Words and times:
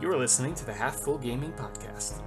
You 0.00 0.10
are 0.12 0.18
listening 0.18 0.54
to 0.56 0.66
the 0.66 0.72
Half 0.74 0.96
Full 0.96 1.18
Gaming 1.18 1.52
Podcast. 1.52 2.22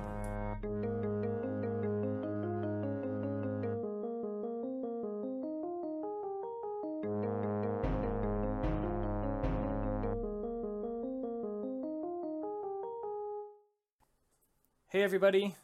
Hey, 14.89 15.03
everybody. 15.03 15.55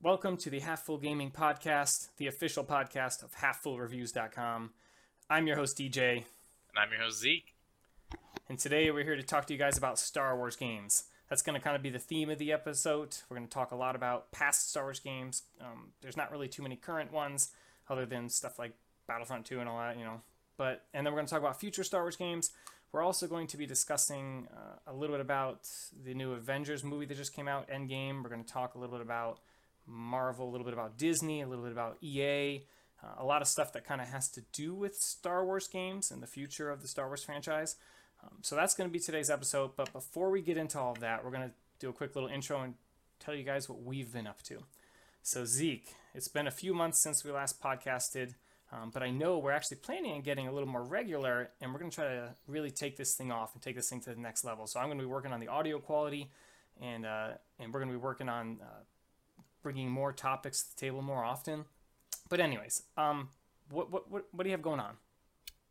Welcome 0.00 0.36
to 0.38 0.50
the 0.50 0.60
Half 0.60 0.84
Full 0.86 0.98
Gaming 0.98 1.30
Podcast, 1.30 2.08
the 2.16 2.26
official 2.28 2.64
podcast 2.64 3.22
of 3.22 3.34
HalfFullReviews.com. 3.36 4.70
I'm 5.28 5.46
your 5.46 5.56
host, 5.56 5.76
DJ, 5.78 6.12
And 6.16 6.78
I'm 6.78 6.90
your 6.90 7.02
host, 7.02 7.18
Zeke. 7.20 7.54
and 8.48 8.58
today 8.58 8.90
we're 8.90 9.04
here 9.04 9.16
to 9.16 9.22
talk 9.22 9.46
to 9.46 9.52
you 9.52 9.58
guys 9.58 9.76
about 9.76 9.98
Star 9.98 10.36
Wars 10.36 10.56
games. 10.56 11.04
That's 11.28 11.42
going 11.42 11.58
to 11.58 11.62
kind 11.62 11.76
of 11.76 11.82
be 11.82 11.90
the 11.90 11.98
theme 11.98 12.30
of 12.30 12.38
the 12.38 12.52
episode. 12.52 13.16
We're 13.28 13.36
going 13.36 13.48
to 13.48 13.52
talk 13.52 13.70
a 13.70 13.76
lot 13.76 13.94
about 13.94 14.32
past 14.32 14.70
Star 14.70 14.84
Wars 14.84 15.00
games. 15.00 15.42
Um, 15.60 15.92
there's 16.00 16.16
not 16.16 16.30
really 16.32 16.48
too 16.48 16.62
many 16.62 16.76
current 16.76 17.12
ones, 17.12 17.50
other 17.88 18.06
than 18.06 18.28
stuff 18.28 18.58
like 18.58 18.72
Battlefront 19.06 19.44
2 19.46 19.60
and 19.60 19.68
all 19.68 19.78
that, 19.78 19.98
you 19.98 20.04
know. 20.04 20.22
But 20.56 20.84
and 20.94 21.06
then 21.06 21.12
we're 21.12 21.18
going 21.18 21.26
to 21.26 21.30
talk 21.30 21.40
about 21.40 21.60
future 21.60 21.84
Star 21.84 22.02
Wars 22.02 22.16
games. 22.16 22.50
We're 22.92 23.02
also 23.02 23.26
going 23.26 23.46
to 23.48 23.58
be 23.58 23.66
discussing 23.66 24.48
uh, 24.50 24.90
a 24.90 24.94
little 24.94 25.14
bit 25.14 25.20
about 25.20 25.68
the 26.04 26.14
new 26.14 26.32
Avengers 26.32 26.82
movie 26.82 27.04
that 27.04 27.16
just 27.16 27.34
came 27.34 27.46
out, 27.46 27.68
Endgame. 27.68 28.22
We're 28.22 28.30
going 28.30 28.44
to 28.44 28.50
talk 28.50 28.74
a 28.74 28.78
little 28.78 28.96
bit 28.96 29.04
about 29.04 29.40
Marvel, 29.86 30.48
a 30.48 30.50
little 30.50 30.64
bit 30.64 30.72
about 30.72 30.96
Disney, 30.96 31.42
a 31.42 31.46
little 31.46 31.64
bit 31.64 31.72
about 31.72 31.98
EA, 32.02 32.64
uh, 33.02 33.06
a 33.18 33.24
lot 33.24 33.42
of 33.42 33.48
stuff 33.48 33.72
that 33.74 33.84
kind 33.84 34.00
of 34.00 34.08
has 34.08 34.28
to 34.30 34.42
do 34.52 34.74
with 34.74 34.96
Star 34.96 35.44
Wars 35.44 35.68
games 35.68 36.10
and 36.10 36.22
the 36.22 36.26
future 36.26 36.70
of 36.70 36.80
the 36.80 36.88
Star 36.88 37.06
Wars 37.06 37.22
franchise. 37.22 37.76
Um, 38.22 38.38
so 38.42 38.56
that's 38.56 38.74
going 38.74 38.88
to 38.88 38.92
be 38.92 38.98
today's 38.98 39.30
episode. 39.30 39.72
But 39.76 39.92
before 39.92 40.30
we 40.30 40.42
get 40.42 40.56
into 40.56 40.78
all 40.78 40.92
of 40.92 41.00
that, 41.00 41.24
we're 41.24 41.30
going 41.30 41.48
to 41.48 41.54
do 41.78 41.88
a 41.88 41.92
quick 41.92 42.14
little 42.14 42.28
intro 42.28 42.60
and 42.62 42.74
tell 43.20 43.34
you 43.34 43.44
guys 43.44 43.68
what 43.68 43.82
we've 43.82 44.12
been 44.12 44.26
up 44.26 44.42
to. 44.44 44.58
So, 45.22 45.44
Zeke, 45.44 45.94
it's 46.14 46.28
been 46.28 46.46
a 46.46 46.50
few 46.50 46.72
months 46.74 46.98
since 46.98 47.24
we 47.24 47.30
last 47.30 47.62
podcasted, 47.62 48.34
um, 48.72 48.90
but 48.90 49.02
I 49.02 49.10
know 49.10 49.38
we're 49.38 49.52
actually 49.52 49.78
planning 49.78 50.12
on 50.12 50.22
getting 50.22 50.48
a 50.48 50.52
little 50.52 50.68
more 50.68 50.82
regular, 50.82 51.50
and 51.60 51.72
we're 51.72 51.78
going 51.78 51.90
to 51.90 51.94
try 51.94 52.06
to 52.06 52.34
really 52.46 52.70
take 52.70 52.96
this 52.96 53.14
thing 53.14 53.30
off 53.30 53.54
and 53.54 53.62
take 53.62 53.76
this 53.76 53.90
thing 53.90 54.00
to 54.02 54.10
the 54.10 54.20
next 54.20 54.44
level. 54.44 54.66
So, 54.66 54.80
I'm 54.80 54.86
going 54.86 54.98
to 54.98 55.04
be 55.04 55.10
working 55.10 55.32
on 55.32 55.40
the 55.40 55.48
audio 55.48 55.78
quality, 55.78 56.30
and 56.80 57.04
uh, 57.04 57.28
and 57.58 57.72
we're 57.72 57.80
going 57.80 57.92
to 57.92 57.98
be 57.98 58.02
working 58.02 58.28
on 58.28 58.58
uh, 58.62 58.82
bringing 59.62 59.90
more 59.90 60.12
topics 60.12 60.62
to 60.62 60.74
the 60.74 60.80
table 60.80 61.02
more 61.02 61.24
often. 61.24 61.64
But, 62.28 62.40
anyways, 62.40 62.84
um, 62.96 63.28
what 63.70 63.90
what 63.90 64.10
what, 64.10 64.24
what 64.32 64.44
do 64.44 64.48
you 64.48 64.54
have 64.54 64.62
going 64.62 64.80
on? 64.80 64.96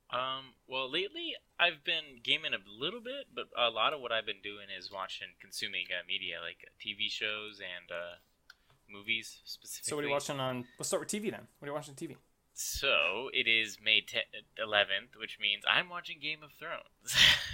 Um, 0.09 0.55
well, 0.67 0.89
lately 0.89 1.36
I've 1.59 1.83
been 1.83 2.23
gaming 2.23 2.53
a 2.53 2.63
little 2.67 3.02
bit, 3.02 3.27
but 3.36 3.45
a 3.58 3.69
lot 3.69 3.94
of 3.94 4.00
what 4.00 4.11
I've 4.11 4.25
been 4.25 4.41
doing 4.41 4.67
is 4.72 4.91
watching, 4.91 5.27
consuming 5.41 5.86
uh, 5.91 6.05
media 6.08 6.38
like 6.41 6.64
uh, 6.64 6.72
TV 6.80 7.11
shows 7.11 7.59
and 7.59 7.91
uh, 7.91 8.16
movies 8.89 9.41
specifically. 9.44 9.89
So, 9.89 9.95
what 9.95 10.05
are 10.05 10.08
you 10.08 10.14
watching 10.14 10.39
on? 10.39 10.66
Let's 10.80 10.88
start 10.88 11.02
with 11.02 11.09
TV 11.09 11.31
then. 11.31 11.47
What 11.59 11.67
are 11.67 11.72
you 11.72 11.73
watching 11.73 11.91
on 11.91 12.08
TV? 12.08 12.16
So 12.59 13.30
it 13.33 13.47
is 13.47 13.77
May 13.83 14.02
10th, 14.02 14.33
11th, 14.59 15.19
which 15.19 15.38
means 15.39 15.61
I'm 15.69 15.89
watching 15.89 16.17
Game 16.19 16.39
of 16.42 16.49
Thrones, 16.53 17.14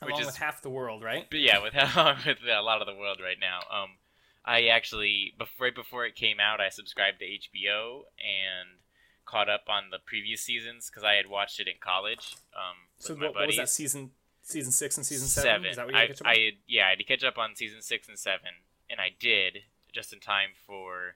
which 0.00 0.12
Along 0.12 0.20
is 0.20 0.26
with 0.26 0.36
half 0.36 0.62
the 0.62 0.70
world, 0.70 1.02
right? 1.02 1.26
But 1.28 1.40
yeah, 1.40 1.62
with 1.62 1.74
with 2.26 2.38
a 2.48 2.62
lot 2.62 2.80
of 2.80 2.86
the 2.86 2.94
world 2.94 3.18
right 3.22 3.36
now. 3.38 3.58
Um, 3.70 3.98
I 4.42 4.68
actually 4.68 5.34
before 5.38 5.66
right 5.66 5.74
before 5.74 6.06
it 6.06 6.14
came 6.16 6.40
out, 6.40 6.62
I 6.62 6.70
subscribed 6.70 7.18
to 7.18 7.26
HBO 7.26 8.04
and 8.16 8.80
caught 9.24 9.48
up 9.48 9.64
on 9.68 9.84
the 9.90 9.98
previous 10.04 10.40
seasons 10.40 10.88
because 10.90 11.04
I 11.04 11.14
had 11.14 11.28
watched 11.28 11.60
it 11.60 11.68
in 11.68 11.74
college. 11.80 12.36
Um, 12.54 12.76
So 12.98 13.14
what, 13.14 13.34
what 13.34 13.46
was 13.46 13.56
that 13.56 13.68
season? 13.68 14.10
Season 14.42 14.72
six 14.72 14.96
and 14.96 15.06
season 15.06 15.28
seven. 15.28 15.66
Is 15.66 15.76
that 15.76 15.86
what 15.86 15.94
you 15.94 16.00
I, 16.24 16.30
I 16.30 16.36
had, 16.36 16.54
yeah, 16.66 16.86
I 16.86 16.90
had 16.90 16.98
to 16.98 17.04
catch 17.04 17.22
up 17.22 17.38
on 17.38 17.54
season 17.54 17.80
six 17.80 18.08
and 18.08 18.18
seven, 18.18 18.50
and 18.90 19.00
I 19.00 19.10
did 19.18 19.58
just 19.92 20.12
in 20.12 20.18
time 20.18 20.50
for 20.66 21.14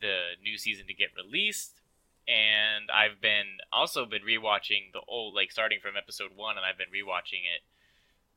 the 0.00 0.34
new 0.42 0.58
season 0.58 0.86
to 0.86 0.94
get 0.94 1.10
released. 1.16 1.80
And 2.26 2.90
I've 2.90 3.20
been 3.20 3.58
also 3.72 4.04
been 4.04 4.22
rewatching 4.22 4.92
the 4.92 5.00
old, 5.06 5.34
like 5.34 5.52
starting 5.52 5.78
from 5.80 5.96
episode 5.96 6.32
one, 6.34 6.56
and 6.56 6.66
I've 6.66 6.76
been 6.76 6.90
rewatching 6.90 7.46
it 7.46 7.62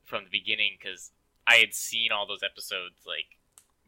from 0.03 0.25
the 0.25 0.29
beginning 0.29 0.77
because 0.79 1.09
I 1.47 1.55
had 1.55 1.73
seen 1.73 2.11
all 2.11 2.27
those 2.27 2.43
episodes 2.43 3.01
like 3.07 3.37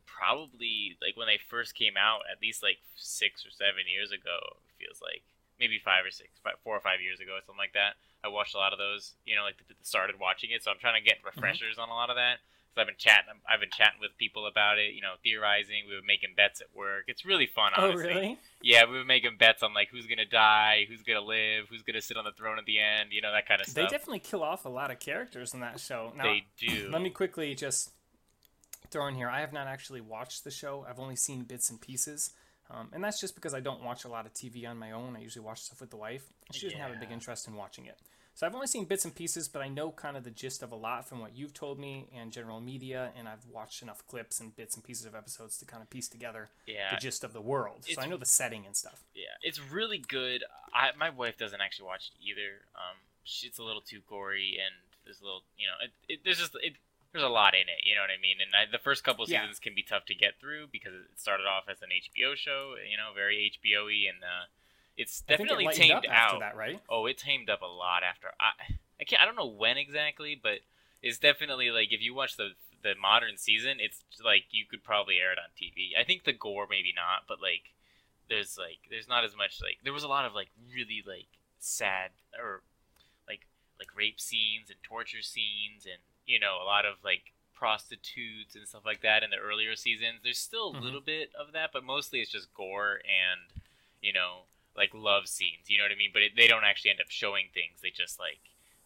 probably 0.06 0.98
like 1.02 1.16
when 1.18 1.28
they 1.28 1.38
first 1.38 1.76
came 1.76 1.94
out, 1.98 2.22
at 2.32 2.42
least 2.42 2.64
like 2.64 2.78
six 2.96 3.46
or 3.46 3.52
seven 3.52 3.86
years 3.92 4.12
ago. 4.12 4.58
Feels 4.82 4.98
like 5.02 5.22
maybe 5.62 5.78
five 5.78 6.02
or 6.02 6.10
six, 6.10 6.42
five, 6.42 6.58
four 6.66 6.76
or 6.76 6.82
five 6.82 7.06
years 7.06 7.22
ago, 7.22 7.38
something 7.46 7.62
like 7.62 7.78
that. 7.78 8.02
I 8.26 8.34
watched 8.34 8.56
a 8.56 8.58
lot 8.58 8.74
of 8.74 8.80
those. 8.82 9.14
You 9.26 9.38
know, 9.38 9.46
like 9.46 9.62
the, 9.62 9.70
the 9.70 9.78
started 9.86 10.18
watching 10.18 10.50
it, 10.50 10.66
so 10.66 10.72
I'm 10.74 10.82
trying 10.82 10.98
to 10.98 11.06
get 11.06 11.22
mm-hmm. 11.22 11.38
refreshers 11.38 11.78
on 11.78 11.90
a 11.90 11.94
lot 11.94 12.10
of 12.10 12.18
that. 12.18 12.42
So 12.74 12.80
I've 12.80 12.88
been 12.88 12.98
chatting. 12.98 13.36
I've 13.44 13.60
been 13.60 13.70
chatting 13.70 14.00
with 14.00 14.18
people 14.18 14.48
about 14.48 14.80
it. 14.80 14.96
You 14.96 15.02
know, 15.02 15.20
theorizing. 15.24 15.86
We 15.88 15.96
were 15.96 16.06
making 16.06 16.34
bets 16.36 16.62
at 16.62 16.74
work. 16.74 17.06
It's 17.08 17.26
really 17.26 17.46
fun. 17.46 17.74
Oh, 17.78 17.94
honestly. 17.94 18.04
oh, 18.04 18.08
really? 18.08 18.38
Yeah, 18.64 18.90
we 18.90 18.98
were 18.98 19.06
making 19.06 19.38
bets 19.38 19.62
on 19.62 19.74
like 19.74 19.90
who's 19.92 20.08
gonna 20.08 20.26
die, 20.26 20.86
who's 20.90 21.04
gonna 21.04 21.22
live, 21.22 21.70
who's 21.70 21.84
gonna 21.84 22.02
sit 22.02 22.18
on 22.18 22.26
the 22.26 22.32
throne 22.32 22.58
at 22.58 22.66
the 22.66 22.80
end. 22.80 23.12
You 23.12 23.22
know 23.22 23.32
that 23.32 23.48
kind 23.48 23.62
of 23.62 23.68
stuff. 23.68 23.76
They 23.76 23.92
definitely 23.92 24.20
kill 24.20 24.42
off 24.42 24.66
a 24.66 24.70
lot 24.70 24.90
of 24.90 25.00
characters 25.00 25.54
in 25.54 25.60
that 25.60 25.80
show. 25.80 26.14
Now, 26.16 26.24
They 26.24 26.46
do. 26.58 26.90
let 26.92 27.02
me 27.02 27.10
quickly 27.10 27.54
just 27.56 27.92
throw 28.90 29.08
in 29.08 29.16
here. 29.16 29.30
I 29.30 29.42
have 29.42 29.54
not 29.54 29.68
actually 29.68 30.02
watched 30.02 30.44
the 30.44 30.52
show. 30.52 30.86
I've 30.88 31.00
only 31.00 31.16
seen 31.16 31.44
bits 31.44 31.70
and 31.70 31.80
pieces. 31.80 32.32
Um, 32.74 32.90
and 32.94 33.04
that's 33.04 33.20
just 33.20 33.36
because 33.36 33.54
I 33.54 33.60
don't 33.60 33.84
watch 33.84 34.06
a 34.06 34.08
lot 34.08 34.26
of 34.26 34.34
TV 34.34 34.66
on 34.68 34.78
my 34.78 34.92
own. 34.92 35.16
I 35.16 35.20
usually 35.20 35.44
watch 35.46 35.62
stuff 35.62 35.82
with 35.82 35.90
the 35.90 35.98
wife. 35.98 36.24
She 36.52 36.68
doesn't 36.68 36.80
have 36.80 36.92
a 36.96 37.00
big 37.00 37.12
interest 37.12 37.48
in 37.48 37.56
watching 37.56 37.86
it. 37.86 37.98
So 38.34 38.48
I've 38.48 38.56
only 38.56 38.68
seen 38.68 38.86
bits 38.86 39.04
and 39.04 39.14
pieces, 39.14 39.50
but 39.50 39.62
I 39.62 39.68
know 39.68 39.92
kind 39.92 40.16
of 40.16 40.24
the 40.24 40.32
gist 40.32 40.64
of 40.64 40.72
a 40.72 40.76
lot 40.76 41.08
from 41.08 41.20
what 41.20 41.36
you've 41.36 41.54
told 41.54 41.78
me 41.78 42.08
and 42.18 42.32
general 42.32 42.62
media, 42.62 43.12
and 43.18 43.28
I've 43.28 43.46
watched 43.46 43.82
enough 43.82 44.08
clips 44.08 44.40
and 44.40 44.56
bits 44.56 44.76
and 44.76 44.84
pieces 44.86 45.06
of 45.06 45.16
episodes 45.16 45.58
to 45.58 45.66
kind 45.66 45.84
of 45.84 45.90
piece 45.90 46.08
together 46.08 46.50
Yeah. 46.66 46.96
the 46.96 47.02
gist 47.02 47.26
of 47.26 47.34
the 47.34 47.42
world. 47.42 47.86
So 47.94 48.02
I 48.02 48.08
know 48.08 48.16
the 48.16 48.26
setting 48.26 48.66
and 48.66 48.76
stuff. 48.76 49.04
Yeah, 49.14 49.26
it's 49.44 49.60
really 49.60 49.98
good. 49.98 50.46
I 50.74 50.92
my 50.98 51.10
wife 51.10 51.38
doesn't 51.38 51.60
actually 51.60 51.88
watch 51.88 52.10
it 52.16 52.24
either. 52.26 52.62
Um, 52.74 52.96
she, 53.26 53.48
it's 53.48 53.60
a 53.60 53.64
little 53.64 53.82
too 53.82 54.00
gory 54.08 54.58
and 54.66 54.74
there's 55.04 55.20
a 55.20 55.24
little, 55.26 55.44
you 55.58 55.68
know, 55.68 55.74
it, 55.84 55.92
it 56.14 56.20
there's 56.24 56.40
just 56.40 56.56
it 56.64 56.76
there's 57.12 57.24
a 57.24 57.30
lot 57.30 57.54
in 57.54 57.62
it. 57.68 57.84
You 57.84 57.96
know 57.96 58.02
what 58.02 58.10
I 58.10 58.22
mean? 58.22 58.38
And 58.42 58.56
I, 58.56 58.72
the 58.72 58.82
first 58.82 59.04
couple 59.04 59.24
of 59.24 59.30
Yeah. 59.30 59.42
seasons 59.42 59.60
can 59.60 59.76
be 59.76 59.84
tough 59.84 60.06
to 60.06 60.16
get 60.16 60.40
through 60.40 60.68
because 60.72 60.94
it 60.94 61.20
started 61.20 61.46
off 61.46 61.66
as 61.70 61.82
an 61.82 61.90
HBO 61.92 62.36
show, 62.36 62.76
you 62.90 62.98
know, 62.98 63.12
very 63.14 63.46
HBO-y, 63.46 64.08
and 64.08 64.24
uh, 64.24 64.48
it's 64.98 65.22
it 65.28 65.28
definitely 65.28 65.66
lightened 65.66 65.92
tamed 65.92 66.06
up 66.06 66.12
after 66.12 66.38
out. 66.38 66.40
that, 66.40 66.56
right? 66.56 66.80
Oh, 66.90 67.06
it 67.06 67.18
tamed 67.18 67.50
up 67.50 67.62
a 67.62 67.66
lot 67.66 68.04
after. 68.04 68.28
I 68.40 68.76
I 69.00 69.04
can't. 69.04 69.22
I 69.22 69.26
don't 69.26 69.36
know 69.36 69.48
when 69.48 69.78
exactly, 69.78 70.40
but 70.42 70.60
it's 71.02 71.20
definitely 71.20 71.72
like 71.72 71.92
if 71.92 72.02
you 72.02 72.14
watch 72.14 72.38
the 72.38 72.52
the 72.84 72.94
modern 73.00 73.38
season, 73.38 73.78
it's 73.80 74.04
like 74.24 74.46
you 74.52 74.66
could 74.66 74.84
probably 74.84 75.18
air 75.18 75.32
it 75.32 75.38
on 75.38 75.52
TV. 75.56 75.94
I 76.00 76.04
think 76.04 76.24
the 76.24 76.34
gore 76.34 76.68
maybe 76.70 76.94
not, 76.96 77.28
but 77.28 77.42
like 77.42 77.74
there's 78.30 78.58
like 78.58 78.80
there's 78.90 79.08
not 79.08 79.24
as 79.24 79.36
much 79.36 79.60
like 79.62 79.78
there 79.84 79.94
was 79.94 80.04
a 80.04 80.08
lot 80.08 80.26
of 80.26 80.34
like 80.34 80.50
really 80.74 81.04
like 81.06 81.28
sad 81.60 82.12
or 82.40 82.64
like 83.28 83.48
like 83.80 83.96
rape 83.96 84.20
scenes 84.20 84.70
and 84.70 84.82
torture 84.84 85.22
scenes 85.22 85.86
and 85.86 86.02
you 86.32 86.40
know 86.40 86.56
a 86.64 86.66
lot 86.66 86.86
of 86.86 86.96
like 87.04 87.34
prostitutes 87.54 88.56
and 88.56 88.66
stuff 88.68 88.82
like 88.86 89.02
that 89.02 89.22
in 89.24 89.30
the 89.30 89.38
earlier 89.38 89.76
seasons. 89.76 90.22
There's 90.24 90.40
still 90.40 90.72
a 90.72 90.74
Mhm. 90.76 90.82
little 90.82 91.02
bit 91.14 91.30
of 91.36 91.52
that, 91.54 91.70
but 91.74 91.84
mostly 91.84 92.20
it's 92.22 92.32
just 92.32 92.54
gore 92.54 93.02
and 93.06 93.42
you 94.02 94.14
know 94.14 94.48
like 94.76 94.92
love 94.94 95.28
scenes. 95.28 95.70
You 95.70 95.78
know 95.78 95.86
what 95.86 95.92
I 95.92 95.96
mean? 96.04 96.12
But 96.14 96.24
it, 96.24 96.32
they 96.36 96.48
don't 96.48 96.64
actually 96.64 96.92
end 96.92 97.02
up 97.02 97.12
showing 97.12 97.48
things. 97.54 97.82
They 97.82 97.92
just 97.92 98.18
like 98.20 98.40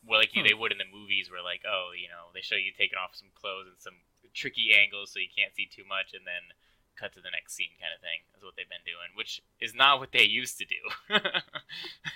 well, 0.08 0.20
like 0.20 0.34
you, 0.36 0.42
Hmm. 0.42 0.48
they 0.50 0.54
would 0.54 0.72
in 0.72 0.78
the 0.78 0.86
movies, 0.92 1.30
where 1.32 1.42
like 1.42 1.64
oh, 1.66 1.92
you 1.96 2.10
know, 2.10 2.30
they 2.34 2.42
show 2.42 2.56
you 2.60 2.72
taking 2.74 2.98
off 2.98 3.16
some 3.16 3.30
clothes 3.34 3.68
and 3.68 3.80
some 3.80 3.98
tricky 4.34 4.74
angles 4.76 5.12
so 5.12 5.20
you 5.20 5.30
can't 5.34 5.56
see 5.56 5.66
too 5.66 5.86
much, 5.88 6.14
and 6.14 6.26
then 6.28 6.52
cut 7.00 7.12
to 7.14 7.22
the 7.22 7.32
next 7.32 7.54
scene 7.56 7.76
kind 7.80 7.92
of 7.96 8.00
thing 8.00 8.20
is 8.38 8.44
what 8.44 8.56
they've 8.56 8.70
been 8.70 8.86
doing, 8.86 9.10
which 9.16 9.42
is 9.60 9.74
not 9.74 10.00
what 10.00 10.12
they 10.12 10.24
used 10.24 10.58
to 10.58 10.66
do. 10.66 10.84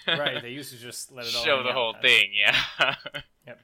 right. 0.07 0.41
They 0.45 0.51
used 0.51 0.71
to 0.71 0.77
just 0.79 1.11
let 1.11 1.25
it 1.27 1.35
all 1.35 1.43
show 1.43 1.63
the 1.63 1.73
whole 1.73 1.95
thing, 2.01 2.31
yeah. 2.33 2.55
Yep. 3.47 3.59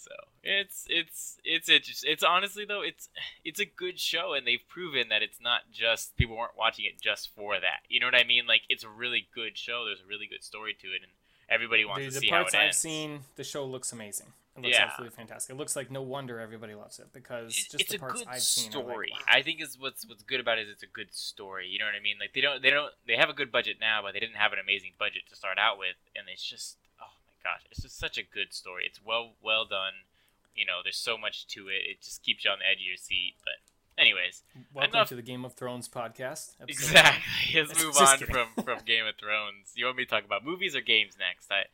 So 0.00 0.12
it's 0.44 0.86
it's 0.88 1.38
it's 1.44 1.68
it's 1.68 2.04
it's 2.04 2.22
honestly 2.22 2.64
though 2.64 2.82
it's 2.82 3.08
it's 3.44 3.58
a 3.58 3.64
good 3.66 3.98
show 3.98 4.32
and 4.32 4.46
they've 4.46 4.62
proven 4.68 5.08
that 5.08 5.22
it's 5.22 5.40
not 5.40 5.62
just 5.72 6.16
people 6.16 6.36
weren't 6.36 6.56
watching 6.56 6.84
it 6.84 7.00
just 7.00 7.34
for 7.34 7.58
that. 7.58 7.80
You 7.88 7.98
know 7.98 8.06
what 8.06 8.14
I 8.14 8.22
mean? 8.22 8.46
Like 8.46 8.62
it's 8.68 8.84
a 8.84 8.88
really 8.88 9.26
good 9.34 9.58
show. 9.58 9.84
There's 9.86 10.00
a 10.00 10.06
really 10.08 10.28
good 10.28 10.44
story 10.44 10.74
to 10.80 10.86
it, 10.88 11.02
and 11.02 11.10
everybody 11.50 11.84
wants 11.84 12.04
The, 12.04 12.10
to 12.10 12.14
the 12.14 12.20
see 12.20 12.28
how 12.30 12.36
parts 12.42 12.54
it 12.54 12.58
I've 12.58 12.64
ends. 12.66 12.76
seen, 12.78 13.20
the 13.34 13.42
show 13.42 13.64
looks 13.64 13.92
amazing. 13.92 14.28
It 14.56 14.62
looks 14.62 14.76
Yeah. 14.76 14.84
absolutely 14.86 15.16
fantastic. 15.16 15.54
It 15.54 15.56
looks 15.58 15.74
like 15.74 15.90
no 15.90 16.02
wonder 16.02 16.38
everybody 16.40 16.74
loves 16.76 17.00
it 17.00 17.12
because 17.12 17.52
just 17.54 17.74
it's 17.80 17.90
the 17.90 17.96
a 17.96 17.98
parts 18.00 18.20
good 18.20 18.28
I've 18.28 18.40
seen. 18.42 18.72
are 18.74 18.76
like, 18.78 18.86
story. 18.86 19.10
wow. 19.12 19.18
I 19.28 19.42
think 19.42 19.60
is 19.60 19.76
what's 19.78 20.06
what's 20.06 20.22
good 20.22 20.38
about 20.38 20.58
it 20.58 20.66
is 20.68 20.74
it's 20.74 20.82
a 20.84 20.86
good 20.86 21.12
story. 21.12 21.66
You 21.68 21.80
know 21.80 21.86
what 21.86 21.94
I 21.96 22.00
mean? 22.00 22.16
Like 22.20 22.34
they 22.34 22.40
don't 22.40 22.62
they 22.62 22.70
don't 22.70 22.92
they 23.08 23.16
have 23.16 23.28
a 23.30 23.34
good 23.34 23.50
budget 23.50 23.78
now, 23.80 24.02
but 24.02 24.14
they 24.14 24.20
didn't 24.20 24.36
have 24.36 24.52
an 24.52 24.60
amazing 24.62 24.92
budget 24.96 25.22
to 25.30 25.34
start 25.36 25.58
out 25.58 25.76
with, 25.78 25.96
and 26.14 26.26
it's 26.32 26.44
just 26.44 26.76
gosh, 27.52 27.62
it's 27.70 27.82
just 27.82 27.98
such 27.98 28.18
a 28.18 28.22
good 28.22 28.52
story. 28.52 28.84
It's 28.86 29.00
well 29.04 29.32
well 29.42 29.64
done. 29.64 29.92
You 30.54 30.66
know, 30.66 30.80
there's 30.82 30.96
so 30.96 31.16
much 31.16 31.46
to 31.48 31.68
it. 31.68 31.82
It 31.88 32.02
just 32.02 32.22
keeps 32.22 32.44
you 32.44 32.50
on 32.50 32.58
the 32.58 32.66
edge 32.68 32.78
of 32.78 32.86
your 32.86 32.96
seat. 32.96 33.34
But 33.44 34.00
anyways, 34.02 34.42
Welcome 34.74 34.94
enough- 34.94 35.08
to 35.08 35.16
the 35.16 35.22
Game 35.22 35.44
of 35.44 35.54
Thrones 35.54 35.88
podcast. 35.88 36.54
episode 36.60 36.68
exactly. 36.68 37.22
Let's 37.62 37.82
move 37.84 37.96
on 37.96 38.18
kidding. 38.18 38.34
from 38.34 38.64
from 38.64 38.78
Game 38.84 39.06
of 39.06 39.16
Thrones. 39.16 39.72
You 39.74 39.84
want 39.86 39.96
me 39.98 40.04
to 40.04 40.10
talk 40.10 40.24
about 40.24 40.44
movies 40.44 40.74
or 40.76 40.80
games 40.80 41.14
next? 41.18 41.48
I 41.50 41.64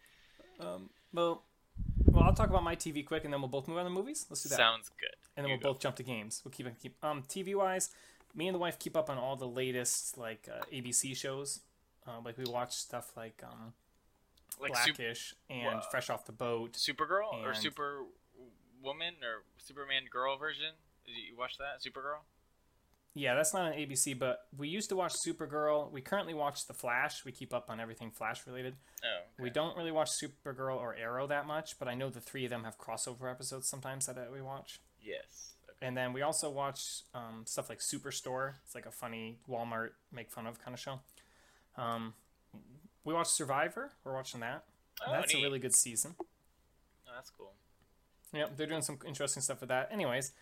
Um, 0.63 0.91
well, 1.13 1.43
well, 2.13 2.25
I'll 2.25 2.35
talk 2.35 2.51
about 2.51 2.63
my 2.63 2.77
TV 2.77 3.05
quick, 3.05 3.25
and 3.25 3.33
then 3.33 3.41
we'll 3.41 3.49
both 3.49 3.67
move 3.69 3.79
on 3.79 3.85
to 3.85 3.91
movies. 3.91 4.27
Let's 4.31 4.43
do 4.45 4.49
that. 4.51 4.57
Sounds 4.57 4.91
good. 5.01 5.17
and 5.37 5.45
then 5.45 5.51
You 5.51 5.55
we'll 5.57 5.63
go. 5.63 5.73
both 5.73 5.81
jump 5.83 5.97
to 5.97 6.03
games. 6.03 6.43
We'll 6.45 6.53
keep 6.53 6.67
keep 6.81 6.95
um 7.03 7.23
TV 7.29 7.55
wise. 7.55 7.91
Me 8.37 8.49
and 8.49 8.55
the 8.55 8.59
wife 8.59 8.79
keep 8.79 8.97
up 8.97 9.09
on 9.09 9.17
all 9.17 9.37
the 9.37 9.47
latest 9.49 10.19
like 10.19 10.49
uh, 10.53 10.63
ABC 10.73 11.17
shows. 11.17 11.61
Uh, 12.07 12.21
like 12.25 12.37
we 12.37 12.45
watch 12.45 12.73
stuff 12.75 13.13
like 13.17 13.43
um, 13.45 13.73
like 14.61 14.73
Blackish 14.73 15.35
and 15.51 15.77
Wha- 15.77 15.81
Fresh 15.91 16.11
Off 16.11 16.25
the 16.25 16.33
Boat. 16.33 16.73
Supergirl 16.75 17.33
or 17.33 17.51
And- 17.51 17.57
Super 17.59 18.05
Woman 18.83 19.15
or 19.23 19.45
Superman 19.59 20.05
Girl 20.11 20.37
version. 20.37 20.75
Did 21.07 21.13
you 21.17 21.37
watch 21.37 21.57
that 21.59 21.81
Supergirl? 21.83 22.21
Yeah, 23.17 23.35
that's 23.37 23.55
not 23.55 23.67
on 23.71 23.73
ABC, 23.79 24.19
but 24.19 24.41
we 24.57 24.67
used 24.69 24.89
to 24.89 24.97
watch 24.97 25.13
Supergirl. 25.13 25.89
We 25.93 26.01
currently 26.01 26.35
watch 26.35 26.67
The 26.67 26.75
Flash. 26.75 27.25
We 27.25 27.31
keep 27.31 27.55
up 27.55 27.71
on 27.71 27.79
everything 27.79 28.11
Flash 28.11 28.45
related. 28.45 28.75
Oh, 29.05 29.21
We 29.39 29.51
don't 29.51 29.77
really 29.77 29.93
watch 29.93 30.11
Supergirl 30.11 30.77
or 30.77 30.97
Arrow 30.97 31.27
that 31.29 31.47
much, 31.47 31.79
but 31.79 31.87
I 31.87 31.95
know 31.95 32.11
the 32.11 32.21
three 32.21 32.45
of 32.45 32.51
them 32.51 32.65
have 32.65 32.77
crossover 32.77 33.31
episodes 33.31 33.69
sometimes 33.69 34.07
that 34.07 34.33
we 34.33 34.43
watch. 34.43 34.81
yes. 35.01 35.53
Okay. 35.69 35.87
And 35.87 35.97
then 35.97 36.13
we 36.13 36.23
also 36.23 36.51
watch 36.51 37.03
um, 37.15 37.45
stuff 37.47 37.69
like 37.69 37.79
Superstore. 37.79 38.55
It's 38.65 38.75
like 38.75 38.87
a 38.87 38.91
funny 38.91 39.39
Walmart 39.49 39.91
make 40.13 40.31
fun 40.31 40.47
of 40.47 40.59
kind 40.63 40.75
of 40.75 40.81
show. 40.81 41.01
Um, 41.77 42.15
we 43.05 43.15
watch 43.15 43.29
Survivor. 43.29 43.93
We're 44.05 44.15
watching 44.15 44.41
that. 44.41 44.65
Oh, 45.07 45.13
that's 45.13 45.35
neat. 45.35 45.41
a 45.41 45.45
really 45.45 45.59
good 45.59 45.75
season. 45.75 46.15
Oh, 46.21 46.27
that's 47.15 47.31
cool. 47.31 47.53
Yep, 48.33 48.57
they're 48.57 48.67
doing 48.67 48.83
some 48.83 48.99
interesting 49.07 49.43
stuff 49.43 49.61
with 49.61 49.69
that. 49.69 49.91
Anyways, 49.93 50.33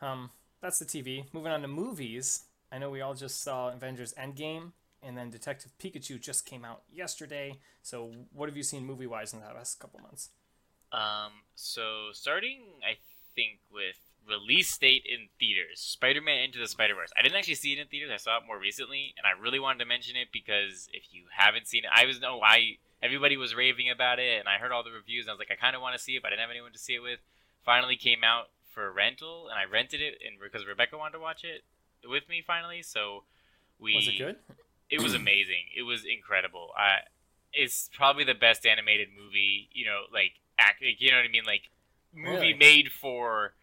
um, 0.00 0.30
that's 0.60 0.78
the 0.78 0.84
TV. 0.84 1.24
Moving 1.32 1.52
on 1.52 1.62
to 1.62 1.68
movies. 1.68 2.44
I 2.72 2.78
know 2.78 2.90
we 2.90 3.00
all 3.00 3.14
just 3.14 3.42
saw 3.42 3.68
Avengers 3.68 4.12
Endgame, 4.14 4.72
and 5.02 5.16
then 5.16 5.30
Detective 5.30 5.72
Pikachu 5.78 6.20
just 6.20 6.44
came 6.46 6.64
out 6.64 6.82
yesterday. 6.92 7.58
So, 7.82 8.12
what 8.32 8.48
have 8.48 8.56
you 8.56 8.64
seen 8.64 8.84
movie 8.84 9.06
wise 9.06 9.32
in 9.32 9.40
the 9.40 9.46
last 9.46 9.78
couple 9.78 10.00
months? 10.00 10.30
Um, 10.92 11.32
so 11.54 12.08
starting, 12.12 12.62
I 12.82 12.96
think 13.34 13.58
with 13.70 13.96
release 14.28 14.76
date 14.78 15.04
in 15.06 15.28
theaters, 15.38 15.80
Spider-Man 15.80 16.38
Into 16.42 16.58
the 16.58 16.66
Spider-Verse. 16.68 17.10
I 17.18 17.22
didn't 17.22 17.36
actually 17.36 17.54
see 17.54 17.72
it 17.72 17.78
in 17.78 17.86
theaters. 17.86 18.10
I 18.12 18.16
saw 18.16 18.38
it 18.38 18.42
more 18.46 18.58
recently, 18.58 19.14
and 19.16 19.26
I 19.26 19.40
really 19.40 19.60
wanted 19.60 19.78
to 19.80 19.84
mention 19.86 20.16
it 20.16 20.28
because 20.32 20.88
if 20.92 21.04
you 21.12 21.24
haven't 21.36 21.66
seen 21.68 21.84
it, 21.84 21.90
I 21.94 22.06
was 22.06 22.20
no, 22.20 22.40
I 22.42 22.78
everybody 23.02 23.36
was 23.36 23.54
raving 23.54 23.90
about 23.90 24.18
it, 24.18 24.38
and 24.38 24.48
I 24.48 24.58
heard 24.58 24.72
all 24.72 24.82
the 24.82 24.90
reviews. 24.90 25.26
And 25.26 25.30
I 25.30 25.34
was 25.34 25.38
like, 25.38 25.50
I 25.52 25.54
kind 25.60 25.76
of 25.76 25.82
want 25.82 25.96
to 25.96 26.02
see 26.02 26.16
it, 26.16 26.22
but 26.22 26.28
I 26.28 26.30
didn't 26.30 26.40
have 26.42 26.50
anyone 26.50 26.72
to 26.72 26.78
see 26.78 26.94
it 26.94 27.00
with. 27.02 27.20
Finally 27.64 27.96
came 27.96 28.24
out 28.24 28.48
for 28.72 28.90
rental, 28.92 29.48
and 29.48 29.58
I 29.58 29.64
rented 29.70 30.00
it, 30.00 30.18
and 30.26 30.36
because 30.42 30.66
Rebecca 30.66 30.96
wanted 30.98 31.12
to 31.14 31.20
watch 31.20 31.44
it 31.44 31.62
with 32.08 32.28
me 32.28 32.42
finally, 32.46 32.82
so 32.82 33.24
we 33.78 33.94
Was 33.94 34.08
it 34.08 34.18
good? 34.18 34.36
it 34.90 35.02
was 35.02 35.14
amazing. 35.14 35.64
It 35.76 35.82
was 35.82 36.04
incredible. 36.04 36.70
I, 36.76 36.98
it's 37.52 37.90
probably 37.96 38.24
the 38.24 38.34
best 38.34 38.66
animated 38.66 39.08
movie. 39.16 39.68
You 39.72 39.86
know, 39.86 40.00
like 40.12 40.32
act. 40.58 40.82
like, 40.82 41.00
You 41.00 41.10
know 41.10 41.18
what 41.18 41.26
I 41.26 41.28
mean? 41.28 41.44
Like 41.46 41.70
movie 42.14 42.30
Really? 42.52 42.54
made 42.54 42.92
for 42.92 43.54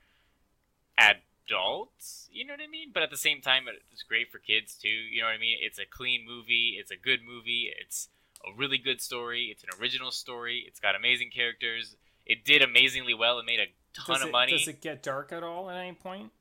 adults. 0.98 2.30
You 2.32 2.46
know 2.46 2.54
what 2.54 2.62
I 2.62 2.70
mean? 2.70 2.92
But 2.94 3.04
at 3.04 3.10
the 3.10 3.18
same 3.18 3.42
time, 3.42 3.66
it's 3.92 4.04
great 4.04 4.32
for 4.32 4.40
kids 4.40 4.76
too. 4.76 4.90
You 4.90 5.22
know 5.22 5.28
what 5.28 5.36
I 5.36 5.40
mean? 5.40 5.58
It's 5.62 5.80
a 5.80 5.86
clean 5.86 6.26
movie. 6.28 6.78
It's 6.80 6.92
a 6.92 6.96
good 6.98 7.20
movie. 7.26 7.72
It's 7.80 8.10
a 8.46 8.58
really 8.58 8.78
good 8.78 9.02
story. 9.02 9.50
It's 9.52 9.64
an 9.64 9.70
original 9.80 10.12
story. 10.12 10.64
It's 10.68 10.80
got 10.80 10.96
amazing 10.96 11.30
characters. 11.30 11.96
It 12.26 12.46
did 12.46 12.62
amazingly 12.62 13.14
well. 13.14 13.40
It 13.40 13.46
made 13.46 13.60
a 13.60 13.68
ton 13.94 14.16
does 14.16 14.22
of 14.24 14.30
it, 14.30 14.32
money. 14.32 14.52
Does 14.58 14.68
it 14.68 14.82
get 14.82 15.04
dark 15.04 15.32
at 15.32 15.44
all 15.44 15.70
at 15.70 15.78
any 15.78 15.94
point? 15.94 16.32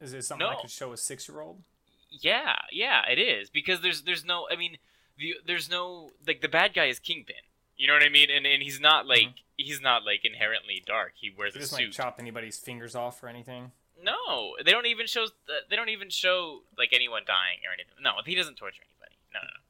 Is 0.00 0.12
it 0.12 0.24
something 0.24 0.46
I 0.46 0.60
could 0.60 0.70
show 0.70 0.92
a 0.92 0.96
six 0.96 1.28
year 1.28 1.40
old? 1.40 1.62
Yeah, 2.10 2.54
yeah, 2.72 3.02
it 3.10 3.18
is 3.18 3.50
because 3.50 3.80
there's 3.82 4.02
there's 4.02 4.24
no 4.24 4.46
I 4.50 4.56
mean 4.56 4.78
the 5.18 5.34
there's 5.46 5.68
no 5.70 6.10
like 6.26 6.40
the 6.40 6.48
bad 6.48 6.74
guy 6.74 6.86
is 6.86 6.98
Kingpin. 6.98 7.36
You 7.76 7.86
know 7.86 7.92
what 7.94 8.02
I 8.02 8.08
mean? 8.08 8.28
And 8.30 8.46
and 8.46 8.62
he's 8.62 8.80
not 8.80 9.06
like 9.06 9.20
mm-hmm. 9.20 9.56
he's 9.56 9.80
not 9.80 10.04
like 10.04 10.24
inherently 10.24 10.82
dark. 10.86 11.12
He 11.16 11.30
wears 11.36 11.54
He 11.54 11.58
a 11.58 11.62
doesn't 11.62 11.76
suit. 11.78 11.84
like 11.86 11.92
chop 11.92 12.16
anybody's 12.18 12.58
fingers 12.58 12.94
off 12.94 13.22
or 13.22 13.28
anything. 13.28 13.72
No, 14.02 14.54
they 14.64 14.70
don't 14.70 14.86
even 14.86 15.06
show 15.06 15.26
they 15.68 15.76
don't 15.76 15.88
even 15.88 16.10
show 16.10 16.62
like 16.76 16.90
anyone 16.92 17.22
dying 17.26 17.58
or 17.66 17.72
anything. 17.72 17.94
No, 18.02 18.12
he 18.24 18.34
doesn't 18.34 18.56
torture 18.56 18.82
anybody. 18.82 19.16
No, 19.32 19.40
no, 19.40 19.46
no. 19.46 19.60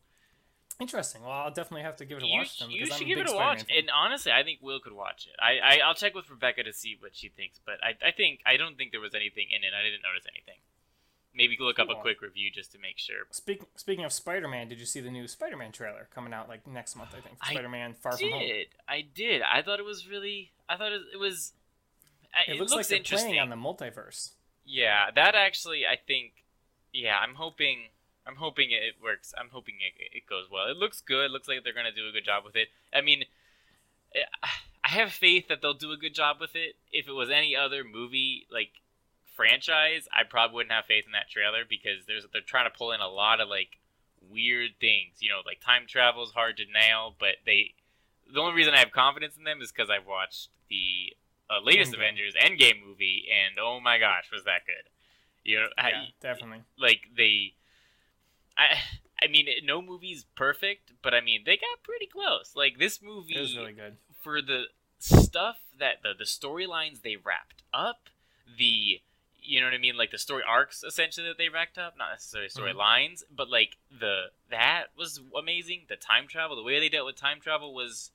Interesting. 0.81 1.23
Well, 1.23 1.33
I'll 1.33 1.51
definitely 1.51 1.83
have 1.83 1.97
to 1.97 2.05
give 2.05 2.19
it 2.19 2.25
a 2.25 2.27
You, 2.27 2.39
watch 2.39 2.59
then 2.61 2.71
you 2.71 2.87
should 2.87 3.07
give 3.07 3.19
it 3.19 3.29
a 3.29 3.35
watch. 3.35 3.65
fan. 3.65 3.79
And 3.79 3.91
honestly, 3.91 4.31
I 4.31 4.45
think 4.45 4.61
Will 4.63 4.79
could 4.81 4.93
watch 4.93 5.27
it. 5.27 5.35
I, 5.41 5.59
I 5.59 5.81
I'll 5.85 5.95
check 5.95 6.15
with 6.15 6.31
Rebecca 6.31 6.63
to 6.63 6.73
see 6.73 6.97
what 6.99 7.17
she 7.17 7.29
thinks, 7.29 7.59
but 7.65 7.83
I 7.83 7.95
I 8.07 8.13
think 8.13 8.41
I 8.47 8.57
don't 8.57 8.77
think 8.77 8.93
there 8.93 9.01
was 9.01 9.15
anything 9.15 9.47
in 9.51 9.65
it. 9.65 9.73
I 9.75 9.83
didn't 9.83 10.03
notice 10.03 10.25
anything. 10.29 10.61
Maybe 11.35 11.57
look 11.61 11.79
up 11.79 11.89
a 11.89 11.95
quick 11.95 12.21
review 12.23 12.51
just 12.51 12.73
to 12.73 12.79
make 12.81 12.99
sure. 12.99 13.27
Speak, 13.31 13.63
speaking 13.77 14.05
of 14.05 14.13
Spider-Man, 14.13 14.69
did 14.69 14.81
you 14.81 14.87
see 14.87 14.99
the 14.99 15.11
new 15.11 15.29
Spider-Man 15.29 15.71
trailer 15.71 16.09
coming 16.13 16.33
out 16.33 16.49
like 16.49 16.67
next 16.67 16.97
month? 16.97 17.11
I 17.17 17.21
think 17.21 17.37
Spider-Man: 17.45 17.95
Far 18.01 18.17
From 18.17 18.31
Home. 18.31 18.41
I 18.41 18.47
did. 18.47 18.67
I 18.89 19.05
did. 19.15 19.43
I 19.43 19.63
thought 19.63 19.79
it 19.79 19.85
was 19.85 20.09
really. 20.09 20.51
I 20.69 20.77
thought 20.77 20.91
it 20.93 21.19
was. 21.19 21.53
I- 22.35 22.53
It, 22.53 22.59
looks, 22.59 22.73
like 22.73 22.87
they're 22.87 22.99
interesting. 22.99 23.31
playing 23.31 23.43
on 23.43 23.51
the 23.51 23.57
multiverse. 23.57 24.33
Yeah, 24.65 25.11
that 25.15 25.35
actually, 25.35 25.87
I 25.87 25.97
think. 25.97 26.45
Yeah, 26.93 27.19
I'm 27.19 27.35
hoping. 27.35 27.89
I'm 28.27 28.37
hoping 28.37 28.71
it 28.71 29.03
works. 29.03 29.33
I'm 29.39 29.49
hoping 29.51 29.77
it, 29.81 30.17
it 30.17 30.27
goes 30.29 30.47
well. 30.51 30.67
It 30.69 30.77
looks 30.77 31.01
good. 31.01 31.27
It 31.27 31.31
looks 31.31 31.49
like 31.49 31.65
they're 31.65 31.73
gonna 31.73 31.93
do 31.93 32.09
a 32.09 32.13
good 32.13 32.25
job 32.25 32.45
with 32.45 32.57
it. 32.57 32.69
I 32.93 33.01
mean, 33.01 33.25
eh, 34.15 34.21
I 34.85 34.89
have 34.89 35.13
faith 35.13 35.49
that 35.49 35.63
they'll 35.63 35.75
do 35.75 35.93
a 35.93 35.97
good 35.97 36.15
job 36.15 36.37
with 36.41 36.55
it. 36.55 36.77
If 36.93 37.09
it 37.09 37.13
was 37.13 37.31
any 37.31 37.57
other 37.57 37.85
movie 37.85 38.47
like 38.51 38.73
franchise, 39.35 40.09
I 40.13 40.25
probably 40.25 40.57
wouldn't 40.57 40.73
have 40.73 40.85
faith 40.87 41.05
in 41.07 41.13
that 41.13 41.31
trailer 41.31 41.65
because 41.69 42.05
there's 42.07 42.27
they're 42.33 42.43
trying 42.43 42.71
to 42.71 42.77
pull 42.77 42.93
in 42.93 43.01
a 43.01 43.09
lot 43.09 43.41
of 43.41 43.49
like 43.49 43.79
weird 44.31 44.73
things. 44.81 45.21
You 45.21 45.31
know, 45.31 45.41
like 45.47 45.61
time 45.61 45.87
travel 45.87 46.25
is 46.25 46.33
hard 46.33 46.57
to 46.59 46.65
nail, 46.65 47.15
but 47.19 47.37
they. 47.47 47.75
The 48.33 48.41
only 48.41 48.55
reason 48.55 48.75
I 48.75 48.79
have 48.79 48.93
confidence 48.93 49.37
in 49.39 49.45
them 49.45 49.63
is 49.63 49.73
because 49.73 49.89
I've 49.89 50.07
watched 50.07 50.49
the 50.69 51.15
uh, 51.51 51.61
latest 51.63 51.93
Endgame. 51.93 51.97
Avengers 51.97 52.35
Endgame 52.35 52.85
movie, 52.87 53.27
and 53.31 53.59
oh 53.59 53.81
my 53.81 53.99
gosh, 53.99 54.31
was 54.33 54.45
that 54.45 54.67
good! 54.67 54.89
You 55.45 55.61
know, 55.61 55.67
I- 55.79 55.91
Yeah, 55.91 56.05
definitely. 56.21 56.63
like 56.79 57.03
they 57.17 57.55
I 58.57 58.79
I 59.23 59.27
mean 59.29 59.47
no 59.65 59.81
movie's 59.83 60.25
perfect, 60.37 60.93
but 61.03 61.15
I 61.15 61.21
mean 61.21 61.43
they 61.45 61.57
got 61.57 61.83
pretty 61.83 62.07
close. 62.07 62.53
Like 62.55 62.79
this 62.79 63.01
movie 63.03 63.37
It 63.37 63.41
was 63.41 63.57
really 63.57 63.73
good. 63.73 63.97
for 64.23 64.41
the 64.43 64.65
stuff 64.99 65.59
that 65.79 66.03
the 66.03 66.13
the 66.19 66.25
storylines 66.25 67.03
they 67.03 67.17
wrapped 67.17 67.63
up, 67.73 68.09
the 68.57 69.01
you 69.41 69.61
know 69.61 69.67
what 69.67 69.75
I 69.75 69.79
mean, 69.79 69.97
like 69.97 70.11
the 70.11 70.19
story 70.19 70.43
arcs 70.47 70.83
essentially 70.83 71.27
that 71.29 71.39
they 71.39 71.49
wrapped 71.49 71.79
up, 71.79 71.97
not 71.97 72.11
necessarily 72.11 72.51
Mhm. 72.51 72.75
storylines, 72.77 73.23
but 73.31 73.49
like 73.49 73.79
the 73.91 74.31
that 74.51 74.89
was 74.97 75.21
amazing. 75.37 75.87
The 75.89 75.97
time 75.97 76.27
travel, 76.27 76.57
the 76.57 76.63
way 76.63 76.79
they 76.81 76.89
dealt 76.91 77.07
with 77.07 77.17
time 77.17 77.41
travel 77.41 77.73
was, 77.73 78.11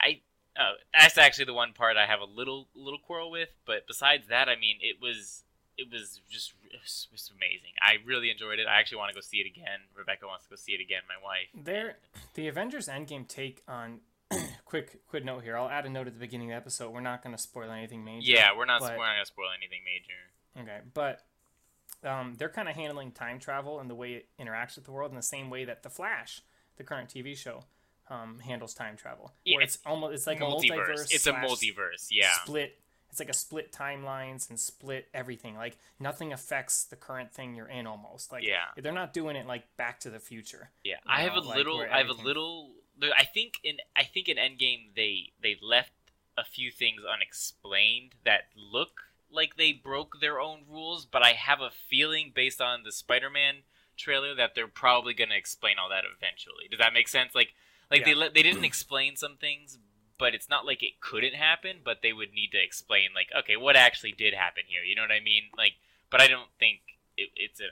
I 0.00 0.20
uh, 0.56 0.72
that's 0.92 1.18
actually 1.18 1.46
the 1.46 1.54
one 1.54 1.72
part 1.72 1.96
I 1.96 2.06
have 2.06 2.20
a 2.20 2.24
little 2.24 2.68
little 2.74 2.98
quarrel 2.98 3.30
with. 3.30 3.50
But 3.66 3.86
besides 3.86 4.28
that, 4.28 4.48
I 4.48 4.56
mean, 4.56 4.76
it 4.80 4.96
was 5.00 5.42
it 5.76 5.88
was 5.90 6.20
just 6.30 6.52
it 6.64 6.80
was, 6.82 7.08
it 7.10 7.12
was 7.12 7.30
amazing. 7.34 7.72
I 7.80 7.96
really 8.06 8.30
enjoyed 8.30 8.58
it. 8.58 8.66
I 8.68 8.78
actually 8.78 8.98
want 8.98 9.10
to 9.10 9.14
go 9.14 9.20
see 9.20 9.38
it 9.38 9.46
again. 9.46 9.80
Rebecca 9.96 10.26
wants 10.26 10.44
to 10.44 10.50
go 10.50 10.56
see 10.56 10.72
it 10.72 10.80
again. 10.80 11.02
My 11.08 11.22
wife. 11.22 11.64
There, 11.64 11.98
the 12.34 12.48
Avengers 12.48 12.88
Endgame 12.88 13.26
take 13.26 13.62
on. 13.68 14.00
quick, 14.64 15.06
quick 15.06 15.24
note 15.24 15.44
here. 15.44 15.56
I'll 15.56 15.68
add 15.68 15.84
a 15.84 15.90
note 15.90 16.06
at 16.06 16.14
the 16.14 16.18
beginning 16.18 16.50
of 16.50 16.54
the 16.54 16.56
episode. 16.56 16.90
We're 16.92 17.00
not 17.00 17.22
going 17.22 17.36
to 17.36 17.40
spoil 17.40 17.70
anything 17.70 18.04
major. 18.04 18.32
Yeah, 18.32 18.56
we're 18.56 18.64
not 18.64 18.80
but- 18.80 18.96
we're 18.98 19.04
not 19.04 19.14
gonna 19.14 19.26
spoil 19.26 19.48
anything 19.56 19.80
major. 19.84 20.62
Okay, 20.62 20.80
but 20.94 21.20
um, 22.04 22.34
they're 22.38 22.48
kind 22.48 22.68
of 22.68 22.74
handling 22.74 23.12
time 23.12 23.38
travel 23.38 23.80
and 23.80 23.88
the 23.90 23.94
way 23.94 24.12
it 24.14 24.28
interacts 24.40 24.76
with 24.76 24.84
the 24.84 24.92
world 24.92 25.10
in 25.10 25.16
the 25.16 25.22
same 25.22 25.50
way 25.50 25.64
that 25.64 25.82
the 25.82 25.90
Flash, 25.90 26.42
the 26.76 26.84
current 26.84 27.08
TV 27.08 27.36
show, 27.36 27.64
um, 28.08 28.38
handles 28.38 28.74
time 28.74 28.96
travel. 28.96 29.32
Yeah, 29.44 29.58
it's 29.60 29.78
almost 29.86 30.14
it's 30.14 30.26
like 30.26 30.40
a 30.40 30.44
multiverse. 30.44 30.70
multiverse. 30.70 31.14
It's 31.14 31.26
a 31.26 31.32
multiverse. 31.32 32.08
Yeah. 32.10 32.32
Split. 32.42 32.78
It's 33.10 33.20
like 33.20 33.28
a 33.28 33.34
split 33.34 33.70
timelines 33.72 34.50
and 34.50 34.58
split 34.58 35.06
everything. 35.14 35.54
Like 35.56 35.76
nothing 36.00 36.32
affects 36.32 36.84
the 36.84 36.96
current 36.96 37.32
thing 37.32 37.54
you're 37.54 37.68
in. 37.68 37.86
Almost 37.86 38.32
like 38.32 38.42
Yeah. 38.44 38.64
they're 38.76 38.92
not 38.92 39.12
doing 39.12 39.36
it 39.36 39.46
like 39.46 39.64
Back 39.76 40.00
to 40.00 40.10
the 40.10 40.18
Future. 40.18 40.70
Yeah, 40.82 40.96
I 41.06 41.22
have 41.22 41.34
a 41.34 41.40
know, 41.40 41.46
like, 41.48 41.56
little. 41.58 41.78
where 41.78 41.92
I 41.92 41.98
have 41.98 42.08
a 42.08 42.12
little. 42.12 42.72
I 43.16 43.24
think 43.24 43.54
in 43.62 43.76
I 43.96 44.02
think 44.04 44.28
in 44.28 44.36
Endgame 44.36 44.94
they 44.96 45.32
they 45.42 45.56
left 45.62 45.92
a 46.36 46.44
few 46.44 46.70
things 46.72 47.02
unexplained 47.08 48.14
that 48.24 48.48
look 48.56 49.02
like 49.30 49.56
they 49.56 49.72
broke 49.72 50.20
their 50.20 50.40
own 50.40 50.60
rules, 50.68 51.04
but 51.06 51.22
I 51.24 51.30
have 51.32 51.60
a 51.60 51.70
feeling 51.70 52.32
based 52.34 52.60
on 52.60 52.82
the 52.84 52.92
Spider-Man 52.92 53.56
trailer 53.96 54.34
that 54.34 54.54
they're 54.54 54.68
probably 54.68 55.14
going 55.14 55.30
to 55.30 55.36
explain 55.36 55.76
all 55.78 55.88
that 55.88 56.04
eventually. 56.04 56.66
Does 56.70 56.78
that 56.78 56.92
make 56.92 57.08
sense? 57.08 57.34
Like 57.34 57.54
like 57.90 58.04
they 58.04 58.12
Yeah. 58.12 58.14
let 58.14 58.34
they 58.34 58.42
didn't 58.42 58.64
explain 58.64 59.16
some 59.16 59.36
things, 59.36 59.78
but 60.18 60.34
it's 60.34 60.48
not 60.48 60.66
like 60.66 60.82
it 60.82 61.00
couldn't 61.00 61.34
happen, 61.34 61.78
but 61.84 61.98
they 62.02 62.12
would 62.12 62.32
need 62.32 62.50
to 62.52 62.62
explain 62.62 63.10
like 63.14 63.28
okay, 63.38 63.56
what 63.56 63.76
actually 63.76 64.12
did 64.12 64.34
happen 64.34 64.64
here. 64.66 64.82
You 64.82 64.94
know 64.96 65.02
what 65.02 65.12
I 65.12 65.20
mean? 65.20 65.44
Like 65.56 65.74
but 66.10 66.20
I 66.20 66.26
don't 66.28 66.50
think 66.58 66.80
it, 67.16 67.30
it's 67.36 67.60
a 67.60 67.68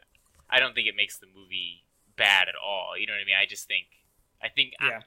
I 0.51 0.61
don't 0.61 0.75
think 0.75 0.87
it 0.89 0.97
makes 0.97 1.19
the 1.19 1.27
movie 1.27 1.85
bad 2.17 2.49
at 2.49 2.55
all. 2.55 2.97
You 2.99 3.07
know 3.07 3.15
what 3.15 3.23
I 3.23 3.25
mean? 3.27 3.37
I 3.41 3.47
just 3.47 3.67
think 3.67 3.87
I 4.43 4.49
think 4.49 4.75
Yeah. 4.81 5.01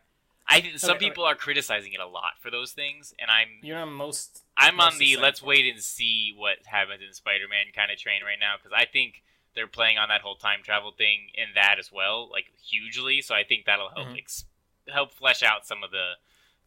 I, 0.47 0.57
I 0.57 0.61
think 0.61 0.79
some 0.79 0.97
Okay, 0.97 1.05
okay. 1.07 1.09
people 1.09 1.23
are 1.23 1.35
criticizing 1.35 1.93
it 1.93 1.99
a 1.99 2.07
lot 2.07 2.37
for 2.41 2.51
those 2.51 2.71
things, 2.71 3.13
and 3.19 3.29
I'm 3.31 3.47
You 3.61 3.73
know, 3.73 3.85
most 3.85 4.43
I'm 4.57 4.79
on 4.79 4.93
most 4.93 4.99
the 4.99 5.15
the 5.15 5.21
let's 5.21 5.39
thing. 5.41 5.47
wait 5.49 5.65
and 5.73 5.83
see 5.83 6.33
what 6.35 6.65
happens 6.65 7.01
in 7.01 7.13
Spider-Man 7.13 7.67
kind 7.75 7.91
of 7.91 7.97
train 7.97 8.23
right 8.23 8.39
now 8.39 8.55
because 8.57 8.71
I 8.75 8.85
think 8.85 9.23
they're 9.53 9.67
playing 9.67 9.97
on 9.97 10.09
that 10.09 10.21
whole 10.21 10.35
time 10.35 10.59
travel 10.63 10.91
thing 10.91 11.29
in 11.35 11.49
that 11.55 11.77
as 11.79 11.91
well, 11.91 12.29
like 12.31 12.45
hugely. 12.61 13.21
So 13.21 13.35
I 13.35 13.43
think 13.43 13.65
that'll 13.65 13.89
help 13.89 14.07
Mhm. 14.07 14.17
ex- 14.17 14.45
help 14.91 15.13
flesh 15.13 15.43
out 15.43 15.65
some 15.65 15.83
of 15.83 15.91
the 15.91 16.13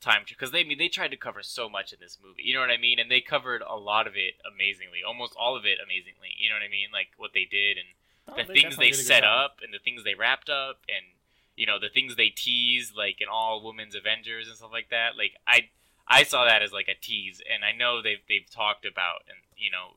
time 0.01 0.23
because 0.29 0.53
they 0.53 0.61
I 0.61 0.65
mean 0.65 0.79
they 0.79 0.89
tried 0.89 1.11
to 1.11 1.17
cover 1.17 1.43
so 1.43 1.69
much 1.69 1.93
in 1.93 1.99
this 2.01 2.19
movie. 2.23 2.43
You 2.45 2.55
know 2.55 2.61
what 2.61 2.71
I 2.71 2.77
mean? 2.77 2.99
And 2.99 3.11
they 3.11 3.21
covered 3.21 3.63
a 3.63 3.77
lot 3.77 4.07
of 4.07 4.15
it 4.15 4.35
amazingly, 4.47 5.01
almost 5.07 5.35
all 5.39 5.57
of 5.57 5.65
it 5.65 5.79
amazingly. 5.83 6.35
You 6.39 6.49
know 6.49 6.55
what 6.55 6.63
I 6.63 6.71
mean? 6.71 6.89
Like 6.93 7.09
what 7.17 7.33
they 7.35 7.45
did 7.45 7.77
and 7.77 7.87
Oh, 8.29 8.35
the 8.37 8.45
they 8.45 8.61
things 8.61 8.77
they 8.77 8.91
did 8.91 8.95
a 8.95 8.97
good 8.97 9.07
set 9.07 9.25
up 9.25 9.61
and 9.63 9.73
the 9.73 9.79
things 9.79 10.05
they 10.05 10.15
wrapped 10.15 10.51
up 10.51 10.81
and 10.89 11.17
you 11.57 11.67
know 11.67 11.79
the 11.79 11.89
things 11.89 12.17
they 12.17 12.29
teased 12.29 12.95
like 12.95 13.21
in 13.21 13.29
all 13.29 13.65
women's 13.65 13.95
Avengers 13.95 14.49
and 14.49 14.57
stuff 14.57 14.73
like 14.73 14.91
that. 14.91 15.17
Like 15.17 15.33
I 15.47 15.71
I 16.07 16.23
saw 16.25 16.45
that 16.45 16.63
as 16.63 16.73
like 16.73 16.89
a 16.89 16.95
tease, 16.95 17.41
and 17.53 17.65
I 17.65 17.73
know 17.73 18.03
they've 18.03 18.23
they've 18.29 18.49
talked 18.51 18.85
about 18.85 19.25
and 19.29 19.39
you 19.57 19.71
know 19.71 19.97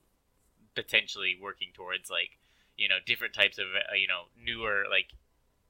potentially 0.76 1.38
working 1.42 1.70
towards 1.74 2.10
like 2.10 2.40
you 2.78 2.88
know 2.88 2.98
different 3.06 3.34
types 3.34 3.58
of 3.58 3.66
uh, 3.76 3.96
you 3.96 4.08
know 4.08 4.32
newer 4.42 4.86
like 4.90 5.08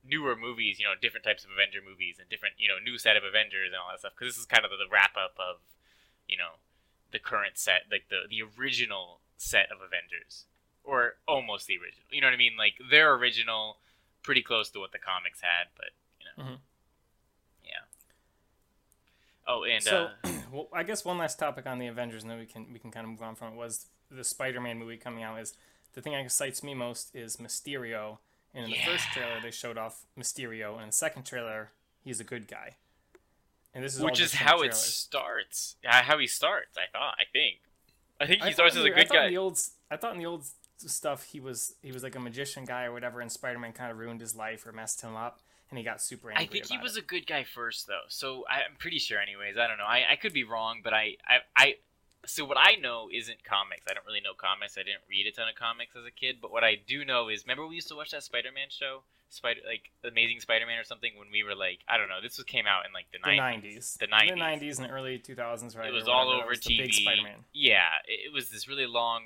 newer 0.04 0.36
movies, 0.36 0.80
you 0.80 0.86
know, 0.86 0.94
different 1.00 1.24
types 1.24 1.44
of 1.44 1.52
Avenger 1.52 1.80
movies 1.84 2.18
and 2.20 2.28
different, 2.30 2.56
you 2.58 2.68
know, 2.68 2.76
new 2.84 2.98
set 2.98 3.16
of 3.18 3.24
Avengers 3.24 3.68
and 3.74 3.76
all 3.76 3.90
that 3.92 4.00
stuff. 4.00 4.14
Because 4.18 4.34
this 4.36 4.40
is 4.42 4.46
kind 4.46 4.66
of 4.66 4.72
the, 4.72 4.78
the 4.78 4.90
wrap 4.92 5.16
up 5.16 5.36
of, 5.40 5.58
you 6.28 6.38
know, 6.38 6.58
the 7.12 7.20
current 7.20 7.58
set, 7.58 7.84
like 7.92 8.06
the 8.10 8.28
the 8.30 8.42
original 8.42 9.20
set 9.38 9.68
of 9.72 9.78
Avengers, 9.82 10.46
or 10.84 11.16
almost 11.28 11.68
the 11.68 11.76
original. 11.78 12.06
You 12.10 12.22
know 12.22 12.28
what 12.28 12.34
I 12.34 12.38
mean? 12.38 12.56
Like 12.58 12.76
their 12.90 13.14
original, 13.14 13.78
pretty 14.24 14.42
close 14.42 14.70
to 14.72 14.80
what 14.80 14.92
the 14.92 15.00
comics 15.00 15.42
had, 15.42 15.68
but 15.76 15.92
you 16.20 16.26
know, 16.26 16.52
Mhm. 16.52 16.58
yeah. 17.66 17.84
Oh, 19.48 19.64
and 19.64 19.84
so, 19.84 20.10
uh, 20.24 20.30
well, 20.52 20.68
I 20.72 20.84
guess 20.84 21.04
one 21.04 21.18
last 21.18 21.38
topic 21.40 21.66
on 21.68 21.80
the 21.80 21.88
Avengers, 21.88 22.22
and 22.24 22.32
then 22.32 22.40
we 22.40 22.46
can 22.46 22.72
we 22.72 22.80
can 22.80 22.92
kind 22.92 23.04
of 23.06 23.12
move 23.12 23.22
on 23.22 23.36
from 23.36 23.54
it. 23.54 23.56
Was 23.58 23.88
the 24.10 24.24
Spider-Man 24.24 24.78
movie 24.78 24.98
coming 24.98 25.24
out? 25.24 25.40
Is 25.40 25.54
the 25.94 26.02
thing 26.02 26.14
that 26.14 26.24
excites 26.24 26.64
me 26.64 26.74
most 26.74 27.16
is 27.16 27.38
Mysterio, 27.38 28.20
and 28.54 28.66
in 28.66 28.72
the 28.72 28.78
first 28.86 29.06
trailer 29.12 29.40
they 29.42 29.52
showed 29.52 29.78
off 29.78 30.06
Mysterio, 30.18 30.74
and 30.74 30.82
in 30.82 30.88
the 30.88 30.94
second 30.94 31.26
trailer 31.26 31.72
he's 32.04 32.20
a 32.20 32.26
good 32.26 32.48
guy. 32.48 32.76
And 33.74 33.84
this 33.84 33.96
is 33.96 34.02
which 34.02 34.20
is 34.20 34.34
how 34.34 34.62
it 34.62 34.76
starts. 34.76 35.78
Yeah, 35.84 36.02
how 36.02 36.18
he 36.18 36.28
starts. 36.28 36.78
I 36.78 36.92
thought. 36.92 37.16
I 37.20 37.24
think. 37.32 37.60
I 38.20 38.28
think 38.28 38.44
he 38.44 38.50
I 38.50 38.52
starts 38.52 38.76
as 38.76 38.84
a 38.84 38.90
good 38.90 39.10
guy. 39.10 39.30
the 39.30 39.38
old, 39.38 39.58
I 39.90 39.98
thought 39.98 40.14
in 40.14 40.20
the 40.20 40.26
old 40.26 40.46
stuff 40.78 41.24
he 41.24 41.40
was 41.40 41.76
he 41.82 41.92
was 41.92 42.04
like 42.04 42.16
a 42.16 42.20
magician 42.20 42.66
guy 42.66 42.86
or 42.86 42.92
whatever, 42.92 43.22
and 43.22 43.32
Spider-Man 43.32 43.74
kind 43.74 43.92
of 43.92 43.98
ruined 43.98 44.22
his 44.22 44.36
life 44.36 44.66
or 44.68 44.72
messed 44.72 45.02
him 45.02 45.16
up, 45.16 45.40
and 45.70 45.78
he 45.78 45.84
got 45.84 46.02
super 46.02 46.30
angry. 46.30 46.46
I 46.46 46.48
think 46.48 46.66
he 46.68 46.78
was 46.78 46.98
it. 46.98 47.04
a 47.04 47.06
good 47.06 47.26
guy 47.26 47.44
first, 47.44 47.88
though. 47.88 48.06
So 48.10 48.44
I'm 48.50 48.76
pretty 48.78 49.00
sure, 49.00 49.20
anyways. 49.20 49.58
I 49.58 49.68
don't 49.68 49.78
know. 49.78 49.86
I, 49.86 50.04
I 50.12 50.16
could 50.18 50.34
be 50.34 50.44
wrong, 50.44 50.82
but 50.84 50.94
I, 50.94 51.16
I, 51.28 51.38
I. 51.56 51.76
So 52.26 52.46
what 52.46 52.58
I 52.60 52.76
know 52.76 53.10
isn't 53.12 53.44
comics. 53.44 53.86
I 53.90 53.94
don't 53.94 54.06
really 54.06 54.22
know 54.22 54.34
comics. 54.38 54.78
I 54.78 54.84
didn't 54.84 55.02
read 55.10 55.26
a 55.28 55.32
ton 55.32 55.50
of 55.50 55.56
comics 55.56 55.96
as 55.96 56.06
a 56.06 56.12
kid. 56.12 56.38
But 56.42 56.52
what 56.52 56.64
I 56.64 56.76
do 56.76 57.04
know 57.04 57.30
is, 57.30 57.44
remember 57.44 57.66
we 57.68 57.76
used 57.76 57.88
to 57.90 57.96
watch 57.96 58.12
that 58.12 58.24
Spider-Man 58.24 58.68
show, 58.70 59.02
Spider, 59.30 59.62
like 59.66 59.90
Amazing 60.04 60.40
Spider-Man 60.42 60.78
or 60.78 60.84
something, 60.84 61.12
when 61.18 61.32
we 61.32 61.42
were 61.44 61.56
like, 61.56 61.80
I 61.88 61.98
don't 61.98 62.10
know. 62.10 62.22
This 62.22 62.38
was 62.38 62.46
came 62.46 62.68
out 62.68 62.86
in 62.86 62.94
like 62.94 63.08
the 63.12 63.20
nineties. 63.26 63.98
the 64.00 64.06
90s. 64.08 64.12
'90s, 64.12 64.30
The 64.30 64.36
the 64.36 64.42
90s. 64.42 64.60
'90s 64.62 64.80
and 64.84 64.92
early 64.92 65.18
2000s, 65.20 65.76
right? 65.78 65.88
it 65.88 65.94
was 65.94 66.08
all 66.08 66.30
over 66.30 66.48
was 66.48 66.60
TV. 66.60 66.78
Big 66.78 66.94
Spider-Man. 66.94 67.46
Yeah, 67.54 67.90
it 68.08 68.28
it 68.28 68.34
was 68.34 68.50
this 68.50 68.68
really 68.68 68.88
long 68.88 69.24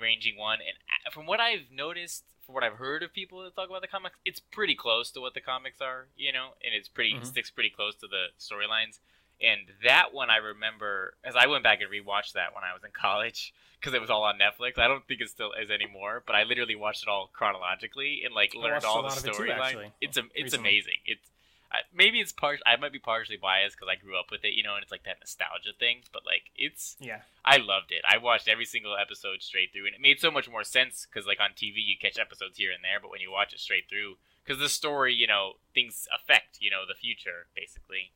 ranging 0.00 0.36
one, 0.38 0.58
and 0.60 1.12
from 1.12 1.26
what 1.26 1.40
I've 1.40 1.70
noticed, 1.72 2.24
from 2.44 2.54
what 2.54 2.62
I've 2.64 2.74
heard 2.78 3.02
of 3.02 3.12
people 3.12 3.42
that 3.42 3.56
talk 3.56 3.68
about 3.68 3.82
the 3.82 3.88
comics, 3.88 4.16
it's 4.24 4.38
pretty 4.40 4.74
close 4.76 5.10
to 5.12 5.20
what 5.20 5.34
the 5.34 5.40
comics 5.40 5.80
are, 5.80 6.06
you 6.16 6.32
know, 6.32 6.50
and 6.64 6.72
it's 6.74 6.88
pretty 6.88 7.12
Mhm. 7.14 7.26
sticks 7.26 7.50
pretty 7.50 7.70
close 7.70 7.96
to 7.96 8.06
the 8.06 8.28
storylines. 8.38 9.00
And 9.40 9.60
that 9.84 10.14
one 10.14 10.30
I 10.30 10.36
remember, 10.36 11.14
as 11.24 11.36
I 11.36 11.46
went 11.46 11.62
back 11.62 11.80
and 11.80 11.90
rewatched 11.90 12.32
that 12.32 12.54
when 12.54 12.64
I 12.64 12.72
was 12.72 12.84
in 12.84 12.90
college, 12.98 13.52
because 13.80 13.92
it 13.94 14.00
was 14.00 14.10
all 14.10 14.24
on 14.24 14.38
Netflix. 14.38 14.78
I 14.78 14.88
don't 14.88 15.06
think 15.06 15.20
it 15.20 15.28
still 15.28 15.52
is 15.52 15.70
anymore, 15.70 16.22
but 16.26 16.34
I 16.34 16.44
literally 16.44 16.74
watched 16.74 17.02
it 17.02 17.08
all 17.08 17.30
chronologically 17.32 18.22
and 18.24 18.34
like 18.34 18.54
learned 18.54 18.84
all 18.84 19.02
the 19.02 19.08
lot 19.08 19.18
of 19.18 19.24
it 19.26 19.34
too, 19.34 19.42
storylines. 19.42 19.60
actually, 19.60 19.92
It's 20.00 20.16
it's 20.16 20.28
recently. 20.34 20.70
amazing. 20.70 20.98
It's 21.04 21.30
I, 21.70 21.78
maybe 21.92 22.20
it's 22.20 22.32
part. 22.32 22.60
I 22.64 22.76
might 22.76 22.92
be 22.92 22.98
partially 22.98 23.36
biased 23.36 23.76
because 23.76 23.90
I 23.90 24.00
grew 24.00 24.18
up 24.18 24.30
with 24.30 24.44
it, 24.44 24.54
you 24.54 24.62
know, 24.62 24.74
and 24.74 24.82
it's 24.82 24.92
like 24.92 25.04
that 25.04 25.18
nostalgia 25.20 25.74
thing. 25.78 26.02
But 26.12 26.22
like, 26.24 26.50
it's 26.56 26.96
Yeah, 27.00 27.22
I 27.44 27.56
loved 27.56 27.90
it. 27.90 28.02
I 28.08 28.18
watched 28.18 28.48
every 28.48 28.64
single 28.64 28.96
episode 28.96 29.42
straight 29.42 29.72
through, 29.72 29.86
and 29.86 29.94
it 29.94 30.00
made 30.00 30.20
so 30.20 30.30
much 30.30 30.48
more 30.48 30.62
sense 30.64 31.06
because, 31.06 31.26
like, 31.26 31.40
on 31.40 31.50
TV, 31.50 31.82
you 31.82 31.96
catch 32.00 32.18
episodes 32.18 32.56
here 32.58 32.70
and 32.70 32.84
there, 32.84 33.00
but 33.02 33.10
when 33.10 33.20
you 33.20 33.32
watch 33.32 33.52
it 33.52 33.58
straight 33.60 33.88
through, 33.90 34.14
because 34.44 34.60
the 34.60 34.68
story, 34.68 35.12
you 35.12 35.26
know, 35.26 35.54
things 35.74 36.06
affect, 36.14 36.58
you 36.60 36.70
know, 36.70 36.86
the 36.86 36.94
future, 36.94 37.46
basically. 37.54 38.12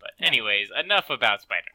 But, 0.00 0.10
anyways, 0.20 0.68
enough 0.78 1.10
about 1.10 1.42
Spider 1.42 1.66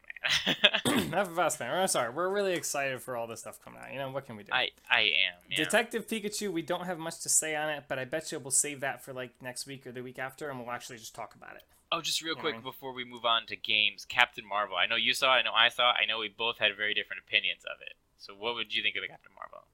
enough 1.08 1.30
about 1.30 1.52
Spider-Man. 1.52 1.82
I'm 1.82 1.88
sorry, 1.88 2.10
we're 2.10 2.30
really 2.30 2.54
excited 2.54 3.02
for 3.02 3.14
all 3.16 3.26
this 3.26 3.40
stuff 3.40 3.62
coming 3.62 3.80
out. 3.84 3.92
You 3.92 3.98
know 3.98 4.10
what 4.10 4.24
can 4.26 4.36
we 4.36 4.42
do? 4.44 4.52
I 4.52 4.70
I 4.90 5.00
am. 5.02 5.34
Yeah. 5.50 5.56
Detective 5.58 6.06
Pikachu, 6.06 6.50
we 6.50 6.62
don't 6.62 6.86
have 6.86 6.98
much 6.98 7.20
to 7.20 7.28
say 7.28 7.54
on 7.54 7.68
it, 7.68 7.84
but 7.88 7.98
I 7.98 8.06
bet 8.06 8.32
you 8.32 8.38
we'll 8.38 8.50
save 8.50 8.80
that 8.80 9.04
for 9.04 9.12
like 9.12 9.32
next 9.42 9.66
week 9.66 9.86
or 9.86 9.92
the 9.92 10.02
week 10.02 10.18
after, 10.18 10.48
and 10.48 10.58
we'll 10.58 10.70
actually 10.70 10.96
just 10.96 11.14
talk 11.14 11.34
about 11.34 11.56
it. 11.56 11.62
oh, 11.92 12.00
just 12.00 12.22
real 12.22 12.34
Yeah, 12.36 12.40
quick 12.40 12.54
man. 12.54 12.62
before 12.62 12.94
we 12.94 13.04
move 13.04 13.26
on 13.26 13.44
to 13.48 13.56
games, 13.56 14.06
Captain 14.06 14.48
Marvel. 14.48 14.76
I 14.76 14.86
know 14.86 14.96
you 14.96 15.12
saw. 15.12 15.30
I 15.32 15.42
know 15.42 15.52
I 15.54 15.68
saw. 15.68 15.90
I 15.92 16.06
know 16.06 16.18
we 16.20 16.28
both 16.28 16.58
had 16.58 16.74
very 16.74 16.94
different 16.94 17.22
opinions 17.26 17.62
of 17.66 17.82
it. 17.82 17.92
So, 18.16 18.32
what 18.34 18.54
would 18.54 18.74
you 18.74 18.82
think 18.82 18.96
of 18.96 19.02
the 19.02 19.08
Captain 19.08 19.32
Marvel? 19.36 19.66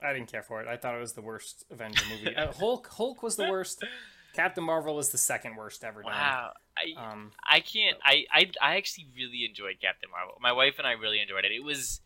I 0.00 0.12
didn't 0.12 0.30
care 0.30 0.42
for 0.42 0.60
it. 0.62 0.68
I 0.68 0.76
thought 0.76 0.94
it 0.94 1.00
was 1.00 1.14
the 1.14 1.22
worst 1.22 1.64
Avenger 1.72 2.04
movie. 2.08 2.36
uh, 2.36 2.52
Hulk, 2.52 2.86
Hulk 2.88 3.22
was 3.22 3.34
the 3.36 3.48
worst. 3.50 3.84
Captain 4.34 4.64
Marvel 4.64 4.98
is 4.98 5.10
the 5.10 5.18
second 5.18 5.56
worst 5.56 5.84
ever 5.84 6.02
done. 6.02 6.12
Wow. 6.12 6.52
I, 6.76 7.00
Um, 7.12 7.32
I 7.48 7.60
can't. 7.60 7.98
I, 8.04 8.24
I 8.32 8.50
I 8.60 8.76
actually 8.76 9.06
really 9.16 9.44
enjoyed 9.44 9.76
Captain 9.80 10.10
Marvel. 10.10 10.38
My 10.40 10.52
wife 10.52 10.74
and 10.78 10.86
I 10.86 10.92
really 10.92 11.20
enjoyed 11.20 11.44
it. 11.44 11.52
It 11.52 11.62
was, 11.62 12.00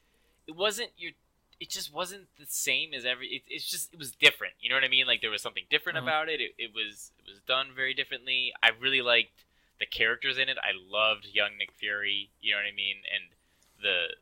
it 0.46 0.56
wasn't 0.56 0.90
your. 0.96 1.12
It 1.58 1.70
just 1.70 1.92
wasn't 1.94 2.26
the 2.38 2.44
same 2.46 2.92
as 2.92 3.04
every. 3.06 3.28
It, 3.28 3.42
it's 3.48 3.70
just 3.70 3.92
it 3.94 3.98
was 3.98 4.10
different. 4.10 4.54
You 4.60 4.68
know 4.68 4.76
what 4.76 4.84
I 4.84 4.88
mean? 4.88 5.06
Like 5.06 5.20
there 5.22 5.30
was 5.30 5.40
something 5.40 5.64
different 5.70 5.98
Mhm. 5.98 6.02
about 6.02 6.28
it. 6.28 6.40
it. 6.40 6.52
It 6.58 6.72
was 6.74 7.12
it 7.24 7.30
was 7.30 7.40
done 7.46 7.68
very 7.74 7.94
differently. 7.94 8.52
I 8.62 8.70
really 8.78 9.00
liked 9.02 9.44
the 9.78 9.86
characters 9.86 10.36
in 10.36 10.48
it. 10.48 10.58
I 10.58 10.72
loved 10.74 11.26
young 11.32 11.56
Nick 11.58 11.72
Fury. 11.72 12.30
You 12.40 12.52
know 12.52 12.58
what 12.58 12.66
I 12.66 12.74
mean? 12.74 12.96
And 13.14 13.30
the 13.82 14.16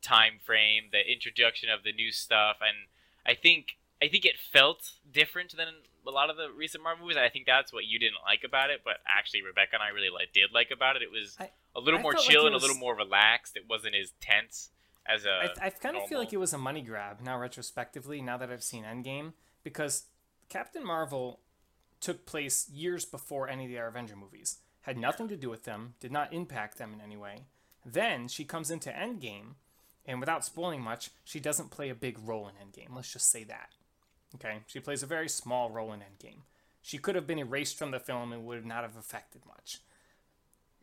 time 0.00 0.38
frame, 0.44 0.84
the 0.92 1.00
introduction 1.10 1.68
of 1.70 1.82
the 1.84 1.92
new 1.92 2.10
stuff, 2.10 2.56
and 2.60 2.88
I 3.26 3.34
think 3.34 3.76
I 4.00 4.08
think 4.08 4.24
it 4.24 4.36
felt 4.38 4.92
different 5.12 5.56
than 5.56 5.68
a 6.08 6.10
lot 6.10 6.30
of 6.30 6.36
the 6.36 6.48
recent 6.50 6.82
Marvel 6.82 7.04
movies. 7.04 7.16
And 7.16 7.24
I 7.24 7.28
think 7.28 7.46
that's 7.46 7.72
what 7.72 7.84
you 7.84 7.98
didn't 7.98 8.18
like 8.24 8.42
about 8.44 8.70
it, 8.70 8.80
but 8.84 8.96
actually 9.06 9.42
Rebecca 9.42 9.74
and 9.74 9.82
I 9.82 9.88
really 9.88 10.10
like, 10.10 10.32
did 10.32 10.50
like 10.52 10.70
about 10.72 10.96
it. 10.96 11.02
It 11.02 11.10
was 11.10 11.36
I- 11.38 11.50
a 11.76 11.80
little 11.80 12.00
I 12.00 12.02
more 12.02 12.12
like 12.12 12.22
chill 12.22 12.44
it 12.44 12.46
and 12.46 12.56
a 12.56 12.58
little 12.58 12.76
more 12.76 12.96
relaxed. 12.96 13.56
It 13.56 13.64
wasn't 13.68 13.94
as 13.94 14.12
tense 14.20 14.70
as 15.06 15.24
a. 15.24 15.30
I, 15.62 15.66
I 15.66 15.70
kind 15.70 15.96
of 15.96 16.06
feel 16.08 16.18
like 16.18 16.32
it 16.32 16.38
was 16.38 16.52
a 16.52 16.58
money 16.58 16.82
grab 16.82 17.20
now, 17.20 17.38
retrospectively, 17.38 18.20
now 18.20 18.36
that 18.38 18.50
I've 18.50 18.64
seen 18.64 18.84
Endgame, 18.84 19.32
because 19.62 20.06
Captain 20.48 20.84
Marvel 20.84 21.40
took 22.00 22.26
place 22.26 22.68
years 22.70 23.04
before 23.04 23.48
any 23.48 23.64
of 23.64 23.70
the 23.70 23.76
Avenger 23.76 24.16
movies, 24.16 24.58
had 24.82 24.96
nothing 24.96 25.28
to 25.28 25.36
do 25.36 25.50
with 25.50 25.64
them, 25.64 25.94
did 26.00 26.12
not 26.12 26.32
impact 26.32 26.78
them 26.78 26.92
in 26.92 27.00
any 27.00 27.16
way. 27.16 27.44
Then 27.84 28.28
she 28.28 28.44
comes 28.44 28.70
into 28.70 28.90
Endgame, 28.90 29.54
and 30.06 30.20
without 30.20 30.44
spoiling 30.44 30.82
much, 30.82 31.10
she 31.24 31.40
doesn't 31.40 31.70
play 31.70 31.90
a 31.90 31.94
big 31.94 32.18
role 32.18 32.48
in 32.48 32.54
Endgame. 32.54 32.94
Let's 32.94 33.12
just 33.12 33.30
say 33.30 33.44
that. 33.44 33.74
Okay, 34.34 34.58
she 34.66 34.80
plays 34.80 35.02
a 35.02 35.06
very 35.06 35.28
small 35.28 35.70
role 35.70 35.92
in 35.92 36.00
Endgame. 36.00 36.40
She 36.82 36.98
could 36.98 37.14
have 37.14 37.26
been 37.26 37.38
erased 37.38 37.76
from 37.78 37.90
the 37.90 37.98
film 38.00 38.32
and 38.32 38.44
would 38.46 38.64
not 38.64 38.82
have 38.82 38.96
affected 38.96 39.42
much. 39.46 39.78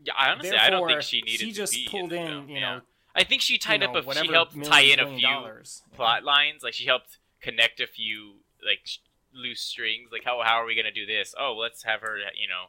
yeah, 0.03 0.13
I 0.17 0.31
honestly, 0.31 0.57
I 0.57 0.69
don't 0.69 0.87
think 0.87 1.01
she 1.01 1.21
needed. 1.21 1.39
she 1.39 1.51
to 1.51 1.57
just 1.57 1.73
be 1.73 1.87
pulled 1.89 2.11
in, 2.13 2.27
film, 2.27 2.49
you 2.49 2.55
yeah. 2.55 2.59
know, 2.75 2.81
I 3.15 3.23
think 3.23 3.41
she 3.41 3.57
tied 3.57 3.81
you 3.81 3.87
up 3.87 3.95
a. 4.07 4.13
She 4.15 4.27
helped 4.27 4.61
tie 4.65 4.81
in 4.81 4.99
a 4.99 5.07
few 5.07 5.21
dollars, 5.21 5.81
you 5.85 5.91
know. 5.91 5.95
plot 5.97 6.23
lines. 6.23 6.63
Like 6.63 6.73
she 6.73 6.85
helped 6.85 7.17
connect 7.41 7.79
a 7.79 7.87
few 7.87 8.33
like 8.65 8.79
sh- 8.83 8.97
loose 9.33 9.61
strings. 9.61 10.09
Like 10.11 10.23
how 10.25 10.41
how 10.43 10.55
are 10.61 10.65
we 10.65 10.75
gonna 10.75 10.91
do 10.91 11.05
this? 11.05 11.33
Oh, 11.39 11.55
let's 11.59 11.83
have 11.83 12.01
her. 12.01 12.17
You 12.35 12.47
know, 12.47 12.65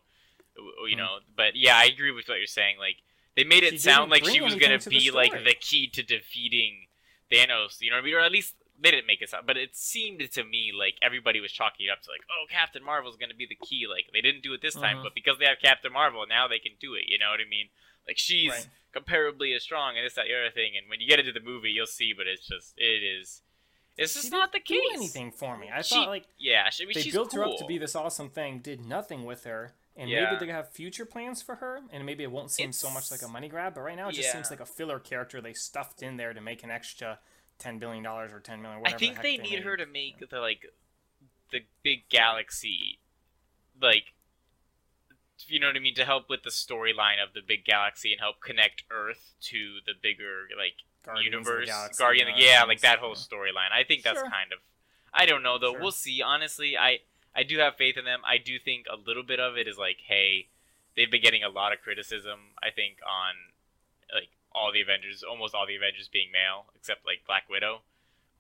you 0.87 0.95
Mhm. 0.95 0.99
know. 0.99 1.18
But 1.37 1.56
yeah, 1.56 1.76
I 1.76 1.87
agree 1.87 2.12
with 2.12 2.28
what 2.28 2.38
you're 2.38 2.47
saying. 2.47 2.76
Like 2.78 2.99
they 3.35 3.45
made 3.45 3.64
it 3.64 3.73
She 3.73 3.78
sound 3.78 4.11
like 4.11 4.25
she 4.25 4.40
was 4.40 4.54
gonna 4.54 4.78
be 4.78 5.11
like 5.11 5.33
the 5.33 5.54
key 5.59 5.88
to 5.88 6.02
defeating 6.02 6.87
Thanos. 7.30 7.80
You 7.80 7.90
know 7.90 7.97
what 7.97 8.02
I 8.02 8.04
mean? 8.04 8.14
Or 8.14 8.21
at 8.21 8.30
least 8.33 8.54
they 8.80 8.90
didn't 8.90 9.06
make 9.06 9.23
it 9.23 9.30
sound, 9.30 9.47
but 9.47 9.56
it 9.56 9.75
seemed 9.76 10.21
to 10.30 10.45
me 10.45 10.73
like 10.78 10.95
everybody 11.02 11.40
was 11.40 11.50
chalking 11.52 11.87
it 11.87 11.90
up 11.90 12.02
to 12.02 12.11
like, 12.11 12.21
oh, 12.30 12.45
Captain 12.50 12.85
Marvel's 12.85 13.16
gonna 13.16 13.35
be 13.35 13.47
the 13.47 13.54
key. 13.66 13.87
Like 13.88 14.06
they 14.12 14.21
didn't 14.21 14.42
do 14.42 14.52
it 14.52 14.61
this 14.62 14.75
time, 14.75 14.99
Mhm. 14.99 15.02
but 15.04 15.14
because 15.14 15.38
they 15.38 15.47
have 15.47 15.59
Captain 15.62 15.92
Marvel, 15.92 16.25
now 16.28 16.47
they 16.49 16.59
can 16.59 16.73
do 16.80 16.95
it. 16.95 17.04
You 17.09 17.18
know 17.18 17.30
what 17.30 17.40
I 17.40 17.49
mean? 17.49 17.68
Like 18.06 18.18
she's 18.18 18.50
Right. 18.50 18.68
comparably 18.95 19.54
as 19.56 19.62
strong 19.62 19.97
and 19.97 20.04
this, 20.06 20.14
that, 20.14 20.26
the 20.26 20.35
other 20.35 20.50
thing. 20.50 20.76
And 20.76 20.88
when 20.88 21.00
you 21.00 21.09
get 21.09 21.18
into 21.18 21.33
the 21.33 21.40
movie, 21.40 21.71
you'll 21.71 21.87
see. 21.87 22.12
But 22.12 22.26
it's 22.26 22.47
just, 22.47 22.75
it 22.78 23.02
is, 23.02 23.42
it's 23.97 24.14
just 24.14 24.30
not 24.30 24.52
the 24.52 24.61
case. 24.61 24.80
do 24.83 24.90
anything 24.95 25.33
for 25.33 25.56
me. 25.56 25.71
I 25.71 25.83
She- 25.83 25.95
thought 25.95 26.09
like 26.09 26.26
Yeah, 26.38 26.68
she, 26.71 26.85
I 26.85 26.87
mean, 26.87 26.95
they 26.95 27.11
built 27.11 27.33
her 27.33 27.45
up 27.45 27.59
to 27.59 27.66
be 27.66 27.78
this 27.78 27.95
awesome 27.97 28.30
thing, 28.30 28.59
did 28.61 28.80
nothing 28.85 29.25
with 29.25 29.45
her, 29.45 29.75
and 29.97 30.11
Yeah. 30.11 30.30
maybe 30.30 30.45
they 30.47 30.52
have 30.52 30.71
future 30.71 31.06
plans 31.06 31.42
for 31.42 31.56
her, 31.56 31.80
and 31.90 32.04
maybe 32.04 32.23
it 32.23 32.30
won't 32.30 32.50
seem 32.50 32.73
so 32.73 32.90
much 32.90 33.11
like 33.11 33.23
a 33.23 33.28
money 33.28 33.49
grab. 33.49 33.75
But 33.75 33.80
right 33.80 33.97
now, 33.97 34.09
it 34.11 34.12
just 34.12 34.30
seems 34.33 34.50
like 34.50 34.61
a 34.61 34.66
filler 34.66 35.00
character 35.00 35.40
they 35.40 35.54
stuffed 35.54 36.02
in 36.02 36.16
there 36.18 36.35
to 36.35 36.40
make 36.42 36.62
an 36.62 36.71
extra 36.71 37.18
ten 37.58 37.78
billion 37.78 38.02
dollars 38.02 38.32
or 38.32 38.40
ten 38.40 38.60
million. 38.62 38.82
I 38.84 38.92
think 38.92 39.00
the 39.00 39.06
heck 39.16 39.22
they 39.22 39.36
they 39.38 39.42
need 39.42 39.50
made. 39.52 39.62
her 39.64 39.76
to 39.76 39.86
make 39.86 40.28
the 40.30 40.40
like 40.40 40.66
the 41.52 41.60
big 41.82 42.08
galaxy, 42.08 42.98
like 43.80 44.12
you 45.48 45.60
know 45.60 45.66
what 45.68 45.76
I 45.76 45.80
mean, 45.80 45.94
to 45.94 46.04
help 46.04 46.28
with 46.28 46.42
the 46.42 46.50
storyline 46.50 47.22
of 47.22 47.32
the 47.34 47.40
big 47.46 47.64
galaxy 47.64 48.12
and 48.12 48.20
help 48.20 48.40
connect 48.40 48.82
Earth 48.90 49.34
to 49.42 49.78
the 49.86 49.92
bigger 50.00 50.48
like 50.58 50.75
Guardians 51.04 51.26
of 51.36 51.44
the 51.44 51.50
universe, 51.50 51.68
Galaxy, 51.68 52.02
Guardian. 52.02 52.28
yeah, 52.36 52.64
like 52.64 52.80
that 52.80 52.98
whole 52.98 53.14
storyline. 53.14 53.70
I 53.72 53.84
think 53.84 54.02
that's 54.02 54.18
Sure. 54.18 54.30
kind 54.30 54.52
of. 54.52 54.58
I 55.14 55.25
don't 55.26 55.42
know 55.42 55.58
though. 55.58 55.72
Sure. 55.72 55.80
We'll 55.80 55.92
see. 55.92 56.20
Honestly, 56.22 56.76
I 56.76 56.98
I 57.34 57.42
do 57.42 57.58
have 57.58 57.76
faith 57.76 57.96
in 57.96 58.04
them. 58.04 58.20
I 58.26 58.38
do 58.38 58.58
think 58.58 58.86
a 58.90 58.96
little 58.96 59.22
bit 59.22 59.38
of 59.38 59.56
it 59.56 59.68
is 59.68 59.78
like, 59.78 59.98
hey, 60.06 60.48
they've 60.96 61.10
been 61.10 61.22
getting 61.22 61.44
a 61.44 61.48
lot 61.48 61.72
of 61.72 61.80
criticism. 61.80 62.40
I 62.62 62.70
think 62.70 62.98
on 63.06 63.34
like 63.36 63.55
all 64.56 64.72
the 64.72 64.80
Avengers, 64.80 65.22
almost 65.22 65.54
all 65.54 65.66
the 65.66 65.76
Avengers 65.76 66.08
being 66.08 66.32
male, 66.32 66.64
except 66.75 67.04
like 67.04 67.20
Black 67.26 67.48
Widow. 67.50 67.82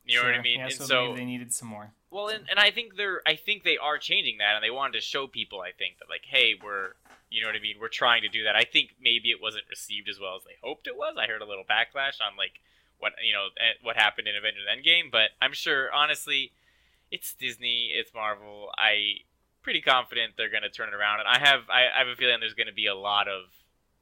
You 0.06 0.18
know 0.18 0.24
what 0.24 0.34
I 0.34 0.40
mean? 0.40 0.60
Yeah, 0.60 0.66
and 0.66 0.72
so, 0.72 0.84
so 0.84 1.14
they 1.14 1.24
needed 1.24 1.52
some 1.52 1.68
more. 1.68 1.90
well, 2.10 2.28
and, 2.28 2.44
and 2.48 2.60
I 2.60 2.70
think 2.70 2.96
they're 2.96 3.20
I 3.26 3.34
think 3.34 3.64
they 3.64 3.76
are 3.76 3.98
changing 3.98 4.38
that, 4.38 4.54
and 4.54 4.62
they 4.62 4.70
wanted 4.70 4.94
to 4.94 5.00
show 5.00 5.26
people. 5.26 5.60
I 5.60 5.72
think 5.76 5.98
that 5.98 6.08
like, 6.08 6.24
hey, 6.26 6.54
we're 6.62 6.94
you 7.28 7.42
know 7.42 7.48
what 7.48 7.56
I 7.56 7.60
mean. 7.60 7.76
We're 7.80 7.88
trying 7.88 8.22
to 8.22 8.28
do 8.28 8.44
that. 8.44 8.54
I 8.54 8.62
think 8.62 8.94
maybe 9.02 9.30
it 9.30 9.42
wasn't 9.42 9.64
received 9.68 10.08
as 10.08 10.20
well 10.20 10.36
as 10.36 10.44
they 10.44 10.54
hoped 10.62 10.86
it 10.86 10.96
was. 10.96 11.16
I 11.18 11.26
heard 11.26 11.42
a 11.42 11.46
little 11.46 11.64
backlash 11.64 12.22
on 12.22 12.38
like 12.38 12.60
what 12.98 13.12
you 13.22 13.32
know 13.32 13.48
eh, 13.58 13.74
what 13.82 13.96
happened 13.96 14.28
in 14.28 14.36
Avengers 14.36 14.64
Endgame, 14.70 15.10
but 15.10 15.30
I'm 15.42 15.52
sure 15.52 15.92
honestly, 15.92 16.52
it's 17.10 17.34
Disney, 17.34 17.90
it's 17.92 18.14
Marvel. 18.14 18.70
I 18.78 19.26
pretty 19.62 19.80
confident 19.80 20.34
they're 20.36 20.50
gonna 20.50 20.70
turn 20.70 20.88
it 20.88 20.94
around, 20.94 21.18
and 21.18 21.28
I 21.28 21.38
have 21.40 21.68
I, 21.68 21.86
I 21.94 21.98
have 21.98 22.08
a 22.08 22.14
feeling 22.14 22.38
there's 22.38 22.54
gonna 22.54 22.72
be 22.72 22.86
a 22.86 22.94
lot 22.94 23.26
of 23.26 23.50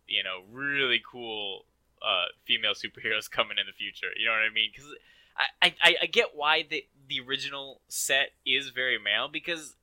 you 0.06 0.22
know 0.22 0.42
really 0.52 1.02
cool 1.10 1.64
uh, 2.02 2.26
female 2.44 2.72
superheroes 2.72 3.30
coming 3.30 3.58
in 3.58 3.66
the 3.66 3.72
future. 3.72 4.08
You 4.18 4.26
know 4.26 4.32
what 4.32 4.50
I 4.50 4.52
mean? 4.52 4.70
Because 4.74 4.90
I, 5.62 5.74
I, 5.82 5.96
I 6.02 6.06
get 6.06 6.30
why 6.34 6.64
the 6.68 6.84
the 7.08 7.20
original 7.20 7.80
set 7.88 8.30
is 8.46 8.70
very 8.70 8.98
male 8.98 9.28
because 9.28 9.76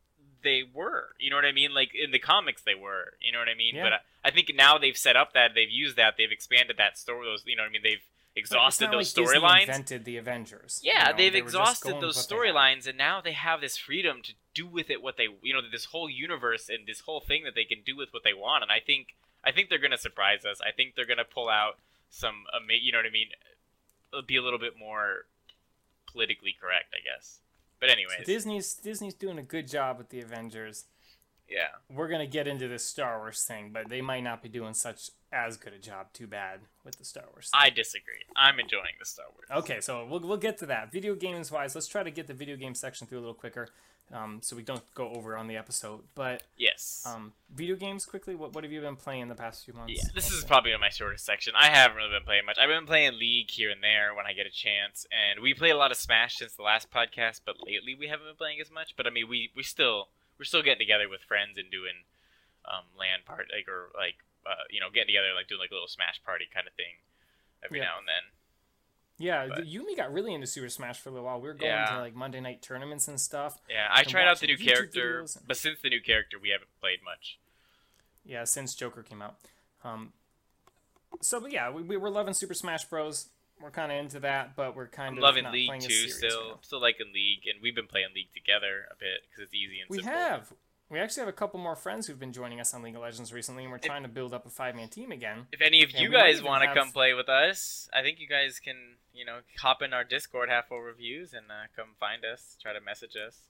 they 0.44 0.64
were. 0.64 1.10
You 1.20 1.30
know 1.30 1.36
what 1.36 1.46
I 1.46 1.52
mean? 1.52 1.74
Like 1.74 1.92
in 1.94 2.12
the 2.12 2.20
comics, 2.20 2.62
they 2.64 2.76
were. 2.76 3.14
You 3.22 3.32
know 3.32 3.40
what 3.40 3.50
I 3.50 3.56
mean? 3.56 3.76
Yeah. 3.76 3.84
But 3.84 3.94
I, 3.94 4.00
I 4.26 4.32
think 4.32 4.52
now 4.56 4.78
they've 4.78 4.98
set 4.98 5.16
up 5.16 5.34
that 5.34 5.52
they've 5.56 5.70
used 5.70 5.98
that 5.98 6.16
they've 6.18 6.32
expanded 6.32 6.78
that 6.78 6.98
story. 6.98 7.26
Those 7.26 7.44
you 7.46 7.56
know 7.56 7.64
what 7.64 7.70
I 7.70 7.72
mean? 7.72 7.84
They've 7.84 8.06
exhausted 8.36 8.92
those 8.92 9.16
like 9.18 9.28
storylines. 9.28 9.62
Invented 9.62 10.06
the 10.06 10.18
Avengers. 10.18 10.80
Yeah, 10.84 11.08
you 11.08 11.12
know, 11.12 11.18
they've 11.18 11.34
they 11.34 11.40
exhausted 11.40 11.96
those 11.96 12.16
with 12.16 12.30
what 12.30 12.42
they 12.42 12.48
had. 12.48 12.56
storylines, 12.56 12.88
and 12.88 12.98
now 12.98 13.22
they 13.22 13.34
have 13.34 13.62
this 13.62 13.78
freedom 13.78 14.22
to 14.24 14.34
do 14.54 14.68
with 14.68 14.90
it 14.90 15.02
what 15.02 15.18
they, 15.18 15.28
you 15.42 15.54
know, 15.54 15.62
this 15.70 15.86
whole 15.86 16.10
universe 16.10 16.70
and 16.70 16.88
this 16.88 17.02
whole 17.02 17.20
thing 17.20 17.44
that 17.44 17.56
they 17.56 17.66
can 17.66 17.80
do 17.86 17.96
with 17.96 18.10
what 18.12 18.24
they 18.24 18.34
want. 18.34 18.64
And 18.64 18.72
I 18.72 18.80
think, 18.80 19.16
I 19.44 19.52
think 19.52 19.70
they're 19.70 19.80
gonna 19.80 19.98
surprise 19.98 20.46
us. 20.46 20.60
I 20.66 20.72
think 20.72 20.96
they're 20.96 21.06
gonna 21.06 21.26
pull 21.26 21.50
out 21.50 21.78
some, 22.12 22.46
you 22.70 22.92
know 22.92 23.00
what 23.00 23.08
I 23.08 23.10
mean? 23.10 23.30
Be 24.28 24.36
a 24.36 24.42
little 24.44 24.60
bit 24.60 24.78
more 24.78 25.26
politically 26.12 26.56
correct, 26.60 26.94
I 26.94 27.02
guess. 27.04 27.40
But 27.80 27.90
anyways, 27.90 28.28
Disney's 28.28 28.76
Disney's 28.76 29.16
doing 29.16 29.40
a 29.40 29.44
good 29.44 29.68
job 29.68 29.98
with 29.98 30.10
the 30.10 30.20
Avengers. 30.20 30.86
Yeah, 31.52 31.68
We're 31.96 32.08
gonna 32.08 32.26
get 32.28 32.48
into 32.48 32.68
this 32.68 32.84
Star 32.86 33.20
Wars 33.20 33.44
thing, 33.44 33.72
but 33.74 33.90
they 33.90 34.02
might 34.02 34.24
not 34.24 34.42
be 34.42 34.50
doing 34.50 34.74
such 34.74 35.10
as 35.32 35.58
good 35.58 35.74
a 35.74 35.80
job. 35.80 36.08
Too 36.14 36.28
bad 36.28 36.62
with 36.84 36.98
the 36.98 37.06
Star 37.06 37.26
Wars. 37.34 37.50
Thing. 37.52 37.62
I 37.62 37.70
disagree. 37.70 38.24
I'm 38.36 38.60
enjoying 38.60 38.96
the 39.00 39.06
Star 39.06 39.26
Wars. 39.34 39.64
Okay, 39.64 39.80
so 39.82 40.06
we'll, 40.10 40.20
we'll 40.22 40.38
get 40.38 40.58
to 40.60 40.66
that. 40.68 40.92
Video 40.92 41.14
games 41.16 41.52
wise, 41.52 41.76
let's 41.76 41.88
try 41.88 42.04
to 42.04 42.12
get 42.12 42.28
the 42.28 42.34
video 42.34 42.56
game 42.56 42.74
section 42.76 43.08
through 43.08 43.20
a 43.20 43.22
little 43.22 43.34
quicker, 43.34 43.70
um, 44.14 44.40
so 44.42 44.56
we 44.58 44.62
don't 44.64 44.84
go 44.94 45.10
over 45.14 45.38
on 45.38 45.48
the 45.48 45.56
episode. 45.56 46.02
But 46.16 46.44
Yes. 46.58 47.04
um, 47.08 47.32
video 47.54 47.76
games 47.78 48.06
quickly. 48.06 48.36
What 48.36 48.54
what 48.54 48.64
have 48.66 48.74
you 48.74 48.82
been 48.82 48.98
playing 48.98 49.28
the 49.30 49.36
past 49.36 49.64
few 49.66 49.74
months? 49.74 49.94
Yeah, 49.96 50.10
this 50.14 50.32
is 50.32 50.44
probably 50.44 50.76
my 50.78 50.90
shortest 50.90 51.26
section. 51.26 51.54
I 51.58 51.68
haven't 51.70 51.96
really 51.98 52.10
been 52.12 52.26
playing 52.26 52.46
much. 52.46 52.58
I've 52.60 52.68
been 52.70 52.86
playing 52.86 53.18
League 53.20 53.50
here 53.52 53.70
and 53.70 53.82
there 53.82 54.14
when 54.16 54.26
I 54.26 54.34
get 54.34 54.46
a 54.46 54.52
chance, 54.52 55.06
and 55.12 55.42
we 55.42 55.54
play 55.54 55.70
a 55.70 55.78
lot 55.78 55.92
of 55.92 55.98
Smash 55.98 56.38
since 56.38 56.54
the 56.54 56.64
last 56.64 56.92
podcast. 56.92 57.42
But 57.46 57.56
lately, 57.66 57.96
we 57.96 58.08
haven't 58.08 58.26
been 58.28 58.36
playing 58.36 58.60
as 58.60 58.70
much. 58.72 58.96
But 58.98 59.08
I 59.08 59.12
mean, 59.12 59.30
we 59.30 59.50
we 59.56 59.64
still 59.64 60.10
we're 60.42 60.46
still 60.50 60.64
getting 60.64 60.80
together 60.82 61.08
with 61.08 61.22
friends 61.22 61.60
and 61.60 61.70
doing 61.70 61.94
um, 62.66 62.82
LAN 62.98 63.22
part 63.26 63.46
like 63.54 63.70
or 63.70 63.94
like 63.94 64.16
uh, 64.50 64.66
you 64.72 64.80
know 64.82 64.90
getting 64.90 65.14
together 65.14 65.28
like 65.38 65.48
doing 65.48 65.62
like 65.62 65.70
a 65.70 65.76
little 65.78 65.88
Smash 65.88 66.18
party 66.26 66.46
kind 66.52 66.66
of 66.66 66.74
thing 66.74 66.98
every 67.64 67.78
Yeah. 67.78 67.86
now 67.86 68.00
and 68.02 68.08
then. 68.10 68.26
Yeah, 69.20 69.46
but- 69.54 69.68
Yumi 69.68 69.96
got 69.96 70.12
really 70.12 70.34
into 70.34 70.48
Super 70.48 70.68
Smash 70.70 71.00
for 71.00 71.10
a 71.10 71.12
little 71.12 71.28
while. 71.28 71.40
We 71.40 71.48
were 71.48 71.54
going 71.54 71.70
Yeah. 71.72 71.92
to 71.94 72.00
like 72.00 72.16
Monday 72.16 72.42
night 72.42 72.64
tournaments 72.64 73.08
and 73.08 73.22
stuff. 73.22 73.60
Yeah, 73.70 73.88
I 73.92 74.02
tried 74.02 74.26
out 74.28 74.40
the 74.40 74.48
new 74.48 74.58
YouTube 74.58 74.66
character, 74.66 75.20
and- 75.20 75.38
but 75.46 75.58
since 75.58 75.80
the 75.80 75.90
new 75.92 76.02
character, 76.02 76.40
we 76.42 76.50
haven't 76.50 76.72
played 76.80 77.04
much. 77.06 77.38
Yeah, 78.26 78.46
since 78.46 78.74
Joker 78.74 79.04
came 79.04 79.22
out. 79.22 79.36
Um, 79.84 80.14
so, 81.22 81.40
but 81.40 81.52
yeah, 81.52 81.70
we, 81.70 81.84
we 81.84 81.98
were 81.98 82.10
loving 82.10 82.34
Super 82.34 82.56
Smash 82.56 82.86
Bros. 82.86 83.30
We're 83.62 83.72
kind 83.72 83.92
of 83.92 83.98
into 84.00 84.20
that, 84.22 84.56
but 84.56 84.76
we're 84.76 84.88
kind 84.88 85.10
I'm 85.14 85.18
of 85.18 85.24
loving 85.24 85.46
League 85.52 85.68
playing 85.68 85.82
serious 85.82 86.18
Still, 86.18 86.50
now. 86.50 86.60
still 86.62 86.82
liking 86.82 87.08
League, 87.14 87.44
and 87.52 87.62
we've 87.62 87.76
been 87.76 87.88
playing 87.88 88.08
League 88.16 88.34
together 88.34 88.86
a 88.92 88.96
bit 88.96 89.22
because 89.30 89.44
it's 89.44 89.54
easy 89.54 89.80
and 89.80 89.88
simple. 89.94 89.98
We 89.98 90.04
simple. 90.04 90.20
have. 90.20 90.54
We 90.90 91.00
actually 91.00 91.22
have 91.22 91.30
a 91.30 91.34
couple 91.34 91.58
more 91.60 91.78
friends 91.78 92.06
who've 92.08 92.20
been 92.20 92.34
joining 92.34 92.60
us 92.60 92.74
on 92.74 92.82
League 92.84 92.96
of 92.96 93.02
Legends 93.02 93.32
recently, 93.32 93.64
and 93.64 93.72
we're 93.72 93.78
trying 93.78 94.04
to 94.04 94.10
build 94.10 94.34
up 94.34 94.46
a 94.46 94.50
five 94.50 94.76
man 94.76 94.90
team 94.90 95.12
again. 95.14 95.48
If 95.54 95.62
any 95.62 95.84
of 95.84 95.92
you 95.92 96.10
guys 96.10 96.44
want 96.44 96.64
to 96.64 96.68
have- 96.68 96.76
come 96.76 96.92
play 96.92 97.14
with 97.14 97.30
us, 97.30 97.90
I 97.94 98.02
think 98.02 98.20
you 98.20 98.28
guys 98.28 98.60
can, 98.60 98.98
you 99.14 99.24
know, 99.24 99.40
hop 99.62 99.82
in 99.82 99.94
our 99.94 100.04
Discord, 100.04 100.50
Half 100.50 100.68
Full 100.68 100.82
Reviews, 100.82 101.34
and 101.34 101.46
uh, 101.50 101.68
come 101.76 101.96
find 101.98 102.26
us. 102.26 102.58
Try 102.62 102.74
to 102.74 102.82
message 102.82 103.16
us. 103.16 103.48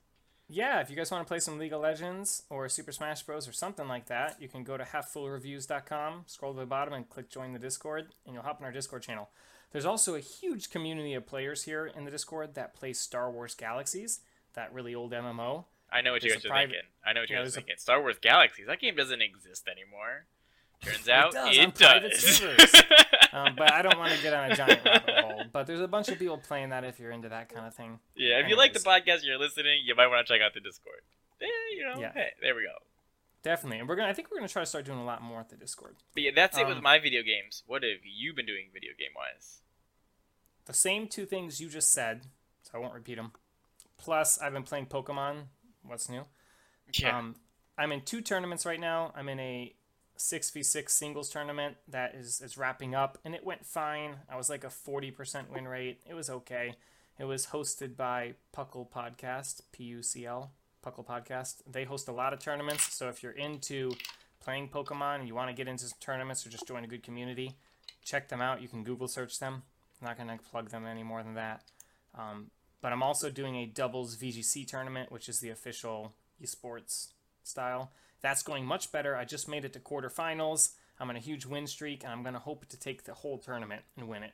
Yeah, 0.54 0.82
if 0.82 0.90
you 0.90 0.98
guys 0.98 1.10
want 1.10 1.26
to 1.26 1.28
play 1.28 1.40
some 1.40 1.58
League 1.58 1.72
of 1.74 1.82
Legends 1.82 2.44
or 2.50 2.68
Super 2.68 2.92
Smash 2.92 3.24
Bros. 3.24 3.48
or 3.48 3.54
something 3.54 3.88
like 3.88 4.08
that, 4.08 4.40
you 4.42 4.50
can 4.50 4.64
go 4.66 4.76
to 4.78 4.84
halffullreviews.com, 4.84 6.24
scroll 6.28 6.54
to 6.54 6.60
the 6.60 6.66
bottom, 6.66 6.94
and 6.94 7.10
click 7.10 7.30
join 7.30 7.54
the 7.54 7.60
Discord, 7.60 8.10
and 8.26 8.34
you'll 8.36 8.44
hop 8.44 8.60
in 8.60 8.66
our 8.66 8.72
Discord 8.72 9.02
channel. 9.02 9.30
There's 9.72 9.86
also 9.86 10.16
a 10.16 10.20
huge 10.20 10.70
community 10.70 11.14
of 11.14 11.26
players 11.26 11.64
here 11.64 11.86
in 11.88 12.06
the 12.06 12.12
Discord 12.12 12.56
that 12.56 12.74
play 12.74 12.94
Star 12.94 13.32
Wars 13.32 13.56
Galaxies, 13.56 14.20
that 14.54 14.74
really 14.74 14.94
old 14.94 15.12
MMO. 15.14 15.66
I 15.92 16.02
know 16.02 16.12
what 16.14 16.24
you 16.24 16.32
guys 16.32 16.46
are 16.46 16.50
private- 16.50 16.72
thinking. 16.72 16.90
I 17.06 17.14
know 17.14 17.22
what 17.22 17.30
you 17.30 17.36
Yeah, 17.36 17.42
guys 17.42 17.48
are 17.50 17.52
there's 17.52 17.54
a- 17.58 17.60
thinking. 17.62 17.76
Star 17.78 18.02
Wars 18.02 18.18
Galaxies. 18.22 18.68
That 18.68 18.80
game 18.80 18.96
doesn't 18.96 19.22
exist 19.22 19.68
anymore. 19.68 20.26
Turns 20.82 21.08
out 21.10 21.32
does 21.34 21.58
it 21.58 21.76
does. 21.76 22.84
Um, 23.34 23.56
but 23.58 23.72
I 23.72 23.82
don't 23.82 23.98
want 23.98 24.12
to 24.12 24.22
get 24.22 24.34
on 24.34 24.52
a 24.52 24.56
giant 24.58 24.84
rabbit 24.84 25.16
hole. 25.24 25.44
But 25.54 25.66
there's 25.66 25.80
a 25.80 25.88
bunch 25.88 26.10
of 26.10 26.20
people 26.20 26.38
playing 26.38 26.72
that 26.72 26.84
if 26.84 27.00
you're 27.00 27.12
into 27.12 27.30
that 27.30 27.48
kind 27.48 27.66
of 27.66 27.74
thing. 27.74 27.98
yeah, 28.14 28.40
if 28.40 28.50
you 28.50 28.58
like 28.58 28.74
the 28.74 28.80
podcast, 28.80 29.24
you're 29.24 29.40
listening. 29.40 29.80
You 29.86 29.96
might 29.96 30.08
want 30.08 30.28
to 30.28 30.34
check 30.34 30.42
out 30.42 30.54
the 30.54 30.60
Discord. 30.60 31.00
Eh, 31.42 31.46
you 31.78 31.86
know, 31.86 31.98
Yeah. 32.02 32.12
hey, 32.14 32.32
there 32.42 32.54
we 32.56 32.64
go. 32.64 32.76
Definitely, 33.44 33.80
and 33.80 33.90
we're 33.90 33.96
gonna. 33.96 34.10
I 34.10 34.14
think 34.14 34.30
we're 34.30 34.38
gonna 34.38 34.48
try 34.48 34.62
to 34.62 34.68
start 34.68 34.86
doing 34.86 35.00
a 35.00 35.06
lot 35.06 35.22
more 35.22 35.40
at 35.40 35.50
the 35.50 35.56
Discord. 35.56 35.96
But 36.14 36.24
yeah, 36.24 36.32
that's 36.36 36.58
it 36.58 36.68
with 36.68 36.78
Um, 36.78 36.84
my 36.84 37.00
video 37.00 37.24
games. 37.24 37.64
What 37.66 37.82
have 37.84 38.06
you 38.06 38.34
been 38.34 38.46
doing 38.46 38.68
video 38.72 38.92
game 38.98 39.10
wise? 39.16 39.62
The 40.66 40.74
same 40.74 41.08
two 41.08 41.26
things 41.26 41.60
you 41.60 41.68
just 41.68 41.90
said, 41.90 42.28
so 42.62 42.72
I 42.76 42.78
won't 42.78 42.94
repeat 42.94 43.16
them. 43.16 43.32
Plus, 43.98 44.38
I've 44.40 44.54
been 44.54 44.64
playing 44.64 44.86
Pokemon. 44.86 45.46
What's 45.84 46.08
new? 46.08 46.26
Yeah. 46.94 47.18
Um, 47.18 47.36
I'm 47.78 47.92
in 47.92 48.02
two 48.02 48.22
tournaments 48.22 48.66
right 48.66 48.80
now. 48.80 49.12
I'm 49.16 49.28
in 49.28 49.40
a 49.40 49.74
six 50.18 50.52
v 50.52 50.62
six 50.62 50.94
singles 50.94 51.30
tournament 51.30 51.78
that 51.88 52.14
is 52.14 52.42
is 52.42 52.60
wrapping 52.60 52.94
up, 52.94 53.18
and 53.26 53.34
it 53.34 53.44
went 53.44 53.66
fine. 53.66 54.18
I 54.30 54.38
was 54.38 54.52
like 54.52 54.64
a 54.64 54.70
forty 54.70 55.10
percent 55.10 55.52
win 55.52 55.68
rate. 55.68 56.02
It 56.08 56.14
was 56.14 56.30
okay. 56.30 56.76
It 57.18 57.26
was 57.26 57.48
hosted 57.48 57.96
by 57.96 58.36
Puckle 58.56 58.88
Podcast, 58.88 59.62
P 59.72 59.86
U 59.86 60.04
C 60.04 60.26
L, 60.28 60.52
Puckle 60.86 61.06
Podcast. 61.06 61.62
They 61.72 61.84
host 61.84 62.08
a 62.08 62.12
lot 62.12 62.34
of 62.34 62.40
tournaments, 62.40 62.94
so 62.94 63.10
if 63.10 63.24
you're 63.24 63.32
into 63.34 63.94
playing 64.44 64.70
Pokemon 64.70 65.20
and 65.20 65.28
you 65.28 65.36
want 65.36 65.50
to 65.50 65.56
get 65.56 65.68
into 65.68 65.86
some 65.86 65.98
tournaments 66.00 66.46
or 66.46 66.50
just 66.50 66.68
join 66.68 66.84
a 66.84 66.88
good 66.88 67.04
community, 67.04 67.56
check 68.04 68.30
them 68.30 68.42
out. 68.42 68.62
You 68.62 68.68
can 68.68 68.84
Google 68.84 69.08
search 69.08 69.40
them. 69.40 69.64
I'm 70.02 70.08
not 70.08 70.18
gonna 70.18 70.40
plug 70.50 70.70
them 70.70 70.86
any 70.86 71.04
more 71.04 71.22
than 71.24 71.36
that. 71.36 71.64
Um, 72.18 72.52
but 72.82 72.92
I'm 72.92 73.04
also 73.04 73.30
doing 73.30 73.56
a 73.56 73.66
doubles 73.66 74.18
VGC 74.18 74.68
tournament, 74.68 75.12
which 75.12 75.30
is 75.30 75.40
the 75.40 75.50
official 75.50 76.14
esports 76.44 77.10
style. 77.44 77.92
That's 78.22 78.44
going 78.44 78.66
much 78.66 78.92
better. 78.92 79.16
I 79.16 79.26
just 79.26 79.48
made 79.48 79.66
it 79.66 79.74
to 79.74 79.80
quarterfinals. 79.80 80.74
I'm 81.00 81.10
on 81.10 81.16
a 81.16 81.20
huge 81.20 81.46
win 81.46 81.68
streak, 81.68 82.04
and 82.04 82.12
I'm 82.12 82.22
going 82.22 82.34
to 82.34 82.40
hope 82.40 82.68
to 82.68 82.80
take 82.80 83.04
the 83.04 83.14
whole 83.14 83.38
tournament 83.38 83.84
and 83.98 84.08
win 84.08 84.24
it. 84.24 84.34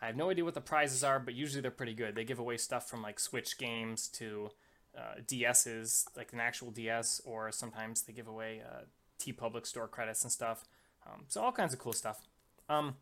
I 0.00 0.06
have 0.06 0.16
no 0.16 0.30
idea 0.30 0.44
what 0.44 0.54
the 0.54 0.60
prizes 0.60 1.02
are, 1.02 1.18
but 1.18 1.34
usually 1.34 1.60
they're 1.60 1.70
pretty 1.70 1.94
good. 1.94 2.14
They 2.14 2.24
give 2.24 2.38
away 2.38 2.58
stuff 2.58 2.88
from 2.88 3.02
like 3.02 3.18
Switch 3.18 3.58
games 3.58 4.08
to 4.08 4.50
uh, 4.96 5.20
DSs, 5.26 6.04
like 6.16 6.32
an 6.32 6.40
actual 6.40 6.70
DS, 6.70 7.20
or 7.24 7.52
sometimes 7.52 8.02
they 8.02 8.12
give 8.12 8.26
away 8.28 8.62
uh, 8.66 8.82
T 9.18 9.32
Public 9.32 9.66
store 9.66 9.88
credits 9.88 10.22
and 10.22 10.32
stuff. 10.32 10.64
Um, 11.06 11.24
so 11.28 11.40
all 11.42 11.52
kinds 11.52 11.72
of 11.72 11.78
cool 11.78 11.92
stuff. 11.92 12.20
Um, 12.68 12.96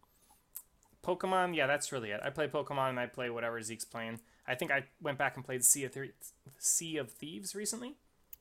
Pokemon, 1.03 1.55
yeah, 1.55 1.67
that's 1.67 1.93
really 1.93 2.11
it. 2.11 2.21
I 2.23 2.31
play 2.31 2.49
Pokemon 2.49 2.91
and 2.91 3.01
I 3.01 3.07
play 3.07 3.31
whatever 3.31 3.61
Zeke's 3.63 3.85
playing. 3.85 4.21
I 4.47 4.55
think 4.55 4.71
I 4.71 4.85
went 5.01 5.19
back 5.19 5.37
and 5.37 5.45
played 5.45 5.65
Sea 5.65 5.85
of, 5.85 5.93
Thie- 5.93 6.13
sea 6.59 6.97
of 6.99 7.11
Thieves 7.11 7.55
recently. 7.55 7.95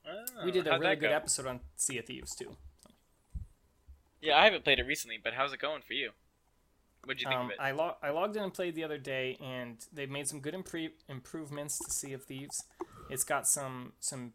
Oh, 0.06 0.44
we 0.44 0.50
did 0.50 0.66
a 0.66 0.78
really 0.78 0.96
good 0.96 1.10
go? 1.10 1.16
episode 1.16 1.46
on 1.46 1.60
Sea 1.76 1.98
of 1.98 2.04
Thieves 2.06 2.34
too. 2.34 2.56
Yeah, 4.20 4.38
I 4.38 4.44
haven't 4.44 4.64
played 4.64 4.78
it 4.78 4.86
recently, 4.86 5.18
but 5.22 5.34
how's 5.34 5.52
it 5.52 5.60
going 5.60 5.82
for 5.82 5.92
you? 5.94 6.10
What'd 7.04 7.20
you 7.20 7.28
think 7.28 7.38
Um, 7.38 7.46
of 7.46 7.52
it? 7.52 7.56
I, 7.60 7.70
lo- 7.72 7.96
I 8.02 8.10
logged 8.10 8.36
in 8.36 8.42
and 8.42 8.52
played 8.52 8.74
the 8.74 8.84
other 8.84 8.96
day, 8.98 9.36
and 9.42 9.76
they've 9.92 10.08
made 10.10 10.26
some 10.28 10.40
good 10.40 10.54
impre- 10.54 10.92
improvements 11.08 11.78
to 11.78 11.90
Sea 11.90 12.14
of 12.14 12.24
Thieves. 12.24 12.64
It's 13.10 13.24
got 13.24 13.46
some 13.46 13.92
some 14.00 14.32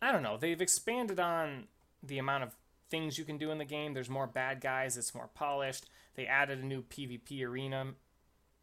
I 0.00 0.12
don't 0.12 0.22
know. 0.22 0.36
They've 0.36 0.60
expanded 0.60 1.18
on 1.18 1.64
the 2.02 2.18
amount 2.18 2.44
of 2.44 2.54
things 2.88 3.18
you 3.18 3.24
can 3.24 3.38
do 3.38 3.50
in 3.50 3.58
the 3.58 3.64
game. 3.64 3.94
There's 3.94 4.08
more 4.08 4.26
bad 4.26 4.60
guys. 4.60 4.96
It's 4.96 5.14
more 5.14 5.28
polished. 5.34 5.86
They 6.14 6.26
added 6.26 6.60
a 6.60 6.66
new 6.66 6.82
PvP 6.82 7.44
arena 7.44 7.94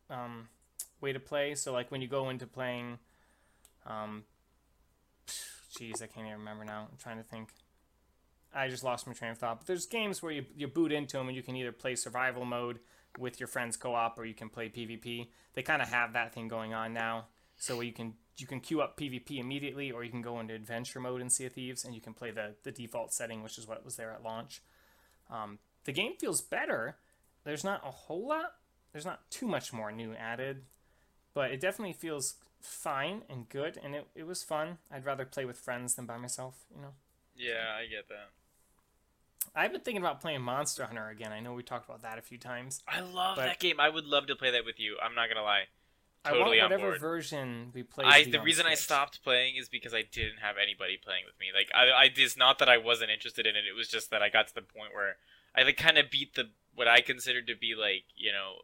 um, 0.09 0.49
way 1.01 1.13
to 1.13 1.19
play. 1.19 1.55
So 1.55 1.73
like 1.73 1.91
when 1.91 2.01
you 2.01 2.07
go 2.07 2.29
into 2.29 2.47
playing, 2.47 2.99
um, 3.85 4.23
jeez, 5.27 6.01
I 6.01 6.07
can't 6.07 6.25
even 6.25 6.39
remember 6.39 6.65
now. 6.65 6.87
I'm 6.91 6.97
trying 6.97 7.17
to 7.17 7.23
think. 7.23 7.49
I 8.53 8.69
just 8.69 8.83
lost 8.83 9.05
my 9.05 9.13
train 9.13 9.31
of 9.31 9.37
thought. 9.37 9.59
But 9.59 9.67
there's 9.67 9.85
games 9.85 10.23
where 10.23 10.31
you, 10.31 10.45
you 10.55 10.67
boot 10.67 10.93
into 10.93 11.17
them 11.17 11.27
and 11.27 11.35
you 11.35 11.43
can 11.43 11.57
either 11.57 11.73
play 11.73 11.95
survival 11.95 12.45
mode 12.45 12.79
with 13.19 13.39
your 13.39 13.47
friends 13.47 13.75
co-op 13.75 14.17
or 14.17 14.25
you 14.25 14.33
can 14.33 14.49
play 14.49 14.69
PvP. 14.69 15.27
They 15.53 15.61
kind 15.61 15.81
of 15.81 15.89
have 15.89 16.13
that 16.13 16.33
thing 16.33 16.47
going 16.47 16.73
on 16.73 16.93
now. 16.93 17.25
So 17.57 17.81
you 17.81 17.91
can 17.91 18.13
you 18.37 18.47
can 18.47 18.59
queue 18.59 18.81
up 18.81 18.97
PvP 18.97 19.39
immediately 19.39 19.91
or 19.91 20.03
you 20.03 20.11
can 20.11 20.21
go 20.21 20.39
into 20.39 20.53
adventure 20.53 20.99
mode 20.99 21.21
in 21.21 21.29
Sea 21.29 21.45
of 21.45 21.53
Thieves 21.53 21.85
and 21.85 21.95
you 21.95 22.01
can 22.01 22.13
play 22.13 22.31
the, 22.31 22.55
the 22.63 22.71
default 22.71 23.13
setting, 23.13 23.43
which 23.43 23.57
is 23.57 23.67
what 23.67 23.83
was 23.85 23.95
there 23.95 24.11
at 24.11 24.23
launch. 24.23 24.61
Um, 25.29 25.59
the 25.85 25.91
game 25.93 26.13
feels 26.19 26.41
better. 26.41 26.97
There's 27.43 27.63
not 27.63 27.81
a 27.85 27.91
whole 27.91 28.27
lot. 28.27 28.53
There's 28.91 29.05
not 29.05 29.29
too 29.29 29.47
much 29.47 29.71
more 29.73 29.91
new 29.91 30.13
added, 30.13 30.63
but 31.33 31.51
it 31.51 31.59
definitely 31.59 31.93
feels 31.93 32.35
fine 32.61 33.21
and 33.29 33.47
good, 33.49 33.77
and 33.83 33.93
it, 33.93 34.07
it 34.15 34.25
was 34.25 34.41
fun. 34.43 34.77
I'd 34.91 35.05
rather 35.05 35.25
play 35.25 35.45
with 35.45 35.57
friends 35.57 35.95
than 35.95 36.05
by 36.05 36.17
myself, 36.17 36.65
you 36.73 36.81
know. 36.81 36.93
Yeah, 37.35 37.75
I 37.77 37.85
get 37.87 38.07
that. 38.09 38.29
I've 39.53 39.71
been 39.71 39.81
thinking 39.81 40.01
about 40.01 40.21
playing 40.21 40.41
Monster 40.41 40.85
Hunter 40.85 41.09
again. 41.09 41.31
I 41.31 41.39
know 41.39 41.53
we 41.53 41.61
talked 41.63 41.87
about 41.87 42.01
that 42.01 42.17
a 42.17 42.21
few 42.21 42.37
times. 42.37 42.81
I 42.87 43.01
love 43.01 43.35
But- 43.35 43.45
that 43.45 43.59
game. 43.59 43.79
I 43.79 43.89
would 43.89 44.05
love 44.05 44.27
to 44.27 44.35
play 44.35 44.51
that 44.51 44.65
with 44.65 44.79
you. 44.79 44.97
I'm 45.03 45.13
not 45.15 45.29
gonna 45.29 45.43
lie. 45.43 45.65
I 46.25 46.31
Totally 46.31 46.59
want 46.59 46.73
on 46.73 46.79
whatever 46.79 46.89
board. 46.91 46.99
version 47.01 47.71
we 47.73 47.83
played. 47.83 48.07
I 48.07 48.23
the 48.23 48.39
on 48.39 48.45
reason 48.45 48.65
I 48.65 48.75
stopped 48.75 49.23
playing 49.23 49.55
is 49.57 49.69
because 49.69 49.93
I 49.93 50.01
didn't 50.01 50.39
have 50.41 50.55
anybody 50.61 50.97
playing 50.97 51.23
with 51.25 51.39
me. 51.39 51.47
Like 51.53 51.69
I, 51.75 52.05
I 52.05 52.09
it's 52.15 52.35
not 52.35 52.59
that 52.59 52.69
I 52.69 52.77
wasn't 52.77 53.11
interested 53.11 53.45
in 53.45 53.55
it. 53.55 53.63
It 53.69 53.75
was 53.75 53.87
just 53.87 54.09
that 54.11 54.21
I 54.21 54.29
got 54.29 54.47
to 54.47 54.55
the 54.55 54.61
point 54.61 54.93
where 54.93 55.17
I 55.55 55.63
like 55.63 55.77
kind 55.77 55.97
of 55.97 56.09
beat 56.09 56.35
the 56.35 56.49
what 56.73 56.87
I 56.87 57.01
considered 57.01 57.47
to 57.47 57.55
be 57.55 57.75
like 57.75 58.03
you 58.15 58.31
know 58.31 58.63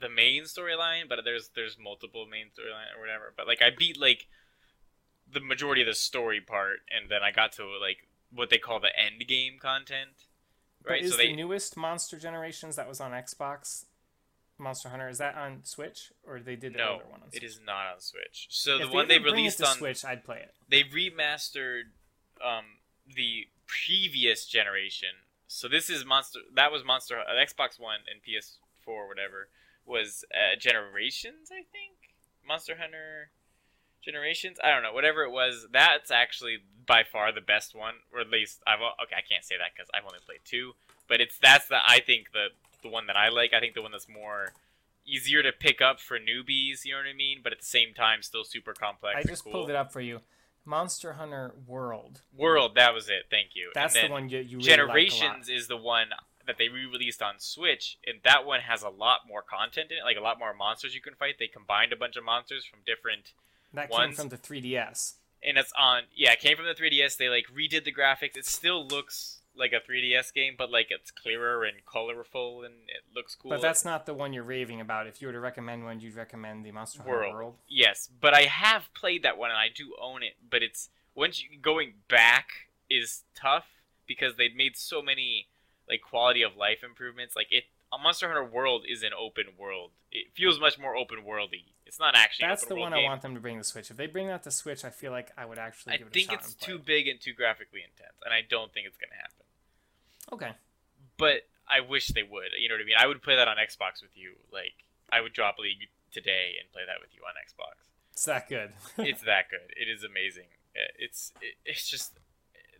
the 0.00 0.08
main 0.08 0.44
storyline, 0.44 1.08
but 1.08 1.20
there's 1.24 1.50
there's 1.54 1.76
multiple 1.78 2.26
main 2.26 2.46
storyline 2.46 2.96
or 2.96 3.00
whatever. 3.00 3.32
But 3.36 3.46
like 3.46 3.62
I 3.62 3.70
beat 3.76 3.98
like 4.00 4.26
the 5.30 5.40
majority 5.40 5.82
of 5.82 5.88
the 5.88 5.94
story 5.94 6.40
part, 6.40 6.78
and 6.90 7.10
then 7.10 7.22
I 7.22 7.32
got 7.32 7.52
to 7.52 7.64
like 7.80 8.08
what 8.32 8.50
they 8.50 8.58
call 8.58 8.80
the 8.80 8.88
end 8.98 9.26
game 9.26 9.58
content. 9.60 10.26
But 10.82 10.90
Right, 10.92 11.02
is 11.04 11.12
so 11.12 11.16
the 11.16 11.26
they 11.28 11.32
newest 11.32 11.76
Monster 11.76 12.18
Generations 12.18 12.76
that 12.76 12.88
was 12.88 13.00
on 13.00 13.10
Xbox, 13.10 13.84
Monster 14.58 14.88
Hunter, 14.88 15.08
is 15.08 15.18
that 15.18 15.36
on 15.36 15.60
Switch 15.64 16.12
or 16.26 16.40
they 16.40 16.56
did 16.56 16.74
the 16.74 16.78
no, 16.78 16.92
older 16.92 17.04
one 17.10 17.22
on 17.22 17.30
Switch? 17.30 17.42
it 17.42 17.46
is 17.46 17.60
not 17.64 17.86
on 17.94 18.00
Switch. 18.00 18.48
So 18.50 18.76
if 18.76 18.88
the 18.88 18.94
one 18.94 19.08
they 19.08 19.18
released 19.18 19.62
on 19.62 19.76
Switch, 19.76 20.04
I'd 20.04 20.24
play 20.24 20.38
it. 20.38 20.54
they 20.68 20.82
remastered 20.82 21.90
um, 22.44 22.64
the 23.14 23.48
previous 23.66 24.46
generation. 24.46 25.08
So 25.46 25.68
this 25.68 25.88
is 25.88 26.04
Monster. 26.04 26.40
That 26.54 26.72
was 26.72 26.84
Monster. 26.84 27.18
Uh, 27.18 27.34
Xbox 27.34 27.80
One 27.80 28.00
and 28.10 28.20
PS4 28.22 28.58
or 28.86 29.08
whatever 29.08 29.48
was 29.86 30.24
uh, 30.34 30.58
Generations, 30.58 31.50
I 31.50 31.62
think. 31.72 32.14
Monster 32.46 32.76
Hunter 32.78 33.30
Generations. 34.02 34.58
I 34.62 34.70
don't 34.70 34.82
know. 34.82 34.92
Whatever 34.92 35.22
it 35.22 35.30
was, 35.30 35.66
that's 35.72 36.10
actually 36.10 36.58
by 36.86 37.02
far 37.04 37.32
the 37.32 37.40
best 37.40 37.74
one, 37.74 37.94
or 38.12 38.20
at 38.20 38.30
least 38.30 38.62
I've. 38.66 38.80
Okay, 38.80 39.16
I 39.16 39.22
can't 39.28 39.44
say 39.44 39.56
that 39.58 39.70
because 39.74 39.88
I've 39.94 40.04
only 40.04 40.20
played 40.24 40.40
two, 40.44 40.72
but 41.08 41.20
it's 41.20 41.38
that's 41.38 41.68
the 41.68 41.78
I 41.84 42.00
think 42.00 42.32
the 42.32 42.48
the 42.82 42.88
one 42.88 43.06
that 43.06 43.16
I 43.16 43.28
like. 43.28 43.52
I 43.52 43.60
think 43.60 43.74
the 43.74 43.82
one 43.82 43.92
that's 43.92 44.08
more 44.08 44.52
easier 45.06 45.42
to 45.42 45.52
pick 45.52 45.80
up 45.80 46.00
for 46.00 46.18
newbies. 46.18 46.84
You 46.84 46.92
know 46.92 46.98
what 46.98 47.06
I 47.08 47.16
mean? 47.16 47.40
But 47.42 47.52
at 47.52 47.60
the 47.60 47.66
same 47.66 47.94
time, 47.94 48.22
still 48.22 48.44
super 48.44 48.72
complex. 48.72 49.16
I 49.16 49.22
just 49.22 49.44
cool. 49.44 49.52
pulled 49.52 49.70
it 49.70 49.76
up 49.76 49.92
for 49.92 50.00
you. 50.00 50.20
Monster 50.64 51.14
Hunter 51.14 51.54
World. 51.66 52.20
World, 52.36 52.74
that 52.74 52.92
was 52.92 53.08
it. 53.08 53.24
Thank 53.30 53.50
you. 53.54 53.70
That's 53.74 53.94
the 53.94 54.08
one 54.08 54.28
you, 54.28 54.40
you 54.40 54.58
really 54.58 54.68
Generations 54.68 55.48
is 55.48 55.66
the 55.66 55.78
one 55.78 56.08
that 56.46 56.58
they 56.58 56.68
re-released 56.68 57.22
on 57.22 57.34
Switch, 57.38 57.98
and 58.06 58.18
that 58.24 58.44
one 58.44 58.60
has 58.60 58.82
a 58.82 58.88
lot 58.88 59.20
more 59.26 59.42
content 59.42 59.90
in 59.90 59.98
it, 59.98 60.04
like 60.04 60.16
a 60.16 60.20
lot 60.20 60.38
more 60.38 60.52
monsters 60.52 60.94
you 60.94 61.00
can 61.00 61.14
fight. 61.14 61.36
They 61.38 61.46
combined 61.46 61.92
a 61.92 61.96
bunch 61.96 62.16
of 62.16 62.24
monsters 62.24 62.64
from 62.64 62.80
different. 62.86 63.32
That 63.72 63.90
ones. 63.90 64.16
came 64.16 64.28
from 64.28 64.28
the 64.28 64.38
3DS. 64.38 65.14
and 65.42 65.56
it's 65.56 65.72
on. 65.78 66.02
Yeah, 66.14 66.32
it 66.32 66.40
came 66.40 66.56
from 66.56 66.66
the 66.66 66.74
3DS. 66.74 67.16
They 67.16 67.28
like 67.28 67.46
redid 67.54 67.84
the 67.84 67.92
graphics. 67.92 68.36
It 68.36 68.46
still 68.46 68.86
looks 68.86 69.37
like 69.58 69.72
a 69.72 69.80
3DS 69.80 70.32
game, 70.32 70.54
but 70.56 70.70
like 70.70 70.88
it's 70.90 71.10
clearer 71.10 71.64
and 71.64 71.84
colorful, 71.84 72.62
and 72.62 72.74
it 72.86 73.02
looks 73.14 73.34
cool. 73.34 73.50
But 73.50 73.62
that's 73.62 73.84
not 73.84 74.06
the 74.06 74.14
one 74.14 74.32
you're 74.32 74.44
raving 74.44 74.80
about. 74.80 75.06
If 75.06 75.20
you 75.20 75.28
were 75.28 75.32
to 75.32 75.40
recommend 75.40 75.84
one, 75.84 76.00
you'd 76.00 76.14
recommend 76.14 76.64
the 76.64 76.72
Monster 76.72 77.02
Hunter 77.02 77.12
World. 77.12 77.34
World. 77.34 77.54
Yes, 77.68 78.08
but 78.20 78.34
I 78.34 78.42
have 78.42 78.88
played 78.94 79.22
that 79.24 79.38
one 79.38 79.50
and 79.50 79.58
I 79.58 79.68
do 79.74 79.94
own 80.00 80.22
it. 80.22 80.36
But 80.48 80.62
it's 80.62 80.90
once 81.14 81.42
you 81.42 81.58
going 81.60 81.94
back 82.08 82.68
is 82.90 83.24
tough 83.34 83.66
because 84.06 84.36
they've 84.36 84.54
made 84.54 84.76
so 84.76 85.02
many 85.02 85.48
like 85.88 86.00
quality 86.02 86.42
of 86.42 86.56
life 86.56 86.82
improvements. 86.82 87.36
Like 87.36 87.48
it, 87.50 87.64
a 87.92 87.98
Monster 87.98 88.26
Hunter 88.26 88.44
World 88.44 88.84
is 88.88 89.02
an 89.02 89.10
open 89.18 89.46
world. 89.58 89.92
It 90.10 90.28
feels 90.34 90.60
much 90.60 90.78
more 90.78 90.96
open 90.96 91.18
worldy. 91.26 91.64
It's 91.86 91.98
not 91.98 92.14
actually. 92.14 92.48
That's 92.48 92.66
the 92.66 92.74
world 92.74 92.92
one 92.92 92.94
I 92.94 93.04
want 93.04 93.22
them 93.22 93.34
to 93.34 93.40
bring 93.40 93.58
to 93.58 93.64
Switch. 93.64 93.90
If 93.90 93.96
they 93.96 94.06
bring 94.06 94.28
that 94.28 94.42
to 94.44 94.50
Switch, 94.50 94.84
I 94.84 94.90
feel 94.90 95.10
like 95.10 95.30
I 95.36 95.44
would 95.44 95.58
actually 95.58 95.94
I 95.94 95.96
give 95.96 96.08
it 96.08 96.10
a 96.10 96.12
think 96.12 96.30
shot. 96.30 96.40
it's 96.40 96.54
too 96.54 96.76
it. 96.76 96.84
big 96.84 97.08
and 97.08 97.20
too 97.20 97.32
graphically 97.32 97.80
intense, 97.80 98.16
and 98.24 98.32
I 98.32 98.42
don't 98.48 98.72
think 98.72 98.86
it's 98.86 98.98
gonna 98.98 99.16
happen. 99.16 99.46
Okay. 100.32 100.52
But 101.16 101.48
I 101.68 101.80
wish 101.80 102.08
they 102.08 102.22
would. 102.22 102.56
You 102.58 102.68
know 102.68 102.76
what 102.76 102.82
I 102.82 102.84
mean? 102.84 102.98
I 102.98 103.06
would 103.06 103.22
play 103.22 103.36
that 103.36 103.48
on 103.48 103.56
Xbox 103.56 104.02
with 104.02 104.14
you. 104.14 104.34
Like 104.52 104.84
I 105.12 105.20
would 105.20 105.32
drop 105.32 105.58
League 105.58 105.88
today 106.12 106.56
and 106.60 106.70
play 106.72 106.82
that 106.86 107.00
with 107.00 107.10
you 107.14 107.22
on 107.28 107.36
Xbox. 107.36 107.88
It's 108.12 108.24
that 108.24 108.48
good. 108.48 108.72
it's 108.98 109.22
that 109.22 109.50
good. 109.50 109.70
It 109.76 109.88
is 109.88 110.02
amazing. 110.02 110.48
It's 110.98 111.32
it, 111.40 111.54
it's 111.64 111.88
just 111.88 112.18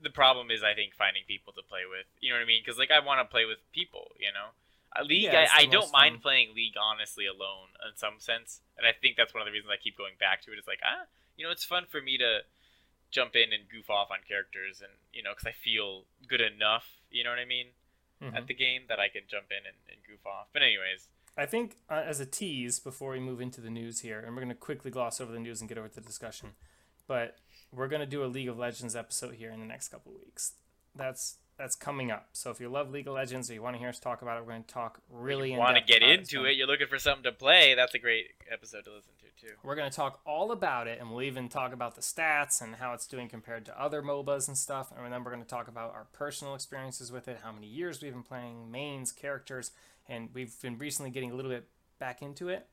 the 0.02 0.10
problem 0.10 0.50
is 0.50 0.62
I 0.62 0.74
think 0.74 0.94
finding 0.94 1.22
people 1.26 1.52
to 1.54 1.62
play 1.62 1.84
with. 1.88 2.06
You 2.20 2.30
know 2.30 2.36
what 2.36 2.46
I 2.46 2.50
mean? 2.50 2.62
Because 2.64 2.78
like 2.78 2.90
I 2.90 3.04
want 3.04 3.20
to 3.20 3.28
play 3.28 3.44
with 3.44 3.58
people. 3.72 4.14
You 4.18 4.32
know, 4.32 4.54
uh, 4.94 5.04
League. 5.04 5.30
Yeah, 5.30 5.46
I, 5.52 5.62
I 5.62 5.66
don't 5.66 5.92
mind 5.92 6.22
fun. 6.22 6.22
playing 6.22 6.54
League 6.54 6.78
honestly 6.80 7.26
alone 7.26 7.74
in 7.84 7.96
some 7.96 8.18
sense, 8.18 8.60
and 8.78 8.86
I 8.86 8.92
think 8.94 9.16
that's 9.16 9.34
one 9.34 9.42
of 9.42 9.46
the 9.46 9.52
reasons 9.52 9.70
I 9.72 9.80
keep 9.80 9.98
going 9.98 10.14
back 10.18 10.42
to 10.46 10.52
it. 10.52 10.58
Is 10.58 10.66
like 10.66 10.80
ah, 10.86 11.06
you 11.36 11.44
know, 11.44 11.50
it's 11.50 11.64
fun 11.64 11.84
for 11.90 12.00
me 12.00 12.18
to 12.18 12.42
jump 13.10 13.34
in 13.36 13.52
and 13.52 13.68
goof 13.68 13.88
off 13.90 14.10
on 14.10 14.18
characters, 14.26 14.80
and 14.80 14.92
you 15.12 15.22
know, 15.22 15.30
because 15.30 15.46
I 15.46 15.52
feel 15.52 16.04
good 16.26 16.40
enough. 16.40 16.86
You 17.10 17.24
know 17.24 17.30
what 17.30 17.38
I 17.38 17.44
mean? 17.44 17.68
Mhm. 18.22 18.36
At 18.36 18.46
the 18.48 18.54
game 18.54 18.82
that 18.88 18.98
I 18.98 19.08
can 19.08 19.22
jump 19.28 19.46
in 19.50 19.66
and, 19.66 19.76
and 19.88 19.98
goof 20.06 20.26
off. 20.26 20.48
But 20.52 20.62
anyways, 20.62 21.08
I 21.36 21.46
think 21.46 21.76
uh, 21.88 22.02
as 22.04 22.18
a 22.20 22.26
tease 22.26 22.80
before 22.80 23.12
we 23.12 23.20
move 23.20 23.40
into 23.40 23.60
the 23.60 23.70
news 23.70 24.00
here, 24.00 24.18
and 24.18 24.34
we're 24.34 24.42
going 24.42 24.48
to 24.48 24.54
quickly 24.56 24.90
gloss 24.90 25.20
over 25.20 25.30
the 25.30 25.38
news 25.38 25.60
and 25.60 25.68
get 25.68 25.78
over 25.78 25.88
to 25.88 25.94
the 25.94 26.06
discussion, 26.06 26.54
but 27.06 27.36
we're 27.72 27.86
going 27.88 28.00
to 28.00 28.06
do 28.06 28.24
a 28.24 28.26
League 28.26 28.48
of 28.48 28.58
Legends 28.58 28.96
episode 28.96 29.34
here 29.36 29.50
in 29.50 29.60
the 29.60 29.66
next 29.66 29.88
couple 29.88 30.12
of 30.12 30.18
weeks. 30.18 30.54
That's 30.96 31.36
that's 31.58 31.74
coming 31.74 32.10
up. 32.10 32.28
So 32.32 32.50
if 32.50 32.60
you 32.60 32.68
love 32.68 32.90
League 32.90 33.08
of 33.08 33.14
Legends 33.14 33.50
or 33.50 33.54
you 33.54 33.62
want 33.62 33.74
to 33.74 33.80
hear 33.80 33.88
us 33.88 33.98
talk 33.98 34.22
about 34.22 34.38
it, 34.38 34.46
we're 34.46 34.52
going 34.52 34.62
to 34.62 34.72
talk 34.72 35.00
really. 35.10 35.56
want 35.56 35.76
to 35.76 35.82
get 35.82 36.02
into 36.02 36.44
it? 36.44 36.52
You're 36.52 36.68
looking 36.68 36.86
for 36.86 36.98
something 36.98 37.24
to 37.24 37.32
play. 37.32 37.74
That's 37.74 37.94
a 37.94 37.98
great 37.98 38.26
episode 38.50 38.84
to 38.84 38.92
listen 38.92 39.12
to 39.18 39.46
too. 39.46 39.54
We're 39.62 39.74
going 39.74 39.90
to 39.90 39.96
talk 39.96 40.20
all 40.24 40.52
about 40.52 40.86
it, 40.86 41.00
and 41.00 41.10
we'll 41.10 41.22
even 41.22 41.48
talk 41.48 41.72
about 41.72 41.94
the 41.94 42.00
stats 42.00 42.62
and 42.62 42.76
how 42.76 42.92
it's 42.92 43.06
doing 43.06 43.28
compared 43.28 43.64
to 43.66 43.80
other 43.80 44.02
MOBAs 44.02 44.48
and 44.48 44.56
stuff. 44.56 44.92
And 44.96 45.12
then 45.12 45.24
we're 45.24 45.32
going 45.32 45.42
to 45.42 45.48
talk 45.48 45.68
about 45.68 45.92
our 45.94 46.06
personal 46.12 46.54
experiences 46.54 47.10
with 47.10 47.28
it, 47.28 47.40
how 47.42 47.52
many 47.52 47.66
years 47.66 48.00
we've 48.00 48.12
been 48.12 48.22
playing, 48.22 48.70
mains, 48.70 49.12
characters, 49.12 49.72
and 50.08 50.28
we've 50.32 50.54
been 50.62 50.78
recently 50.78 51.10
getting 51.10 51.30
a 51.30 51.34
little 51.34 51.50
bit 51.50 51.68
back 51.98 52.22
into 52.22 52.48
it. 52.48 52.66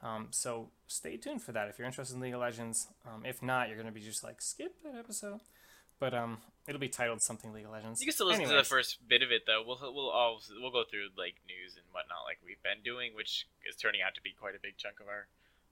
Um, 0.00 0.28
so 0.30 0.70
stay 0.86 1.16
tuned 1.16 1.42
for 1.42 1.50
that 1.52 1.68
if 1.68 1.78
you're 1.78 1.86
interested 1.86 2.14
in 2.14 2.20
League 2.20 2.34
of 2.34 2.40
Legends. 2.40 2.86
Um, 3.04 3.24
if 3.24 3.42
not, 3.42 3.68
you're 3.68 3.76
going 3.76 3.88
to 3.88 3.92
be 3.92 4.00
just 4.00 4.22
like 4.22 4.40
skip 4.40 4.76
that 4.84 4.96
episode. 4.96 5.40
But 6.00 6.14
um, 6.14 6.38
it'll 6.66 6.80
be 6.80 6.88
titled 6.88 7.22
something 7.22 7.52
League 7.52 7.64
of 7.64 7.72
Legends. 7.72 8.00
You 8.00 8.06
can 8.06 8.14
still 8.14 8.28
listen 8.28 8.44
to 8.48 8.54
the 8.54 8.62
first 8.64 8.98
bit 9.08 9.22
of 9.22 9.32
it 9.32 9.42
though. 9.46 9.62
We'll 9.66 9.78
we'll 9.92 10.10
all 10.10 10.40
we'll 10.60 10.70
go 10.70 10.84
through 10.88 11.08
like 11.16 11.36
news 11.46 11.74
and 11.76 11.84
whatnot 11.92 12.18
like 12.26 12.38
we've 12.44 12.62
been 12.62 12.82
doing, 12.84 13.14
which 13.14 13.46
is 13.68 13.76
turning 13.76 14.00
out 14.02 14.14
to 14.14 14.22
be 14.22 14.30
quite 14.38 14.54
a 14.54 14.58
big 14.62 14.76
chunk 14.76 15.00
of 15.00 15.08
our 15.08 15.26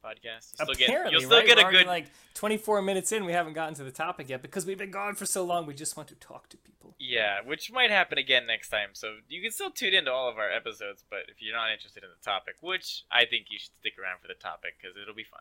podcast. 0.05 0.55
You'll 0.59 0.67
still 0.67 0.75
get 0.75 0.89
Apparently, 0.89 1.13
you'll 1.13 1.21
still 1.23 1.39
right? 1.39 1.47
get 1.47 1.59
We're 1.59 1.69
a 1.69 1.73
good 1.73 1.87
like 1.87 2.07
24 2.35 2.83
minutes 2.83 3.13
in. 3.13 3.25
We 3.25 3.33
haven't 3.33 3.55
gotten 3.55 3.75
to 3.75 3.85
the 3.85 3.91
topic 3.91 4.29
yet 4.29 4.43
because 4.43 4.67
we've 4.67 4.79
been 4.79 4.91
gone 4.91 5.15
for 5.15 5.27
so 5.27 5.45
long. 5.45 5.67
We 5.67 5.75
just 5.75 5.97
want 5.97 6.09
to 6.11 6.15
talk 6.17 6.49
to 6.51 6.57
people. 6.57 6.95
yeah, 6.99 7.39
which 7.45 7.71
might 7.73 7.91
happen 7.91 8.19
again 8.19 8.47
next 8.47 8.69
time. 8.69 8.91
So 8.93 9.17
you 9.29 9.43
can 9.43 9.51
still 9.53 9.71
tune 9.71 9.95
into 9.95 10.11
all 10.13 10.29
of 10.29 10.39
our 10.39 10.51
episodes, 10.51 11.05
but 11.09 11.21
if 11.29 11.41
you're 11.41 11.55
not 11.57 11.71
interested 11.73 12.03
in 12.03 12.11
the 12.11 12.25
topic, 12.25 12.57
which 12.61 13.05
I 13.11 13.25
think 13.27 13.47
you 13.51 13.59
should 13.59 13.75
stick 13.79 13.95
around 14.01 14.21
for 14.23 14.29
the 14.29 14.35
topic 14.35 14.75
because 14.81 14.97
it'll 15.01 15.15
be 15.15 15.25
fun. 15.25 15.41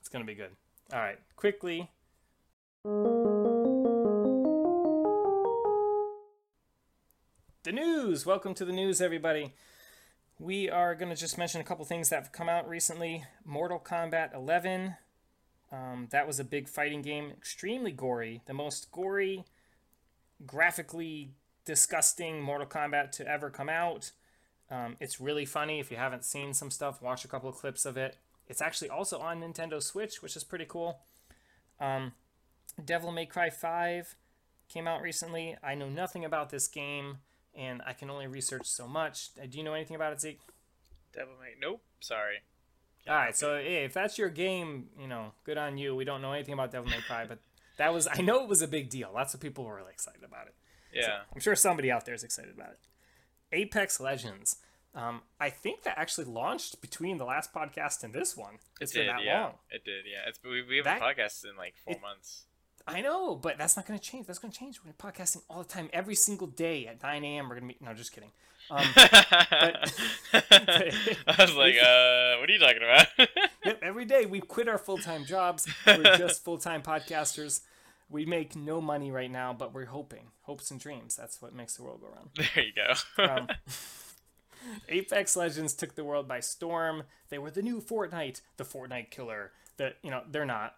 It's 0.00 0.08
gonna 0.08 0.24
be 0.24 0.34
good. 0.34 0.50
All 0.92 1.00
right, 1.00 1.18
quickly. 1.36 1.90
The 7.66 7.72
news. 7.72 8.24
Welcome 8.24 8.54
to 8.54 8.64
the 8.64 8.72
news, 8.72 9.00
everybody. 9.00 9.52
We 10.38 10.70
are 10.70 10.94
gonna 10.94 11.16
just 11.16 11.36
mention 11.36 11.60
a 11.60 11.64
couple 11.64 11.84
things 11.84 12.10
that 12.10 12.22
have 12.22 12.30
come 12.30 12.48
out 12.48 12.68
recently. 12.68 13.24
Mortal 13.44 13.80
Kombat 13.80 14.32
11. 14.32 14.94
Um, 15.72 16.06
that 16.12 16.28
was 16.28 16.38
a 16.38 16.44
big 16.44 16.68
fighting 16.68 17.02
game, 17.02 17.32
extremely 17.32 17.90
gory, 17.90 18.40
the 18.46 18.54
most 18.54 18.92
gory, 18.92 19.46
graphically 20.46 21.32
disgusting 21.64 22.40
Mortal 22.40 22.68
Kombat 22.68 23.10
to 23.16 23.26
ever 23.26 23.50
come 23.50 23.68
out. 23.68 24.12
Um, 24.70 24.96
it's 25.00 25.20
really 25.20 25.44
funny. 25.44 25.80
If 25.80 25.90
you 25.90 25.96
haven't 25.96 26.24
seen 26.24 26.54
some 26.54 26.70
stuff, 26.70 27.02
watch 27.02 27.24
a 27.24 27.28
couple 27.28 27.48
of 27.48 27.56
clips 27.56 27.84
of 27.84 27.96
it. 27.96 28.16
It's 28.46 28.62
actually 28.62 28.90
also 28.90 29.18
on 29.18 29.40
Nintendo 29.40 29.82
Switch, 29.82 30.22
which 30.22 30.36
is 30.36 30.44
pretty 30.44 30.66
cool. 30.66 31.00
Um, 31.80 32.12
Devil 32.84 33.10
May 33.10 33.26
Cry 33.26 33.50
5 33.50 34.14
came 34.68 34.86
out 34.86 35.02
recently. 35.02 35.56
I 35.64 35.74
know 35.74 35.88
nothing 35.88 36.24
about 36.24 36.50
this 36.50 36.68
game, 36.68 37.18
and 37.56 37.82
I 37.86 37.92
can 37.92 38.10
only 38.10 38.26
research 38.26 38.66
so 38.66 38.86
much. 38.86 39.30
Uh, 39.40 39.46
Do 39.46 39.58
you 39.58 39.64
know 39.64 39.74
anything 39.74 39.96
about 39.96 40.12
it, 40.12 40.20
Zeke? 40.20 40.40
Devil 41.14 41.34
May 41.40 41.54
nope, 41.60 41.80
sorry. 42.00 42.36
All 43.08 43.14
right, 43.14 43.36
so 43.36 43.56
hey, 43.56 43.84
if 43.84 43.94
that's 43.94 44.18
your 44.18 44.28
game, 44.28 44.88
you 45.00 45.06
know, 45.06 45.32
good 45.44 45.56
on 45.58 45.78
you. 45.78 45.94
We 45.94 46.04
don't 46.04 46.20
know 46.20 46.32
anything 46.32 46.54
about 46.54 46.72
Devil 46.72 46.90
May 46.90 47.00
Cry, 47.06 47.24
but 47.24 47.38
that 47.78 47.94
was 47.94 48.08
I 48.10 48.20
know 48.20 48.42
it 48.42 48.48
was 48.48 48.62
a 48.62 48.68
big 48.68 48.90
deal. 48.90 49.10
Lots 49.14 49.32
of 49.32 49.40
people 49.40 49.64
were 49.64 49.76
really 49.76 49.92
excited 49.92 50.24
about 50.24 50.46
it. 50.48 50.54
Yeah. 50.92 51.20
I'm 51.34 51.40
sure 51.40 51.54
somebody 51.54 51.90
out 51.90 52.04
there 52.04 52.14
is 52.14 52.24
excited 52.24 52.52
about 52.54 52.70
it. 52.72 52.78
Apex 53.52 54.00
Legends. 54.00 54.56
Um, 54.94 55.20
I 55.38 55.50
think 55.50 55.82
that 55.82 55.98
actually 55.98 56.24
launched 56.24 56.80
between 56.80 57.18
the 57.18 57.26
last 57.26 57.52
podcast 57.52 58.02
and 58.02 58.14
this 58.14 58.34
one. 58.36 58.54
It's 58.80 58.92
it 58.92 59.00
been 59.00 59.06
did, 59.06 59.14
that 59.14 59.24
yeah. 59.24 59.42
long. 59.42 59.52
It 59.70 59.84
did, 59.84 60.04
yeah. 60.10 60.26
It's 60.28 60.38
we, 60.42 60.62
we 60.62 60.78
haven't 60.78 61.00
That- 61.00 61.02
podcast 61.16 61.44
in 61.44 61.56
like 61.56 61.74
four 61.84 61.94
it- 61.94 62.00
months. 62.00 62.44
I 62.88 63.00
know, 63.00 63.34
but 63.34 63.58
that's 63.58 63.76
not 63.76 63.86
going 63.86 63.98
to 63.98 64.04
change. 64.04 64.26
That's 64.26 64.38
going 64.38 64.52
to 64.52 64.58
change. 64.58 64.78
We're 64.78 64.92
going 64.92 64.94
to 64.96 65.18
be 65.18 65.24
podcasting 65.24 65.42
all 65.50 65.62
the 65.62 65.68
time, 65.68 65.88
every 65.92 66.14
single 66.14 66.46
day 66.46 66.86
at 66.86 67.02
9 67.02 67.24
a.m. 67.24 67.48
We're 67.48 67.58
going 67.58 67.68
to 67.68 67.74
be. 67.74 67.84
No, 67.84 67.94
just 67.94 68.12
kidding. 68.12 68.30
Um, 68.70 68.84
I 68.96 69.90
was 71.38 71.54
like, 71.54 71.76
uh, 71.82 72.36
what 72.38 72.48
are 72.48 72.52
you 72.52 72.58
talking 72.58 72.82
about? 72.82 73.06
yep, 73.64 73.80
every 73.82 74.04
day 74.04 74.26
we 74.26 74.40
quit 74.40 74.68
our 74.68 74.78
full 74.78 74.98
time 74.98 75.24
jobs. 75.24 75.68
We're 75.86 76.16
just 76.16 76.44
full 76.44 76.58
time 76.58 76.82
podcasters. 76.82 77.60
We 78.08 78.24
make 78.24 78.54
no 78.54 78.80
money 78.80 79.10
right 79.10 79.30
now, 79.30 79.52
but 79.52 79.74
we're 79.74 79.86
hoping. 79.86 80.28
Hopes 80.42 80.70
and 80.70 80.78
dreams. 80.78 81.16
That's 81.16 81.42
what 81.42 81.54
makes 81.54 81.74
the 81.76 81.82
world 81.82 82.00
go 82.00 82.08
round. 82.14 82.30
there 82.36 82.64
you 82.64 82.72
go. 82.72 82.94
Um, 83.24 83.48
Apex 84.88 85.36
Legends 85.36 85.74
took 85.74 85.96
the 85.96 86.04
world 86.04 86.28
by 86.28 86.38
storm. 86.40 87.02
They 87.30 87.38
were 87.38 87.50
the 87.50 87.62
new 87.62 87.80
Fortnite, 87.80 88.42
the 88.56 88.64
Fortnite 88.64 89.10
killer. 89.10 89.50
That 89.76 89.96
you 90.02 90.10
know 90.10 90.22
they're 90.30 90.46
not. 90.46 90.76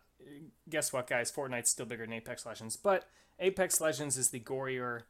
Guess 0.68 0.92
what, 0.92 1.06
guys? 1.06 1.30
Fortnite's 1.30 1.70
still 1.70 1.86
bigger 1.86 2.04
than 2.04 2.14
Apex 2.14 2.44
Legends, 2.46 2.76
but 2.76 3.08
Apex 3.38 3.80
Legends 3.80 4.16
is 4.16 4.30
the 4.30 4.40
gorier. 4.40 5.02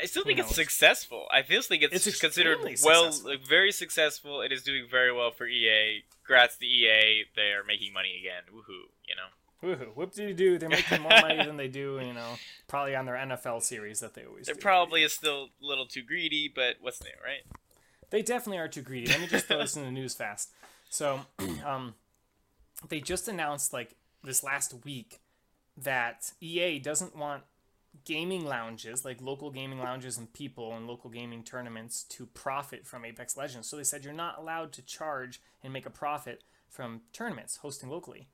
I 0.00 0.04
still 0.06 0.24
think 0.24 0.38
it's 0.38 0.54
successful. 0.54 1.26
I 1.32 1.42
feel 1.42 1.60
think 1.62 1.82
it's, 1.82 2.06
It's 2.06 2.20
considered 2.20 2.58
well, 2.84 3.10
successful. 3.10 3.34
very 3.48 3.72
successful. 3.72 4.42
It 4.42 4.52
is 4.52 4.62
doing 4.62 4.86
very 4.88 5.12
well 5.12 5.32
for 5.32 5.46
EA. 5.46 6.04
Congrats 6.24 6.56
to 6.58 6.66
EA. 6.66 7.24
They 7.34 7.50
are 7.52 7.64
making 7.66 7.92
money 7.92 8.14
again. 8.20 8.42
Woohoo! 8.54 8.90
You 9.06 9.16
know. 9.16 9.28
Woohoo! 9.60 9.96
Whoop 9.96 10.12
de 10.12 10.32
doo! 10.32 10.58
They're 10.58 10.68
making 10.68 11.02
more 11.02 11.10
money 11.20 11.44
than 11.44 11.56
they 11.56 11.66
do, 11.66 12.00
you 12.00 12.12
know, 12.12 12.34
probably 12.68 12.94
on 12.94 13.06
their 13.06 13.16
NFL 13.16 13.62
series 13.62 13.98
that 14.00 14.14
they 14.14 14.24
always 14.24 14.46
do. 14.46 14.52
They're 14.52 14.60
do. 14.60 14.62
probably 14.62 15.08
still 15.08 15.48
a 15.60 15.66
little 15.66 15.86
too 15.86 16.02
greedy, 16.02 16.50
but 16.54 16.76
what's 16.80 17.02
new, 17.02 17.10
right? 17.24 17.42
They 18.10 18.22
definitely 18.22 18.58
are 18.58 18.68
too 18.68 18.82
greedy. 18.82 19.08
Let 19.08 19.20
me 19.20 19.26
just 19.26 19.46
throw 19.46 19.58
this 19.58 19.76
in 19.76 19.82
the 19.82 19.90
news 19.90 20.14
fast. 20.14 20.50
So, 20.90 21.20
um, 21.66 21.94
they 22.88 23.00
just 23.00 23.26
announced 23.26 23.72
like 23.72 23.96
this 24.22 24.42
last 24.42 24.74
week 24.84 25.20
that 25.76 26.32
EA 26.40 26.78
doesn't 26.78 27.16
want 27.16 27.44
gaming 28.04 28.44
lounges, 28.44 29.04
like 29.04 29.20
local 29.20 29.50
gaming 29.50 29.78
lounges 29.78 30.18
and 30.18 30.32
people 30.32 30.74
and 30.74 30.86
local 30.86 31.10
gaming 31.10 31.42
tournaments, 31.42 32.02
to 32.04 32.26
profit 32.26 32.86
from 32.86 33.04
Apex 33.04 33.36
Legends. 33.36 33.68
So 33.68 33.76
they 33.76 33.84
said 33.84 34.04
you're 34.04 34.12
not 34.12 34.38
allowed 34.38 34.72
to 34.74 34.82
charge 34.82 35.40
and 35.62 35.72
make 35.72 35.86
a 35.86 35.90
profit 35.90 36.42
from 36.68 37.02
tournaments 37.12 37.56
hosting 37.58 37.88
locally. 37.88 38.28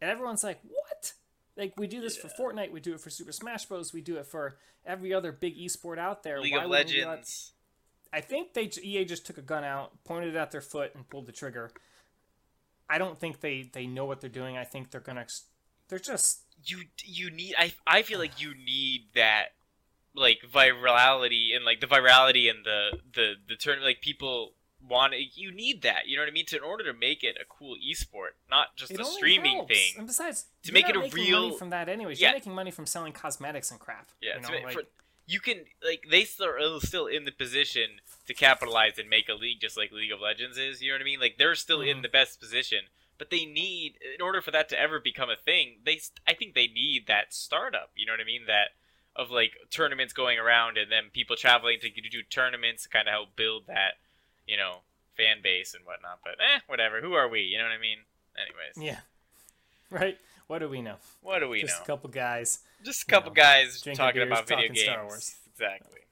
And 0.00 0.10
everyone's 0.10 0.42
like, 0.44 0.60
what? 0.62 1.12
Like 1.56 1.74
we 1.76 1.86
do 1.86 2.00
this 2.00 2.16
for 2.16 2.28
Fortnite, 2.28 2.72
we 2.72 2.80
do 2.80 2.94
it 2.94 3.00
for 3.00 3.10
Super 3.10 3.32
Smash 3.32 3.66
Bros, 3.66 3.92
we 3.92 4.00
do 4.00 4.16
it 4.16 4.26
for 4.26 4.56
every 4.86 5.12
other 5.12 5.32
big 5.32 5.56
esport 5.58 5.98
out 5.98 6.22
there. 6.22 6.40
League 6.40 6.52
Why 6.52 6.64
of 6.64 6.70
wouldn't 6.70 6.88
we 6.90 7.00
let- 7.00 7.08
Legends. 7.08 7.52
I 8.12 8.20
think 8.20 8.54
they 8.54 8.68
EA 8.82 9.04
just 9.04 9.24
took 9.24 9.38
a 9.38 9.42
gun 9.42 9.62
out, 9.62 9.92
pointed 10.04 10.34
it 10.34 10.38
at 10.38 10.50
their 10.50 10.60
foot, 10.60 10.92
and 10.96 11.08
pulled 11.08 11.26
the 11.26 11.32
trigger. 11.32 11.70
I 12.90 12.98
don't 12.98 13.18
think 13.18 13.40
they 13.40 13.62
they 13.72 13.86
know 13.86 14.04
what 14.04 14.20
they're 14.20 14.28
doing. 14.28 14.58
I 14.58 14.64
think 14.64 14.90
they're 14.90 15.00
gonna 15.00 15.26
they're 15.88 15.98
just 15.98 16.40
you 16.64 16.82
you 17.04 17.30
need 17.30 17.54
I 17.58 17.72
I 17.86 18.02
feel 18.02 18.18
like 18.18 18.40
you 18.40 18.54
need 18.54 19.06
that 19.14 19.50
like 20.14 20.40
virality 20.52 21.54
and 21.54 21.64
like 21.64 21.80
the 21.80 21.86
virality 21.86 22.50
and 22.50 22.64
the 22.64 22.98
the 23.14 23.34
the 23.48 23.54
turn 23.56 23.82
like 23.82 24.00
people 24.00 24.54
want 24.86 25.14
it. 25.14 25.28
You 25.36 25.52
need 25.52 25.82
that. 25.82 26.06
You 26.08 26.16
know 26.16 26.22
what 26.22 26.28
I 26.28 26.32
mean? 26.32 26.46
To 26.46 26.56
in 26.56 26.62
order 26.62 26.84
to 26.84 26.92
make 26.98 27.22
it 27.22 27.36
a 27.40 27.44
cool 27.48 27.76
esport, 27.76 28.30
not 28.50 28.74
just 28.76 28.90
it 28.90 28.98
a 29.00 29.04
streaming 29.04 29.56
helps. 29.56 29.74
thing. 29.74 29.92
And 29.98 30.06
besides, 30.06 30.46
To 30.64 30.68
you're 30.68 30.74
make 30.74 30.88
it 30.88 30.96
a 30.96 31.00
making 31.00 31.14
real- 31.24 31.42
money 31.48 31.58
from 31.58 31.70
that 31.70 31.88
anyways. 31.88 32.20
Yeah. 32.20 32.28
You're 32.28 32.36
making 32.36 32.54
money 32.54 32.70
from 32.70 32.86
selling 32.86 33.12
cosmetics 33.12 33.70
and 33.70 33.78
crap. 33.78 34.10
Yeah, 34.22 34.36
you 34.36 34.40
know, 34.40 34.64
like, 34.64 34.72
for, 34.72 34.82
you 35.30 35.38
can 35.38 35.58
like 35.84 36.04
they 36.10 36.24
still 36.24 36.48
are 36.48 36.80
still 36.80 37.06
in 37.06 37.24
the 37.24 37.30
position 37.30 38.00
to 38.26 38.34
capitalize 38.34 38.98
and 38.98 39.08
make 39.08 39.28
a 39.28 39.34
league 39.34 39.60
just 39.60 39.76
like 39.76 39.92
League 39.92 40.10
of 40.12 40.20
Legends 40.20 40.58
is. 40.58 40.82
You 40.82 40.90
know 40.90 40.94
what 40.96 41.02
I 41.02 41.04
mean? 41.04 41.20
Like 41.20 41.36
they're 41.38 41.54
still 41.54 41.80
in 41.80 41.98
Mhm. 41.98 42.02
the 42.02 42.08
best 42.08 42.40
position, 42.40 42.80
but 43.16 43.30
they 43.30 43.44
need 43.44 43.96
in 44.14 44.20
order 44.20 44.42
for 44.42 44.50
that 44.50 44.68
to 44.70 44.78
ever 44.78 44.98
become 44.98 45.30
a 45.30 45.36
thing. 45.36 45.80
They 45.84 46.00
I 46.26 46.34
think 46.34 46.54
they 46.54 46.66
need 46.66 47.06
that 47.06 47.32
startup. 47.32 47.90
You 47.94 48.06
know 48.06 48.12
what 48.12 48.20
I 48.20 48.24
mean? 48.24 48.46
That 48.46 48.70
of 49.14 49.30
like 49.30 49.52
tournaments 49.70 50.12
going 50.12 50.38
around 50.38 50.78
and 50.78 50.90
then 50.90 51.10
people 51.12 51.36
traveling 51.36 51.78
to 51.80 51.88
do 51.90 52.22
tournaments 52.24 52.82
to 52.84 52.88
kind 52.88 53.06
of 53.08 53.12
help 53.12 53.36
build 53.36 53.66
that 53.68 53.98
you 54.48 54.56
know 54.56 54.78
fan 55.16 55.42
base 55.42 55.74
and 55.74 55.84
whatnot. 55.84 56.20
But 56.24 56.38
eh, 56.40 56.60
whatever. 56.66 57.00
Who 57.00 57.14
are 57.14 57.28
we? 57.28 57.42
You 57.42 57.58
know 57.58 57.64
what 57.64 57.72
I 57.72 57.78
mean? 57.78 57.98
Anyways, 58.36 58.76
yeah, 58.78 59.00
right. 59.90 60.18
What 60.48 60.58
do 60.58 60.68
we 60.68 60.82
know? 60.82 60.96
what 61.20 61.38
do 61.38 61.48
we 61.48 61.60
just 61.60 61.70
know? 61.72 61.76
Just 61.78 61.82
a 61.82 61.86
couple 61.86 62.10
guys. 62.10 62.60
Just 62.84 63.02
a 63.02 63.06
couple 63.06 63.30
know, 63.30 63.34
guys 63.34 63.80
talking 63.80 64.20
beers, 64.20 64.26
about 64.26 64.48
video 64.48 64.68
talking 64.68 64.74
games. 64.74 64.84
Star 64.84 65.04
Wars. 65.04 65.34
Exactly. 65.52 65.98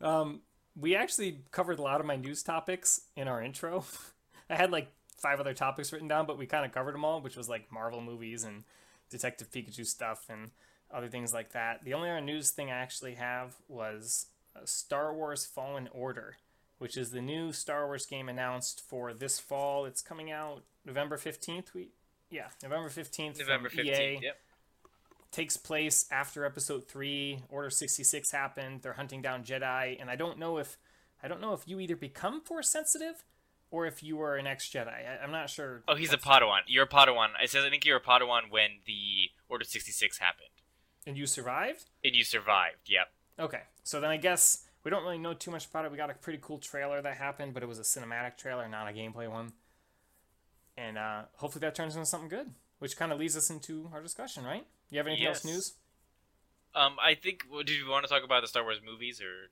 Um, 0.00 0.40
we 0.78 0.96
actually 0.96 1.38
covered 1.52 1.78
a 1.78 1.82
lot 1.82 2.00
of 2.00 2.06
my 2.06 2.16
news 2.16 2.42
topics 2.42 3.02
in 3.14 3.28
our 3.28 3.40
intro. 3.40 3.84
I 4.50 4.56
had 4.56 4.72
like 4.72 4.90
five 5.16 5.38
other 5.38 5.54
topics 5.54 5.92
written 5.92 6.08
down, 6.08 6.26
but 6.26 6.36
we 6.36 6.46
kind 6.46 6.66
of 6.66 6.72
covered 6.72 6.94
them 6.94 7.04
all, 7.04 7.20
which 7.20 7.36
was 7.36 7.48
like 7.48 7.70
Marvel 7.70 8.00
movies 8.00 8.42
and 8.42 8.64
Detective 9.08 9.50
Pikachu 9.50 9.86
stuff 9.86 10.26
and 10.28 10.50
other 10.92 11.08
things 11.08 11.32
like 11.32 11.52
that. 11.52 11.84
The 11.84 11.94
only 11.94 12.10
other 12.10 12.20
news 12.20 12.50
thing 12.50 12.70
I 12.70 12.78
actually 12.78 13.14
have 13.14 13.54
was 13.68 14.26
uh, 14.56 14.60
Star 14.64 15.14
Wars 15.14 15.46
Fallen 15.46 15.88
Order, 15.92 16.36
which 16.78 16.96
is 16.96 17.12
the 17.12 17.22
new 17.22 17.52
Star 17.52 17.86
Wars 17.86 18.04
game 18.04 18.28
announced 18.28 18.82
for 18.86 19.14
this 19.14 19.38
fall. 19.38 19.84
It's 19.84 20.02
coming 20.02 20.32
out 20.32 20.62
November 20.84 21.16
15th. 21.16 21.72
We 21.74 21.90
yeah, 22.30 22.46
November 22.62 22.88
15th. 22.88 23.38
November 23.38 23.68
from 23.68 23.80
EA 23.80 23.90
fifteenth. 23.90 24.22
Yep. 24.22 24.36
Takes 25.32 25.56
place 25.56 26.04
after 26.12 26.44
episode 26.44 26.86
3 26.88 27.40
order 27.48 27.70
66 27.70 28.30
happened 28.30 28.82
they're 28.82 28.92
hunting 28.92 29.22
down 29.22 29.42
jedi 29.42 29.96
and 30.00 30.10
i 30.10 30.14
don't 30.16 30.38
know 30.38 30.58
if 30.58 30.76
i 31.22 31.28
don't 31.28 31.40
know 31.40 31.52
if 31.54 31.66
you 31.66 31.80
either 31.80 31.96
become 31.96 32.40
force 32.40 32.68
sensitive 32.70 33.24
or 33.70 33.86
if 33.86 34.02
you 34.02 34.16
were 34.18 34.36
an 34.36 34.46
ex-jedi 34.46 34.88
I, 34.88 35.18
i'm 35.24 35.30
not 35.32 35.48
sure 35.50 35.82
Oh, 35.88 35.94
he's 35.96 36.12
a 36.12 36.18
Padawan. 36.18 36.60
You're 36.66 36.84
a 36.84 36.88
Padawan. 36.88 37.28
It 37.42 37.48
says 37.50 37.64
I 37.64 37.70
think 37.70 37.84
you're 37.86 37.96
a 37.96 38.00
Padawan 38.02 38.50
when 38.50 38.70
the 38.86 39.30
Order 39.48 39.64
66 39.64 40.18
happened. 40.18 40.48
and 41.06 41.16
you 41.16 41.26
survived 41.26 41.86
And 42.04 42.14
you 42.14 42.22
survived. 42.24 42.88
Yep. 42.88 43.08
okay 43.40 43.62
so 43.82 44.00
then 44.00 44.10
i 44.10 44.18
guess 44.18 44.64
we 44.84 44.90
don't 44.90 45.02
really 45.02 45.16
know 45.18 45.32
too 45.32 45.50
much 45.50 45.66
about 45.66 45.86
it 45.86 45.90
we 45.90 45.96
got 45.96 46.10
a 46.10 46.14
pretty 46.14 46.38
cool 46.42 46.58
trailer 46.58 47.00
that 47.00 47.16
happened 47.16 47.54
but 47.54 47.62
it 47.62 47.68
was 47.70 47.78
a 47.78 47.82
cinematic 47.82 48.36
trailer 48.36 48.68
not 48.68 48.86
a 48.88 48.92
gameplay 48.92 49.30
one 49.30 49.52
and 50.76 50.98
uh, 50.98 51.22
hopefully 51.36 51.60
that 51.60 51.74
turns 51.74 51.94
into 51.96 52.04
something 52.06 52.28
good 52.28 52.50
which 52.78 52.96
kind 52.96 53.12
of 53.12 53.18
leads 53.18 53.36
us 53.36 53.48
into 53.50 53.88
our 53.94 54.02
discussion 54.02 54.44
right 54.44 54.66
you 54.92 54.98
have 54.98 55.06
anything 55.08 55.26
else 55.26 55.44
news 55.44 55.74
Um, 56.74 56.96
I 57.04 57.14
think. 57.14 57.44
well, 57.50 57.62
Did 57.64 57.76
you 57.76 57.88
want 57.90 58.04
to 58.06 58.08
talk 58.12 58.22
about 58.24 58.42
the 58.42 58.48
Star 58.48 58.62
Wars 58.62 58.80
movies 58.84 59.20
or? 59.20 59.50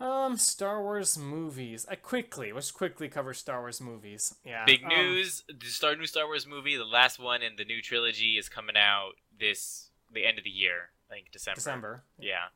mm, 0.00 0.04
um 0.04 0.36
star 0.36 0.82
wars 0.82 1.16
movies 1.18 1.86
i 1.88 1.94
quickly 1.94 2.52
let's 2.52 2.70
quickly 2.72 3.08
cover 3.08 3.32
star 3.34 3.60
wars 3.60 3.80
movies 3.80 4.34
yeah 4.44 4.64
Big 4.64 4.82
um, 4.82 4.88
news: 4.88 5.44
the 5.48 5.66
Star 5.66 5.94
new 5.94 6.06
Star 6.06 6.26
Wars 6.26 6.46
movie, 6.46 6.76
the 6.76 6.84
last 6.84 7.18
one 7.18 7.42
in 7.42 7.56
the 7.56 7.64
new 7.64 7.80
trilogy, 7.80 8.36
is 8.38 8.48
coming 8.48 8.76
out 8.76 9.12
this 9.38 9.90
the 10.12 10.24
end 10.26 10.38
of 10.38 10.44
the 10.44 10.50
year. 10.50 10.90
I 11.10 11.14
think 11.14 11.30
December. 11.30 11.54
december 11.56 12.02
Yeah. 12.18 12.46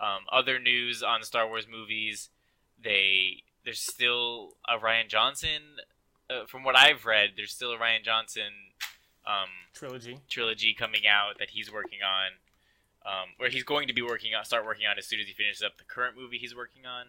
Um, 0.00 0.24
other 0.30 0.58
news 0.58 1.02
on 1.02 1.22
Star 1.22 1.46
Wars 1.48 1.66
movies, 1.70 2.28
they 2.82 3.42
there's 3.64 3.80
still 3.80 4.56
a 4.68 4.76
Rian 4.78 5.08
Johnson. 5.08 5.78
Uh, 6.30 6.44
from 6.46 6.62
what 6.64 6.76
I've 6.76 7.04
read, 7.06 7.30
there's 7.36 7.52
still 7.52 7.72
a 7.72 7.78
Rian 7.78 8.04
Johnson 8.04 8.52
um, 9.26 9.48
trilogy 9.74 10.18
trilogy 10.28 10.74
coming 10.74 11.06
out 11.06 11.38
that 11.38 11.50
he's 11.50 11.72
working 11.72 12.00
on, 12.02 12.32
um, 13.06 13.28
or 13.38 13.48
he's 13.48 13.62
going 13.64 13.88
to 13.88 13.94
be 13.94 14.02
working 14.02 14.34
on, 14.34 14.44
start 14.44 14.64
working 14.64 14.86
on 14.86 14.98
as 14.98 15.06
soon 15.06 15.20
as 15.20 15.26
he 15.26 15.32
finishes 15.32 15.62
up 15.62 15.78
the 15.78 15.84
current 15.84 16.16
movie 16.16 16.38
he's 16.38 16.54
working 16.56 16.86
on, 16.86 17.06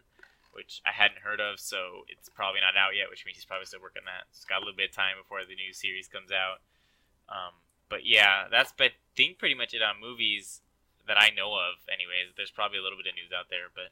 which 0.54 0.82
I 0.86 0.92
hadn't 0.92 1.20
heard 1.20 1.40
of, 1.42 1.60
so 1.60 2.06
it's 2.08 2.30
probably 2.30 2.62
not 2.62 2.78
out 2.78 2.96
yet, 2.96 3.10
which 3.10 3.26
means 3.26 3.38
he's 3.38 3.46
probably 3.46 3.66
still 3.66 3.82
working 3.82 4.02
on 4.02 4.14
that. 4.14 4.26
It's 4.32 4.46
got 4.46 4.58
a 4.58 4.60
little 4.66 4.78
bit 4.78 4.90
of 4.92 4.96
time 4.96 5.16
before 5.18 5.40
the 5.48 5.56
new 5.56 5.74
series 5.74 6.08
comes 6.08 6.32
out. 6.32 6.62
Um, 7.30 7.54
but 7.90 8.06
yeah, 8.06 8.46
that's 8.52 8.74
I 8.80 8.92
think 9.16 9.38
pretty 9.40 9.56
much 9.56 9.74
it 9.74 9.82
on 9.82 9.96
movies 10.02 10.62
that 11.08 11.18
I 11.20 11.30
know 11.36 11.54
of. 11.54 11.82
Anyways, 11.92 12.34
there's 12.38 12.52
probably 12.52 12.78
a 12.78 12.84
little 12.84 12.98
bit 12.98 13.08
of 13.10 13.16
news 13.16 13.32
out 13.38 13.50
there, 13.50 13.68
but 13.74 13.90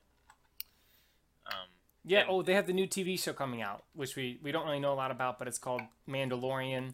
um, 1.48 1.68
Yeah. 2.06 2.22
And- 2.22 2.30
Oh, 2.30 2.42
they 2.42 2.54
have 2.54 2.68
the 2.68 2.74
new 2.74 2.88
TV 2.88 3.18
show 3.22 3.34
coming 3.34 3.62
out, 3.62 3.84
which 3.94 4.16
we 4.16 4.40
we 4.42 4.52
don't 4.52 4.66
really 4.66 4.80
know 4.80 4.94
a 4.94 4.96
lot 4.96 5.12
about, 5.12 5.40
but 5.40 5.48
it's 5.48 5.58
called 5.58 5.82
Mandalorian. 6.08 6.94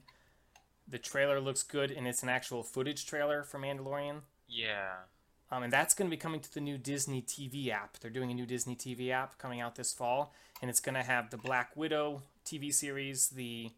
The 0.87 0.97
trailer 0.97 1.39
looks 1.39 1.63
good, 1.63 1.91
and 1.91 2.07
it's 2.07 2.23
an 2.23 2.29
actual 2.29 2.63
footage 2.63 3.05
trailer 3.05 3.43
for 3.43 3.59
Mandalorian. 3.59 4.21
yeah, 4.47 4.93
Um, 5.51 5.63
and 5.63 5.73
that's 5.73 5.93
going 5.93 6.09
to 6.09 6.15
be 6.15 6.19
coming 6.19 6.39
to 6.41 6.53
the 6.53 6.61
new 6.61 6.77
Disney 6.77 7.21
TV 7.21 7.69
app. 7.69 7.99
They're 7.99 8.11
doing 8.11 8.31
a 8.31 8.33
new 8.33 8.45
Disney 8.45 8.75
TV 8.75 9.11
app 9.11 9.37
coming 9.37 9.59
out 9.61 9.75
this 9.75 9.93
fall, 9.93 10.33
and 10.61 10.69
it's 10.69 10.79
going 10.79 10.95
to 10.95 11.03
have 11.03 11.29
the 11.29 11.37
Black 11.37 11.75
Widow 11.75 12.21
TV 12.45 12.73
series, 12.73 13.29
the 13.29 13.71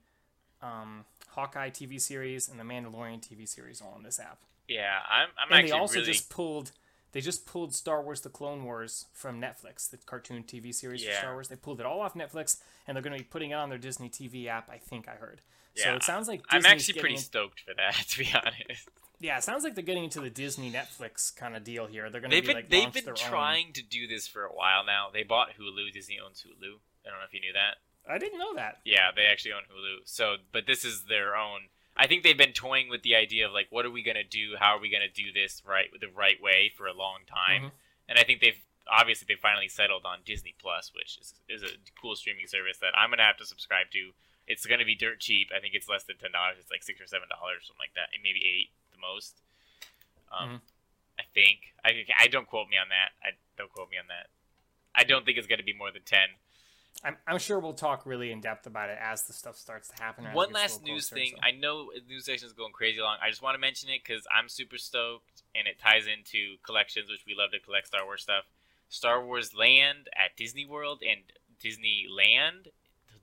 um, 0.61 1.05
Hawkeye 1.29 1.69
TV 1.69 1.99
series, 1.99 2.47
and 2.47 2.59
the 2.59 2.63
Mandalorian 2.63 3.21
TV 3.21 3.47
series 3.47 3.81
all 3.81 3.95
in 3.97 4.03
this 4.03 4.19
app. 4.19 4.39
yeah, 4.67 4.99
I'm 5.09 5.29
I'm 5.37 5.47
and 5.51 5.53
actually 5.53 5.69
they 5.69 5.77
also 5.77 5.95
really 5.95 6.11
just 6.13 6.29
pulled 6.29 6.71
they 7.11 7.21
just 7.21 7.45
pulled 7.45 7.73
Star 7.73 8.01
Wars: 8.03 8.21
The 8.21 8.29
Clone 8.29 8.63
Wars 8.63 9.05
from 9.13 9.41
Netflix, 9.41 9.89
the 9.89 9.97
cartoon 9.97 10.43
TV 10.43 10.73
series 10.73 11.03
for 11.03 11.09
Star 11.13 11.33
Wars. 11.33 11.47
They 11.47 11.55
pulled 11.55 11.79
it 11.79 11.85
all 11.85 12.01
off 12.01 12.13
Netflix, 12.13 12.57
and 12.87 12.95
they're 12.95 13.01
going 13.01 13.17
to 13.17 13.23
be 13.23 13.27
putting 13.27 13.51
it 13.51 13.55
on 13.55 13.69
their 13.69 13.79
Disney 13.79 14.09
TV 14.09 14.47
app. 14.47 14.69
I 14.69 14.77
think 14.77 15.07
I 15.07 15.13
heard. 15.13 15.41
So 15.83 15.93
it 15.95 16.03
sounds 16.03 16.27
like 16.27 16.41
I'm 16.49 16.65
actually 16.65 16.99
pretty 16.99 17.15
in- 17.15 17.21
stoked 17.21 17.59
for 17.61 17.73
that 17.75 17.95
to 18.09 18.19
be 18.19 18.29
honest. 18.33 18.89
yeah, 19.19 19.37
it 19.37 19.43
sounds 19.43 19.63
like 19.63 19.75
they're 19.75 19.83
getting 19.83 20.03
into 20.05 20.21
the 20.21 20.29
Disney 20.29 20.71
Netflix 20.71 21.35
kind 21.35 21.55
of 21.55 21.63
deal 21.63 21.87
here. 21.87 22.09
They're 22.09 22.21
going 22.21 22.31
to 22.31 22.35
They've 22.37 22.43
be 22.43 22.47
been 22.47 22.55
like 22.55 22.69
they've 22.69 23.05
been 23.05 23.15
trying 23.15 23.73
to 23.73 23.81
do 23.83 24.07
this 24.07 24.27
for 24.27 24.43
a 24.45 24.49
while 24.53 24.85
now. 24.85 25.07
They 25.11 25.23
bought 25.23 25.49
Hulu. 25.59 25.91
Disney 25.93 26.17
owns 26.23 26.43
Hulu. 26.47 26.75
I 27.05 27.09
don't 27.09 27.19
know 27.19 27.25
if 27.27 27.33
you 27.33 27.41
knew 27.41 27.53
that. 27.53 27.77
I 28.11 28.17
didn't 28.17 28.39
know 28.39 28.55
that. 28.55 28.79
Yeah, 28.85 29.11
they 29.15 29.25
actually 29.25 29.53
own 29.53 29.63
Hulu. 29.71 29.99
So, 30.05 30.35
but 30.51 30.65
this 30.65 30.83
is 30.85 31.03
their 31.05 31.35
own. 31.35 31.69
I 31.95 32.07
think 32.07 32.23
they've 32.23 32.37
been 32.37 32.53
toying 32.53 32.89
with 32.89 33.03
the 33.03 33.15
idea 33.15 33.45
of 33.45 33.51
like, 33.51 33.67
what 33.71 33.85
are 33.85 33.91
we 33.91 34.03
gonna 34.03 34.23
do? 34.23 34.55
How 34.57 34.75
are 34.77 34.79
we 34.79 34.89
gonna 34.89 35.09
do 35.13 35.31
this 35.33 35.61
right 35.67 35.87
the 35.99 36.07
right 36.07 36.41
way 36.41 36.71
for 36.75 36.87
a 36.87 36.93
long 36.93 37.19
time? 37.27 37.63
Mhm. 37.63 37.71
And 38.07 38.17
I 38.17 38.23
think 38.23 38.39
they've 38.41 38.57
obviously 38.89 39.25
they 39.29 39.39
finally 39.39 39.67
settled 39.67 40.03
on 40.05 40.19
Disney 40.25 40.55
Plus, 40.59 40.91
which 40.95 41.17
is, 41.21 41.33
is 41.47 41.61
a 41.61 41.75
cool 42.01 42.15
streaming 42.15 42.47
service 42.47 42.77
that 42.79 42.97
I'm 42.97 43.09
gonna 43.11 43.23
have 43.23 43.37
to 43.37 43.45
subscribe 43.45 43.91
to. 43.91 44.13
It's 44.49 44.65
gonna 44.65 44.83
be 44.83 44.95
dirt 44.95 45.19
cheap. 45.21 45.51
I 45.55 45.59
think 45.61 45.75
it's 45.75 45.87
less 45.87 46.03
than 46.03 46.17
ten 46.17 46.31
dollars. 46.33 46.57
It's 46.59 46.71
like 46.71 46.83
six 46.83 46.99
or 46.99 47.05
seven 47.07 47.29
dollars, 47.29 47.61
or 47.61 47.63
something 47.63 47.79
like 47.79 47.93
that, 47.95 48.09
maybe 48.21 48.41
eight 48.43 48.71
the 48.91 48.97
most. 48.99 49.39
Um, 50.31 50.49
Mhm. 50.49 50.61
I 51.19 51.23
think 51.33 51.73
I 51.85 52.05
I 52.17 52.27
don't 52.27 52.47
quote 52.47 52.67
me 52.67 52.75
on 52.77 52.89
that. 52.89 53.13
I 53.23 53.37
don't 53.57 53.71
quote 53.71 53.89
me 53.91 53.97
on 53.97 54.07
that. 54.07 54.27
I 54.95 55.03
don't 55.05 55.23
think 55.25 55.37
it's 55.37 55.47
gonna 55.47 55.63
be 55.63 55.73
more 55.73 55.91
than 55.91 56.01
ten. 56.03 56.29
I'm, 57.03 57.17
I'm 57.27 57.37
sure 57.37 57.59
we'll 57.59 57.75
talk 57.75 58.05
really 58.05 58.31
in 58.31 58.41
depth 58.41 58.65
about 58.65 58.89
it 58.89 58.97
as 58.99 59.23
the 59.23 59.31
stuff 59.31 59.55
starts 59.55 59.87
to 59.89 60.03
happen. 60.03 60.25
or 60.25 60.29
as 60.29 60.33
it 60.33 60.35
One 60.35 60.51
last 60.51 60.83
news 60.83 61.07
thing. 61.09 61.31
so. 61.35 61.41
I 61.41 61.51
know 61.51 61.91
the 61.93 62.01
news 62.01 62.25
section 62.25 62.45
is 62.47 62.51
going 62.53 62.73
crazy 62.73 62.99
long. 62.99 63.17
I 63.21 63.29
just 63.29 63.41
want 63.41 63.53
to 63.55 63.59
mention 63.59 63.89
it 63.89 64.01
because 64.03 64.27
I'm 64.35 64.49
super 64.49 64.77
stoked, 64.77 65.43
and 65.55 65.67
it 65.67 65.79
ties 65.79 66.07
into 66.07 66.57
collections, 66.63 67.09
which 67.09 67.25
we 67.25 67.35
love 67.35 67.51
to 67.51 67.59
collect 67.59 67.87
Star 67.87 68.03
Wars 68.03 68.23
stuff. 68.23 68.45
Star 68.89 69.23
Wars 69.23 69.53
Land 69.53 70.09
at 70.17 70.35
Disney 70.35 70.65
World 70.65 71.01
and 71.07 71.21
Disneyland. 71.63 72.71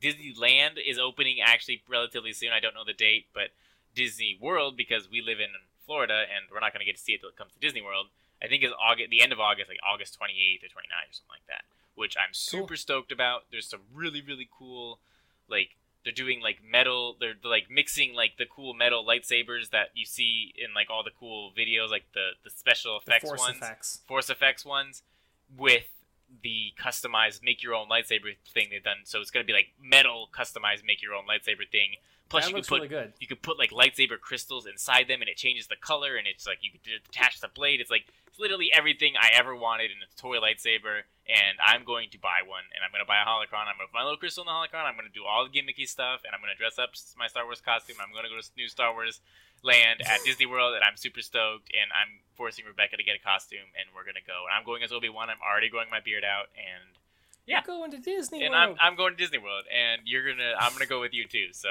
Disneyland 0.02 0.78
is 0.84 0.98
opening 0.98 1.38
actually 1.40 1.82
relatively 1.88 2.32
soon. 2.32 2.50
I 2.52 2.60
don't 2.60 2.74
know 2.74 2.84
the 2.84 2.92
date, 2.92 3.26
but 3.34 3.50
Disney 3.94 4.38
World 4.40 4.76
because 4.76 5.10
we 5.10 5.20
live 5.20 5.40
in 5.40 5.50
Florida 5.84 6.24
and 6.28 6.46
we're 6.52 6.60
not 6.60 6.72
going 6.72 6.80
to 6.80 6.86
get 6.86 6.96
to 6.96 7.02
see 7.02 7.12
it 7.12 7.16
until 7.16 7.30
it 7.30 7.36
comes 7.36 7.52
to 7.54 7.60
Disney 7.60 7.82
World. 7.82 8.08
I 8.42 8.48
think 8.48 8.62
is 8.62 8.72
August, 8.78 9.10
the 9.10 9.22
end 9.22 9.32
of 9.32 9.40
August, 9.40 9.70
like 9.70 9.78
August 9.82 10.18
28th 10.20 10.64
or 10.64 10.68
29th 10.68 11.08
or 11.08 11.12
something 11.12 11.30
like 11.30 11.46
that, 11.48 11.64
which 11.94 12.16
I'm 12.18 12.34
super 12.34 12.76
stoked 12.76 13.10
about. 13.10 13.44
There's 13.50 13.66
some 13.66 13.80
really 13.94 14.20
really 14.20 14.48
cool, 14.58 14.98
like 15.48 15.70
they're 16.04 16.12
doing 16.12 16.42
like 16.42 16.58
metal. 16.62 17.16
They're, 17.18 17.34
like 17.42 17.70
mixing 17.70 18.14
like 18.14 18.36
the 18.36 18.44
cool 18.44 18.74
metal 18.74 19.04
lightsabers 19.04 19.70
that 19.70 19.88
you 19.94 20.04
see 20.04 20.52
in 20.56 20.74
like 20.74 20.90
all 20.90 21.02
the 21.02 21.10
cool 21.18 21.50
videos, 21.56 21.90
like 21.90 22.04
the 22.12 22.30
the 22.44 22.50
special 22.50 23.00
the 23.04 23.10
effects 23.10 23.28
force 23.28 23.40
ones, 23.40 23.56
effects. 23.56 24.00
Force 24.06 24.28
effects 24.28 24.64
ones, 24.66 25.02
with 25.56 25.88
the 26.42 26.72
customized 26.80 27.42
make 27.42 27.62
your 27.62 27.74
own 27.74 27.88
lightsaber 27.88 28.36
thing 28.52 28.68
they've 28.70 28.82
done. 28.82 28.98
So 29.04 29.20
it's 29.20 29.30
gonna 29.30 29.44
be 29.44 29.52
like 29.52 29.68
metal 29.82 30.28
customized 30.36 30.84
make 30.84 31.02
your 31.02 31.14
own 31.14 31.24
lightsaber 31.24 31.68
thing. 31.70 31.96
Plus 32.28 32.44
that 32.44 32.50
you 32.50 32.56
can 32.56 32.64
put 32.64 32.76
really 32.76 32.88
good. 32.88 33.12
you 33.20 33.26
could 33.28 33.42
put 33.42 33.58
like 33.58 33.70
lightsaber 33.70 34.18
crystals 34.20 34.66
inside 34.66 35.06
them 35.08 35.20
and 35.20 35.28
it 35.28 35.36
changes 35.36 35.68
the 35.68 35.76
color 35.76 36.16
and 36.16 36.26
it's 36.26 36.46
like 36.46 36.58
you 36.60 36.70
could 36.70 36.80
attach 37.08 37.40
the 37.40 37.46
blade 37.46 37.80
it's 37.80 37.90
like 37.90 38.06
it's 38.26 38.40
literally 38.40 38.68
everything 38.74 39.14
i 39.20 39.30
ever 39.32 39.54
wanted 39.54 39.92
in 39.92 39.98
a 40.02 40.20
toy 40.20 40.36
lightsaber 40.38 41.02
and 41.26 41.58
i'm 41.58 41.82
going 41.84 42.08
to 42.10 42.18
buy 42.18 42.42
one 42.46 42.62
and 42.74 42.80
i'm 42.86 42.90
going 42.94 43.02
to 43.02 43.08
buy 43.08 43.18
a 43.18 43.26
holocron 43.26 43.66
i'm 43.66 43.74
going 43.78 43.86
to 43.86 43.92
put 43.92 43.98
my 43.98 44.06
little 44.06 44.16
crystal 44.18 44.42
in 44.42 44.48
the 44.48 44.54
holocron 44.54 44.86
i'm 44.86 44.94
going 44.94 45.06
to 45.08 45.12
do 45.12 45.26
all 45.26 45.42
the 45.46 45.50
gimmicky 45.52 45.86
stuff 45.86 46.22
and 46.22 46.30
i'm 46.34 46.40
going 46.40 46.50
to 46.52 46.58
dress 46.58 46.78
up 46.78 46.94
my 47.18 47.26
star 47.26 47.44
wars 47.44 47.60
costume 47.60 47.96
i'm 47.98 48.10
going 48.14 48.22
to 48.24 48.30
go 48.30 48.38
to 48.38 48.46
new 48.56 48.68
star 48.70 48.94
wars 48.94 49.20
land 49.66 50.00
at 50.06 50.22
disney 50.28 50.46
world 50.46 50.74
and 50.74 50.82
i'm 50.86 50.96
super 50.96 51.20
stoked 51.22 51.66
and 51.74 51.90
i'm 51.94 52.22
forcing 52.38 52.64
rebecca 52.64 52.96
to 52.96 53.02
get 53.02 53.18
a 53.18 53.22
costume 53.22 53.66
and 53.74 53.90
we're 53.94 54.06
going 54.06 54.18
to 54.18 54.24
go 54.26 54.46
and 54.46 54.54
i'm 54.54 54.62
going 54.64 54.82
as 54.86 54.92
obi-wan 54.94 55.30
i'm 55.30 55.42
already 55.42 55.68
growing 55.68 55.90
my 55.90 56.00
beard 56.00 56.24
out 56.24 56.46
and 56.56 56.82
yeah. 57.46 57.62
We're 57.62 57.78
going 57.78 57.92
to 57.92 57.98
Disney 57.98 58.42
and 58.42 58.50
World. 58.50 58.76
I'm, 58.82 58.90
I'm 58.92 58.96
going 58.98 59.14
to 59.14 59.18
disney 59.18 59.38
world 59.38 59.64
and 59.70 60.02
you're 60.04 60.26
gonna 60.26 60.54
i'm 60.58 60.70
going 60.74 60.82
to 60.82 60.90
go 60.90 61.00
with 61.00 61.14
you 61.14 61.26
too 61.26 61.54
so 61.54 61.68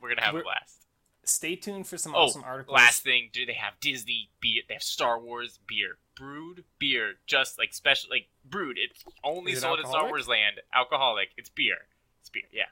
we're 0.00 0.08
going 0.08 0.18
to 0.18 0.24
have 0.24 0.32
We're- 0.34 0.42
a 0.42 0.52
blast 0.52 0.80
Stay 1.26 1.56
tuned 1.56 1.86
for 1.86 1.96
some 1.96 2.14
Oh, 2.14 2.24
awesome 2.24 2.42
articles. 2.44 2.74
Last 2.76 3.02
thing, 3.02 3.30
do 3.32 3.46
they 3.46 3.54
have 3.54 3.80
Disney 3.80 4.28
beer? 4.42 4.60
They 4.68 4.74
have 4.74 4.82
Star 4.82 5.18
Wars 5.18 5.58
beer, 5.66 5.96
brewed 6.16 6.64
beer, 6.78 7.14
just 7.26 7.58
like 7.58 7.74
special, 7.74 8.10
like 8.10 8.28
brewed. 8.44 8.78
It's 8.78 9.04
only 9.22 9.52
it 9.52 9.58
sold 9.58 9.80
at 9.80 9.86
Star? 9.88 10.06
Wars 10.08 10.28
Land. 10.28 10.60
Alcoholic. 10.74 11.30
It's 11.36 11.48
beer. 11.48 11.76
It's 12.20 12.30
beer. 12.30 12.42
Yeah, 12.52 12.64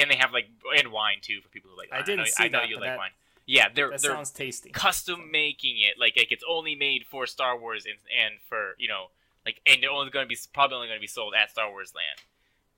and 0.00 0.10
they 0.10 0.16
have 0.16 0.32
like 0.32 0.46
and 0.76 0.92
wine 0.92 1.18
too 1.22 1.40
for 1.40 1.48
people 1.48 1.70
who 1.70 1.76
like. 1.78 1.88
I 1.92 2.02
didn't 2.02 2.18
know, 2.18 2.24
see 2.26 2.44
I 2.44 2.48
know 2.48 2.60
that, 2.60 2.68
you 2.68 2.76
like 2.76 2.90
that- 2.90 2.98
wine. 2.98 3.10
Yeah, 3.44 3.68
they're 3.74 3.90
that 3.90 4.00
they're 4.00 4.12
sounds 4.12 4.30
tasty. 4.30 4.70
custom 4.70 5.30
making 5.32 5.76
it. 5.78 5.98
Like 5.98 6.14
like 6.16 6.30
it's 6.30 6.44
only 6.48 6.74
made 6.76 7.04
for 7.06 7.26
Star 7.26 7.58
Wars 7.58 7.84
and 7.84 7.96
and 8.16 8.34
for 8.48 8.76
you 8.78 8.88
know 8.88 9.06
like 9.44 9.60
and 9.66 9.82
they're 9.82 9.90
only 9.90 10.10
going 10.10 10.24
to 10.24 10.28
be 10.28 10.38
probably 10.52 10.76
only 10.76 10.86
going 10.88 10.98
to 10.98 11.00
be 11.00 11.08
sold 11.08 11.34
at 11.34 11.50
Star 11.50 11.68
Wars 11.68 11.92
Land. 11.94 12.20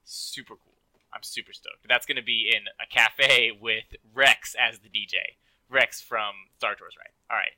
Super 0.04 0.54
cool. 0.54 0.72
I'm 1.12 1.22
super 1.22 1.52
stoked. 1.52 1.86
That's 1.88 2.06
going 2.06 2.16
to 2.16 2.22
be 2.22 2.50
in 2.54 2.62
a 2.82 2.86
cafe 2.90 3.52
with 3.52 3.84
Rex 4.14 4.56
as 4.58 4.80
the 4.80 4.88
DJ. 4.88 5.36
Rex 5.70 6.00
from 6.00 6.32
Star 6.56 6.74
Tours, 6.74 6.94
right? 6.98 7.12
All 7.30 7.36
right. 7.36 7.52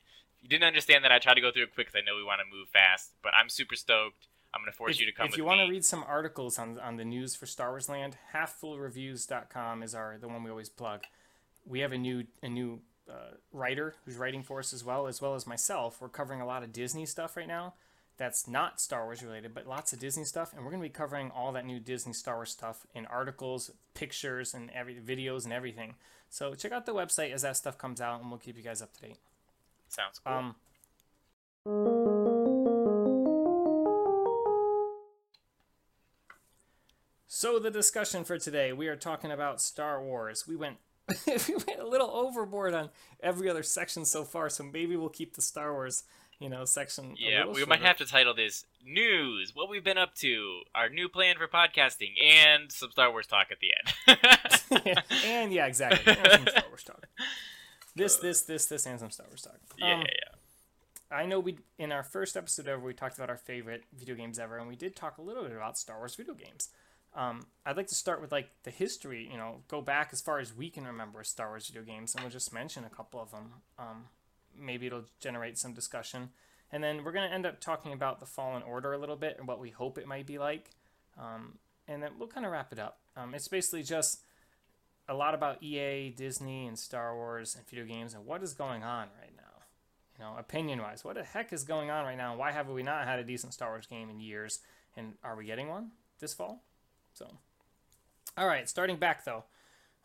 You 0.47 0.51
didn't 0.51 0.67
understand 0.67 1.03
that, 1.03 1.11
I 1.11 1.19
tried 1.19 1.33
to 1.33 1.41
go 1.41 1.51
through 1.51 1.63
it 1.63 1.75
quick 1.75 1.87
because 1.87 2.01
I 2.01 2.05
know 2.05 2.15
we 2.15 2.23
want 2.23 2.39
to 2.39 2.57
move 2.57 2.69
fast, 2.69 3.11
but 3.21 3.33
I'm 3.35 3.49
super 3.49 3.75
stoked. 3.75 4.29
I'm 4.53 4.61
going 4.61 4.71
to 4.71 4.77
force 4.77 4.95
if, 4.95 5.01
you 5.01 5.05
to 5.07 5.11
come 5.11 5.27
if 5.27 5.35
you 5.35 5.43
want 5.43 5.59
to 5.59 5.67
read 5.67 5.83
some 5.83 6.05
articles 6.07 6.57
on 6.57 6.79
on 6.79 6.95
the 6.95 7.03
news 7.03 7.35
for 7.35 7.45
Star 7.45 7.71
Wars 7.71 7.89
Land, 7.89 8.15
halffullreviews.com 8.33 9.83
is 9.83 9.93
our 9.93 10.17
the 10.17 10.29
one 10.29 10.43
we 10.43 10.49
always 10.49 10.69
plug. 10.69 11.03
We 11.65 11.81
have 11.81 11.91
a 11.91 11.97
new 11.97 12.23
a 12.41 12.47
new 12.47 12.79
uh, 13.09 13.35
writer 13.51 13.95
who's 14.05 14.15
writing 14.15 14.43
for 14.43 14.59
us 14.59 14.71
as 14.71 14.85
well, 14.85 15.07
as 15.07 15.21
well 15.21 15.35
as 15.35 15.45
myself. 15.45 15.99
We're 15.99 16.07
covering 16.07 16.39
a 16.39 16.45
lot 16.45 16.63
of 16.63 16.71
Disney 16.71 17.05
stuff 17.05 17.35
right 17.35 17.47
now. 17.47 17.73
That's 18.15 18.47
not 18.47 18.79
Star 18.79 19.03
Wars 19.03 19.21
related, 19.21 19.53
but 19.53 19.67
lots 19.67 19.91
of 19.91 19.99
Disney 19.99 20.23
stuff, 20.23 20.53
and 20.53 20.63
we're 20.63 20.71
going 20.71 20.81
to 20.81 20.89
be 20.89 20.93
covering 20.93 21.29
all 21.29 21.51
that 21.51 21.65
new 21.65 21.79
Disney 21.79 22.13
Star 22.13 22.35
Wars 22.35 22.51
stuff 22.51 22.87
in 22.95 23.05
articles, 23.05 23.69
pictures, 23.93 24.53
and 24.53 24.71
every 24.71 24.95
videos 24.95 25.43
and 25.43 25.53
everything. 25.53 25.95
So 26.29 26.55
check 26.55 26.71
out 26.71 26.85
the 26.85 26.95
website 26.95 27.31
as 27.31 27.43
that 27.43 27.57
stuff 27.57 27.77
comes 27.77 28.01
out, 28.01 28.21
and 28.21 28.31
we'll 28.31 28.39
keep 28.39 28.57
you 28.57 28.63
guys 28.63 28.81
up 28.81 28.93
to 28.93 29.01
date. 29.01 29.17
Sounds 29.89 30.19
cool. 30.23 30.33
Um, 30.33 30.55
so 37.27 37.59
the 37.59 37.71
discussion 37.71 38.23
for 38.23 38.37
today, 38.37 38.73
we 38.73 38.87
are 38.87 38.95
talking 38.95 39.31
about 39.31 39.61
Star 39.61 40.03
Wars. 40.03 40.47
We 40.47 40.55
went 40.55 40.77
we 41.27 41.55
went 41.55 41.79
a 41.79 41.87
little 41.87 42.09
overboard 42.09 42.73
on 42.73 42.89
every 43.21 43.49
other 43.49 43.63
section 43.63 44.05
so 44.05 44.23
far, 44.23 44.49
so 44.49 44.63
maybe 44.63 44.97
we'll 44.97 45.09
keep 45.09 45.35
the 45.35 45.41
Star 45.41 45.73
Wars, 45.73 46.03
you 46.39 46.49
know, 46.49 46.65
section. 46.65 47.15
yeah, 47.17 47.45
we 47.45 47.63
might 47.65 47.81
have 47.81 47.97
to 47.97 48.05
title 48.05 48.33
this 48.33 48.65
News, 48.85 49.51
what 49.55 49.69
we've 49.69 49.83
been 49.83 49.97
up 49.97 50.15
to, 50.15 50.61
our 50.75 50.89
new 50.89 51.07
plan 51.07 51.35
for 51.37 51.47
podcasting, 51.47 52.11
and 52.21 52.71
some 52.71 52.91
Star 52.91 53.09
Wars 53.11 53.27
talk 53.27 53.47
at 53.51 53.57
the 53.59 53.69
end. 53.77 54.97
and 55.25 55.53
yeah, 55.53 55.65
exactly. 55.65 56.13
And 56.13 56.27
some 56.31 56.47
Star 56.47 56.63
Wars 56.69 56.83
talk. 56.83 57.07
This, 57.97 58.17
this, 58.17 58.41
this, 58.43 58.65
this, 58.67 58.85
and 58.85 58.99
some 58.99 59.09
Star 59.09 59.25
Wars 59.29 59.41
talk. 59.41 59.57
yeah, 59.77 59.95
Um, 59.95 60.01
yeah. 60.01 61.17
I 61.17 61.25
know 61.25 61.39
we 61.39 61.57
in 61.77 61.91
our 61.91 62.03
first 62.03 62.35
episode 62.35 62.67
ever 62.67 62.81
we 62.83 62.93
talked 62.93 63.17
about 63.17 63.29
our 63.29 63.37
favorite 63.37 63.83
video 63.97 64.15
games 64.15 64.39
ever, 64.39 64.57
and 64.57 64.67
we 64.67 64.75
did 64.75 64.95
talk 64.95 65.17
a 65.17 65.21
little 65.21 65.43
bit 65.43 65.53
about 65.53 65.77
Star 65.77 65.97
Wars 65.97 66.15
video 66.15 66.33
games. 66.33 66.69
Um, 67.15 67.47
I'd 67.65 67.77
like 67.77 67.87
to 67.87 67.95
start 67.95 68.21
with 68.21 68.31
like 68.31 68.49
the 68.63 68.71
history, 68.71 69.27
you 69.31 69.37
know, 69.37 69.61
go 69.67 69.81
back 69.81 70.09
as 70.11 70.21
far 70.21 70.39
as 70.39 70.55
we 70.55 70.69
can 70.69 70.85
remember 70.85 71.23
Star 71.23 71.49
Wars 71.49 71.67
video 71.67 71.81
games, 71.83 72.13
and 72.13 72.23
we'll 72.23 72.31
just 72.31 72.53
mention 72.53 72.83
a 72.83 72.89
couple 72.89 73.21
of 73.21 73.31
them. 73.31 73.53
Um, 73.79 74.05
maybe 74.55 74.87
it'll 74.87 75.05
generate 75.19 75.57
some 75.57 75.73
discussion, 75.73 76.29
and 76.71 76.83
then 76.83 77.03
we're 77.03 77.13
gonna 77.13 77.27
end 77.33 77.45
up 77.45 77.61
talking 77.61 77.93
about 77.93 78.19
the 78.19 78.25
Fallen 78.25 78.61
Order 78.63 78.93
a 78.93 78.97
little 78.97 79.15
bit 79.15 79.37
and 79.39 79.47
what 79.47 79.59
we 79.59 79.69
hope 79.69 79.97
it 79.97 80.07
might 80.07 80.27
be 80.27 80.37
like, 80.37 80.71
um, 81.17 81.57
and 81.87 82.03
then 82.03 82.11
we'll 82.19 82.27
kind 82.27 82.45
of 82.45 82.51
wrap 82.51 82.73
it 82.73 82.79
up. 82.79 82.99
Um, 83.15 83.33
it's 83.33 83.47
basically 83.47 83.81
just 83.81 84.23
a 85.09 85.13
lot 85.13 85.33
about 85.33 85.63
EA, 85.63 86.09
Disney, 86.09 86.67
and 86.67 86.77
Star 86.77 87.15
Wars 87.15 87.55
and 87.55 87.67
video 87.67 87.85
games, 87.85 88.13
and 88.13 88.25
what 88.25 88.43
is 88.43 88.53
going 88.53 88.83
on 88.83 89.07
right 89.21 89.35
now 89.35 89.43
you 90.17 90.25
know, 90.25 90.35
opinion 90.37 90.81
wise, 90.81 91.03
what 91.03 91.15
the 91.15 91.23
heck 91.23 91.53
is 91.53 91.63
going 91.63 91.89
on 91.91 92.05
right 92.05 92.17
now? 92.17 92.35
Why 92.35 92.51
have 92.51 92.69
we 92.69 92.83
not 92.83 93.05
had 93.05 93.19
a 93.19 93.23
decent 93.23 93.53
Star 93.53 93.69
Wars 93.69 93.85
game 93.85 94.09
in 94.09 94.19
years? 94.19 94.59
And 94.95 95.13
are 95.23 95.35
we 95.35 95.45
getting 95.45 95.67
one 95.67 95.91
this 96.19 96.33
fall? 96.33 96.63
So, 97.13 97.27
all 98.37 98.47
right, 98.47 98.67
starting 98.67 98.97
back 98.97 99.25
though, 99.25 99.43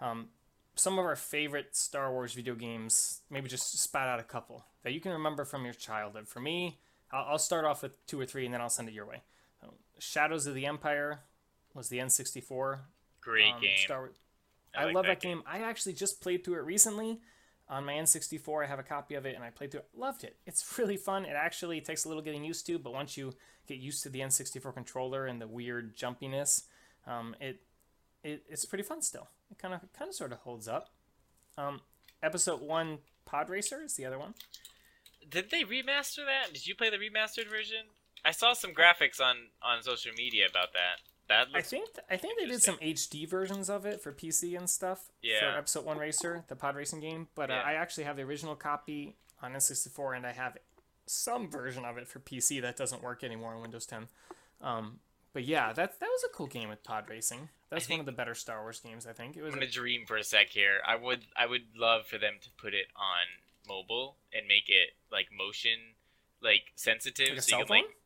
um, 0.01 0.29
some 0.75 0.99
of 0.99 1.05
our 1.05 1.17
favorite 1.17 1.75
Star 1.77 2.12
Wars 2.12 2.35
video 2.35 2.55
games, 2.55 3.21
maybe 3.31 3.49
just 3.49 3.79
spat 3.79 4.09
out 4.09 4.21
a 4.21 4.25
couple 4.25 4.65
that 4.83 4.93
you 4.93 5.01
can 5.01 5.12
remember 5.12 5.45
from 5.45 5.65
your 5.65 5.75
childhood. 5.75 6.29
For 6.29 6.41
me, 6.41 6.79
I'll, 7.11 7.33
I'll 7.33 7.38
start 7.38 7.65
off 7.65 7.83
with 7.83 8.05
two 8.07 8.21
or 8.21 8.27
three 8.27 8.45
and 8.45 8.53
then 8.53 8.61
I'll 8.61 8.69
send 8.69 8.88
it 8.88 8.95
your 8.95 9.07
way. 9.07 9.23
So, 9.61 9.75
Shadows 9.99 10.47
of 10.47 10.55
the 10.55 10.67
Empire 10.67 11.21
was 11.75 11.88
the 11.88 11.99
N64 11.99 12.81
Great 13.23 13.53
um, 13.55 13.61
game. 13.61 13.77
Star 13.79 14.01
Wars. 14.01 14.17
I, 14.75 14.85
like 14.87 14.95
love 14.95 15.07
that 15.07 15.21
game. 15.21 15.43
I 15.47 15.59
actually 15.59 15.93
just 15.93 16.21
played 16.21 16.45
through 16.45 16.57
it 16.57 16.65
recently 16.65 17.21
on 17.69 17.85
my 17.85 17.95
N64. 17.95 18.65
I 18.65 18.67
have 18.67 18.79
a 18.79 18.85
copy 18.85 19.15
of 19.15 19.27
it 19.27 19.35
and 19.35 19.45
I 19.45 19.51
played 19.51 19.71
through 19.71 19.81
it. 19.81 19.89
Loved 19.97 20.25
it. 20.25 20.37
It's 20.47 20.65
really 20.79 20.97
fun. 20.97 21.25
It 21.25 21.35
actually 21.37 21.81
takes 21.81 22.05
a 22.05 22.09
little 22.09 22.23
getting 22.23 22.45
used 22.45 22.67
to, 22.67 22.79
but 22.79 22.93
once 22.93 23.17
you 23.17 23.35
get 23.67 23.79
used 23.79 24.03
to 24.05 24.09
the 24.09 24.21
N64 24.21 24.75
controller 24.75 25.27
and 25.27 25.40
the 25.40 25.46
weird 25.46 25.96
jumpiness, 25.96 26.65
um, 27.07 27.35
it, 27.40 27.61
it 28.23 28.44
it's 28.49 28.65
pretty 28.65 28.85
fun 28.85 29.03
still. 29.03 29.29
It 29.51 29.59
kind 29.59 29.75
of 29.75 29.81
kind 29.96 30.09
of 30.09 30.15
sort 30.15 30.33
of 30.33 30.38
holds 30.38 30.69
up. 30.69 30.90
Um, 31.59 31.81
episode 32.23 32.61
one, 32.61 32.99
Pod 33.25 33.49
Racer 33.51 33.83
is 33.83 33.94
the 33.94 34.07
other 34.07 34.19
one. 34.19 34.35
Did 35.29 35.51
they 35.51 35.63
remaster 35.63 36.25
that? 36.27 36.53
Did 36.53 36.67
you 36.67 36.75
play 36.75 36.90
the 36.90 36.96
remastered 36.96 37.49
version? 37.49 37.87
I 38.25 38.31
saw 38.31 38.53
some 38.53 38.73
graphics 38.73 39.21
on 39.21 39.37
on 39.63 39.83
social 39.83 40.13
media 40.17 40.46
about 40.49 40.73
that. 40.73 41.12
That 41.29 41.48
I 41.54 41.62
think 41.62 41.88
I 42.10 42.16
think 42.16 42.38
they 42.38 42.46
did 42.46 42.62
some 42.62 42.77
HD 42.79 43.29
versions 43.29 43.70
of 43.70 43.87
it 43.87 44.00
for 44.02 44.12
PC 44.12 44.56
and 44.56 44.68
stuff. 44.68 45.10
yeah. 45.23 45.38
For 45.40 45.46
Yeah. 45.46 45.58
Episode 45.58 45.85
One 45.85 45.98
Racer, 45.98 46.44
the 46.48 46.56
pod 46.56 46.77
racing 46.77 47.00
game, 47.00 47.29
but 47.35 47.50
uh, 47.50 47.54
I 47.64 47.75
actually 47.75 48.04
have 48.04 48.16
the 48.16 48.23
original 48.23 48.54
copy 48.56 49.16
on 49.42 49.52
N64, 49.52 50.16
and 50.16 50.27
I 50.27 50.33
have 50.33 50.56
some 51.06 51.50
version 51.50 51.85
of 51.85 51.96
it 51.96 52.06
for 52.08 52.18
PC 52.20 52.60
that 52.62 52.77
doesn't 52.77 53.02
work 53.02 53.25
anymore 53.25 53.54
on 53.54 53.60
Windows 53.62 53.87
10. 53.87 54.08
Um, 54.60 55.00
but 55.33 55.44
yeah, 55.44 55.73
that 55.73 55.98
that 56.00 56.06
was 56.08 56.25
a 56.25 56.29
cool 56.37 56.46
game 56.48 56.68
with 56.68 56.83
pod 56.85 57.08
racing. 57.08 57.48
That's 57.70 57.88
one 57.88 58.00
of 58.00 58.06
the 58.06 58.12
better 58.12 58.35
Star 58.35 58.60
Wars 58.60 58.81
games, 58.81 59.06
I 59.06 59.12
think. 59.14 59.35
It 59.37 59.42
was 59.42 59.54
I'm 59.54 59.62
a- 59.62 59.66
dream 59.66 60.04
for 60.06 60.16
a 60.16 60.25
sec 60.25 60.50
here. 60.50 60.81
I 60.87 60.96
would 60.96 61.20
I 61.37 61.46
would 61.46 61.62
love 61.77 62.06
for 62.06 62.18
them 62.18 62.35
to 62.42 62.50
put 62.60 62.75
it 62.75 62.87
on 62.94 63.27
mobile 63.68 64.16
and 64.35 64.46
make 64.46 64.68
it 64.68 64.90
like 65.10 65.29
motion 65.37 65.94
like 66.42 66.73
sensitive 66.75 67.29
like 67.31 67.38
a 67.38 67.42
so 67.42 67.48
cell 67.50 67.58
you 67.60 67.64
can 67.64 67.68
phone. 67.68 67.77
like 67.85 67.96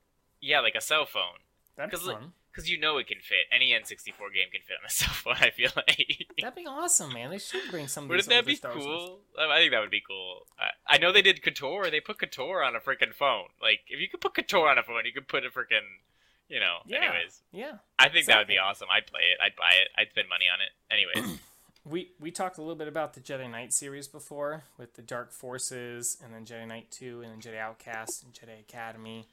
yeah 0.42 0.60
like 0.60 0.74
a 0.76 0.80
cell 0.82 1.06
phone 1.06 1.40
That'd 1.76 1.90
be 1.90 1.96
'cause, 1.96 2.06
like, 2.06 2.18
fun. 2.18 2.32
Because 2.56 2.70
you 2.70 2.80
know 2.80 2.96
it 2.96 3.06
can 3.06 3.18
fit 3.20 3.44
any 3.52 3.72
N64 3.72 4.32
game 4.32 4.48
can 4.50 4.62
fit 4.66 4.78
on 4.80 4.86
a 4.86 4.90
cell 4.90 5.12
phone. 5.12 5.34
I 5.38 5.50
feel 5.50 5.68
like. 5.76 6.26
That'd 6.40 6.56
be 6.56 6.66
awesome, 6.66 7.12
man. 7.12 7.30
They 7.30 7.38
should 7.38 7.70
bring 7.70 7.86
some. 7.86 8.04
Of 8.04 8.10
Wouldn't 8.10 8.28
that 8.30 8.36
older 8.36 8.46
be 8.46 8.54
Star 8.54 8.72
cool? 8.72 9.18
I 9.38 9.52
I 9.52 9.58
think 9.58 9.72
that 9.72 9.80
would 9.80 9.90
be 9.90 10.02
cool. 10.06 10.46
I, 10.58 10.94
I 10.94 10.98
know 10.98 11.12
they 11.12 11.20
did 11.22 11.42
Kotor. 11.42 11.90
They 11.90 12.00
put 12.00 12.18
Kotor 12.18 12.66
on 12.66 12.74
a 12.74 12.80
freaking 12.80 13.12
phone. 13.12 13.48
Like, 13.60 13.80
if 13.88 14.00
you 14.00 14.08
could 14.08 14.22
put 14.22 14.32
Kotor 14.34 14.70
on 14.70 14.78
a 14.78 14.82
phone, 14.82 15.02
you 15.04 15.12
could 15.12 15.28
put 15.28 15.44
a 15.44 15.50
freaking, 15.50 16.00
you 16.48 16.58
know. 16.60 16.78
Yeah. 16.86 16.96
Anyways, 16.98 17.42
Yeah. 17.52 17.72
I 17.98 18.08
think 18.08 18.26
that 18.26 18.38
would 18.38 18.46
be 18.46 18.58
awesome. 18.58 18.88
I'd 18.90 19.06
play 19.06 19.20
it. 19.20 19.38
I'd 19.44 19.54
buy 19.56 19.70
it. 19.82 19.88
I'd 19.98 20.08
spend 20.10 20.28
money 20.30 20.46
on 20.52 20.60
it. 20.60 20.72
Anyways, 20.90 21.38
We 21.84 22.10
we 22.18 22.32
talked 22.32 22.58
a 22.58 22.62
little 22.62 22.74
bit 22.74 22.88
about 22.88 23.14
the 23.14 23.20
Jedi 23.20 23.48
Knight 23.48 23.72
series 23.72 24.08
before 24.08 24.64
with 24.76 24.94
the 24.94 25.02
Dark 25.02 25.30
Forces 25.32 26.16
and 26.24 26.34
then 26.34 26.44
Jedi 26.44 26.66
Knight 26.66 26.90
2 26.90 27.22
and 27.22 27.30
then 27.30 27.40
Jedi 27.40 27.60
Outcast 27.60 28.24
and 28.24 28.32
Jedi 28.32 28.58
Academy. 28.58 29.28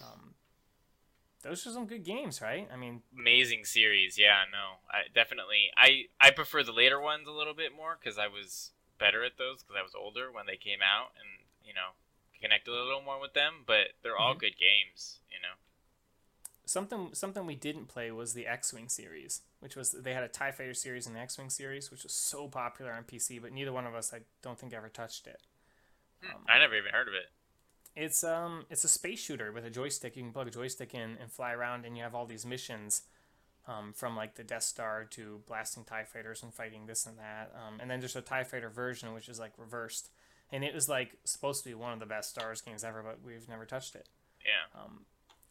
Um, 0.00 0.34
those 1.48 1.66
are 1.66 1.70
some 1.70 1.86
good 1.86 2.04
games, 2.04 2.40
right? 2.42 2.68
I 2.72 2.76
mean, 2.76 3.02
amazing 3.16 3.64
series. 3.64 4.18
Yeah, 4.18 4.44
no, 4.50 4.80
I 4.90 5.08
definitely. 5.14 5.70
I 5.76 6.04
I 6.20 6.30
prefer 6.30 6.62
the 6.62 6.72
later 6.72 7.00
ones 7.00 7.26
a 7.28 7.32
little 7.32 7.54
bit 7.54 7.74
more 7.74 7.96
because 8.00 8.18
I 8.18 8.26
was 8.26 8.72
better 8.98 9.24
at 9.24 9.36
those 9.38 9.62
because 9.62 9.76
I 9.78 9.82
was 9.82 9.94
older 9.94 10.32
when 10.32 10.46
they 10.46 10.56
came 10.56 10.80
out 10.82 11.12
and 11.20 11.46
you 11.64 11.74
know 11.74 11.94
connected 12.40 12.70
a 12.70 12.74
little 12.84 13.02
more 13.02 13.20
with 13.20 13.34
them. 13.34 13.64
But 13.66 13.94
they're 14.02 14.16
all 14.16 14.34
Mhm. 14.34 14.40
good 14.40 14.58
games. 14.58 15.20
You 15.30 15.38
know. 15.40 15.54
something 16.68 17.14
something 17.14 17.46
we 17.46 17.54
didn't 17.54 17.86
play 17.86 18.10
was 18.10 18.34
the 18.34 18.46
X-wing 18.46 18.88
series, 18.88 19.42
which 19.60 19.76
was 19.76 19.92
they 19.92 20.14
had 20.14 20.24
a 20.24 20.28
Tie 20.28 20.50
Fighter 20.50 20.74
series 20.74 21.06
and 21.06 21.14
the 21.14 21.20
X-wing 21.20 21.48
series, 21.50 21.90
which 21.90 22.02
was 22.02 22.12
so 22.12 22.48
popular 22.48 22.92
on 22.92 23.04
PC, 23.04 23.38
but 23.40 23.52
neither 23.52 23.72
one 23.72 23.86
of 23.86 23.94
us, 23.94 24.12
I 24.12 24.22
don't 24.42 24.58
think, 24.58 24.72
ever 24.72 24.88
touched 24.88 25.26
it. 25.28 25.42
Um, 26.24 26.44
I 26.48 26.58
never 26.58 26.74
even 26.74 26.90
heard 26.92 27.06
of 27.08 27.14
it. 27.14 27.30
It's 27.96 28.22
um 28.22 28.66
it's 28.70 28.84
a 28.84 28.88
space 28.88 29.18
shooter 29.20 29.50
with 29.52 29.64
a 29.64 29.70
joystick. 29.70 30.16
You 30.16 30.22
can 30.22 30.32
plug 30.32 30.48
a 30.48 30.50
joystick 30.50 30.94
in 30.94 31.16
and 31.20 31.32
fly 31.32 31.52
around, 31.52 31.84
and 31.86 31.96
you 31.96 32.02
have 32.02 32.14
all 32.14 32.26
these 32.26 32.44
missions, 32.44 33.02
um, 33.66 33.92
from 33.94 34.14
like 34.16 34.34
the 34.34 34.44
Death 34.44 34.64
Star 34.64 35.04
to 35.12 35.40
blasting 35.46 35.84
Tie 35.84 36.04
fighters 36.04 36.42
and 36.42 36.52
fighting 36.52 36.86
this 36.86 37.06
and 37.06 37.18
that. 37.18 37.52
Um, 37.54 37.80
and 37.80 37.90
then 37.90 38.00
there's 38.00 38.14
a 38.16 38.20
Tie 38.22 38.44
fighter 38.44 38.68
version 38.68 39.12
which 39.14 39.28
is 39.28 39.38
like 39.40 39.52
reversed, 39.56 40.10
and 40.52 40.62
it 40.62 40.74
was 40.74 40.88
like 40.88 41.16
supposed 41.24 41.64
to 41.64 41.70
be 41.70 41.74
one 41.74 41.92
of 41.94 41.98
the 42.00 42.06
best 42.06 42.30
Star 42.30 42.48
Wars 42.48 42.60
games 42.60 42.84
ever, 42.84 43.02
but 43.02 43.18
we've 43.24 43.48
never 43.48 43.64
touched 43.64 43.94
it. 43.96 44.08
Yeah. 44.44 44.80
Um, 44.80 45.06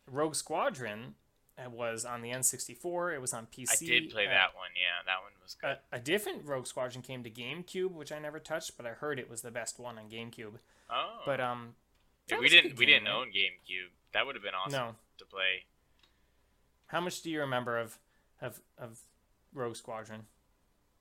Rogue 0.10 0.36
Squadron 0.36 1.16
uh, 1.58 1.70
was 1.70 2.06
on 2.06 2.22
the 2.22 2.30
N64. 2.30 3.16
It 3.16 3.22
was 3.22 3.34
on 3.34 3.48
PC. 3.48 3.72
I 3.72 3.86
did 3.86 4.10
play 4.12 4.28
Uh, 4.28 4.30
that 4.30 4.56
one. 4.56 4.70
Yeah, 4.76 5.04
that 5.06 5.22
one 5.24 5.32
was 5.42 5.56
good. 5.60 5.78
A, 5.92 5.96
a 5.96 6.00
different 6.00 6.46
Rogue 6.46 6.68
Squadron 6.68 7.02
came 7.02 7.24
to 7.24 7.30
GameCube, 7.32 7.92
which 7.92 8.12
I 8.12 8.20
never 8.20 8.40
touched, 8.40 8.78
but 8.78 8.86
I 8.86 8.90
heard 8.92 9.18
it 9.20 9.30
was 9.30 9.42
the 9.42 9.52
best 9.52 9.80
one 9.80 9.98
on 9.98 10.10
GameCube. 10.10 10.60
oh, 10.92 11.22
But 11.26 11.42
um, 11.42 11.74
that 12.28 12.40
we 12.40 12.50
didn't 12.50 12.70
good 12.72 12.80
we 12.80 12.86
didn't 12.86 13.06
right? 13.06 13.14
own 13.14 13.28
GameCube. 13.28 13.92
That 14.14 14.26
would 14.26 14.36
have 14.36 14.44
been 14.44 14.54
awesome 14.56 14.72
No. 14.80 14.96
to 15.18 15.26
play. 15.26 15.66
How 16.88 17.02
much 17.02 17.22
do 17.22 17.30
you 17.30 17.40
remember 17.40 17.78
of 17.78 17.98
of 18.42 18.62
of 18.78 19.00
Rogue 19.54 19.76
Squadron? 19.76 20.28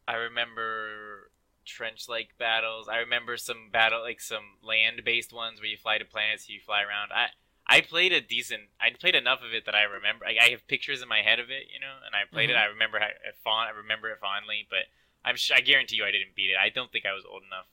I 0.07 0.15
remember 0.15 1.31
trench 1.65 2.09
like 2.09 2.37
battles. 2.39 2.89
I 2.89 2.99
remember 2.99 3.37
some 3.37 3.71
battle 3.73 4.03
like 4.03 4.21
some 4.21 4.59
land 4.63 5.03
based 5.05 5.33
ones 5.33 5.61
where 5.61 5.69
you 5.69 5.77
fly 5.77 5.99
to 5.99 6.05
planets, 6.05 6.49
you 6.49 6.61
fly 6.61 6.83
around. 6.83 7.11
I 7.13 7.29
I 7.67 7.81
played 7.81 8.13
a 8.13 8.21
decent. 8.21 8.63
I 8.81 8.91
played 8.91 9.15
enough 9.15 9.41
of 9.43 9.55
it 9.55 9.65
that 9.65 9.75
I 9.75 9.83
remember. 9.85 10.27
I, 10.27 10.37
I 10.41 10.49
have 10.51 10.67
pictures 10.69 11.01
in 11.01 11.09
my 11.09 11.23
head 11.23 11.41
of 11.41 11.51
it, 11.51 11.65
you 11.73 11.81
know, 11.81 11.95
and 12.05 12.15
I 12.15 12.25
played 12.31 12.51
Mhm. 12.51 12.53
it. 12.53 12.57
I 12.57 12.67
remember 12.67 12.99
how, 12.99 13.07
it 13.07 13.37
fond. 13.43 13.69
I 13.69 13.77
remember 13.79 14.11
it 14.11 14.19
fondly, 14.21 14.67
but 14.69 14.85
I'm 15.25 15.37
sh- 15.37 15.53
I 15.55 15.61
guarantee 15.61 15.97
you 15.97 16.05
I 16.05 16.11
didn't 16.11 16.35
beat 16.35 16.51
it. 16.51 16.59
I 16.61 16.69
don't 16.69 16.93
think 16.93 17.07
I 17.07 17.15
was 17.15 17.25
old 17.25 17.43
enough, 17.43 17.67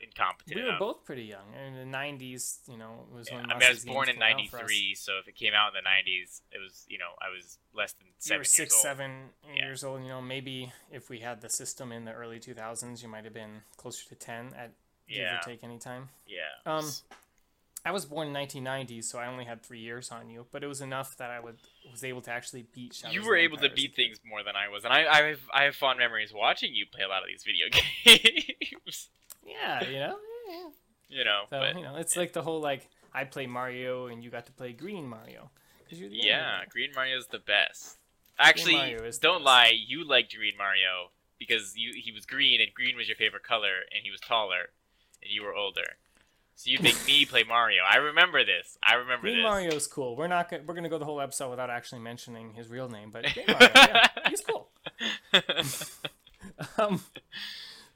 incompetent 0.00 0.54
We 0.56 0.62
were 0.62 0.68
enough. 0.68 0.78
both 0.80 1.04
pretty 1.04 1.24
young. 1.24 1.52
In 1.54 1.74
the 1.74 1.96
'90s, 1.96 2.58
you 2.68 2.76
know, 2.78 3.06
was 3.12 3.28
Yeah, 3.28 3.36
when 3.36 3.50
I 3.50 3.54
mean, 3.54 3.62
I 3.64 3.70
was 3.70 3.84
born 3.84 4.08
in 4.08 4.14
came 4.16 4.22
out 4.22 4.30
for 4.50 4.56
us. 4.58 4.62
'93, 4.62 4.94
so 4.94 5.12
if 5.20 5.28
it 5.28 5.34
came 5.34 5.54
out 5.54 5.72
in 5.74 5.82
the 5.82 5.88
'90s, 5.88 6.40
it 6.52 6.58
was 6.62 6.84
you 6.88 6.98
know 6.98 7.10
I 7.20 7.28
was 7.34 7.58
less 7.74 7.92
than 7.94 8.06
You 8.06 8.12
seven 8.18 8.38
were 8.38 8.42
years 8.42 8.50
six, 8.50 8.74
old. 8.74 8.82
seven 8.82 9.30
Yeah. 9.46 9.64
years 9.66 9.84
old. 9.84 10.02
You 10.02 10.08
know, 10.08 10.20
maybe 10.22 10.72
if 10.92 11.10
we 11.10 11.20
had 11.20 11.40
the 11.40 11.48
system 11.50 11.90
in 11.92 12.04
the 12.04 12.12
early 12.12 12.38
2000s, 12.40 13.02
you 13.02 13.08
might 13.08 13.24
have 13.24 13.34
been 13.34 13.62
closer 13.76 14.08
to 14.08 14.14
10 14.14 14.54
at 14.54 14.72
give 15.08 15.24
or 15.24 15.40
take 15.44 15.64
any 15.64 15.78
time. 15.78 16.10
yeah. 16.26 16.40
Um, 16.66 16.90
I 17.84 17.92
was 17.92 18.04
born 18.04 18.26
in 18.26 18.34
1990, 18.34 19.00
so 19.02 19.18
I 19.18 19.28
only 19.28 19.44
had 19.44 19.62
three 19.62 19.78
years 19.78 20.10
on 20.10 20.28
you, 20.28 20.46
but 20.50 20.62
it 20.64 20.66
was 20.66 20.80
enough 20.80 21.16
that 21.16 21.30
I 21.30 21.38
would 21.40 21.56
was 21.90 22.02
able 22.04 22.20
to 22.22 22.30
actually 22.30 22.66
beat. 22.74 22.92
Shadows 22.92 23.14
you 23.14 23.22
were 23.22 23.36
able 23.36 23.56
to 23.58 23.62
Empire 23.64 23.72
as 23.72 23.72
a 23.72 23.76
beat 23.86 23.94
things 23.96 24.20
more 24.28 24.42
than 24.42 24.56
I 24.56 24.68
was, 24.68 24.84
and 24.84 24.92
I, 24.92 25.06
I 25.06 25.22
have 25.28 25.40
I 25.54 25.62
have 25.62 25.76
fond 25.76 25.98
memories 25.98 26.32
watching 26.34 26.74
you 26.74 26.86
play 26.92 27.04
a 27.04 27.08
lot 27.08 27.22
of 27.22 27.28
these 27.28 27.44
video 27.44 27.66
games. 28.04 29.08
Yeah, 29.48 29.84
you 29.84 29.98
know. 29.98 30.16
yeah. 30.48 30.68
you 31.18 31.24
know, 31.24 31.42
So 31.50 31.58
but 31.60 31.76
you 31.76 31.82
know, 31.82 31.96
it's 31.96 32.16
like 32.16 32.32
the 32.32 32.42
whole 32.42 32.60
like 32.60 32.88
I 33.14 33.24
play 33.24 33.46
Mario 33.46 34.06
and 34.06 34.22
you 34.22 34.30
got 34.30 34.46
to 34.46 34.52
play 34.52 34.72
Green 34.72 35.08
Mario. 35.08 35.50
'Cause 35.88 35.98
you're 35.98 36.10
the 36.10 36.16
yeah, 36.16 36.60
Green 36.68 36.90
Mario's 36.94 37.26
the 37.28 37.38
best. 37.38 37.96
Actually, 38.38 38.74
Mario 38.74 39.04
is 39.04 39.18
the 39.18 39.26
don't 39.28 39.38
best. 39.38 39.46
lie, 39.46 39.72
you 39.86 40.04
liked 40.06 40.36
Green 40.36 40.56
Mario 40.58 41.10
because 41.38 41.74
you 41.76 41.92
he 41.96 42.12
was 42.12 42.26
green 42.26 42.60
and 42.60 42.72
green 42.74 42.96
was 42.96 43.08
your 43.08 43.16
favorite 43.16 43.42
color, 43.42 43.80
and 43.94 44.02
he 44.04 44.10
was 44.10 44.20
taller, 44.20 44.68
and 45.22 45.30
you 45.32 45.42
were 45.42 45.54
older. 45.54 45.96
So 46.56 46.70
you 46.70 46.78
make 46.82 46.96
me 47.06 47.24
play 47.32 47.42
Mario. 47.44 47.82
I 47.88 47.96
remember 47.96 48.44
this. 48.44 48.76
I 48.82 48.94
remember 48.94 49.22
Green 49.22 49.36
this. 49.38 49.42
Mario's 49.44 49.86
cool. 49.86 50.14
We're 50.16 50.26
not 50.26 50.50
gonna, 50.50 50.64
we're 50.66 50.74
gonna 50.74 50.88
go 50.90 50.98
the 50.98 51.04
whole 51.06 51.20
episode 51.22 51.48
without 51.50 51.70
actually 51.70 52.00
mentioning 52.00 52.52
his 52.52 52.68
real 52.68 52.88
name, 52.90 53.10
but 53.10 53.24
Green 53.32 53.46
Mario, 53.48 53.70
yeah, 53.74 54.06
he's 54.28 54.40
cool. 54.42 54.68
Um, 56.76 57.00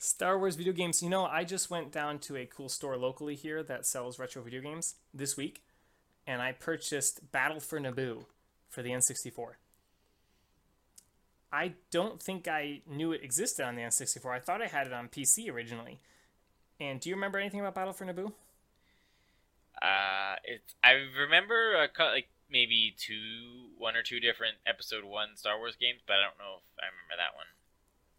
Star 0.02 0.36
Wars 0.36 0.56
video 0.56 0.72
games. 0.72 1.00
You 1.00 1.08
know, 1.08 1.26
I 1.26 1.44
just 1.44 1.70
went 1.70 1.92
down 1.92 2.18
to 2.20 2.36
a 2.36 2.44
cool 2.44 2.68
store 2.68 2.96
locally 2.96 3.36
here 3.36 3.62
that 3.62 3.86
sells 3.86 4.18
retro 4.18 4.42
video 4.42 4.60
games 4.60 4.96
this 5.14 5.36
week, 5.36 5.62
and 6.26 6.42
I 6.42 6.50
purchased 6.50 7.30
Battle 7.30 7.60
for 7.60 7.78
Naboo 7.78 8.24
for 8.68 8.82
the 8.82 8.90
N64. 8.90 9.52
I 11.52 11.74
don't 11.92 12.20
think 12.20 12.48
I 12.48 12.80
knew 12.84 13.12
it 13.12 13.22
existed 13.22 13.64
on 13.64 13.76
the 13.76 13.82
N64. 13.82 14.34
I 14.34 14.40
thought 14.40 14.60
I 14.60 14.66
had 14.66 14.88
it 14.88 14.92
on 14.92 15.06
PC 15.08 15.48
originally. 15.48 16.00
And 16.80 16.98
do 16.98 17.08
you 17.08 17.14
remember 17.14 17.38
anything 17.38 17.60
about 17.60 17.76
Battle 17.76 17.92
for 17.92 18.04
Naboo? 18.04 18.32
Uh, 19.80 20.34
it's 20.42 20.74
I 20.82 20.94
remember 21.16 21.74
a 21.74 21.88
like 22.02 22.26
maybe 22.50 22.92
two, 22.98 23.68
one 23.78 23.94
or 23.94 24.02
two 24.02 24.18
different 24.18 24.56
Episode 24.66 25.04
One 25.04 25.36
Star 25.36 25.58
Wars 25.58 25.76
games, 25.78 26.00
but 26.04 26.14
I 26.14 26.22
don't 26.22 26.38
know 26.38 26.58
if 26.58 26.82
I 26.82 26.90
remember 26.90 27.18
that 27.18 27.36
one. 27.36 27.46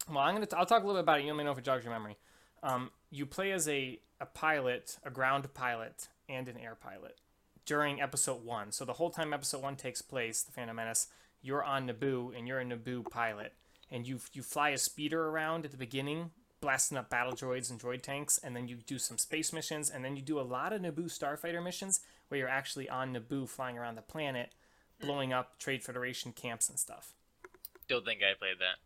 Well, 0.09 0.19
I'm 0.19 0.33
gonna. 0.33 0.45
T- 0.45 0.55
I'll 0.55 0.65
talk 0.65 0.83
a 0.83 0.85
little 0.85 1.01
bit 1.01 1.05
about 1.05 1.19
it. 1.19 1.23
You 1.23 1.31
let 1.31 1.37
me 1.37 1.43
know 1.43 1.51
if 1.51 1.57
it 1.57 1.63
jogs 1.63 1.83
your 1.83 1.93
memory. 1.93 2.17
Um, 2.61 2.91
you 3.09 3.25
play 3.25 3.51
as 3.51 3.67
a 3.67 3.99
a 4.19 4.25
pilot, 4.25 4.97
a 5.03 5.09
ground 5.09 5.53
pilot, 5.53 6.07
and 6.29 6.47
an 6.47 6.57
air 6.57 6.75
pilot 6.75 7.19
during 7.65 8.01
Episode 8.01 8.43
One. 8.43 8.71
So 8.71 8.85
the 8.85 8.93
whole 8.93 9.09
time 9.09 9.33
Episode 9.33 9.61
One 9.61 9.75
takes 9.75 10.01
place, 10.01 10.43
the 10.43 10.51
Phantom 10.51 10.75
Menace, 10.75 11.07
you're 11.41 11.63
on 11.63 11.87
Naboo 11.87 12.37
and 12.37 12.47
you're 12.47 12.59
a 12.59 12.65
Naboo 12.65 13.09
pilot, 13.09 13.53
and 13.91 14.07
you 14.07 14.19
you 14.33 14.41
fly 14.41 14.69
a 14.69 14.77
speeder 14.77 15.27
around 15.27 15.65
at 15.65 15.71
the 15.71 15.77
beginning, 15.77 16.31
blasting 16.61 16.97
up 16.97 17.09
battle 17.09 17.33
droids 17.33 17.69
and 17.69 17.79
droid 17.79 18.01
tanks, 18.01 18.37
and 18.37 18.55
then 18.55 18.67
you 18.67 18.77
do 18.77 18.97
some 18.97 19.17
space 19.17 19.53
missions, 19.53 19.89
and 19.89 20.03
then 20.03 20.15
you 20.15 20.21
do 20.21 20.39
a 20.39 20.41
lot 20.41 20.73
of 20.73 20.81
Naboo 20.81 21.05
starfighter 21.05 21.63
missions 21.63 22.01
where 22.27 22.39
you're 22.39 22.49
actually 22.49 22.89
on 22.89 23.13
Naboo 23.13 23.47
flying 23.47 23.77
around 23.77 23.95
the 23.95 24.01
planet, 24.01 24.53
blowing 24.99 25.33
up 25.33 25.59
Trade 25.59 25.83
Federation 25.83 26.31
camps 26.31 26.69
and 26.69 26.79
stuff. 26.79 27.13
Don't 27.87 28.05
think 28.05 28.21
I 28.21 28.37
played 28.37 28.59
that. 28.59 28.79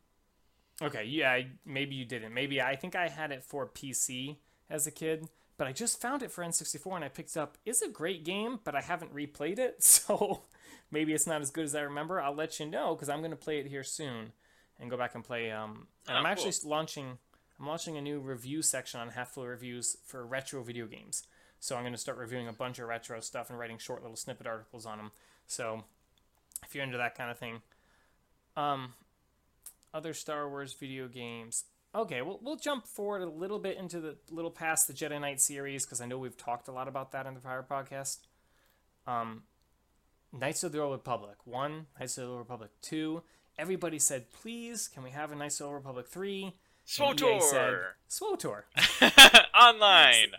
Okay, 0.81 1.05
yeah, 1.05 1.39
maybe 1.65 1.95
you 1.95 2.05
didn't. 2.05 2.33
Maybe 2.33 2.61
I 2.61 2.75
think 2.75 2.95
I 2.95 3.07
had 3.07 3.31
it 3.31 3.43
for 3.43 3.65
PC 3.67 4.37
as 4.69 4.85
a 4.85 4.91
kid, 4.91 5.27
but 5.57 5.65
I 5.67 5.71
just 5.71 5.99
found 5.99 6.21
it 6.21 6.31
for 6.31 6.43
N64 6.43 6.95
and 6.97 7.03
I 7.03 7.07
picked 7.09 7.31
it 7.31 7.37
up. 7.37 7.57
It's 7.65 7.81
a 7.81 7.89
great 7.89 8.23
game, 8.23 8.59
but 8.63 8.75
I 8.75 8.81
haven't 8.81 9.13
replayed 9.15 9.57
it, 9.57 9.81
so 9.83 10.41
maybe 10.91 11.13
it's 11.13 11.25
not 11.27 11.41
as 11.41 11.49
good 11.49 11.65
as 11.65 11.73
I 11.75 11.81
remember. 11.81 12.21
I'll 12.21 12.35
let 12.35 12.59
you 12.59 12.67
know 12.67 12.93
because 12.93 13.09
I'm 13.09 13.19
going 13.19 13.31
to 13.31 13.37
play 13.37 13.59
it 13.59 13.65
here 13.67 13.83
soon 13.83 14.33
and 14.79 14.89
go 14.91 14.97
back 14.97 15.15
and 15.15 15.23
play. 15.23 15.49
Um, 15.51 15.87
and 16.07 16.15
Oh, 16.15 16.19
I'm 16.19 16.25
actually 16.27 16.53
cool. 16.61 16.69
launching. 16.69 17.17
I'm 17.59 17.65
launching 17.65 17.97
a 17.97 18.01
new 18.01 18.19
review 18.19 18.61
section 18.61 18.99
on 18.99 19.09
Half-Full 19.09 19.47
Reviews 19.47 19.97
for 20.05 20.23
retro 20.27 20.61
video 20.61 20.85
games. 20.85 21.23
So 21.59 21.75
I'm 21.75 21.81
going 21.81 21.93
to 21.93 21.97
start 21.99 22.19
reviewing 22.19 22.47
a 22.47 22.53
bunch 22.53 22.77
of 22.77 22.87
retro 22.87 23.19
stuff 23.19 23.49
and 23.49 23.57
writing 23.57 23.79
short 23.79 24.03
little 24.03 24.15
snippet 24.15 24.45
articles 24.45 24.85
on 24.85 24.99
them. 24.99 25.11
So 25.47 25.85
if 26.63 26.75
you're 26.75 26.83
into 26.83 26.99
that 26.99 27.15
kind 27.17 27.31
of 27.31 27.39
thing, 27.39 27.63
um, 28.55 28.93
other 29.97 30.13
Star 30.13 30.47
Wars 30.47 30.73
video 30.73 31.07
games. 31.07 31.65
Okay, 31.95 32.21
well, 32.21 32.39
we'll 32.43 32.55
jump 32.57 32.85
forward 32.85 33.23
a 33.23 33.29
little 33.29 33.57
bit 33.57 33.77
into 33.77 33.99
the 33.99 34.17
little 34.29 34.51
past 34.51 34.87
the 34.87 34.93
Jedi 34.93 35.19
Knight 35.19 35.41
series 35.41 35.85
because 35.85 35.99
I 35.99 36.05
know 36.05 36.19
we've 36.19 36.37
talked 36.37 36.67
a 36.67 36.71
lot 36.71 36.87
about 36.87 37.11
that 37.13 37.25
in 37.25 37.33
the 37.33 37.39
prior 37.39 37.65
podcast. 37.69 38.19
Um, 39.07 39.43
Knights 40.31 40.63
of 40.63 40.71
the 40.71 40.81
Old 40.81 40.91
Republic 40.91 41.37
one, 41.45 41.87
Knights 41.99 42.17
of 42.17 42.25
the 42.25 42.29
Old 42.29 42.39
Republic 42.39 42.69
two. 42.81 43.23
Everybody 43.57 43.97
said, 43.97 44.31
"Please, 44.31 44.87
can 44.87 45.01
we 45.01 45.09
have 45.09 45.31
a 45.31 45.35
Knights 45.35 45.55
of 45.55 45.59
the 45.59 45.65
Old 45.65 45.75
Republic 45.75 46.07
3? 46.07 46.53
And 46.99 47.19
EA 47.19 47.39
said, 47.41 47.73
SWOTOR 48.07 48.63
SWOTOR. 49.01 49.45
online. 49.59 50.31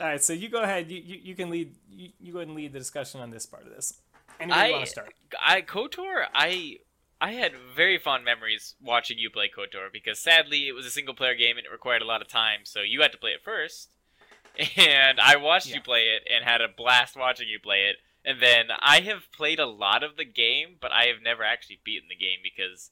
All 0.00 0.06
right, 0.06 0.22
so 0.22 0.32
you 0.32 0.48
go 0.48 0.62
ahead. 0.62 0.90
You, 0.90 1.00
you, 1.00 1.20
you 1.22 1.34
can 1.34 1.50
lead. 1.50 1.76
You, 1.88 2.10
you 2.18 2.32
go 2.32 2.40
ahead 2.40 2.48
and 2.48 2.56
lead 2.56 2.72
the 2.72 2.78
discussion 2.78 3.20
on 3.20 3.30
this 3.30 3.46
part 3.46 3.66
of 3.66 3.70
this. 3.72 4.00
Anywhere 4.40 4.66
you 4.66 4.66
I- 4.66 4.70
want 4.72 4.84
to 4.84 4.90
start? 4.90 5.14
I 5.44 5.62
Kotor, 5.62 6.24
I 6.34 6.78
I 7.20 7.32
had 7.32 7.52
very 7.56 7.98
fond 7.98 8.24
memories 8.24 8.74
watching 8.80 9.18
you 9.18 9.28
play 9.30 9.48
Kotor 9.50 9.92
because 9.92 10.20
sadly 10.20 10.68
it 10.68 10.72
was 10.72 10.86
a 10.86 10.90
single 10.90 11.14
player 11.14 11.34
game 11.34 11.56
and 11.56 11.66
it 11.66 11.72
required 11.72 12.02
a 12.02 12.06
lot 12.06 12.22
of 12.22 12.28
time, 12.28 12.60
so 12.64 12.80
you 12.80 13.02
had 13.02 13.12
to 13.12 13.18
play 13.18 13.32
it 13.32 13.42
first. 13.42 13.90
And 14.76 15.20
I 15.20 15.36
watched 15.36 15.68
Yeah. 15.68 15.76
you 15.76 15.82
play 15.82 16.06
it 16.08 16.22
and 16.32 16.44
had 16.44 16.60
a 16.60 16.66
blast 16.68 17.16
watching 17.16 17.48
you 17.48 17.60
play 17.60 17.86
it. 17.86 17.96
And 18.24 18.42
then 18.42 18.66
I 18.80 19.00
have 19.00 19.30
played 19.32 19.60
a 19.60 19.66
lot 19.66 20.02
of 20.02 20.16
the 20.16 20.24
game, 20.24 20.76
but 20.80 20.90
I 20.92 21.04
have 21.06 21.22
never 21.22 21.44
actually 21.44 21.78
beaten 21.84 22.08
the 22.08 22.16
game 22.16 22.40
because 22.42 22.90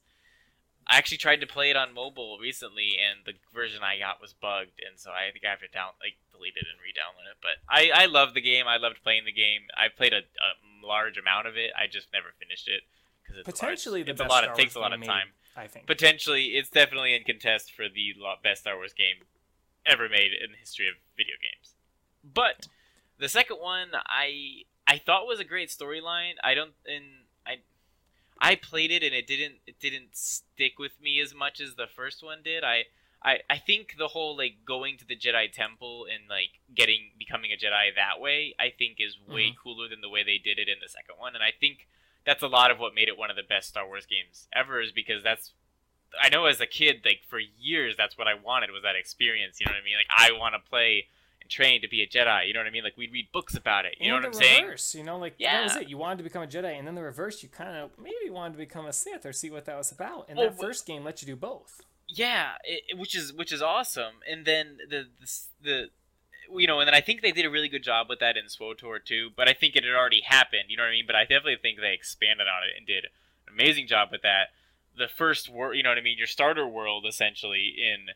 I 0.87 0.97
actually 0.97 1.17
tried 1.17 1.41
to 1.41 1.47
play 1.47 1.69
it 1.69 1.75
on 1.75 1.93
mobile 1.93 2.37
recently 2.39 2.95
and 2.97 3.25
the 3.25 3.33
version 3.53 3.83
I 3.83 3.99
got 3.99 4.21
was 4.21 4.31
bugged 4.33 4.79
and 4.79 4.97
so 4.97 5.11
I 5.11 5.29
think 5.31 5.43
I 5.43 5.49
have 5.49 5.59
to 5.59 5.67
down 5.67 5.91
like 5.99 6.15
delete 6.31 6.55
it 6.55 6.63
and 6.71 6.79
re-download 6.79 7.27
it. 7.31 7.37
But 7.41 7.59
I 7.67 7.91
I 8.03 8.05
love 8.05 8.33
the 8.33 8.41
game. 8.41 8.67
I 8.67 8.77
loved 8.77 9.03
playing 9.03 9.25
the 9.25 9.33
game. 9.35 9.67
I 9.75 9.89
played 9.89 10.13
a, 10.13 10.23
a 10.23 10.51
large 10.81 11.17
amount 11.17 11.47
of 11.47 11.57
it. 11.57 11.71
I 11.77 11.87
just 11.87 12.07
never 12.13 12.31
finished 12.39 12.69
it 12.69 12.83
because 13.27 13.43
Potentially 13.43 14.01
lot, 14.01 14.05
the 14.05 14.11
it's 14.11 14.21
a 14.21 14.25
lot. 14.25 14.43
It 14.43 14.55
takes 14.55 14.75
a 14.75 14.79
lot 14.79 14.93
of 14.93 14.99
made. 14.99 15.07
time. 15.07 15.27
I 15.55 15.67
think. 15.67 15.87
Potentially, 15.87 16.45
it's 16.49 16.69
definitely 16.69 17.15
in 17.15 17.23
contest 17.23 17.73
for 17.73 17.85
the 17.89 18.13
best 18.43 18.61
Star 18.61 18.75
Wars 18.75 18.93
game 18.93 19.25
ever 19.85 20.07
made 20.07 20.31
in 20.31 20.51
the 20.51 20.57
history 20.57 20.87
of 20.87 20.95
video 21.15 21.35
games. 21.41 21.73
But 22.23 22.67
the 23.19 23.29
second 23.29 23.57
one, 23.57 23.89
I 24.05 24.63
I 24.85 24.97
thought 24.97 25.25
was 25.25 25.39
a 25.39 25.43
great 25.43 25.69
storyline. 25.69 26.33
I 26.43 26.53
don't 26.53 26.73
and 26.85 27.25
I 27.45 27.57
I 28.39 28.55
played 28.55 28.91
it 28.91 29.03
and 29.03 29.13
it 29.13 29.25
didn't 29.25 29.55
it 29.65 29.79
didn't 29.79 30.15
stick 30.15 30.77
with 30.77 31.01
me 31.01 31.19
as 31.21 31.33
much 31.33 31.59
as 31.59 31.75
the 31.75 31.87
first 31.87 32.23
one 32.23 32.39
did. 32.43 32.63
I 32.63 32.85
I, 33.23 33.39
I 33.49 33.57
think 33.57 33.95
the 33.97 34.09
whole 34.09 34.37
like 34.37 34.63
going 34.65 34.97
to 34.99 35.07
the 35.07 35.15
Jedi 35.15 35.51
Temple 35.51 36.05
and 36.05 36.29
like 36.29 36.61
getting 36.75 37.11
becoming 37.17 37.51
a 37.51 37.55
Jedi 37.55 37.95
that 37.95 38.21
way, 38.21 38.53
I 38.59 38.71
think 38.77 38.97
is 38.99 39.17
way 39.27 39.47
mm-hmm. 39.47 39.57
cooler 39.61 39.89
than 39.89 40.01
the 40.01 40.09
way 40.09 40.23
they 40.23 40.37
did 40.37 40.59
it 40.59 40.69
in 40.69 40.77
the 40.81 40.89
second 40.89 41.15
one. 41.17 41.33
And 41.33 41.43
I 41.43 41.51
think 41.59 41.87
that's 42.27 42.43
a 42.43 42.47
lot 42.47 42.69
of 42.69 42.77
what 42.77 42.93
made 42.93 43.07
it 43.07 43.17
one 43.17 43.31
of 43.31 43.35
the 43.35 43.41
best 43.41 43.69
Star 43.69 43.87
Wars 43.87 44.05
games 44.05 44.47
ever 44.53 44.79
is 44.81 44.91
because 44.91 45.23
that's 45.23 45.53
I 46.21 46.29
know 46.29 46.45
as 46.45 46.61
a 46.61 46.65
kid, 46.67 47.01
like 47.05 47.21
for 47.27 47.39
years, 47.39 47.95
that's 47.97 48.17
what 48.17 48.27
I 48.27 48.33
wanted 48.35 48.71
was 48.71 48.83
that 48.83 48.95
experience. 48.95 49.59
You 49.59 49.65
know 49.65 49.71
what 49.71 49.81
I 49.81 49.85
mean? 49.85 49.95
Like 49.97 50.35
I 50.35 50.37
want 50.39 50.53
to 50.55 50.69
play 50.69 51.07
and 51.41 51.49
train 51.49 51.81
to 51.81 51.87
be 51.87 52.01
a 52.01 52.07
Jedi. 52.07 52.47
You 52.47 52.53
know 52.53 52.59
what 52.59 52.67
I 52.67 52.71
mean? 52.71 52.83
Like 52.83 52.97
we'd 52.97 53.11
read 53.11 53.27
books 53.33 53.55
about 53.55 53.85
it. 53.85 53.95
You 53.99 54.09
know 54.09 54.17
and 54.17 54.25
what 54.25 54.35
I'm 54.35 54.39
the 54.39 54.45
saying? 54.45 54.63
reverse, 54.65 54.93
you 54.95 55.03
know, 55.03 55.17
like 55.17 55.35
yeah. 55.37 55.57
that 55.57 55.63
was 55.63 55.75
it. 55.83 55.89
You 55.89 55.97
wanted 55.97 56.17
to 56.19 56.23
become 56.23 56.43
a 56.43 56.47
Jedi, 56.47 56.77
and 56.77 56.87
then 56.87 56.95
the 56.95 57.03
reverse, 57.03 57.41
you 57.43 57.49
kind 57.49 57.77
of 57.77 57.91
maybe 57.97 58.29
wanted 58.29 58.53
to 58.53 58.57
become 58.59 58.85
a 58.85 58.93
Sith 58.93 59.25
or 59.25 59.33
see 59.33 59.49
what 59.49 59.65
that 59.65 59.77
was 59.77 59.91
about. 59.91 60.25
And 60.29 60.37
Well, 60.37 60.49
that 60.49 60.59
first 60.59 60.85
game 60.85 61.03
let 61.03 61.21
you 61.21 61.25
do 61.25 61.35
both. 61.35 61.81
Yeah, 62.09 62.51
it- 62.63 62.97
which 62.97 63.15
is 63.15 63.33
which 63.33 63.51
is 63.51 63.61
awesome. 63.61 64.15
And 64.29 64.45
then 64.45 64.77
the 64.89 65.07
the, 65.19 65.27
the 65.61 65.89
you 66.55 66.67
know, 66.67 66.79
and 66.79 66.87
then 66.87 66.95
I 66.95 67.01
think 67.01 67.21
they 67.21 67.31
did 67.31 67.45
a 67.45 67.49
really 67.49 67.69
good 67.69 67.83
job 67.83 68.07
with 68.09 68.19
that 68.19 68.37
in 68.37 68.49
SWOTOR 68.49 68.99
too. 68.99 69.29
But 69.35 69.47
I 69.47 69.53
think 69.53 69.75
it 69.75 69.83
had 69.83 69.93
already 69.93 70.21
happened. 70.21 70.65
You 70.69 70.77
know 70.77 70.83
what 70.83 70.89
I 70.89 70.93
mean? 70.93 71.07
But 71.07 71.15
I 71.15 71.23
definitely 71.23 71.57
think 71.61 71.79
they 71.79 71.93
expanded 71.93 72.47
on 72.47 72.63
it 72.63 72.77
and 72.77 72.85
did 72.85 73.05
an 73.05 73.53
amazing 73.53 73.87
job 73.87 74.09
with 74.11 74.21
that. 74.21 74.49
The 74.95 75.07
first 75.07 75.49
world, 75.49 75.75
you 75.75 75.83
know 75.83 75.89
what 75.89 75.97
I 75.97 76.01
mean? 76.01 76.17
Your 76.17 76.27
starter 76.27 76.67
world 76.67 77.05
essentially 77.07 77.75
in 77.77 78.09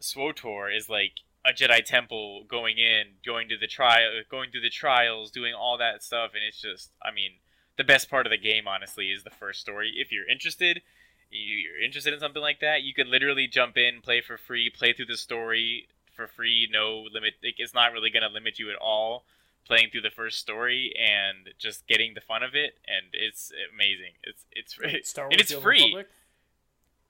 SWOTOR 0.00 0.70
is 0.74 0.88
like 0.88 1.20
a 1.44 1.52
Jedi 1.52 1.84
temple 1.84 2.44
going 2.48 2.78
in, 2.78 3.18
going 3.24 3.48
to 3.48 3.56
the 3.56 3.68
trial, 3.68 4.10
going 4.28 4.50
through 4.50 4.62
the 4.62 4.70
trials, 4.70 5.30
doing 5.30 5.54
all 5.54 5.78
that 5.78 6.02
stuff, 6.02 6.32
and 6.34 6.42
it's 6.42 6.60
just, 6.60 6.90
I 7.00 7.12
mean, 7.12 7.32
the 7.76 7.84
best 7.84 8.10
part 8.10 8.26
of 8.26 8.30
the 8.30 8.38
game, 8.38 8.66
honestly, 8.66 9.12
is 9.12 9.22
the 9.22 9.30
first 9.30 9.60
story. 9.60 9.94
If 9.96 10.10
you're 10.10 10.28
interested, 10.28 10.82
you- 11.30 11.56
you're 11.56 11.80
interested 11.80 12.12
in 12.12 12.20
something 12.20 12.42
like 12.42 12.58
that, 12.60 12.82
you 12.82 12.94
could 12.94 13.06
literally 13.06 13.46
jump 13.46 13.76
in, 13.76 14.02
play 14.02 14.20
for 14.20 14.36
free, 14.36 14.70
play 14.70 14.92
through 14.92 15.06
the 15.06 15.16
story 15.16 15.88
for 16.16 16.26
free, 16.26 16.68
no 16.72 17.04
limit. 17.12 17.34
Like, 17.44 17.54
it's 17.58 17.74
not 17.74 17.92
really 17.92 18.10
going 18.10 18.22
to 18.22 18.28
limit 18.28 18.58
you 18.58 18.70
at 18.70 18.76
all. 18.76 19.24
Playing 19.66 19.88
through 19.90 20.02
the 20.02 20.10
first 20.10 20.38
story 20.38 20.94
and 20.96 21.48
just 21.58 21.88
getting 21.88 22.14
the 22.14 22.20
fun 22.20 22.44
of 22.44 22.54
it, 22.54 22.78
and 22.86 23.06
it's 23.12 23.50
amazing. 23.74 24.12
It's 24.22 24.44
it's 24.52 25.08
Star 25.10 25.24
Wars: 25.24 25.32
and 25.32 25.40
it's 25.40 25.50
The 25.52 25.60
free. 25.60 25.82
Republic, 25.82 26.06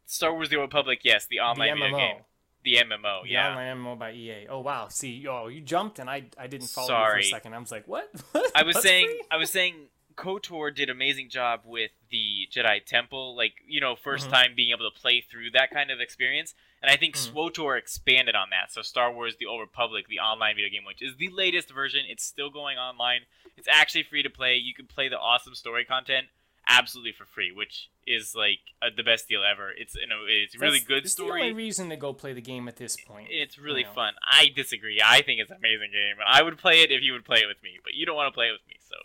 Star 0.07 0.33
Wars: 0.33 0.49
The 0.49 0.57
Old 0.57 0.69
Republic, 0.69 1.01
yes, 1.03 1.27
the 1.27 1.37
the 1.37 1.41
online 1.41 1.75
video 1.75 1.89
MMO, 1.89 1.99
game, 1.99 2.17
the 2.65 2.75
MMO, 2.77 3.23
the 3.25 3.29
yeah. 3.31 3.49
online 3.51 3.77
MMO 3.77 3.99
by 3.99 4.13
EA. 4.13 4.47
Oh 4.49 4.61
wow, 4.61 4.89
see, 4.89 5.27
oh 5.29 5.49
you 5.49 5.61
jumped, 5.61 5.99
and 5.99 6.09
I 6.09 6.25
I 6.39 6.47
didn't 6.47 6.69
follow 6.69 6.89
you 6.89 7.11
for 7.13 7.19
a 7.19 7.23
second. 7.25 7.53
I 7.55 7.59
was 7.59 7.71
like, 7.71 7.87
what? 7.87 8.11
I 8.55 8.63
was 8.63 8.81
saying, 8.81 9.07
free? 9.07 9.23
I 9.31 9.37
was 9.37 9.51
saying, 9.51 9.75
Kotor 10.17 10.75
did 10.75 10.89
amazing 10.89 11.29
job 11.29 11.61
with 11.67 11.91
the 12.11 12.49
Jedi 12.51 12.83
Temple, 12.87 13.37
like 13.37 13.57
you 13.67 13.81
know, 13.83 13.97
1st 13.97 14.29
Mhm. 14.29 14.31
time 14.31 14.55
being 14.57 14.71
able 14.71 14.91
to 14.91 14.99
play 14.99 15.21
through 15.21 15.51
that 15.51 15.71
kind 15.71 15.91
of 15.91 16.01
experience, 16.01 16.55
and 16.87 16.93
I 16.93 16.97
think 16.97 17.17
Mhm. 17.17 17.33
SWOTOR 17.33 17.77
expanded 17.77 18.35
on 18.37 18.51
that. 18.51 18.71
So 18.73 18.81
Star 18.83 19.13
Wars: 19.13 19.37
The 19.37 19.47
Old 19.47 19.61
Republic, 19.61 20.07
the 20.09 20.21
online 20.21 20.55
video 20.55 20.71
game, 20.71 20.85
which 20.85 21.03
is 21.03 21.17
the 21.17 21.29
latest 21.31 21.69
version, 21.71 22.05
it's 22.09 22.25
still 22.25 22.49
going 22.51 22.79
online. 22.79 23.27
It's 23.57 23.69
actually 23.69 24.05
free 24.05 24.23
to 24.23 24.31
play. 24.31 24.57
You 24.57 24.73
can 24.75 24.87
play 24.87 25.09
the 25.09 25.19
awesome 25.19 25.55
story 25.55 25.85
content 25.85 26.29
absolutely 26.69 27.13
for 27.13 27.25
free, 27.25 27.53
which 27.53 27.89
is 28.09 28.35
like 28.35 28.59
uh, 28.83 28.91
the 28.97 29.03
best 29.03 29.29
deal 29.29 29.43
ever. 29.45 29.71
It's 29.71 29.95
you 29.97 30.07
know, 30.07 30.25
it's 30.29 30.55
a 30.55 30.59
really 30.59 30.79
That's- 30.79 30.87
good 30.89 31.05
it's 31.05 31.13
story. 31.13 31.41
the 31.43 31.47
only 31.49 31.53
reason 31.55 31.89
to 31.91 31.97
go 31.97 32.13
play 32.13 32.33
the 32.33 32.41
game 32.41 32.67
at 32.69 32.77
this 32.77 32.97
point. 32.97 33.29
It's 33.31 33.59
really 33.59 33.81
you 33.81 33.87
know. 33.87 33.93
fun. 33.93 34.15
I 34.31 34.49
disagree. 34.49 35.01
I 35.05 35.23
think 35.23 35.41
it's 35.41 35.51
an 35.51 35.59
amazing 35.59 35.91
game, 35.93 36.19
and 36.19 36.27
I 36.29 36.43
would 36.43 36.59
play 36.59 36.83
it 36.83 36.91
if 36.93 37.03
you 37.03 37.13
would 37.13 37.25
play 37.25 37.41
it 37.43 37.47
with 37.47 37.63
me. 37.63 37.79
But 37.83 37.95
you 37.95 38.07
don't 38.07 38.17
want 38.17 38.29
to 38.33 38.35
play 38.35 38.49
it 38.49 38.53
with 38.53 38.67
me, 38.69 38.77
so 38.81 38.97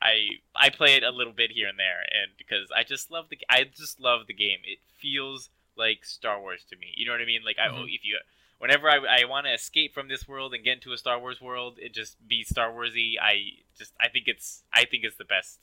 I 0.00 0.28
I 0.54 0.70
play 0.70 0.96
it 0.96 1.02
a 1.02 1.10
little 1.10 1.32
bit 1.32 1.50
here 1.52 1.68
and 1.68 1.78
there, 1.78 2.00
and 2.10 2.32
because 2.36 2.70
I 2.74 2.82
just 2.82 3.10
love 3.10 3.28
the 3.30 3.38
I 3.48 3.64
just 3.64 4.00
love 4.00 4.26
the 4.26 4.34
game. 4.34 4.60
It 4.64 4.78
feels 4.98 5.50
like 5.76 6.04
Star 6.04 6.40
Wars 6.40 6.64
to 6.70 6.76
me. 6.76 6.92
You 6.96 7.06
know 7.06 7.12
what 7.12 7.20
I 7.20 7.26
mean? 7.26 7.42
Like 7.44 7.58
I 7.58 7.68
Mhm. 7.68 7.84
if 7.94 8.04
you 8.04 8.18
whenever 8.58 8.88
I, 8.88 9.22
I 9.22 9.24
want 9.24 9.46
to 9.46 9.52
escape 9.52 9.92
from 9.94 10.08
this 10.08 10.28
world 10.28 10.54
and 10.54 10.62
get 10.62 10.74
into 10.74 10.92
a 10.92 10.98
Star 10.98 11.18
Wars 11.18 11.40
world, 11.40 11.78
it 11.80 11.92
just 11.94 12.16
be 12.26 12.44
Star 12.44 12.70
Warsy. 12.70 13.14
I 13.20 13.62
just 13.76 13.92
I 14.00 14.08
think 14.08 14.28
it's 14.28 14.62
I 14.72 14.84
think 14.84 15.04
it's 15.04 15.16
the 15.16 15.24
best 15.24 15.58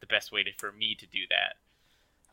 the 0.00 0.06
best 0.06 0.30
way 0.32 0.42
to, 0.42 0.50
for 0.58 0.72
me 0.72 0.94
to 0.94 1.06
do 1.06 1.20
that. 1.30 1.56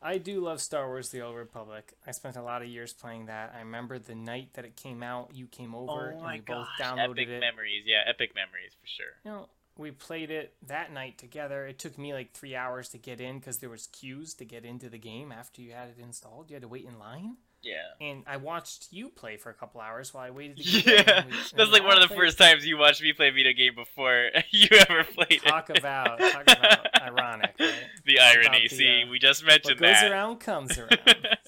I 0.02 0.18
do 0.18 0.40
love 0.40 0.60
Star 0.60 0.86
Wars: 0.86 1.08
The 1.08 1.22
Old 1.22 1.34
Republic. 1.34 1.94
I 2.06 2.10
spent 2.10 2.36
a 2.36 2.42
lot 2.42 2.60
of 2.60 2.68
years 2.68 2.92
playing 2.92 3.24
that. 3.26 3.54
I 3.56 3.60
remember 3.60 3.98
the 3.98 4.14
night 4.14 4.50
that 4.52 4.66
it 4.66 4.76
came 4.76 5.02
out. 5.02 5.30
You 5.32 5.46
came 5.46 5.74
over 5.74 6.12
oh 6.14 6.18
and 6.24 6.32
we 6.32 6.40
both 6.40 6.68
downloaded 6.78 7.12
epic 7.12 7.28
it. 7.28 7.40
memories. 7.40 7.84
Yeah, 7.86 8.02
epic 8.06 8.34
memories 8.34 8.72
for 8.78 8.86
sure. 8.86 9.14
you 9.24 9.30
know, 9.30 9.48
we 9.76 9.90
played 9.90 10.30
it 10.30 10.54
that 10.66 10.92
night 10.92 11.18
together. 11.18 11.66
It 11.66 11.78
took 11.78 11.98
me 11.98 12.12
like 12.12 12.32
three 12.32 12.54
hours 12.54 12.88
to 12.90 12.98
get 12.98 13.20
in 13.20 13.38
because 13.38 13.58
there 13.58 13.70
was 13.70 13.86
queues 13.88 14.34
to 14.34 14.44
get 14.44 14.64
into 14.64 14.88
the 14.88 14.98
game 14.98 15.32
after 15.32 15.60
you 15.62 15.72
had 15.72 15.88
it 15.88 15.96
installed. 16.02 16.50
You 16.50 16.54
had 16.54 16.62
to 16.62 16.68
wait 16.68 16.84
in 16.84 16.98
line, 16.98 17.38
Yeah. 17.62 17.74
and 18.00 18.22
I 18.26 18.36
watched 18.36 18.88
you 18.92 19.08
play 19.08 19.36
for 19.36 19.50
a 19.50 19.54
couple 19.54 19.80
hours 19.80 20.14
while 20.14 20.22
I 20.24 20.30
waited. 20.30 20.58
To 20.58 20.62
get 20.62 20.86
in, 20.86 21.06
Yeah, 21.06 21.24
we- 21.26 21.32
that's 21.56 21.70
like 21.72 21.82
one 21.82 21.96
of 21.96 22.02
the 22.02 22.06
played- 22.08 22.18
first 22.20 22.38
times 22.38 22.64
you 22.64 22.78
watched 22.78 23.02
me 23.02 23.12
play 23.12 23.28
a 23.28 23.32
video 23.32 23.52
game 23.52 23.74
before 23.74 24.30
you 24.50 24.68
ever 24.88 25.02
played 25.02 25.42
Talk 25.42 25.70
it. 25.70 25.78
about 25.78 26.20
talk 26.20 26.42
about 26.42 27.02
ironic. 27.02 27.54
Right? 27.58 27.74
the 28.04 28.20
irony. 28.20 28.68
the, 28.70 28.76
See, 28.76 29.02
uh, 29.02 29.10
we 29.10 29.18
just 29.18 29.42
What 29.42 29.48
mentioned 29.48 29.80
goes 29.80 29.90
that, 30.00 30.12
around 30.12 30.38
comes 30.38 30.78
around. 30.78 30.90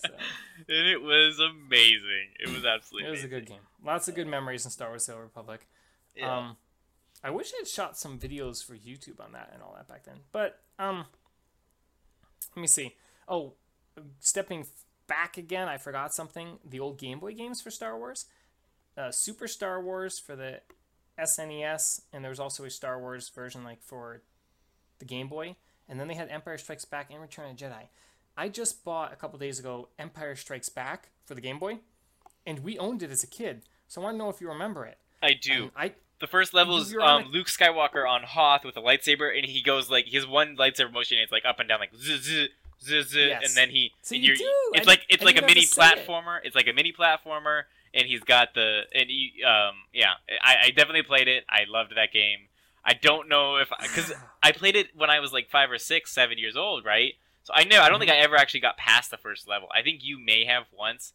So, 0.04 0.10
and 0.68 0.88
it 0.88 1.00
was 1.00 1.38
amazing. 1.38 2.28
It 2.40 2.48
was 2.48 2.64
absolutely. 2.64 3.06
it 3.08 3.10
was 3.12 3.22
a 3.24 3.28
good 3.28 3.46
game. 3.46 3.60
Lots 3.84 4.08
of 4.08 4.16
good 4.16 4.26
memories 4.26 4.64
in 4.64 4.72
Star 4.72 4.88
Wars: 4.88 5.06
The 5.06 5.12
Old 5.12 5.22
Republic. 5.22 5.66
Yeah. 6.16 6.36
Um, 6.38 6.56
I 7.26 7.30
wish 7.30 7.52
I 7.52 7.58
had 7.58 7.66
shot 7.66 7.98
some 7.98 8.20
videos 8.20 8.64
for 8.64 8.76
YouTube 8.76 9.18
on 9.18 9.32
that 9.32 9.50
and 9.52 9.60
all 9.60 9.74
that 9.76 9.88
back 9.88 10.04
then. 10.04 10.18
But 10.30 10.60
um, 10.78 11.06
let 12.54 12.60
me 12.60 12.68
see. 12.68 12.94
Oh, 13.26 13.54
stepping 14.20 14.64
back 15.08 15.36
again, 15.36 15.66
I 15.66 15.76
forgot 15.76 16.14
something. 16.14 16.60
The 16.64 16.78
old 16.78 16.98
Game 17.00 17.18
Boy 17.18 17.32
games 17.32 17.60
for 17.60 17.72
Star 17.72 17.98
Wars, 17.98 18.26
uh, 18.96 19.10
Super 19.10 19.48
Star 19.48 19.82
Wars 19.82 20.20
for 20.20 20.36
the 20.36 20.60
SNES, 21.18 22.02
and 22.12 22.22
there 22.22 22.30
was 22.30 22.38
also 22.38 22.62
a 22.62 22.70
Star 22.70 23.00
Wars 23.00 23.28
version 23.28 23.64
like 23.64 23.82
for 23.82 24.22
the 25.00 25.04
Game 25.04 25.26
Boy. 25.26 25.56
And 25.88 25.98
then 25.98 26.06
they 26.06 26.14
had 26.14 26.28
Empire 26.28 26.58
Strikes 26.58 26.84
Back 26.84 27.10
and 27.10 27.20
Return 27.20 27.50
of 27.50 27.56
the 27.56 27.64
Jedi. 27.64 27.88
I 28.36 28.48
just 28.48 28.84
bought 28.84 29.12
a 29.12 29.16
couple 29.16 29.36
days 29.40 29.58
ago 29.58 29.88
Empire 29.98 30.36
Strikes 30.36 30.68
Back 30.68 31.08
for 31.24 31.34
the 31.34 31.40
Game 31.40 31.58
Boy, 31.58 31.80
and 32.46 32.60
we 32.60 32.78
owned 32.78 33.02
it 33.02 33.10
as 33.10 33.24
a 33.24 33.28
kid. 33.28 33.62
So 33.88 34.00
I 34.00 34.04
want 34.04 34.14
to 34.14 34.18
know 34.18 34.28
if 34.28 34.40
you 34.40 34.46
remember 34.46 34.84
it. 34.84 34.98
I 35.20 35.32
do. 35.32 35.62
And 35.64 35.70
I 35.76 35.92
the 36.20 36.26
first 36.26 36.54
level 36.54 36.78
is 36.78 36.94
um, 36.96 37.26
Luke 37.30 37.46
Skywalker 37.48 38.08
on 38.08 38.22
Hoth 38.22 38.64
with 38.64 38.76
a 38.76 38.80
lightsaber, 38.80 39.36
and 39.36 39.46
he 39.46 39.62
goes 39.62 39.90
like 39.90 40.06
his 40.06 40.26
one 40.26 40.56
lightsaber 40.56 40.92
motion. 40.92 41.18
It's 41.18 41.32
like 41.32 41.44
up 41.44 41.60
and 41.60 41.68
down, 41.68 41.80
like 41.80 41.94
zzz, 41.94 42.22
zzz, 42.22 42.48
zzz, 42.82 43.08
zzz, 43.08 43.14
Yes. 43.16 43.42
and 43.46 43.56
then 43.56 43.70
he. 43.70 43.92
So 44.02 44.14
and 44.14 44.24
you 44.24 44.36
do. 44.36 44.44
It's 44.74 44.86
I 44.86 44.90
like 44.90 45.02
it's 45.08 45.22
like 45.24 45.36
a 45.40 45.44
mini 45.44 45.62
say 45.62 45.86
it. 45.86 46.06
platformer. 46.06 46.38
It's 46.44 46.54
like 46.56 46.68
a 46.68 46.72
mini 46.72 46.92
platformer, 46.92 47.62
and 47.94 48.06
he's 48.06 48.20
got 48.22 48.54
the 48.54 48.82
and 48.94 49.08
he 49.08 49.32
um 49.44 49.74
yeah. 49.92 50.12
I, 50.42 50.56
I 50.66 50.70
definitely 50.70 51.02
played 51.02 51.28
it. 51.28 51.44
I 51.48 51.64
loved 51.68 51.92
that 51.96 52.12
game. 52.12 52.48
I 52.84 52.94
don't 52.94 53.28
know 53.28 53.56
if 53.56 53.68
because 53.82 54.12
I 54.42 54.52
played 54.52 54.76
it 54.76 54.88
when 54.96 55.10
I 55.10 55.20
was 55.20 55.32
like 55.32 55.50
five 55.50 55.70
or 55.70 55.78
six, 55.78 56.12
seven 56.12 56.38
years 56.38 56.56
old, 56.56 56.84
right? 56.84 57.14
So 57.42 57.52
I 57.54 57.64
know 57.64 57.80
I 57.80 57.88
don't 57.88 57.98
think 57.98 58.10
Mm-hmm. 58.10 58.20
I 58.20 58.24
ever 58.24 58.36
actually 58.36 58.60
got 58.60 58.76
past 58.76 59.10
the 59.10 59.16
first 59.16 59.46
level. 59.48 59.68
I 59.74 59.82
think 59.82 60.00
you 60.02 60.18
may 60.18 60.44
have 60.46 60.64
once, 60.76 61.12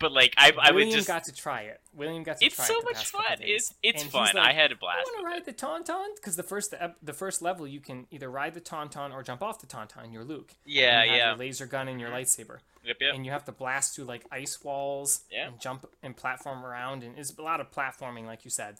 but 0.00 0.12
like 0.12 0.34
I 0.36 0.52
I 0.60 0.70
would 0.70 0.76
William 0.76 0.94
just. 0.96 1.08
got 1.08 1.24
to 1.24 1.32
try 1.34 1.62
it. 1.62 1.80
William 1.94 2.22
got 2.22 2.38
to 2.38 2.44
It's 2.46 2.56
try 2.56 2.64
so 2.66 2.74
it 2.78 2.84
the 2.86 2.92
much 2.92 3.06
fun. 3.06 3.24
It's 3.40 3.74
it's 3.82 4.02
And 4.02 4.12
fun. 4.12 4.34
like, 4.34 4.36
I 4.36 4.52
had 4.52 4.72
a 4.72 4.76
blast. 4.76 5.06
You 5.06 5.12
want 5.14 5.24
to 5.26 5.30
ride 5.32 5.48
it. 5.48 5.56
the 5.58 5.66
tauntaun 5.66 6.14
because 6.16 6.36
the 6.36 6.42
first 6.42 6.74
ep- 6.78 6.96
the 7.02 7.12
first 7.12 7.42
level 7.42 7.66
you 7.66 7.80
can 7.80 8.06
either 8.10 8.30
ride 8.30 8.54
the 8.54 8.60
tauntaun 8.60 9.12
or 9.12 9.22
jump 9.22 9.42
off 9.42 9.60
the 9.60 9.66
tauntaun. 9.66 10.12
You're 10.12 10.24
Luke. 10.24 10.54
Yeah, 10.64 11.04
you 11.04 11.12
yeah. 11.12 11.28
Your 11.30 11.36
laser 11.36 11.66
gun 11.66 11.88
and 11.88 12.00
your 12.00 12.10
lightsaber, 12.10 12.58
Yep, 12.84 12.96
yep. 13.00 13.14
and 13.14 13.24
you 13.26 13.32
have 13.32 13.44
to 13.46 13.52
blast 13.52 13.94
through 13.96 14.04
like 14.04 14.24
ice 14.30 14.62
walls 14.62 15.22
Yeah. 15.30 15.48
and 15.48 15.60
jump 15.60 15.86
and 16.02 16.16
platform 16.16 16.64
around, 16.64 17.02
and 17.02 17.18
it's 17.18 17.36
a 17.36 17.42
lot 17.42 17.60
of 17.60 17.70
platforming, 17.70 18.26
like 18.26 18.44
you 18.44 18.50
said. 18.50 18.76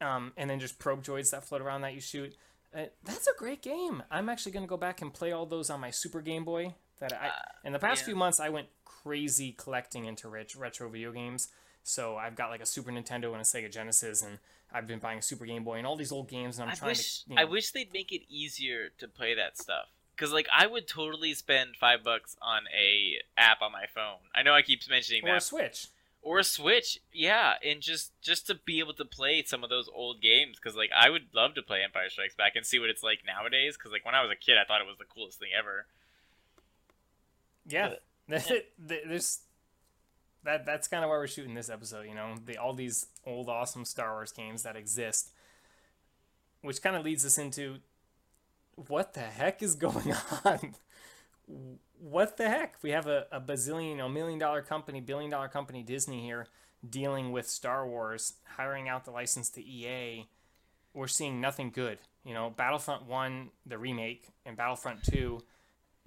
Um, 0.00 0.32
and 0.36 0.50
then 0.50 0.60
just 0.60 0.78
probe 0.78 1.02
droids 1.04 1.30
that 1.30 1.44
float 1.44 1.62
around 1.62 1.82
that 1.82 1.94
you 1.94 2.00
shoot. 2.00 2.34
Uh, 2.76 2.86
that's 3.04 3.26
a 3.28 3.32
great 3.38 3.62
game. 3.62 4.02
I'm 4.10 4.28
actually 4.28 4.52
gonna 4.52 4.66
go 4.66 4.76
back 4.76 5.00
and 5.00 5.14
play 5.14 5.30
all 5.32 5.46
those 5.46 5.70
on 5.70 5.80
my 5.80 5.90
Super 5.90 6.20
Game 6.20 6.44
Boy. 6.44 6.74
That 7.00 7.12
I 7.12 7.28
uh, 7.28 7.30
in 7.64 7.72
the 7.72 7.78
past 7.78 8.02
yeah. 8.02 8.06
few 8.06 8.16
months 8.16 8.40
I 8.40 8.48
went 8.48 8.68
crazy 9.04 9.52
collecting 9.56 10.06
into 10.06 10.28
rich, 10.28 10.56
retro 10.56 10.88
video 10.88 11.12
games. 11.12 11.48
So 11.82 12.16
I've 12.16 12.34
got 12.34 12.50
like 12.50 12.62
a 12.62 12.66
Super 12.66 12.90
Nintendo 12.90 13.32
and 13.32 13.36
a 13.36 13.44
Sega 13.44 13.70
Genesis, 13.70 14.22
and 14.22 14.38
I've 14.72 14.86
been 14.86 14.98
buying 14.98 15.18
a 15.18 15.22
Super 15.22 15.44
Game 15.44 15.64
Boy 15.64 15.76
and 15.76 15.86
all 15.86 15.96
these 15.96 16.12
old 16.12 16.28
games, 16.28 16.58
and 16.58 16.64
I'm 16.64 16.72
I 16.72 16.74
trying 16.74 16.90
wish 16.90 17.22
to. 17.24 17.30
You 17.30 17.36
know, 17.36 17.42
I 17.42 17.44
wish 17.44 17.70
they'd 17.70 17.92
make 17.92 18.10
it 18.10 18.22
easier 18.28 18.88
to 18.98 19.06
play 19.06 19.34
that 19.34 19.58
stuff. 19.58 19.86
Cause 20.16 20.32
like 20.32 20.46
I 20.56 20.66
would 20.66 20.86
totally 20.86 21.34
spend 21.34 21.76
five 21.76 22.04
bucks 22.04 22.36
on 22.40 22.62
a 22.72 23.18
app 23.36 23.60
on 23.62 23.72
my 23.72 23.86
phone. 23.92 24.18
I 24.34 24.42
know 24.42 24.54
I 24.54 24.62
keep 24.62 24.80
mentioning 24.88 25.24
that 25.24 25.32
or 25.32 25.36
a 25.36 25.40
Switch. 25.40 25.88
or 26.22 26.38
a 26.38 26.44
Switch, 26.44 27.00
yeah, 27.12 27.54
and 27.64 27.80
just 27.80 28.12
just 28.22 28.46
to 28.46 28.54
be 28.54 28.78
able 28.78 28.94
to 28.94 29.04
play 29.04 29.42
some 29.44 29.64
of 29.64 29.70
those 29.70 29.90
old 29.92 30.22
games. 30.22 30.60
Cause 30.60 30.76
like 30.76 30.90
I 30.96 31.10
would 31.10 31.34
love 31.34 31.54
to 31.54 31.62
play 31.62 31.82
Empire 31.82 32.08
Strikes 32.08 32.36
Back 32.36 32.54
and 32.54 32.64
see 32.64 32.78
what 32.78 32.90
it's 32.90 33.02
like 33.02 33.22
nowadays. 33.26 33.76
Cause 33.76 33.90
like 33.90 34.04
when 34.04 34.14
I 34.14 34.22
was 34.22 34.30
a 34.30 34.36
kid, 34.36 34.56
I 34.56 34.64
thought 34.64 34.80
it 34.80 34.86
was 34.86 34.98
the 34.98 35.04
coolest 35.04 35.40
thing 35.40 35.50
ever. 35.58 35.86
Yeah, 37.66 37.94
there's 38.28 39.40
that. 40.44 40.66
That's 40.66 40.88
kind 40.88 41.04
of 41.04 41.10
why 41.10 41.16
we're 41.16 41.26
shooting 41.26 41.54
this 41.54 41.70
episode. 41.70 42.06
You 42.06 42.14
know, 42.14 42.34
the 42.44 42.58
all 42.58 42.74
these 42.74 43.06
old 43.26 43.48
awesome 43.48 43.84
Star 43.84 44.12
Wars 44.12 44.32
games 44.32 44.62
that 44.62 44.76
exist, 44.76 45.32
which 46.62 46.82
kind 46.82 46.96
of 46.96 47.04
leads 47.04 47.24
us 47.24 47.38
into 47.38 47.78
what 48.76 49.14
the 49.14 49.20
heck 49.20 49.62
is 49.62 49.74
going 49.76 50.14
on. 50.44 50.74
what 51.98 52.36
the 52.36 52.48
heck? 52.48 52.76
We 52.82 52.90
have 52.90 53.06
a, 53.06 53.26
a 53.32 53.40
bazillion, 53.40 54.04
a 54.04 54.08
million 54.08 54.38
dollar 54.38 54.62
company, 54.62 55.00
billion 55.00 55.30
dollar 55.30 55.48
company, 55.48 55.82
Disney 55.82 56.22
here, 56.22 56.48
dealing 56.88 57.32
with 57.32 57.48
Star 57.48 57.86
Wars, 57.86 58.34
hiring 58.56 58.88
out 58.88 59.04
the 59.04 59.10
license 59.10 59.50
to 59.50 59.64
EA. 59.64 60.28
We're 60.92 61.08
seeing 61.08 61.40
nothing 61.40 61.70
good. 61.70 61.98
You 62.24 62.34
know, 62.34 62.50
Battlefront 62.50 63.06
1, 63.06 63.50
the 63.66 63.78
remake, 63.78 64.28
and 64.46 64.56
Battlefront 64.56 65.02
2 65.04 65.40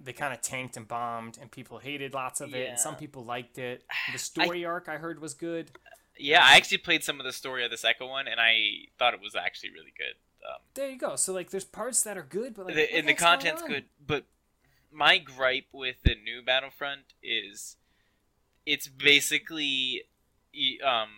they 0.00 0.12
kind 0.12 0.32
of 0.32 0.40
tanked 0.40 0.76
and 0.76 0.86
bombed, 0.86 1.38
and 1.40 1.50
people 1.50 1.78
hated 1.78 2.14
lots 2.14 2.40
of 2.40 2.54
it, 2.54 2.68
and 2.68 2.78
some 2.78 2.96
people 2.96 3.24
liked 3.24 3.58
it. 3.58 3.84
The 4.12 4.18
story 4.18 4.64
arc 4.64 4.88
I 4.88 4.96
heard 4.96 5.20
was 5.20 5.34
good. 5.34 5.70
Yeah, 6.18 6.40
I 6.42 6.56
actually 6.56 6.78
played 6.78 7.04
some 7.04 7.20
of 7.20 7.26
the 7.26 7.32
story 7.32 7.64
of 7.64 7.70
the 7.70 7.76
second 7.76 8.08
one, 8.08 8.26
and 8.26 8.40
I 8.40 8.88
thought 8.98 9.14
it 9.14 9.20
was 9.20 9.34
actually 9.36 9.70
really 9.70 9.92
good. 9.96 10.14
Um, 10.48 10.60
There 10.74 10.88
you 10.88 10.98
go. 10.98 11.16
So 11.16 11.32
like, 11.32 11.50
there's 11.50 11.64
parts 11.64 12.02
that 12.02 12.16
are 12.16 12.22
good, 12.22 12.54
but 12.54 12.66
like, 12.66 12.74
the, 12.74 12.96
and 12.96 13.08
the 13.08 13.14
content's 13.14 13.62
good, 13.62 13.84
but 14.04 14.24
my 14.90 15.18
gripe 15.18 15.66
with 15.72 15.96
the 16.02 16.14
new 16.14 16.42
Battlefront 16.42 17.12
is 17.22 17.76
it's 18.66 18.88
basically 18.88 20.02
um 20.86 21.08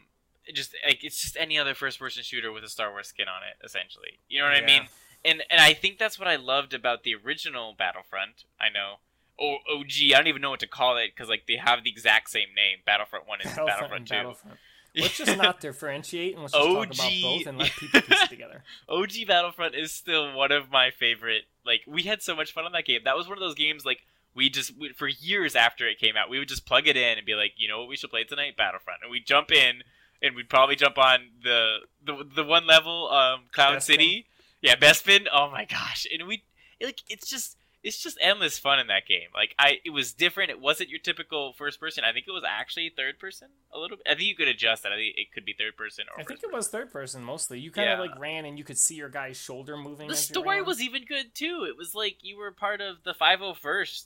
just 0.52 0.74
like 0.86 1.04
it's 1.04 1.20
just 1.20 1.36
any 1.38 1.58
other 1.58 1.74
first 1.74 1.98
person 1.98 2.22
shooter 2.22 2.50
with 2.52 2.64
a 2.64 2.68
Star 2.68 2.90
Wars 2.90 3.08
skin 3.08 3.26
on 3.28 3.42
it 3.42 3.64
essentially. 3.64 4.18
You 4.28 4.40
know 4.40 4.46
what 4.46 4.56
I 4.62 4.66
mean? 4.66 4.82
And 5.24 5.42
and 5.50 5.60
I 5.60 5.74
think 5.74 5.98
that's 5.98 6.18
what 6.18 6.28
I 6.28 6.36
loved 6.36 6.74
about 6.74 7.02
the 7.02 7.14
original 7.14 7.74
Battlefront. 7.76 8.44
I 8.60 8.68
know. 8.68 8.96
O- 9.38 9.58
OG, 9.74 10.12
I 10.12 10.18
don't 10.18 10.26
even 10.26 10.42
know 10.42 10.50
what 10.50 10.60
to 10.60 10.66
call 10.66 10.96
it 10.98 11.12
because 11.14 11.28
like 11.28 11.44
they 11.46 11.56
have 11.56 11.84
the 11.84 11.90
exact 11.90 12.30
same 12.30 12.48
name, 12.54 12.78
Battlefront 12.84 13.26
One 13.28 13.40
and 13.42 13.48
Battlefront, 13.50 13.68
Battlefront 13.68 14.08
Two. 14.08 14.14
Battlefront. 14.14 14.58
Let's 14.96 15.18
just 15.18 15.36
not 15.36 15.60
differentiate 15.60 16.34
and 16.34 16.42
let's 16.42 16.52
just 16.52 16.66
talk 16.66 16.86
about 16.86 17.12
both 17.22 17.46
and 17.46 17.58
let 17.58 17.70
people 17.70 18.00
piece 18.00 18.22
it 18.24 18.28
together. 18.28 18.64
OG 18.88 19.12
Battlefront 19.28 19.76
is 19.76 19.92
still 19.92 20.34
one 20.34 20.50
of 20.50 20.68
my 20.68 20.90
favorite. 20.90 21.44
Like 21.64 21.82
we 21.86 22.02
had 22.02 22.22
so 22.22 22.34
much 22.34 22.52
fun 22.52 22.64
on 22.64 22.72
that 22.72 22.86
game. 22.86 23.02
That 23.04 23.16
was 23.16 23.28
one 23.28 23.38
of 23.38 23.40
those 23.40 23.54
games 23.54 23.84
like 23.84 24.00
we 24.34 24.50
just 24.50 24.76
we, 24.76 24.92
for 24.92 25.06
years 25.06 25.54
after 25.54 25.86
it 25.86 26.00
came 26.00 26.16
out, 26.16 26.28
we 26.28 26.40
would 26.40 26.48
just 26.48 26.66
plug 26.66 26.88
it 26.88 26.96
in 26.96 27.18
and 27.18 27.24
be 27.24 27.34
like, 27.34 27.52
you 27.56 27.68
know 27.68 27.78
what, 27.78 27.88
we 27.88 27.96
should 27.96 28.10
play 28.10 28.24
tonight, 28.24 28.56
Battlefront, 28.56 29.00
and 29.02 29.12
we'd 29.12 29.26
jump 29.26 29.52
in 29.52 29.84
and 30.22 30.34
we'd 30.34 30.48
probably 30.48 30.76
jump 30.76 30.98
on 30.98 31.20
the 31.42 31.78
the, 32.04 32.24
the 32.34 32.44
one 32.44 32.66
level, 32.66 33.08
um, 33.10 33.42
Cloud. 33.52 33.82
City, 33.82 34.26
yeah, 34.62 34.76
Bespin. 34.76 35.26
Oh 35.32 35.50
my 35.50 35.64
gosh, 35.64 36.06
and 36.12 36.26
we 36.28 36.44
like 36.82 37.00
it's 37.08 37.28
just. 37.28 37.56
It's 37.82 37.96
just 37.96 38.18
endless 38.20 38.58
fun 38.58 38.78
in 38.78 38.88
that 38.88 39.06
game. 39.08 39.28
Like 39.34 39.54
I, 39.58 39.78
it 39.86 39.88
was 39.88 40.12
different. 40.12 40.50
It 40.50 40.60
wasn't 40.60 40.90
your 40.90 40.98
typical 40.98 41.54
first 41.54 41.80
person. 41.80 42.04
I 42.04 42.12
think 42.12 42.26
it 42.28 42.30
was 42.30 42.42
actually 42.46 42.92
third 42.94 43.18
person 43.18 43.48
a 43.72 43.78
little 43.78 43.96
bit. 43.96 44.06
I 44.06 44.10
think 44.16 44.28
you 44.28 44.36
could 44.36 44.48
adjust 44.48 44.82
that. 44.82 44.92
I 44.92 44.96
think 44.96 45.14
it 45.16 45.32
could 45.32 45.46
be 45.46 45.54
third 45.58 45.78
person 45.78 46.04
or 46.14 46.20
I 46.20 46.24
think 46.24 46.42
it 46.42 46.52
was 46.52 46.68
third 46.68 46.92
person 46.92 47.24
mostly. 47.24 47.58
You 47.58 47.70
kind 47.70 47.88
of 47.88 47.96
Yeah. 47.98 48.02
like 48.10 48.20
ran 48.20 48.44
and 48.44 48.58
you 48.58 48.64
could 48.64 48.76
see 48.76 48.96
your 48.96 49.08
guy's 49.08 49.38
shoulder 49.38 49.78
moving. 49.78 50.08
the 50.08 50.12
as 50.12 50.28
you 50.28 50.34
story 50.34 50.60
was 50.60 50.82
even 50.82 51.06
good 51.06 51.34
too. 51.34 51.64
It 51.66 51.74
was 51.78 51.94
like 51.94 52.18
you 52.20 52.36
were 52.36 52.52
part 52.52 52.82
of 52.82 52.96
the 53.02 53.14
501st 53.14 54.04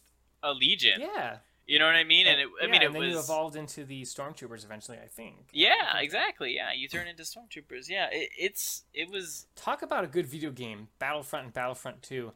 Legion. 0.56 1.00
yeah. 1.00 1.38
You 1.66 1.78
know 1.78 1.86
what 1.86 1.94
I 1.94 2.04
mean? 2.04 2.26
And 2.26 2.40
it, 2.40 2.48
I 2.60 2.66
yeah, 2.66 2.70
mean, 2.70 2.82
it 2.82 2.86
and 2.86 2.94
then 2.94 3.02
was. 3.02 3.12
you 3.12 3.18
evolved 3.18 3.56
into 3.56 3.84
the 3.84 4.02
stormtroopers 4.02 4.64
eventually. 4.64 4.98
I 5.02 5.06
think. 5.06 5.48
yeah, 5.52 5.98
exactly. 5.98 6.54
Yeah, 6.54 6.72
you 6.76 6.88
turn 6.88 7.08
into 7.08 7.22
stormtroopers. 7.22 7.88
Yeah, 7.88 8.08
it, 8.12 8.28
it's 8.38 8.84
it 8.92 9.10
was 9.10 9.46
Talk 9.56 9.82
about 9.82 10.04
a 10.04 10.06
good 10.06 10.26
video 10.26 10.50
game, 10.50 10.88
Battlefront 10.98 11.46
and 11.46 11.54
Battlefront 11.54 12.02
Two, 12.02 12.32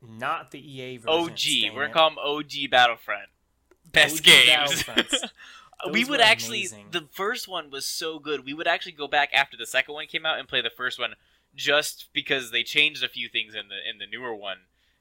not 0.00 0.52
the 0.52 0.60
EA 0.60 0.98
version. 0.98 1.10
OG. 1.10 1.74
We're 1.74 1.88
calling 1.88 2.14
them 2.14 2.24
OG 2.24 2.70
Battlefront. 2.70 3.28
Best 3.90 4.18
OG 4.18 4.24
games. 4.24 4.84
We 5.92 6.04
would 6.04 6.20
actually. 6.20 6.58
amazing. 6.60 6.86
The 6.90 7.06
first 7.12 7.46
one 7.46 7.70
was 7.70 7.86
so 7.86 8.18
good. 8.18 8.44
We 8.44 8.52
would 8.52 8.66
actually 8.66 8.92
go 8.92 9.06
back 9.06 9.30
after 9.32 9.56
the 9.56 9.66
second 9.66 9.94
one 9.94 10.06
came 10.06 10.26
out 10.26 10.38
and 10.38 10.48
play 10.48 10.60
the 10.60 10.70
first 10.76 10.98
one, 10.98 11.14
just 11.54 12.06
because 12.12 12.50
they 12.50 12.64
changed 12.64 13.04
a 13.04 13.08
few 13.08 13.28
things 13.28 13.54
in 13.54 13.68
the 13.68 13.76
in 13.88 13.98
the 13.98 14.06
newer 14.06 14.34
one. 14.34 14.58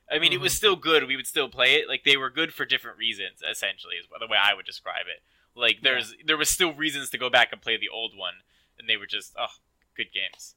I 0.09 0.19
mean, 0.19 0.31
it 0.33 0.39
was 0.39 0.53
Mhm. 0.53 0.57
still 0.57 0.75
good. 0.75 1.03
We 1.05 1.15
would 1.15 1.27
still 1.27 1.49
play 1.49 1.75
it. 1.75 1.87
Like 1.87 2.03
they 2.03 2.17
were 2.17 2.29
good 2.29 2.53
for 2.53 2.65
different 2.65 2.97
reasons. 2.97 3.41
Essentially, 3.41 3.95
is 3.95 4.07
the 4.19 4.27
way 4.27 4.37
I 4.37 4.53
would 4.53 4.65
describe 4.65 5.05
it. 5.07 5.21
Like 5.53 5.81
there's 5.81 6.15
there 6.23 6.37
was 6.37 6.49
still 6.49 6.73
reasons 6.73 7.09
to 7.11 7.17
go 7.17 7.29
back 7.29 7.51
and 7.51 7.61
play 7.61 7.77
the 7.77 7.89
old 7.89 8.15
one, 8.15 8.35
and 8.79 8.87
they 8.87 8.95
were 8.97 9.07
just 9.07 9.33
oh 9.37 9.47
good 9.95 10.11
games. 10.13 10.55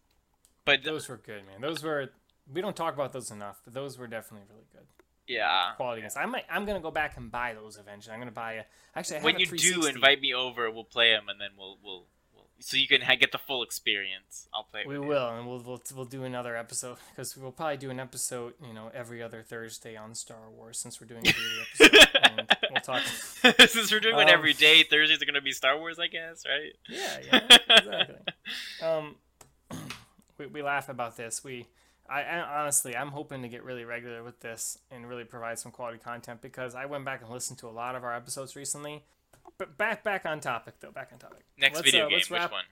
But 0.65 0.85
Those 0.85 1.09
were 1.09 1.17
good, 1.17 1.47
man. 1.47 1.61
Those 1.61 1.83
were. 1.83 2.13
We 2.53 2.61
don't 2.61 2.77
talk 2.77 2.95
about 2.95 3.13
those 3.13 3.31
enough, 3.31 3.61
but 3.65 3.75
those 3.75 3.97
were 3.99 4.07
definitely 4.07 4.47
really 4.51 4.67
good 4.73 4.87
yeah, 5.27 5.75
quality 5.77 6.01
games. 6.03 6.17
I 6.17 6.27
might. 6.27 6.45
I'm 6.51 6.65
gonna 6.65 6.81
go 6.81 6.91
back 6.91 7.17
and 7.17 7.31
buy 7.31 7.55
those 7.55 7.77
eventually. 7.77 8.13
I'm 8.13 8.21
gonna 8.21 8.33
buy 8.33 8.55
a. 8.55 8.65
Actually, 8.97 9.17
I 9.17 9.19
have 9.21 9.25
when 9.25 9.39
you 9.39 9.47
do 9.47 9.87
invite 9.87 10.21
me 10.21 10.35
over, 10.35 10.69
we'll 10.71 10.85
play 10.85 11.13
them, 11.13 11.29
and 11.29 11.41
then 11.41 11.51
we'll, 11.57 11.79
we'll 11.83 12.07
so 12.61 12.77
you 12.77 12.87
can 12.87 13.01
get 13.19 13.33
the 13.33 13.39
full 13.39 13.63
experience. 13.63 14.49
I'll 14.55 14.65
play. 14.65 14.83
We 14.87 14.99
with 14.99 15.05
you. 15.05 15.09
will, 15.09 15.29
and 15.31 15.47
we'll 15.47 15.61
we'll, 15.61 15.83
we'll 15.97 16.05
do 16.05 16.25
another 16.25 16.57
episode 16.57 16.99
because 17.11 17.37
we'll 17.37 17.53
probably 17.53 17.79
do 17.79 17.91
an 17.91 17.99
episode, 17.99 18.55
you 18.67 18.73
know, 18.73 18.91
every 18.95 19.23
other 19.23 19.43
Thursday 19.43 19.97
on 19.97 20.15
Star 20.15 20.51
Wars 20.51 20.79
since 20.79 21.01
we're 21.01 21.07
doing 21.07 21.27
a 21.27 21.33
daily 21.33 21.61
episode. 21.91 22.09
and 22.23 22.57
we'll 22.71 22.81
talk. 22.81 23.03
Since 23.69 23.91
we're 23.91 24.01
doing 24.01 24.15
Um, 24.15 24.29
every 24.29 24.53
day, 24.53 24.83
Thursdays 24.83 25.21
are 25.23 25.25
gonna 25.27 25.41
be 25.41 25.53
Star 25.53 25.79
Wars, 25.79 25.99
I 25.99 26.07
guess, 26.07 26.45
right? 26.47 26.73
Yeah, 26.89 27.19
yeah, 27.33 27.59
exactly. 27.79 28.17
um, 28.83 29.17
we, 30.39 30.47
we 30.47 30.63
laugh 30.63 30.89
about 30.89 31.17
this. 31.17 31.43
We, 31.43 31.67
I, 32.09 32.23
I 32.23 32.61
honestly, 32.61 32.97
I'm 32.97 33.09
hoping 33.13 33.43
to 33.43 33.49
get 33.49 33.65
really 33.65 33.85
regular 33.85 34.23
with 34.23 34.41
this 34.41 34.79
and 34.91 35.09
really 35.09 35.25
provide 35.25 35.59
some 35.59 35.73
quality 35.73 35.99
content 35.99 36.41
because 36.43 36.75
I 36.75 36.87
went 36.87 37.05
back 37.05 37.23
and 37.23 37.31
listened 37.31 37.59
to 37.61 37.69
a 37.69 37.71
lot 37.71 37.95
of 37.95 38.05
our 38.05 38.15
episodes 38.15 38.57
recently. 38.57 39.05
But 39.61 39.77
back 39.77 40.03
back 40.03 40.25
on 40.25 40.41
topic 40.41 40.77
though. 40.81 40.91
Back 40.91 41.11
on 41.13 41.19
topic. 41.19 41.45
Next 41.59 41.75
Let's, 41.75 41.85
video 41.91 42.07
uh, 42.07 42.09
game, 42.09 42.17
let's 42.17 42.31
which 42.31 42.41
wrap, 42.41 42.51
one? 42.51 42.65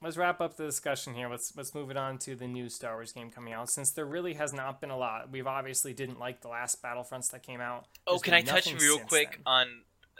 let's 0.00 0.16
wrap 0.16 0.40
up 0.40 0.56
the 0.56 0.64
discussion 0.64 1.12
here. 1.12 1.28
Let's 1.28 1.54
let's 1.54 1.74
move 1.74 1.90
it 1.90 1.98
on 1.98 2.16
to 2.20 2.34
the 2.34 2.48
new 2.48 2.70
Star 2.70 2.94
Wars 2.94 3.12
game 3.12 3.30
coming 3.30 3.52
out. 3.52 3.68
Since 3.68 3.90
there 3.90 4.06
really 4.06 4.32
has 4.32 4.54
not 4.54 4.80
been 4.80 4.88
a 4.88 4.96
lot, 4.96 5.30
we've 5.30 5.46
obviously 5.46 5.92
didn't 5.92 6.18
like 6.18 6.40
the 6.40 6.48
last 6.48 6.82
Battlefronts 6.82 7.30
that 7.32 7.42
came 7.42 7.60
out. 7.60 7.88
Oh, 8.06 8.18
can 8.18 8.32
I 8.32 8.40
touch 8.40 8.72
real 8.72 9.00
quick 9.00 9.32
then. 9.32 9.40
on 9.44 9.66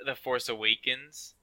the 0.05 0.15
Force 0.15 0.47
Awakens? 0.51 1.37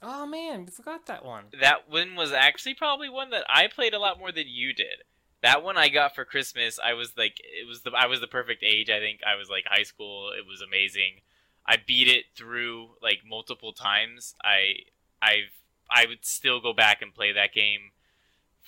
Oh 0.00 0.24
man, 0.24 0.64
we 0.64 0.70
forgot 0.70 1.04
that 1.04 1.22
one. 1.22 1.44
That 1.60 1.90
one 1.90 2.16
was 2.16 2.32
actually 2.32 2.76
probably 2.76 3.10
one 3.10 3.28
that 3.30 3.44
I 3.50 3.66
played 3.66 3.92
a 3.92 3.98
lot 3.98 4.18
more 4.18 4.32
than 4.32 4.44
you 4.46 4.72
did. 4.72 5.04
That 5.42 5.62
one 5.62 5.76
I 5.76 5.90
got 5.90 6.14
for 6.14 6.24
Christmas. 6.24 6.78
I 6.82 6.94
was 6.94 7.12
like, 7.18 7.36
it 7.38 7.68
was 7.68 7.82
the 7.82 7.90
I 7.94 8.06
was 8.06 8.22
the 8.22 8.26
perfect 8.26 8.62
age. 8.62 8.88
I 8.88 8.98
think 8.98 9.20
I 9.26 9.36
was 9.36 9.50
like 9.50 9.64
high 9.66 9.82
school. 9.82 10.30
It 10.30 10.46
was 10.48 10.62
amazing. 10.62 11.20
I 11.66 11.76
beat 11.84 12.08
it 12.08 12.24
through 12.34 12.90
like 13.02 13.20
multiple 13.28 13.72
times. 13.72 14.34
I 14.42 14.84
I've 15.22 15.52
I 15.90 16.06
would 16.06 16.24
still 16.24 16.60
go 16.60 16.72
back 16.72 17.02
and 17.02 17.14
play 17.14 17.32
that 17.32 17.52
game 17.52 17.92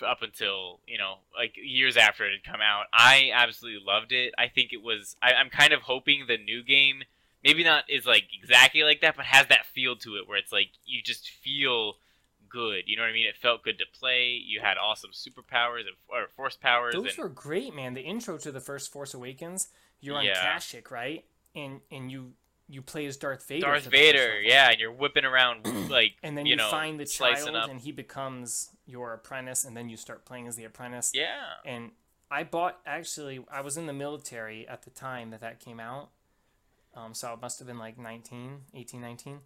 up 0.07 0.23
until 0.23 0.81
you 0.87 0.99
know 0.99 1.17
like 1.37 1.55
years 1.57 1.97
after 1.97 2.27
it 2.27 2.33
had 2.33 2.53
come 2.53 2.61
out. 2.61 2.87
I 2.93 3.31
absolutely 3.35 3.83
loved 3.85 4.13
it. 4.13 4.35
I 4.39 4.49
think 4.49 4.73
it 4.73 4.83
was. 4.83 5.17
I, 5.23 5.35
I'm 5.35 5.51
kind 5.51 5.73
of 5.73 5.83
hoping 5.83 6.25
the 6.27 6.39
new 6.39 6.63
game 6.63 7.05
maybe 7.45 7.65
not 7.65 7.85
is 7.89 8.07
like 8.07 8.25
exactly 8.33 8.83
like 8.83 9.01
that, 9.01 9.17
but 9.17 9.25
has 9.27 9.47
that 9.49 9.67
feel 9.67 9.97
to 9.97 10.17
it 10.17 10.29
where 10.29 10.39
it's 10.39 10.53
like 10.53 10.71
you 10.85 11.03
just 11.03 11.29
feel 11.29 11.97
good. 12.49 12.85
You 12.87 12.97
know 12.97 13.03
what 13.03 13.11
I 13.11 13.13
mean? 13.13 13.27
It 13.27 13.37
felt 13.37 13.63
good 13.63 13.79
to 13.79 13.85
play. 13.99 14.41
You 14.45 14.61
had 14.61 14.77
awesome 14.77 15.11
superpowers 15.11 15.81
and 15.81 15.97
or 16.09 16.29
force 16.37 16.57
powers. 16.57 16.95
Those 16.95 17.17
and, 17.17 17.19
were 17.19 17.29
great, 17.29 17.75
man. 17.75 17.95
The 17.95 18.03
intro 18.03 18.39
to 18.39 18.53
the 18.53 18.61
first 18.61 18.93
Force 18.93 19.15
Awakens, 19.15 19.69
you're 20.01 20.17
on 20.17 20.25
Yeah. 20.25 20.57
Kashyyyk, 20.57 20.91
right? 20.91 21.25
And 21.55 21.81
and 21.91 22.11
you 22.11 22.33
you 22.73 22.81
play 22.81 23.05
as 23.07 23.19
Darth 23.19 23.47
Vader. 23.47 23.67
Darth 23.67 23.85
for 23.85 23.91
the 23.91 23.97
first 23.97 24.13
Vader, 24.13 24.41
yeah, 24.41 24.71
and 24.71 24.81
you're 24.81 24.93
whipping 24.93 25.25
around 25.25 25.67
like 25.91 26.15
And 26.23 26.37
then 26.37 26.47
you, 26.47 26.51
you, 26.51 26.57
know 26.57 26.71
find 26.71 26.99
the 26.99 27.05
child, 27.05 27.55
and 27.55 27.81
he 27.81 27.93
becomes 27.93 28.71
your 28.87 29.13
apprentice, 29.13 29.65
and 29.65 29.77
then 29.77 29.89
you 29.89 29.97
start 29.97 30.25
playing 30.25 30.49
as 30.49 30.57
the 30.57 30.65
apprentice. 30.65 31.13
Yeah, 31.15 31.43
And 31.67 31.91
I 32.31 32.45
bought 32.45 32.81
actually, 32.87 33.45
I 33.53 33.61
was 33.61 33.77
in 33.77 33.87
the 33.87 33.93
military 33.93 34.67
at 34.67 34.83
the 34.83 34.91
time 34.91 35.31
that 35.31 35.43
that 35.43 35.61
came 35.61 35.79
out. 35.79 36.09
Um, 36.95 37.15
so 37.15 37.33
it 37.35 37.41
must 37.43 37.59
have 37.59 37.69
been 37.69 37.79
like 37.79 37.99
19, 37.99 38.61
18, 38.75 39.01
19. 39.01 39.39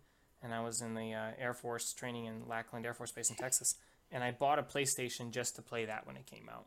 And 0.43 0.55
I 0.55 0.61
was 0.61 0.81
in 0.81 0.95
the 0.95 1.13
uh, 1.13 1.31
Air 1.39 1.55
Force 1.55 1.93
training 1.93 2.27
in 2.27 2.47
Lackland 2.49 2.87
Air 2.87 2.95
Force 2.95 3.11
Base 3.11 3.31
in 3.31 3.37
Texas. 3.37 3.75
And 4.13 4.23
I 4.23 4.31
bought 4.31 4.59
a 4.59 4.63
PlayStation 4.63 5.33
just 5.33 5.57
to 5.57 5.63
play 5.63 5.85
that 5.85 6.07
when 6.07 6.17
it 6.17 6.27
came 6.27 6.49
out. 6.49 6.67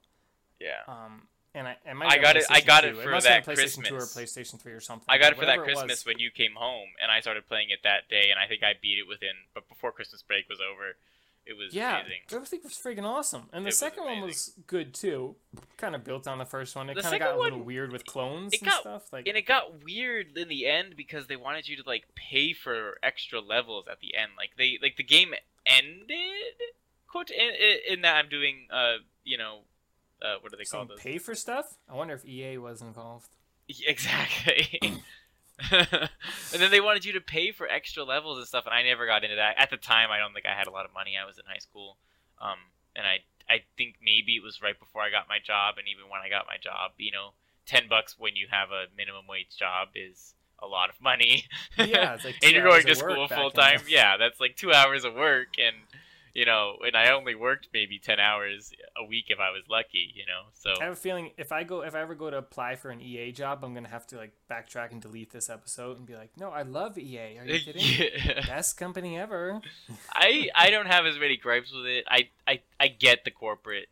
yeah. 0.59 0.81
Um, 0.87 1.27
and 1.55 1.67
I, 1.67 1.77
it 1.85 1.93
might 1.95 2.11
I 2.11 2.17
got 2.17 2.37
it- 2.37 2.45
I 2.49 2.61
got 2.61 2.83
it 2.85 2.91
2. 2.95 3.01
for 3.01 3.11
must 3.11 3.27
have 3.27 3.45
that 3.45 3.55
PlayStation 3.57 3.87
2 3.87 3.95
or 3.95 3.99
PlayStation 4.01 4.59
3 4.59 4.71
or 4.73 4.79
something. 4.79 5.05
I 5.07 5.17
got 5.17 5.31
it 5.33 5.39
for 5.39 5.45
that 5.45 5.59
Christmas 5.59 5.89
was- 5.91 6.05
when 6.05 6.19
you 6.19 6.29
came 6.31 6.53
home, 6.55 6.89
and 7.01 7.11
I 7.11 7.19
started 7.21 7.47
playing 7.47 7.69
it 7.71 7.79
that 7.83 8.07
day, 8.09 8.29
and 8.29 8.39
I 8.39 8.47
think 8.47 8.63
I 8.63 8.73
beat 8.79 8.99
it 8.99 9.07
within, 9.07 9.33
but 9.53 9.67
before 9.67 9.91
Christmas 9.91 10.21
break 10.21 10.47
was 10.49 10.59
over, 10.59 10.95
it 11.45 11.53
was 11.57 11.73
Yeah, 11.73 12.01
amazing. 12.01 12.19
everything 12.31 12.59
was 12.63 12.73
freaking 12.73 13.03
awesome, 13.05 13.49
and 13.51 13.65
the 13.65 13.69
It 13.69 13.71
was 13.71 13.77
second 13.79 14.03
one 14.05 14.21
was 14.21 14.53
good 14.67 14.93
too. 14.93 15.35
Kind 15.77 15.95
of 15.95 16.03
built 16.03 16.27
on 16.27 16.37
the 16.37 16.45
first 16.45 16.75
one. 16.75 16.89
It 16.91 16.97
kind 17.01 17.13
of 17.15 17.19
got 17.19 17.33
a 17.35 17.39
little 17.39 17.57
one- 17.59 17.65
weird 17.65 17.91
with 17.91 18.05
clones 18.05 18.53
it 18.53 18.61
and 18.61 18.69
got- 18.69 18.81
stuff. 18.81 19.11
Like, 19.11 19.27
And 19.27 19.35
it 19.35 19.47
got 19.47 19.83
weird 19.83 20.37
in 20.37 20.47
the 20.47 20.67
end 20.67 20.95
because 20.95 21.25
they 21.25 21.35
wanted 21.37 21.67
you 21.67 21.75
to 21.77 21.83
like 21.87 22.05
pay 22.13 22.53
for 22.53 22.99
extra 23.01 23.39
levels 23.39 23.87
at 23.87 23.99
the 23.99 24.15
end. 24.15 24.33
Like 24.37 24.51
they 24.57 24.77
like 24.79 24.97
the 24.97 25.03
game 25.03 25.33
ended 25.65 26.53
quote 27.07 27.31
in, 27.31 27.49
in- 27.55 27.79
in 27.93 28.01
that 28.01 28.15
I'm 28.17 28.29
doing 28.29 28.67
uh 28.69 28.97
you 29.23 29.37
know 29.37 29.61
uh 30.21 30.35
what 30.41 30.51
do 30.51 30.57
they 30.57 30.65
call 30.65 30.85
those? 30.85 30.99
pay 30.99 31.17
for 31.17 31.35
stuff. 31.35 31.77
I 31.89 31.95
wonder 31.95 32.13
if 32.13 32.25
EA 32.25 32.57
was 32.57 32.81
involved. 32.81 33.29
Exactly. 33.85 34.79
and 35.71 36.09
then 36.53 36.71
they 36.71 36.81
wanted 36.81 37.05
you 37.05 37.13
to 37.13 37.21
pay 37.21 37.51
for 37.51 37.67
extra 37.67 38.03
levels 38.03 38.37
and 38.37 38.47
stuff, 38.47 38.65
and 38.65 38.73
I 38.73 38.81
never 38.81 39.05
got 39.05 39.23
into 39.23 39.35
that. 39.35 39.55
At 39.59 39.69
the 39.69 39.77
time, 39.77 40.09
I 40.09 40.17
don't 40.17 40.33
think 40.33 40.45
I 40.45 40.57
had 40.57 40.67
a 40.67 40.71
lot 40.71 40.85
of 40.85 40.93
money. 40.93 41.13
I 41.21 41.27
was 41.27 41.37
in 41.37 41.43
high 41.45 41.59
school, 41.59 41.97
um, 42.41 42.57
and 42.95 43.05
I 43.05 43.19
I 43.47 43.61
think 43.77 43.95
maybe 44.01 44.35
it 44.35 44.43
was 44.43 44.61
right 44.61 44.79
before 44.79 45.01
I 45.01 45.11
got 45.11 45.27
my 45.27 45.37
job, 45.43 45.75
and 45.77 45.87
even 45.87 46.09
when 46.09 46.21
I 46.21 46.29
got 46.29 46.45
my 46.47 46.57
job, 46.57 46.91
you 46.97 47.11
know, 47.11 47.33
ten 47.65 47.87
bucks 47.89 48.15
when 48.17 48.35
you 48.35 48.47
have 48.49 48.69
a 48.71 48.85
minimum 48.95 49.25
wage 49.27 49.55
job 49.57 49.89
is 49.95 50.33
a 50.61 50.67
lot 50.67 50.89
of 50.89 51.01
money. 51.01 51.45
Yeah, 51.77 52.15
it's 52.15 52.25
like 52.25 52.35
and 52.43 52.51
you're 52.51 52.63
going 52.63 52.85
to 52.85 52.95
school 52.95 53.27
full 53.27 53.51
time. 53.51 53.81
Yeah, 53.87 54.17
that's 54.17 54.39
like 54.39 54.55
two 54.55 54.71
hours 54.73 55.03
of 55.03 55.13
work, 55.15 55.49
and 55.57 55.75
you 56.33 56.45
know, 56.45 56.75
and 56.85 56.95
I 56.95 57.11
only 57.11 57.35
worked 57.35 57.69
maybe 57.73 57.99
ten 57.99 58.19
hours 58.19 58.71
a 58.97 59.03
week 59.05 59.25
if 59.29 59.39
I 59.39 59.49
was 59.51 59.63
lucky. 59.69 60.11
You 60.15 60.25
know, 60.25 60.43
so 60.53 60.73
I 60.81 60.85
have 60.85 60.93
a 60.93 60.95
feeling 60.95 61.31
if 61.37 61.51
I 61.51 61.63
go 61.63 61.81
if 61.83 61.95
I 61.95 62.01
ever 62.01 62.15
go 62.15 62.29
to 62.29 62.37
apply 62.37 62.75
for 62.75 62.89
an 62.91 63.01
EA 63.01 63.31
job, 63.31 63.63
I'm 63.63 63.73
gonna 63.73 63.87
have 63.89 64.07
to 64.07 64.17
like 64.17 64.33
backtrack 64.49 64.91
and 64.91 65.01
delete 65.01 65.31
this 65.31 65.49
episode 65.49 65.97
and 65.97 66.05
be 66.05 66.15
like, 66.15 66.31
no, 66.37 66.49
I 66.49 66.61
love 66.63 66.97
EA. 66.97 67.39
Are 67.39 67.45
you 67.45 67.59
kidding? 67.65 67.81
Yeah. 68.25 68.45
Best 68.45 68.77
company 68.77 69.17
ever. 69.17 69.61
I 70.13 70.49
I 70.55 70.69
don't 70.69 70.87
have 70.87 71.05
as 71.05 71.17
many 71.19 71.37
gripes 71.37 71.71
with 71.73 71.85
it. 71.85 72.05
I, 72.09 72.29
I 72.47 72.61
I 72.79 72.87
get 72.87 73.23
the 73.25 73.31
corporate 73.31 73.87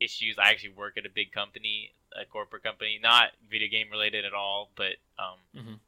issues. 0.00 0.36
I 0.38 0.50
actually 0.50 0.74
work 0.74 0.96
at 0.96 1.04
a 1.04 1.10
big 1.10 1.30
company, 1.32 1.92
a 2.20 2.24
corporate 2.24 2.62
company, 2.62 2.98
not 3.02 3.30
video 3.50 3.68
game 3.68 3.88
related 3.90 4.24
at 4.24 4.32
all, 4.32 4.70
but 4.76 4.96
um, 5.18 5.38
Mhm. 5.54 5.78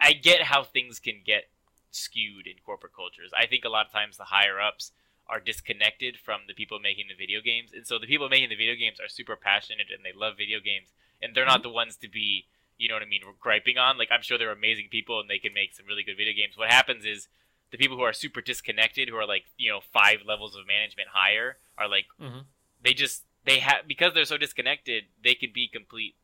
I 0.00 0.12
get 0.14 0.42
how 0.42 0.64
things 0.64 0.98
can 0.98 1.20
get 1.24 1.48
skewed 1.90 2.46
in 2.46 2.54
corporate 2.64 2.94
cultures. 2.94 3.30
I 3.36 3.46
think 3.46 3.64
a 3.64 3.68
lot 3.68 3.84
of 3.86 3.92
times 3.92 4.16
the 4.16 4.24
higher 4.24 4.58
ups 4.60 4.92
are 5.30 5.40
disconnected 5.40 6.18
from 6.18 6.40
the 6.48 6.54
people 6.54 6.78
making 6.80 7.06
the 7.08 7.14
video 7.14 7.40
games, 7.40 7.72
and 7.72 7.86
so 7.86 7.98
the 7.98 8.06
people 8.06 8.28
making 8.28 8.48
the 8.50 8.56
video 8.56 8.74
games 8.74 8.98
are 9.00 9.08
super 9.08 9.36
passionate 9.36 9.86
and 9.94 10.04
they 10.04 10.12
love 10.12 10.36
video 10.36 10.58
games, 10.60 10.88
and 11.22 11.34
they're 11.34 11.46
not 11.46 11.62
the 11.62 11.70
ones 11.70 11.96
to 11.96 12.08
be, 12.08 12.46
you 12.78 12.88
know 12.88 12.94
what 12.96 13.02
I 13.02 13.06
mean, 13.06 13.22
griping 13.38 13.78
on. 13.78 13.96
Like 13.96 14.08
I'm 14.10 14.22
sure 14.22 14.36
they're 14.36 14.50
amazing 14.52 14.88
people 14.90 15.20
and 15.20 15.30
they 15.30 15.38
can 15.38 15.54
make 15.54 15.74
some 15.74 15.86
really 15.86 16.02
good 16.02 16.16
video 16.16 16.34
games. 16.34 16.58
What 16.58 16.70
happens 16.70 17.04
is 17.04 17.28
the 17.70 17.78
people 17.78 17.96
who 17.96 18.02
are 18.02 18.12
super 18.12 18.40
disconnected, 18.40 19.08
who 19.08 19.16
are 19.16 19.26
like 19.26 19.44
you 19.56 19.70
know 19.70 19.80
five 19.80 20.18
levels 20.26 20.56
of 20.56 20.66
management 20.66 21.08
higher, 21.12 21.58
are 21.78 21.88
like 21.88 22.06
Mhm. 22.20 22.44
they 22.82 22.92
just 22.92 23.24
they 23.44 23.60
have 23.60 23.86
because 23.86 24.12
they're 24.14 24.24
so 24.24 24.36
disconnected, 24.36 25.04
they 25.22 25.34
could 25.34 25.52
be 25.52 25.68
complete. 25.68 26.16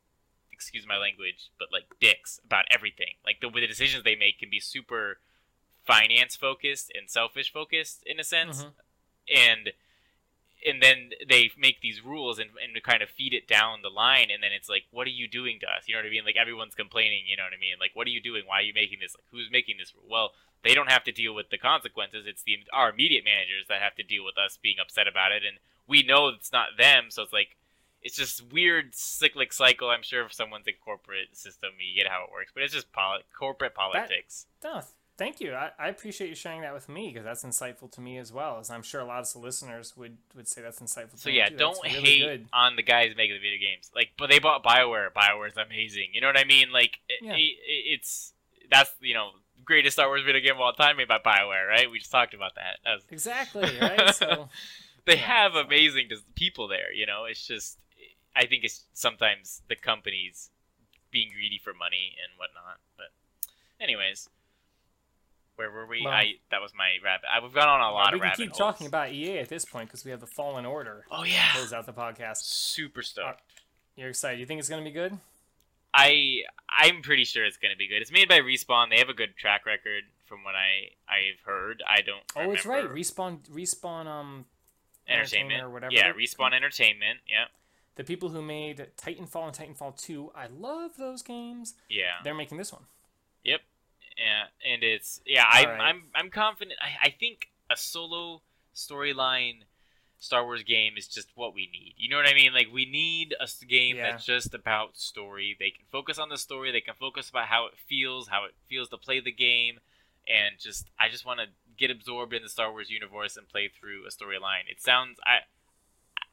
Excuse 0.51 0.85
my 0.87 0.97
language, 0.97 1.51
but 1.59 1.71
like 1.71 1.85
dicks 2.01 2.39
about 2.43 2.65
everything. 2.71 3.13
Like 3.23 3.39
the 3.39 3.49
the 3.49 3.67
decisions 3.67 4.03
they 4.03 4.15
make 4.15 4.39
can 4.39 4.49
be 4.49 4.59
super 4.59 5.21
finance 5.85 6.35
focused 6.35 6.91
and 6.93 7.09
selfish 7.09 7.53
focused 7.53 8.03
in 8.05 8.19
a 8.19 8.23
sense, 8.23 8.63
Mhm. 8.63 8.73
And 9.33 9.71
and 10.65 10.81
then 10.81 11.11
they 11.29 11.51
make 11.57 11.81
these 11.81 12.03
rules 12.03 12.39
and, 12.39 12.49
and 12.61 12.81
kind 12.83 13.03
of 13.03 13.09
feed 13.09 13.33
it 13.33 13.47
down 13.47 13.81
the 13.81 13.89
line 13.89 14.27
and 14.33 14.41
then 14.41 14.51
it's 14.51 14.69
like 14.69 14.83
what 14.91 15.07
are 15.07 15.11
you 15.11 15.27
doing 15.27 15.59
to 15.59 15.67
us? 15.67 15.87
You 15.87 15.95
know 15.95 15.99
what 15.99 16.07
i 16.07 16.11
mean? 16.11 16.25
Like 16.25 16.35
everyone's 16.35 16.75
complaining 16.75 17.23
you 17.27 17.37
know 17.37 17.43
what 17.43 17.53
i 17.53 17.59
mean? 17.59 17.75
Like 17.79 17.91
what 17.93 18.07
are 18.07 18.11
you 18.11 18.21
doing? 18.21 18.43
Why 18.45 18.59
are 18.59 18.67
you 18.67 18.73
making 18.73 18.99
this? 19.01 19.15
Like 19.15 19.25
who's 19.31 19.51
making 19.51 19.75
this 19.77 19.93
rule? 19.93 20.05
Well 20.09 20.31
they 20.63 20.73
don't 20.73 20.89
have 20.89 21.03
to 21.05 21.11
deal 21.11 21.35
with 21.35 21.49
the 21.49 21.57
consequences. 21.57 22.25
It's 22.27 22.43
the 22.43 22.57
our 22.73 22.89
immediate 22.89 23.23
managers 23.23 23.67
that 23.69 23.81
have 23.81 23.95
to 23.95 24.03
deal 24.03 24.25
with 24.25 24.37
us 24.37 24.57
being 24.61 24.77
upset 24.81 25.07
about 25.07 25.31
it 25.31 25.43
and 25.47 25.57
we 25.87 26.03
know 26.03 26.29
it's 26.29 26.51
not 26.51 26.75
them 26.77 27.05
so 27.09 27.23
it's 27.23 27.33
like 27.33 27.55
it's 28.01 28.15
just 28.15 28.51
weird 28.53 28.93
cyclic 28.93 29.51
cycle. 29.51 29.89
I'm 29.89 30.03
sure 30.03 30.23
if 30.23 30.33
someone's 30.33 30.67
in 30.67 30.75
corporate 30.83 31.35
system 31.37 31.71
you 31.79 32.01
get 32.01 32.11
how 32.11 32.23
it 32.23 32.31
works 32.31 32.51
but 32.53 32.63
it's 32.63 32.73
just 32.73 32.91
poli- 32.91 33.23
corporate 33.37 33.75
politics. 33.75 34.47
No, 34.63 34.81
thank 35.17 35.39
you. 35.41 35.53
I, 35.53 35.71
I 35.79 35.87
appreciate 35.89 36.29
you 36.29 36.35
sharing 36.35 36.61
that 36.61 36.73
with 36.73 36.87
me 36.89 37.07
because 37.09 37.23
that's 37.25 37.43
insightful 37.43 37.91
to 37.93 38.01
me 38.01 38.17
as 38.17 38.31
well. 38.31 38.59
As 38.59 38.69
I'm 38.69 38.83
sure 38.83 39.01
a 39.01 39.05
lot 39.05 39.19
of 39.21 39.31
the 39.33 39.39
listeners 39.39 39.95
would, 39.97 40.17
would 40.35 40.47
say 40.47 40.61
that's 40.61 40.79
insightful. 40.79 41.17
So 41.17 41.23
to 41.25 41.29
me 41.29 41.37
yeah. 41.37 41.49
Don't 41.49 41.77
really 41.83 41.99
hate 42.01 42.19
good. 42.21 42.47
on 42.53 42.75
the 42.75 42.83
guys 42.83 43.13
making 43.17 43.35
the 43.35 43.39
video 43.41 43.59
games. 43.59 43.89
Like, 43.95 44.11
but 44.17 44.29
they 44.29 44.39
bought 44.39 44.63
Bioware. 44.63 45.11
Bioware's 45.11 45.57
amazing. 45.57 46.09
You 46.13 46.21
know 46.21 46.27
what 46.27 46.37
I 46.37 46.43
mean? 46.45 46.71
Like, 46.71 46.99
Yeah. 47.21 47.33
it, 47.35 47.55
it's 47.67 48.33
that's 48.69 48.91
you 49.01 49.13
know 49.13 49.31
greatest 49.65 49.95
Star 49.95 50.07
Wars 50.07 50.23
video 50.23 50.41
game 50.41 50.55
of 50.55 50.61
all 50.61 50.73
time 50.73 50.97
made 50.97 51.07
by 51.07 51.17
Bioware, 51.19 51.67
right? 51.67 51.89
We 51.91 51.99
just 51.99 52.11
talked 52.11 52.33
about 52.33 52.55
that. 52.55 52.77
that 52.85 52.93
was, 52.95 53.03
Exactly 53.09 53.63
right. 53.81 54.13
So 54.15 54.49
they 55.05 55.13
Yeah, 55.15 55.19
have 55.19 55.53
so- 55.53 55.59
amazing 55.61 56.09
people 56.35 56.67
there. 56.67 56.93
You 56.93 57.05
know, 57.05 57.25
it's 57.25 57.45
just 57.45 57.79
I 58.35 58.45
think 58.45 58.63
it's 58.63 58.83
sometimes 58.93 59.61
the 59.67 59.75
companies 59.75 60.51
being 61.09 61.29
greedy 61.33 61.57
for 61.57 61.73
money 61.73 62.15
and 62.23 62.37
whatnot. 62.37 62.77
But 62.97 63.07
anyways. 63.83 64.29
Where 65.57 65.69
were 65.71 65.85
we? 65.85 66.01
Well- 66.05 66.13
I 66.13 66.35
that 66.51 66.61
was 66.61 66.71
my 66.75 66.91
rabbit. 67.03 67.25
I, 67.33 67.43
we've 67.43 67.53
gone 67.53 67.67
on 67.67 67.81
a 67.81 67.91
lot 67.91 68.13
we 68.13 68.19
of 68.19 68.23
rabbit 68.23 68.37
keep 68.37 68.49
holes. 68.51 68.57
talking 68.57 68.87
about 68.87 69.11
EA 69.11 69.39
at 69.39 69.49
this 69.49 69.65
point 69.65 69.89
because 69.89 70.05
we 70.05 70.11
have 70.11 70.19
the 70.21 70.27
Fallen 70.27 70.65
Order. 70.65 71.05
Oh 71.11 71.23
yeah, 71.23 71.51
Close 71.53 71.73
out 71.73 71.85
the 71.85 71.93
podcast. 71.93 72.37
super 72.37 73.01
stoked. 73.01 73.41
You're 73.95 74.09
excited. 74.09 74.39
You 74.39 74.45
think 74.45 74.59
it's 74.59 74.69
gonna 74.69 74.83
be 74.83 74.91
good? 74.91 75.17
I 75.93 76.41
I'm 76.69 77.01
pretty 77.01 77.23
sure 77.25 77.45
it's 77.45 77.57
gonna 77.57 77.75
be 77.75 77.87
good. 77.87 78.01
It's 78.01 78.11
made 78.11 78.29
by 78.29 78.39
Respawn. 78.39 78.89
They 78.89 78.99
have 78.99 79.09
a 79.09 79.13
good 79.13 79.35
track 79.35 79.65
record 79.65 80.03
from 80.25 80.43
what 80.43 80.53
I 80.55 80.91
I've 81.11 81.39
heard. 81.45 81.81
I 81.87 82.01
don't. 82.01 82.21
Oh, 82.35 82.51
it's 82.51 82.65
right. 82.65 82.85
Respawn, 82.85 83.39
respawn. 83.49 84.05
Um, 84.05 84.45
Entertainment 85.09 85.53
Entertainment 85.53 85.63
or 85.63 85.69
whatever 85.69 85.93
Yeah, 85.93 86.11
Respawn 86.11 86.53
Entertainment. 86.53 87.19
Yeah, 87.29 87.45
the 87.95 88.03
people 88.03 88.29
who 88.29 88.41
made 88.41 88.87
Titanfall 88.97 89.47
and 89.57 89.77
Titanfall 89.77 89.97
2. 90.01 90.31
I 90.35 90.47
love 90.47 90.97
those 90.97 91.21
games. 91.23 91.75
yeah, 91.89 92.11
They're 92.25 92.33
making 92.35 92.57
this 92.57 92.73
one. 92.73 92.83
yep, 93.43 93.61
yeah. 94.17 94.71
And 94.73 94.83
it's 94.83 95.21
yeah. 95.25 95.45
I'm 95.49 95.69
I'm 95.81 96.03
I'm 96.15 96.29
confident. 96.29 96.77
I 96.81 97.07
I 97.07 97.09
think 97.11 97.49
a 97.69 97.77
solo 97.77 98.41
storyline 98.75 99.63
Star 100.19 100.43
Wars 100.45 100.63
game 100.63 100.93
is 100.97 101.07
just 101.07 101.29
what 101.35 101.53
we 101.53 101.69
need. 101.71 101.93
You 101.97 102.09
know 102.09 102.17
what 102.17 102.27
I 102.27 102.33
mean? 102.33 102.53
Like 102.53 102.67
we 102.73 102.85
need 102.85 103.35
a 103.39 103.47
game 103.65 103.97
Yeah. 103.97 104.11
that's 104.11 104.25
just 104.25 104.53
about 104.53 104.97
story. 104.97 105.55
They 105.59 105.69
can 105.69 105.85
focus 105.91 106.17
on 106.17 106.29
the 106.29 106.37
story. 106.37 106.71
They 106.71 106.81
can 106.81 106.95
focus 106.99 107.29
about 107.29 107.45
how 107.47 107.67
it 107.67 107.73
feels, 107.87 108.27
how 108.27 108.45
it 108.45 108.55
feels 108.67 108.89
to 108.89 108.97
play 108.97 109.19
the 109.19 109.31
game, 109.31 109.79
and 110.27 110.57
just 110.59 110.89
I 110.99 111.09
just 111.09 111.25
want 111.25 111.39
to 111.39 111.47
get 111.77 111.91
absorbed 111.91 112.33
in 112.33 112.41
the 112.41 112.49
Star 112.49 112.71
Wars 112.71 112.89
universe 112.89 113.37
and 113.37 113.47
play 113.47 113.69
through 113.69 114.05
a 114.07 114.09
storyline. 114.09 114.65
It 114.69 114.81
sounds 114.81 115.19
I. 115.25 115.39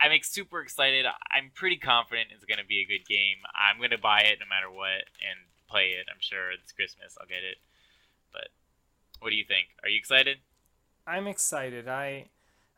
I'm 0.00 0.10
super 0.22 0.60
excited. 0.60 1.06
I'm 1.30 1.50
pretty 1.54 1.76
confident 1.76 2.28
it's 2.34 2.44
going 2.44 2.58
to 2.58 2.66
be 2.66 2.80
a 2.80 2.84
good 2.84 3.06
game. 3.06 3.38
I'm 3.54 3.78
going 3.78 3.90
to 3.94 3.98
buy 3.98 4.20
it 4.20 4.38
no 4.40 4.46
matter 4.50 4.68
what 4.70 5.06
and 5.22 5.38
play 5.68 5.94
it. 5.96 6.06
I'm 6.10 6.20
sure 6.20 6.50
it's 6.50 6.72
Christmas. 6.72 7.16
I'll 7.20 7.28
get 7.28 7.44
it. 7.44 7.58
What 9.24 9.30
do 9.30 9.36
you 9.36 9.44
think? 9.44 9.68
Are 9.82 9.88
you 9.88 9.96
excited? 9.96 10.36
I'm 11.06 11.26
excited. 11.26 11.88
I 11.88 12.26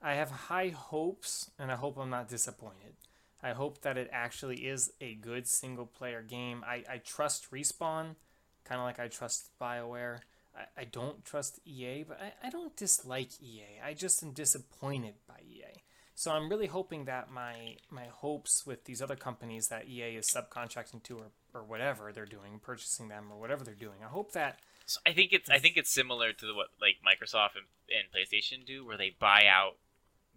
I 0.00 0.14
have 0.14 0.30
high 0.30 0.68
hopes, 0.68 1.50
and 1.58 1.72
I 1.72 1.74
hope 1.74 1.98
I'm 1.98 2.08
not 2.08 2.28
disappointed. 2.28 2.94
I 3.42 3.50
hope 3.50 3.80
that 3.80 3.98
it 3.98 4.08
actually 4.12 4.58
is 4.58 4.92
a 5.00 5.14
good 5.14 5.48
single 5.48 5.86
player 5.86 6.22
game. 6.22 6.62
I, 6.64 6.84
I 6.88 6.98
trust 6.98 7.50
Respawn, 7.50 8.14
kind 8.64 8.80
of 8.80 8.84
like 8.84 9.00
I 9.00 9.08
trust 9.08 9.50
BioWare. 9.60 10.20
I, 10.56 10.82
I 10.82 10.84
don't 10.84 11.24
trust 11.24 11.58
EA, 11.66 12.04
but 12.04 12.20
I, 12.22 12.46
I 12.46 12.50
don't 12.50 12.76
dislike 12.76 13.42
EA. 13.42 13.80
I 13.84 13.94
just 13.94 14.22
am 14.22 14.30
disappointed 14.30 15.14
by 15.26 15.40
EA. 15.50 15.82
So 16.14 16.30
I'm 16.30 16.48
really 16.48 16.68
hoping 16.68 17.06
that 17.06 17.28
my 17.28 17.78
my 17.90 18.04
hopes 18.04 18.64
with 18.64 18.84
these 18.84 19.02
other 19.02 19.16
companies 19.16 19.66
that 19.66 19.88
EA 19.88 20.14
is 20.14 20.30
subcontracting 20.30 21.02
to 21.02 21.16
or, 21.16 21.30
or 21.54 21.64
whatever 21.64 22.12
they're 22.12 22.24
doing, 22.24 22.60
purchasing 22.62 23.08
them 23.08 23.32
or 23.32 23.40
whatever 23.40 23.64
they're 23.64 23.74
doing. 23.74 23.98
I 24.04 24.10
hope 24.10 24.30
that 24.30 24.60
So 24.86 25.00
I 25.04 25.12
think 25.12 25.32
it's 25.32 25.50
I 25.50 25.58
think 25.58 25.76
it's 25.76 25.90
similar 25.90 26.32
to 26.32 26.54
what 26.54 26.68
like 26.80 26.96
Microsoft 27.04 27.56
and, 27.56 27.66
and 27.90 28.06
PlayStation 28.14 28.64
do, 28.64 28.84
where 28.86 28.96
they 28.96 29.14
buy 29.18 29.44
out 29.46 29.76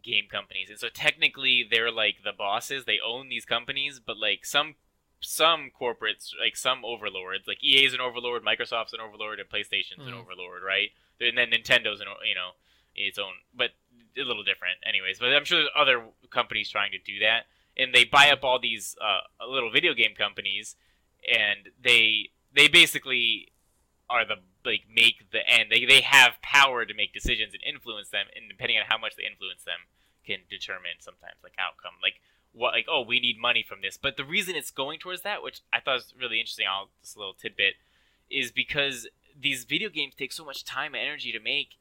game 0.04 0.26
companies, 0.30 0.70
and 0.70 0.80
so 0.80 0.90
technically 0.90 1.66
they're 1.70 1.92
like 1.92 2.18
the 2.24 2.34
bosses. 2.34 2.86
They 2.86 3.00
own 3.06 3.30
these 3.30 3.46
companies, 3.46 4.00
but 4.06 4.18
like 4.18 4.46
some 4.46 4.76
some 5.22 5.70
corporates, 5.80 6.32
like 6.42 6.56
some 6.56 6.84
overlords, 6.84 7.48
like 7.48 7.64
EA 7.64 7.86
is 7.86 7.94
an 7.94 8.00
overlord, 8.02 8.44
Microsoft's 8.44 8.94
an 8.94 9.02
overlord, 9.02 9.40
and 9.40 9.50
PlayStation's 9.50 10.08
an 10.08 10.14
Mhm. 10.14 10.22
overlord, 10.22 10.64
right? 10.64 10.92
And 11.20 11.38
then 11.38 11.52
Nintendo's 11.52 12.00
an 12.02 12.08
you 12.26 12.36
know 12.36 12.52
its 12.96 13.20
own, 13.20 13.34
but 13.54 13.72
a 14.18 14.22
little 14.24 14.44
different, 14.44 14.78
anyways. 14.84 15.20
But 15.20 15.34
I'm 15.34 15.46
sure 15.46 15.60
there's 15.60 15.70
other 15.76 16.08
companies 16.32 16.70
trying 16.72 16.92
to 16.94 16.98
do 16.98 17.20
that, 17.20 17.46
and 17.78 17.94
they 17.94 18.04
buy 18.04 18.32
up 18.32 18.44
all 18.44 18.58
these 18.60 18.96
uh, 19.00 19.46
little 19.48 19.70
video 19.70 19.94
game 19.94 20.16
companies, 20.16 20.76
and 21.32 21.70
they 21.80 22.32
they 22.52 22.68
basically 22.68 23.52
are 24.10 24.26
the 24.26 24.38
like 24.66 24.84
make 24.94 25.32
the 25.32 25.48
end. 25.48 25.70
They 25.72 25.86
they 25.86 26.02
have 26.02 26.42
power 26.42 26.86
to 26.86 26.94
make 26.94 27.14
decisions 27.14 27.54
and 27.54 27.64
influence 27.64 28.10
them, 28.10 28.28
and 28.36 28.50
depending 28.50 28.78
on 28.78 28.86
how 28.88 28.98
much 28.98 29.16
they 29.16 29.26
influence 29.26 29.64
them, 29.64 29.88
can 30.26 30.40
determine 30.50 31.00
sometimes 31.00 31.38
like 31.44 31.54
outcome. 31.60 31.94
Like 32.02 32.22
what 32.52 32.74
like 32.74 32.88
oh 32.90 33.02
we 33.02 33.20
need 33.20 33.38
money 33.38 33.64
from 33.68 33.80
this 33.82 33.96
but 33.96 34.18
the 34.18 34.26
reason 34.26 34.56
it's 34.56 34.72
going 34.72 34.98
towards 34.98 35.22
that 35.22 35.44
which 35.44 35.62
i 35.72 35.80
thought 35.80 35.94
was 35.94 36.16
really 36.20 36.40
interesting 36.40 36.66
i'll 36.68 36.90
just 37.00 37.16
a 37.16 37.20
little 37.20 37.36
tidbit 37.36 37.76
is 38.28 38.52
because 38.52 39.08
these 39.40 39.66
video 39.66 39.88
games 39.88 40.16
take 40.16 40.34
so 40.34 40.44
much 40.44 40.66
time 40.66 40.96
and 40.96 41.04
energy 41.04 41.32
to 41.32 41.40
make 41.40 41.76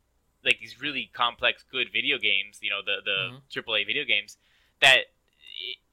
like 0.45 0.59
these 0.61 0.79
really 0.79 1.11
complex 1.15 1.65
good 1.73 1.89
video 1.91 2.19
games 2.19 2.59
you 2.61 2.69
know 2.69 2.81
the 2.85 2.97
the 3.03 3.33
Mhm. 3.33 3.65
aaa 3.67 3.87
video 3.87 4.05
games 4.05 4.37
that 4.81 5.07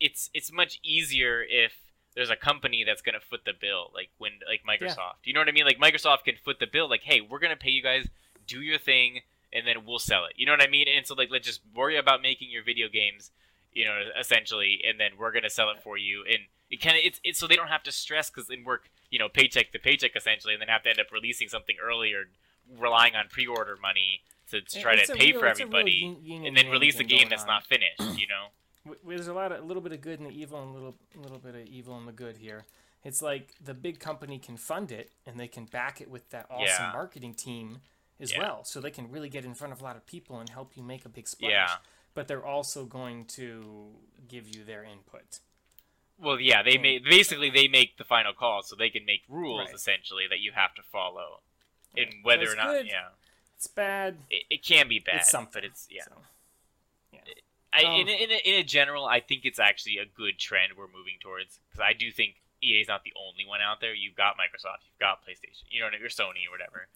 it's 0.02 0.30
it's 0.34 0.52
much 0.52 0.80
easier 0.84 1.42
if 1.42 1.85
there's 2.16 2.30
a 2.30 2.36
company 2.36 2.84
that's 2.86 3.02
going 3.02 3.14
to 3.20 3.26
foot 3.26 3.42
the 3.46 3.54
bill 3.60 3.92
like 3.94 4.10
when 4.18 4.32
like 4.48 4.62
microsoft. 4.68 5.26
You 5.26 5.34
know 5.34 5.42
what 5.42 5.50
i 5.50 5.52
mean? 5.52 5.66
Like 5.66 5.80
microsoft 5.80 6.24
can 6.24 6.36
foot 6.44 6.60
the 6.60 6.68
bill 6.68 6.90
like 6.90 7.04
hey 7.04 7.22
we're 7.22 7.40
going 7.40 7.52
to 7.54 7.58
pay 7.58 7.72
you 7.72 7.84
guys 7.84 8.08
do 8.48 8.62
your 8.62 8.78
thing 8.78 9.22
and 9.54 9.66
then 9.68 9.86
we'll 9.86 10.00
sell 10.00 10.26
it. 10.26 10.34
You 10.36 10.46
know 10.46 10.54
what 10.54 10.62
i 10.64 10.68
mean? 10.68 10.88
And 10.88 11.06
so 11.06 11.14
like 11.16 11.30
let's 11.32 11.46
just 11.48 11.62
worry 11.76 11.98
about 11.98 12.22
making 12.22 12.50
your 12.50 12.64
video 12.64 12.88
games 12.90 13.32
you 13.74 13.84
know 13.86 14.00
essentially 14.20 14.82
and 14.88 15.00
then 15.00 15.12
we're 15.20 15.32
going 15.32 15.44
to 15.44 15.50
sell 15.50 15.70
it 15.70 15.82
for 15.84 15.98
you. 15.98 16.24
And 16.28 16.40
it 16.72 16.82
kind 16.82 16.96
of 16.98 17.02
it's, 17.04 17.20
it's 17.24 17.38
so 17.40 17.48
they 17.48 17.56
don't 17.56 17.68
have 17.68 17.84
to 17.84 17.92
stress 17.92 18.30
because 18.30 18.48
then 18.48 18.64
work 18.64 18.90
you 19.12 19.20
know 19.20 19.30
paycheck 19.30 19.72
to 19.74 19.80
paycheck 19.80 20.16
essentially 20.16 20.54
and 20.54 20.62
then 20.62 20.70
have 20.70 20.84
to 20.84 20.90
end 20.90 21.00
up 21.00 21.12
releasing 21.12 21.48
something 21.48 21.76
earlier 21.84 22.26
relying 22.80 23.16
on 23.16 23.26
pre-order 23.30 23.78
money 23.80 24.22
to, 24.50 24.62
to 24.62 24.80
try 24.82 24.94
It's 24.94 25.10
to 25.10 25.16
pay 25.16 25.32
real- 25.32 25.40
for 25.42 25.48
it's 25.48 25.60
a 25.60 25.66
real 25.66 25.76
everybody 25.78 26.18
and 26.48 26.58
then 26.58 26.70
release 26.70 27.00
a 27.00 27.04
game 27.04 27.30
that's 27.30 27.44
on. 27.44 27.48
not 27.48 27.66
finished 27.66 28.20
you 28.20 28.28
know 28.28 28.48
There's 29.06 29.28
a 29.28 29.34
lot 29.34 29.52
of 29.52 29.62
a 29.64 29.66
little 29.66 29.82
bit 29.82 29.92
of 29.94 30.02
good 30.02 30.20
in 30.20 30.26
the 30.26 30.32
evil 30.32 30.62
and 30.62 30.70
a 30.72 30.74
little 30.74 30.96
little 31.16 31.40
bit 31.40 31.56
of 31.56 31.66
evil 31.68 31.98
in 31.98 32.06
the 32.06 32.12
good 32.12 32.38
here. 32.38 32.66
It's 33.04 33.22
like 33.22 33.54
the 33.64 33.74
big 33.74 34.00
company 34.00 34.40
can 34.40 34.58
fund 34.58 34.92
it 34.92 35.12
and 35.26 35.40
they 35.40 35.48
can 35.48 35.66
back 35.66 36.02
it 36.02 36.10
with 36.10 36.30
that 36.32 36.48
awesome 36.50 36.66
Yeah. 36.88 36.92
marketing 36.94 37.34
team 37.36 37.82
as 38.20 38.32
Yeah. 38.32 38.40
well, 38.40 38.64
so 38.64 38.80
they 38.82 38.92
can 38.92 39.12
really 39.12 39.30
get 39.30 39.46
in 39.46 39.54
front 39.54 39.74
of 39.74 39.82
a 39.82 39.84
lot 39.84 39.96
of 39.96 40.06
people 40.06 40.40
and 40.40 40.50
help 40.50 40.76
you 40.78 40.84
make 40.84 41.06
a 41.06 41.10
big 41.10 41.28
splash. 41.28 41.52
Yeah. 41.52 41.78
But 42.14 42.28
they're 42.28 42.46
also 42.46 42.86
going 42.86 43.26
to 43.28 43.94
give 44.28 44.56
you 44.56 44.64
their 44.64 44.84
input. 44.84 45.40
Well, 46.18 46.40
yeah, 46.40 46.64
they 46.64 46.78
make 46.78 47.04
basically 47.04 47.50
they 47.50 47.68
make 47.68 47.98
the 47.98 48.06
final 48.06 48.34
call, 48.34 48.64
so 48.64 48.76
they 48.76 48.90
can 48.90 49.06
make 49.06 49.24
rules 49.28 49.66
Right. 49.68 49.76
essentially 49.76 50.28
that 50.30 50.40
you 50.40 50.54
have 50.54 50.74
to 50.76 50.82
follow, 50.84 51.42
and 51.98 52.24
whether 52.24 52.44
it's 52.44 52.54
or 52.54 52.56
not, 52.56 52.68
good. 52.68 52.88
yeah, 52.88 53.10
It's 53.58 53.68
bad. 53.68 54.18
it, 54.30 54.46
it 54.50 54.64
can 54.64 54.88
be 54.88 55.00
bad, 55.00 55.18
it's 55.18 55.30
something. 55.30 55.52
but 55.54 55.66
it's 55.66 55.88
yeah. 55.92 56.04
so. 56.06 56.22
I, 57.76 57.84
Um, 57.84 58.02
in, 58.02 58.08
a, 58.08 58.24
in, 58.24 58.32
a, 58.32 58.50
in 58.50 58.56
a 58.62 58.64
general, 58.64 59.06
I 59.06 59.20
think 59.20 59.46
it's 59.46 59.60
actually 59.60 59.98
a 59.98 60.06
good 60.06 60.40
trend 60.40 60.74
we're 60.78 60.88
moving 60.88 61.20
towards 61.22 61.60
because 61.70 61.82
I 61.82 61.94
do 61.94 62.12
think 62.12 62.36
EA 62.64 62.82
is 62.82 62.88
not 62.88 63.04
the 63.04 63.14
only 63.16 63.46
one 63.46 63.62
out 63.62 63.82
there. 63.82 63.94
You've 63.94 64.16
got 64.16 64.36
Microsoft, 64.36 64.88
you've 64.88 65.00
got 65.00 65.22
PlayStation, 65.26 65.64
you 65.70 65.82
know, 65.82 65.88
or 65.88 66.10
Sony 66.10 66.48
or 66.48 66.52
whatever. 66.52 66.88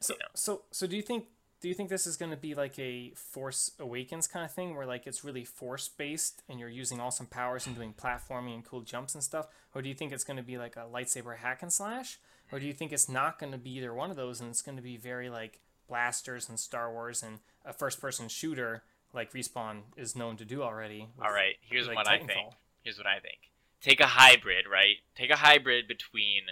So, 0.00 0.14
you 0.14 0.18
know. 0.18 0.26
so, 0.34 0.62
so 0.70 0.86
do 0.86 0.96
you 0.96 1.02
think 1.02 1.24
do 1.60 1.68
you 1.68 1.74
think 1.74 1.88
this 1.88 2.06
is 2.06 2.16
going 2.16 2.30
to 2.30 2.36
be 2.36 2.54
like 2.54 2.78
a 2.78 3.12
Force 3.14 3.72
Awakens 3.80 4.26
kind 4.26 4.44
of 4.44 4.52
thing, 4.52 4.76
where 4.76 4.86
like 4.86 5.06
it's 5.06 5.24
really 5.24 5.44
force 5.44 5.88
based 5.88 6.42
and 6.48 6.60
you're 6.60 6.68
using 6.68 7.00
awesome 7.00 7.26
powers 7.26 7.66
and 7.66 7.74
doing 7.74 7.94
platforming 7.94 8.54
and 8.54 8.64
cool 8.64 8.82
jumps 8.82 9.14
and 9.14 9.24
stuff, 9.24 9.48
or 9.74 9.80
do 9.80 9.88
you 9.88 9.94
think 9.94 10.12
it's 10.12 10.24
going 10.24 10.36
to 10.36 10.42
be 10.42 10.58
like 10.58 10.76
a 10.76 10.84
lightsaber 10.92 11.38
hack 11.38 11.62
and 11.62 11.72
slash, 11.72 12.18
or 12.52 12.60
do 12.60 12.66
you 12.66 12.74
think 12.74 12.92
it's 12.92 13.08
not 13.08 13.38
going 13.38 13.52
to 13.52 13.58
be 13.58 13.70
either 13.70 13.94
one 13.94 14.10
of 14.10 14.16
those 14.16 14.40
and 14.40 14.50
it's 14.50 14.62
going 14.62 14.76
to 14.76 14.82
be 14.82 14.96
very 14.96 15.30
like 15.30 15.60
blasters 15.88 16.48
and 16.48 16.60
Star 16.60 16.92
Wars 16.92 17.22
and 17.22 17.38
a 17.64 17.72
first 17.72 18.00
person 18.00 18.28
shooter 18.28 18.82
like 19.12 19.32
Respawn 19.32 19.82
is 19.96 20.14
known 20.16 20.36
to 20.36 20.44
do 20.44 20.62
already? 20.62 21.08
with- 21.16 21.26
All 21.26 21.32
right, 21.32 21.56
here's 21.60 21.86
like 21.86 21.96
what 21.96 22.08
I 22.08 22.18
think. 22.18 22.52
Here's 22.82 22.98
what 22.98 23.06
I 23.06 23.18
think. 23.18 23.50
Take 23.80 24.00
a 24.00 24.06
hybrid, 24.06 24.66
right? 24.70 24.96
Take 25.14 25.30
a 25.30 25.36
hybrid 25.36 25.86
between, 25.88 26.42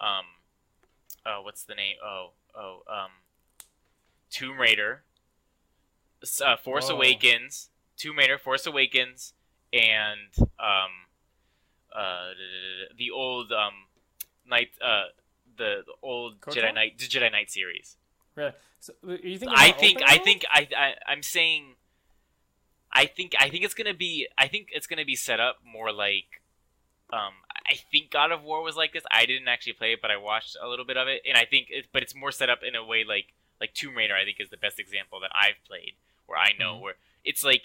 um, 0.00 0.24
oh, 1.26 1.42
what's 1.42 1.64
the 1.64 1.74
name? 1.74 1.96
Oh, 2.04 2.30
oh, 2.54 2.82
um, 2.88 3.10
Tomb 4.30 4.58
Raider, 4.58 5.02
uh, 6.44 6.56
Force 6.56 6.88
Whoa. 6.88 6.96
Awakens, 6.96 7.70
Tomb 7.96 8.18
Raider, 8.18 8.38
Force 8.38 8.66
Awakens, 8.66 9.34
and 9.72 10.30
um, 10.38 11.06
uh, 11.94 12.30
the 12.96 13.10
old 13.10 13.52
um, 13.52 13.74
night, 14.48 14.70
uh, 14.82 15.04
the, 15.56 15.82
the 15.86 15.92
old? 16.02 16.40
Jedi 16.40 16.74
Knight, 16.74 16.98
the 16.98 17.06
Jedi 17.06 17.30
Knight 17.30 17.50
series. 17.50 17.96
Really? 18.36 18.52
So, 18.78 18.94
are 19.06 19.14
you 19.14 19.38
thinking 19.38 19.48
I 19.54 19.72
think 19.72 20.00
I 20.04 20.18
think 20.18 20.44
I, 20.50 20.66
I 20.76 20.94
I'm 21.06 21.22
saying 21.22 21.74
I 22.92 23.06
think 23.06 23.34
I 23.38 23.48
think 23.50 23.64
it's 23.64 23.74
gonna 23.74 23.94
be 23.94 24.26
I 24.36 24.48
think 24.48 24.68
it's 24.72 24.86
gonna 24.86 25.04
be 25.04 25.16
set 25.16 25.40
up 25.40 25.58
more 25.64 25.92
like 25.92 26.42
um 27.12 27.34
I 27.70 27.76
think 27.92 28.10
God 28.10 28.32
of 28.32 28.42
War 28.42 28.62
was 28.62 28.76
like 28.76 28.92
this. 28.92 29.04
I 29.12 29.26
didn't 29.26 29.46
actually 29.48 29.74
play 29.74 29.92
it, 29.92 30.00
but 30.02 30.10
I 30.10 30.16
watched 30.16 30.56
a 30.60 30.66
little 30.66 30.84
bit 30.84 30.96
of 30.96 31.06
it, 31.06 31.22
and 31.28 31.36
I 31.38 31.44
think 31.44 31.68
it, 31.70 31.86
but 31.92 32.02
it's 32.02 32.14
more 32.16 32.32
set 32.32 32.50
up 32.50 32.60
in 32.66 32.74
a 32.74 32.84
way 32.84 33.04
like 33.04 33.32
like 33.60 33.74
Tomb 33.74 33.96
Raider. 33.96 34.14
I 34.14 34.24
think 34.24 34.40
is 34.40 34.50
the 34.50 34.56
best 34.56 34.78
example 34.80 35.20
that 35.20 35.30
I've 35.34 35.62
played 35.66 35.94
where 36.26 36.38
I 36.38 36.52
know 36.58 36.76
Mhm. 36.76 36.80
where 36.80 36.94
it's 37.24 37.44
like 37.44 37.64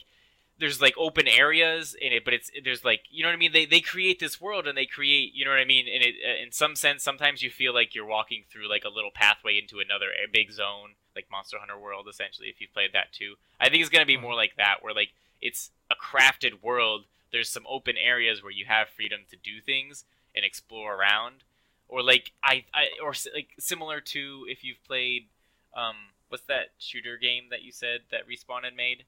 there's 0.57 0.80
like 0.82 0.93
open 0.97 1.28
areas 1.28 1.95
in 1.99 2.13
it, 2.13 2.23
but 2.23 2.34
it's 2.34 2.49
there's 2.63 2.86
like 2.86 3.01
you 3.09 3.23
know 3.23 3.30
what 3.30 3.34
I 3.36 3.38
mean. 3.38 3.51
They 3.51 3.65
they 3.65 3.82
create 3.82 4.19
this 4.19 4.39
world 4.39 4.67
and 4.67 4.78
they 4.78 4.86
create 4.86 5.34
you 5.34 5.43
know 5.43 5.51
what 5.51 5.59
I 5.59 5.65
mean. 5.65 5.88
And 5.88 6.03
it 6.03 6.15
uh, 6.23 6.43
in 6.43 6.51
some 6.51 6.76
sense, 6.76 7.01
sometimes 7.03 7.41
you 7.41 7.49
feel 7.49 7.73
like 7.73 7.95
you're 7.95 8.05
walking 8.05 8.43
through 8.49 8.69
like 8.69 8.84
a 8.86 8.89
little 8.89 9.11
pathway 9.11 9.57
into 9.57 9.80
another 9.80 10.07
a 10.11 10.30
big 10.32 10.51
zone, 10.51 10.95
like 11.16 11.30
Monster 11.32 11.57
Hunter 11.59 11.78
World, 11.78 12.07
essentially. 12.09 12.49
If 12.49 12.59
you've 12.61 12.74
played 12.74 12.91
that 12.93 13.13
too, 13.13 13.36
I 13.59 13.70
think 13.70 13.82
it's 13.82 13.89
gonna 13.89 14.05
be 14.05 14.18
Mhm. 14.18 14.22
more 14.22 14.36
like 14.36 14.55
that, 14.57 14.84
where 14.84 14.93
like 14.93 15.13
it's 15.41 15.72
a 15.91 15.95
crafted 15.95 16.61
world. 16.61 17.05
There's 17.32 17.49
some 17.49 17.66
open 17.68 17.97
areas 17.97 18.41
where 18.43 18.51
you 18.51 18.66
have 18.66 18.89
freedom 18.89 19.22
to 19.30 19.36
do 19.36 19.61
things 19.61 20.05
and 20.36 20.43
explore 20.45 20.95
around, 20.95 21.43
or 21.88 22.01
like 22.03 22.32
I, 22.43 22.66
I 22.74 22.89
or 23.01 23.13
like 23.34 23.49
similar 23.59 24.01
to 24.01 24.45
if 24.49 24.63
you've 24.63 24.84
played 24.86 25.28
um 25.74 25.95
what's 26.30 26.43
that 26.45 26.72
shooter 26.80 27.18
game 27.18 27.45
that 27.49 27.61
you 27.63 27.72
said 27.72 28.01
that 28.11 28.28
Respawn 28.28 28.63
had 28.63 28.76
made 28.76 29.03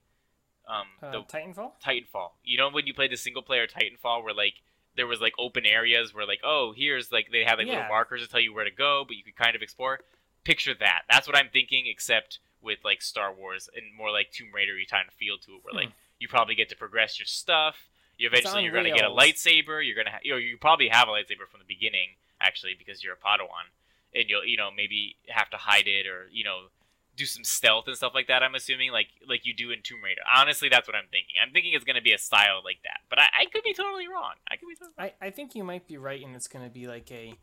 um 0.66 0.86
uh, 1.02 1.12
the 1.12 1.22
Titanfall. 1.22 1.72
Titanfall. 1.84 2.30
You 2.44 2.58
know 2.58 2.70
when 2.70 2.86
you 2.86 2.94
played 2.94 3.10
the 3.12 3.16
single 3.16 3.42
player 3.42 3.66
Titanfall 3.66 4.22
where 4.22 4.34
like 4.34 4.54
there 4.96 5.06
was 5.06 5.20
like 5.20 5.34
open 5.38 5.64
areas 5.64 6.12
where 6.14 6.26
like 6.26 6.40
oh 6.44 6.72
here's 6.76 7.10
like 7.12 7.28
they 7.32 7.44
had 7.44 7.58
like 7.58 7.66
Yeah. 7.66 7.74
little 7.74 7.88
markers 7.88 8.22
to 8.22 8.28
tell 8.28 8.40
you 8.40 8.52
where 8.54 8.64
to 8.64 8.70
go, 8.70 9.04
but 9.06 9.16
you 9.16 9.22
could 9.22 9.36
kind 9.36 9.56
of 9.56 9.62
explore. 9.62 10.00
Picture 10.44 10.74
that. 10.78 11.02
That's 11.10 11.26
what 11.26 11.36
I'm 11.36 11.48
thinking, 11.52 11.86
except 11.86 12.38
with 12.62 12.78
like 12.84 13.02
Star 13.02 13.32
Wars 13.32 13.68
and 13.74 13.84
more 13.96 14.10
like 14.10 14.30
Tomb 14.32 14.48
Raider 14.54 14.72
kind 14.90 15.06
of 15.06 15.14
feel 15.14 15.38
to 15.38 15.52
it, 15.52 15.60
where 15.62 15.74
like 15.74 15.92
you 16.18 16.28
probably 16.28 16.54
get 16.54 16.68
to 16.70 16.76
progress 16.76 17.18
your 17.18 17.26
stuff. 17.26 17.88
You 18.16 18.28
Hmm. 18.28 18.34
Eventually 18.34 18.64
you're 18.64 18.72
gonna 18.72 18.90
get 18.94 19.04
a 19.04 19.10
lightsaber. 19.10 19.84
You're 19.84 19.96
gonna 19.96 20.10
ha- 20.10 20.22
you 20.22 20.32
know, 20.32 20.38
you 20.38 20.56
probably 20.58 20.88
have 20.88 21.08
a 21.08 21.12
lightsaber 21.12 21.46
from 21.50 21.60
the 21.60 21.66
beginning 21.68 22.16
actually 22.40 22.74
because 22.78 23.02
you're 23.04 23.14
a 23.14 23.16
Padawan, 23.16 23.70
and 24.14 24.28
you'll 24.28 24.44
you 24.44 24.56
know 24.56 24.70
maybe 24.74 25.16
have 25.28 25.50
to 25.50 25.56
hide 25.56 25.86
it 25.86 26.06
or 26.06 26.28
you 26.32 26.44
know 26.44 26.68
do 27.16 27.26
some 27.26 27.42
stealth 27.44 27.86
and 27.88 27.96
stuff 27.96 28.12
like 28.14 28.28
that. 28.28 28.42
I'm 28.42 28.54
assuming 28.54 28.90
like 28.92 29.08
like 29.28 29.44
you 29.44 29.52
do 29.54 29.70
in 29.70 29.82
Tomb 29.82 30.02
Raider. 30.02 30.22
Honestly, 30.34 30.68
that's 30.68 30.86
what 30.88 30.96
I'm 30.96 31.08
thinking. 31.10 31.34
I'm 31.44 31.52
thinking 31.52 31.72
it's 31.74 31.84
gonna 31.84 32.00
be 32.02 32.12
a 32.12 32.18
style 32.18 32.60
like 32.64 32.78
that, 32.84 33.00
but 33.10 33.18
I, 33.18 33.26
I 33.40 33.44
could 33.46 33.62
be 33.62 33.74
totally 33.74 34.08
wrong. 34.08 34.34
I 34.50 34.56
could 34.56 34.68
be 34.68 34.74
totally. 34.74 34.94
I, 34.98 35.26
I 35.26 35.30
think 35.30 35.54
you 35.54 35.62
might 35.64 35.86
be 35.86 35.96
right, 35.96 36.24
and 36.24 36.34
it's 36.34 36.48
going 36.48 36.64
to 36.64 36.70
be 36.70 36.86
like 36.86 37.10
a 37.12 37.34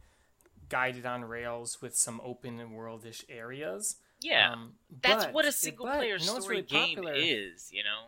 guided 0.75 1.05
on 1.05 1.23
rails 1.23 1.81
with 1.81 1.95
some 1.95 2.19
open 2.23 2.59
and 2.59 2.71
worldish 2.71 3.23
areas. 3.29 3.95
Yeah, 4.21 4.51
Um, 4.51 4.75
that's 5.01 5.25
but- 5.25 5.33
what 5.33 5.45
a 5.45 5.47
but 5.49 5.53
single 5.55 5.85
player 5.85 6.15
you 6.17 6.25
know 6.25 6.33
what's 6.33 6.45
story 6.45 6.57
really 6.57 6.67
game 6.67 6.95
popular? 6.97 7.13
is. 7.15 7.71
You 7.71 7.83
know. 7.83 8.01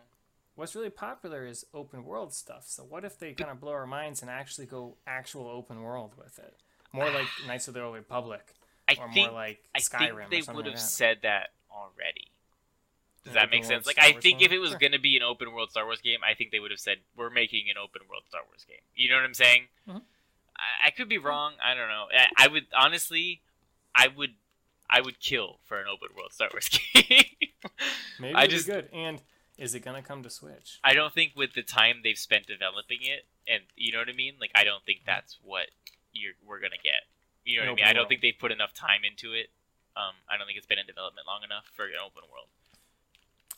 What's 0.54 0.74
really 0.74 0.90
popular 0.90 1.46
is 1.46 1.64
open 1.72 2.04
world 2.04 2.34
stuff. 2.34 2.64
So 2.66 2.82
what 2.82 3.04
if 3.04 3.16
they 3.18 3.32
kind 3.32 3.50
of 3.50 3.60
blow 3.60 3.72
our 3.72 3.86
minds 3.86 4.22
and 4.22 4.30
actually 4.30 4.66
go 4.66 4.96
actual 5.06 5.46
open 5.48 5.82
world 5.82 6.14
with 6.18 6.38
it? 6.40 6.54
More 6.92 7.08
like 7.10 7.26
Knights 7.46 7.68
of 7.68 7.74
the 7.74 7.82
Old 7.82 7.94
Republic, 7.94 8.54
I 8.88 8.92
or 8.94 9.10
think 9.12 9.30
more 9.30 9.40
like 9.40 9.62
I 9.74 9.78
Skyrim. 9.78 10.28
think 10.28 10.46
they 10.46 10.52
would 10.52 10.64
like 10.64 10.72
have 10.72 10.74
that. 10.74 10.80
said 10.80 11.18
that 11.22 11.50
already. 11.70 12.32
Does 13.24 13.34
An 13.34 13.40
that 13.40 13.50
make 13.50 13.64
sense? 13.64 13.86
Like, 13.86 13.96
Star 13.96 14.06
I 14.08 14.12
Wars 14.12 14.22
think 14.22 14.38
game? 14.40 14.46
if 14.46 14.52
it 14.52 14.58
was 14.58 14.70
Sure. 14.70 14.78
going 14.78 14.92
to 14.92 14.98
be 14.98 15.16
an 15.16 15.22
open 15.22 15.52
world 15.52 15.70
Star 15.70 15.84
Wars 15.84 16.00
game, 16.00 16.20
I 16.28 16.34
think 16.34 16.50
they 16.50 16.58
would 16.60 16.70
have 16.72 16.80
said, 16.80 16.98
"We're 17.16 17.30
making 17.30 17.70
an 17.70 17.76
open 17.78 18.02
world 18.08 18.24
Star 18.28 18.42
Wars 18.48 18.64
game." 18.64 18.80
You 18.94 19.10
know 19.10 19.16
what 19.16 19.24
I'm 19.24 19.34
saying? 19.34 19.68
Mhm. 19.86 20.02
I, 20.58 20.88
I 20.88 20.90
could 20.90 21.08
be 21.08 21.18
wrong. 21.18 21.52
I 21.64 21.74
don't 21.74 21.88
know. 21.88 22.06
I, 22.16 22.44
I 22.44 22.48
would 22.48 22.66
honestly, 22.76 23.42
I 23.94 24.08
would, 24.08 24.34
I 24.90 25.00
would 25.00 25.20
kill 25.20 25.58
for 25.64 25.78
an 25.78 25.86
open 25.92 26.08
world 26.16 26.32
Star 26.32 26.48
Wars 26.52 26.68
game. 26.94 27.24
Maybe 28.20 28.34
I 28.34 28.46
just- 28.46 28.66
be 28.66 28.72
good. 28.72 28.88
And 28.92 29.20
is 29.56 29.74
it 29.74 29.80
gonna 29.80 30.02
come 30.02 30.22
to 30.22 30.30
Switch? 30.30 30.78
I 30.84 30.94
don't 30.94 31.12
think 31.12 31.32
with 31.36 31.54
the 31.54 31.62
time 31.62 32.00
they've 32.04 32.18
spent 32.18 32.46
developing 32.46 32.98
it, 33.02 33.26
and 33.46 33.62
you 33.76 33.92
know 33.92 33.98
what 33.98 34.08
I 34.08 34.12
mean. 34.12 34.34
Like, 34.40 34.52
I 34.54 34.62
don't 34.64 34.84
think 34.84 35.00
that's 35.04 35.38
what 35.42 35.66
you're 36.12 36.34
we're 36.46 36.60
gonna 36.60 36.76
get. 36.82 37.02
You 37.44 37.56
know 37.56 37.62
what 37.62 37.66
I 37.66 37.70
mean? 37.70 37.78
open 37.84 37.88
I 37.88 37.92
don't 37.94 38.08
think 38.08 38.20
they've 38.20 38.38
put 38.38 38.52
enough 38.52 38.72
time 38.74 39.00
into 39.10 39.32
it. 39.32 39.50
Um, 39.96 40.14
I 40.30 40.36
don't 40.36 40.46
think 40.46 40.58
it's 40.58 40.66
been 40.66 40.78
in 40.78 40.86
development 40.86 41.26
long 41.26 41.42
enough 41.42 41.64
for 41.74 41.86
an 41.86 41.92
open 42.04 42.22
world. 42.30 42.46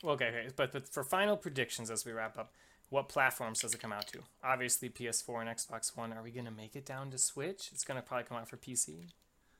Well, 0.02 0.14
okay, 0.14 0.28
okay. 0.28 0.48
But, 0.56 0.72
but 0.72 0.88
for 0.88 1.04
final 1.04 1.36
predictions 1.36 1.90
as 1.90 2.06
we 2.06 2.12
wrap 2.12 2.38
up, 2.38 2.52
what 2.90 3.08
platforms 3.08 3.60
does 3.60 3.72
it 3.74 3.80
come 3.80 3.92
out 3.92 4.06
to? 4.08 4.18
Obviously, 4.44 4.88
PS4 4.90 5.40
and 5.40 5.48
Xbox 5.50 5.96
One. 5.96 6.12
Are 6.12 6.22
we 6.22 6.30
gonna 6.30 6.50
make 6.50 6.76
it 6.76 6.84
down 6.84 7.10
to 7.12 7.18
Switch? 7.18 7.70
It's 7.72 7.84
gonna 7.84 8.02
probably 8.02 8.24
come 8.24 8.36
out 8.36 8.48
for 8.48 8.56
PC. 8.58 9.06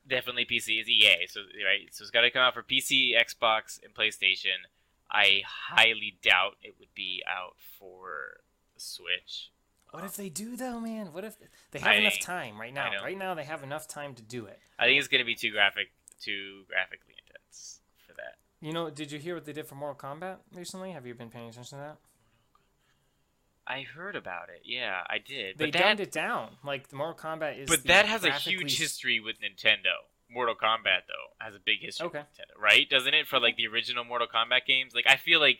definitely 0.07 0.45
PC 0.45 0.79
is 0.81 0.89
EA. 0.89 1.27
So 1.27 1.41
right, 1.41 1.87
so 1.91 2.03
it's 2.03 2.11
got 2.11 2.21
to 2.21 2.31
come 2.31 2.41
out 2.41 2.53
for 2.53 2.63
PC, 2.63 3.11
Xbox, 3.15 3.79
and 3.83 3.93
PlayStation. 3.93 4.65
I 5.11 5.41
highly 5.45 6.17
doubt 6.23 6.55
it 6.63 6.75
would 6.79 6.93
be 6.95 7.21
out 7.27 7.55
for 7.77 8.41
Switch. 8.77 9.51
What 9.91 10.03
if 10.05 10.15
they 10.15 10.29
do 10.29 10.55
though, 10.55 10.79
man? 10.79 11.11
What 11.13 11.23
if 11.25 11.35
they 11.71 11.79
I 11.79 11.89
have 11.89 11.97
enough 11.99 12.13
think- 12.13 12.25
time 12.25 12.59
right 12.59 12.73
now? 12.73 12.89
Right 13.03 13.17
now, 13.17 13.33
they 13.35 13.43
have 13.43 13.61
enough 13.61 13.87
time 13.87 14.15
to 14.15 14.21
do 14.23 14.45
it. 14.45 14.59
I 14.79 14.85
think 14.85 14.99
it's 14.99 15.07
going 15.09 15.19
to 15.21 15.25
be 15.25 15.35
too 15.35 15.51
graphic, 15.51 15.91
too 16.21 16.63
graphically 16.67 17.15
intense 17.27 17.81
for 18.07 18.13
that. 18.13 18.37
You 18.61 18.71
know, 18.73 18.89
did 18.89 19.11
you 19.11 19.19
hear 19.19 19.35
what 19.35 19.45
they 19.45 19.53
did 19.53 19.67
for 19.67 19.75
Mortal 19.75 19.95
Kombat 20.09 20.37
recently? 20.53 20.91
Have 20.93 21.05
you 21.05 21.13
been 21.13 21.29
paying 21.29 21.49
attention 21.49 21.77
to 21.77 21.83
that? 21.83 21.97
I 23.67 23.81
heard 23.81 24.15
about 24.15 24.49
it. 24.49 24.61
Yeah, 24.65 25.01
I 25.09 25.17
did. 25.19 25.57
They 25.57 25.65
but 25.65 25.73
that, 25.73 25.81
dumbed 25.83 25.99
it 25.99 26.11
down. 26.11 26.57
Like 26.63 26.89
the 26.89 26.95
Mortal 26.95 27.15
Kombat 27.15 27.59
is. 27.59 27.69
but 27.69 27.83
that 27.85 28.05
has 28.05 28.23
a 28.23 28.31
huge 28.31 28.77
history 28.79 29.19
with 29.19 29.37
Nintendo. 29.39 29.95
Mortal 30.29 30.55
Kombat 30.55 31.07
though 31.07 31.35
has 31.45 31.55
a 31.55 31.59
big 31.59 31.79
history 31.81 32.07
Okay. 32.07 32.19
with 32.19 32.27
Nintendo, 32.27 32.61
right? 32.61 32.89
Doesn't 32.89 33.13
it 33.13 33.27
for 33.27 33.39
like 33.39 33.57
the 33.57 33.67
original 33.67 34.03
Mortal 34.03 34.27
Kombat 34.33 34.65
games? 34.65 34.93
Like 34.95 35.05
I 35.07 35.17
feel 35.17 35.39
like 35.39 35.59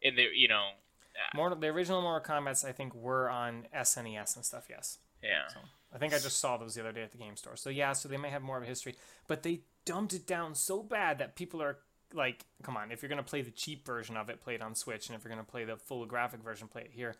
in 0.00 0.16
the 0.16 0.26
you 0.34 0.48
know, 0.48 0.68
uh, 1.14 1.36
Mortal, 1.36 1.58
the 1.58 1.68
original 1.68 2.00
Mortal 2.02 2.36
Kombat's 2.36 2.64
I 2.64 2.72
think 2.72 2.94
were 2.94 3.28
on 3.28 3.66
SNES 3.74 4.36
and 4.36 4.44
stuff. 4.44 4.64
Yes. 4.70 4.98
yeah. 5.22 5.48
So 5.48 5.58
I 5.94 5.98
think 5.98 6.14
I 6.14 6.18
just 6.18 6.38
saw 6.40 6.56
those 6.56 6.74
the 6.74 6.80
other 6.80 6.92
day 6.92 7.02
at 7.02 7.12
the 7.12 7.18
game 7.18 7.36
store. 7.36 7.56
So 7.56 7.70
yeah, 7.70 7.92
so 7.92 8.08
they 8.08 8.16
may 8.16 8.30
have 8.30 8.42
more 8.42 8.56
of 8.56 8.62
a 8.62 8.66
history, 8.66 8.96
but 9.28 9.42
they 9.42 9.60
dumbed 9.84 10.14
it 10.14 10.26
down 10.26 10.54
so 10.54 10.82
bad 10.82 11.18
that 11.18 11.36
people 11.36 11.62
are 11.62 11.78
like, 12.12 12.44
come 12.62 12.76
on, 12.76 12.90
if 12.90 13.02
you're 13.02 13.08
gonna 13.08 13.22
play 13.22 13.42
the 13.42 13.50
cheap 13.50 13.86
version 13.86 14.16
of 14.16 14.28
it, 14.28 14.40
play 14.40 14.54
it 14.54 14.62
on 14.62 14.74
Switch, 14.74 15.08
and 15.08 15.16
if 15.16 15.24
you're 15.24 15.30
gonna 15.30 15.44
play 15.44 15.64
the 15.64 15.76
full 15.76 16.04
graphic 16.06 16.42
version, 16.42 16.68
play 16.68 16.82
it 16.82 16.92
here. 16.92 17.14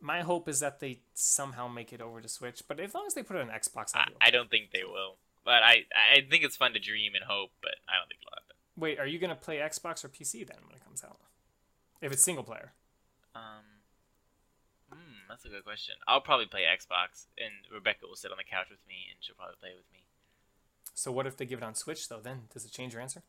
My 0.00 0.22
hope 0.22 0.48
is 0.48 0.60
that 0.60 0.80
they 0.80 1.00
somehow 1.14 1.68
make 1.68 1.92
it 1.92 2.00
over 2.00 2.20
to 2.20 2.28
Switch, 2.28 2.62
but 2.66 2.80
as 2.80 2.94
long 2.94 3.04
as 3.06 3.14
they 3.14 3.22
put 3.22 3.36
it 3.36 3.42
on 3.42 3.48
Xbox, 3.48 3.94
I. 3.94 4.08
I 4.20 4.30
don't 4.30 4.50
think 4.50 4.70
they 4.72 4.84
will, 4.84 5.16
but 5.44 5.62
I 5.62 5.84
I 6.14 6.26
think 6.28 6.44
it's 6.44 6.56
fun 6.56 6.72
to 6.72 6.78
dream 6.78 7.14
and 7.14 7.24
hope, 7.24 7.50
but 7.60 7.74
I 7.88 7.98
don't 7.98 8.08
think 8.08 8.20
it'll 8.22 8.32
happen. 8.32 8.56
Wait, 8.76 8.98
are 8.98 9.06
you 9.06 9.18
gonna 9.18 9.36
play 9.36 9.56
Xbox 9.58 10.04
or 10.04 10.08
PC 10.08 10.46
then 10.46 10.58
when 10.66 10.76
it 10.76 10.84
comes 10.84 11.04
out? 11.04 11.18
If 12.00 12.12
it's 12.12 12.22
single 12.22 12.44
player. 12.44 12.72
Um, 13.34 13.84
hmm, 14.90 15.28
that's 15.28 15.44
a 15.44 15.48
good 15.48 15.64
question. 15.64 15.96
I'll 16.08 16.22
probably 16.22 16.46
play 16.46 16.62
Xbox, 16.62 17.26
and 17.36 17.52
Rebecca 17.72 18.06
will 18.08 18.16
sit 18.16 18.30
on 18.30 18.38
the 18.38 18.44
couch 18.44 18.68
with 18.70 18.80
me, 18.88 19.06
and 19.10 19.18
she'll 19.20 19.36
probably 19.36 19.56
play 19.60 19.70
with 19.76 19.84
me. 19.92 20.00
So 20.94 21.12
what 21.12 21.26
if 21.26 21.36
they 21.36 21.46
give 21.46 21.58
it 21.58 21.64
on 21.64 21.74
Switch 21.74 22.08
though? 22.08 22.20
Then 22.22 22.48
does 22.52 22.64
it 22.64 22.72
change 22.72 22.94
your 22.94 23.02
answer? 23.02 23.22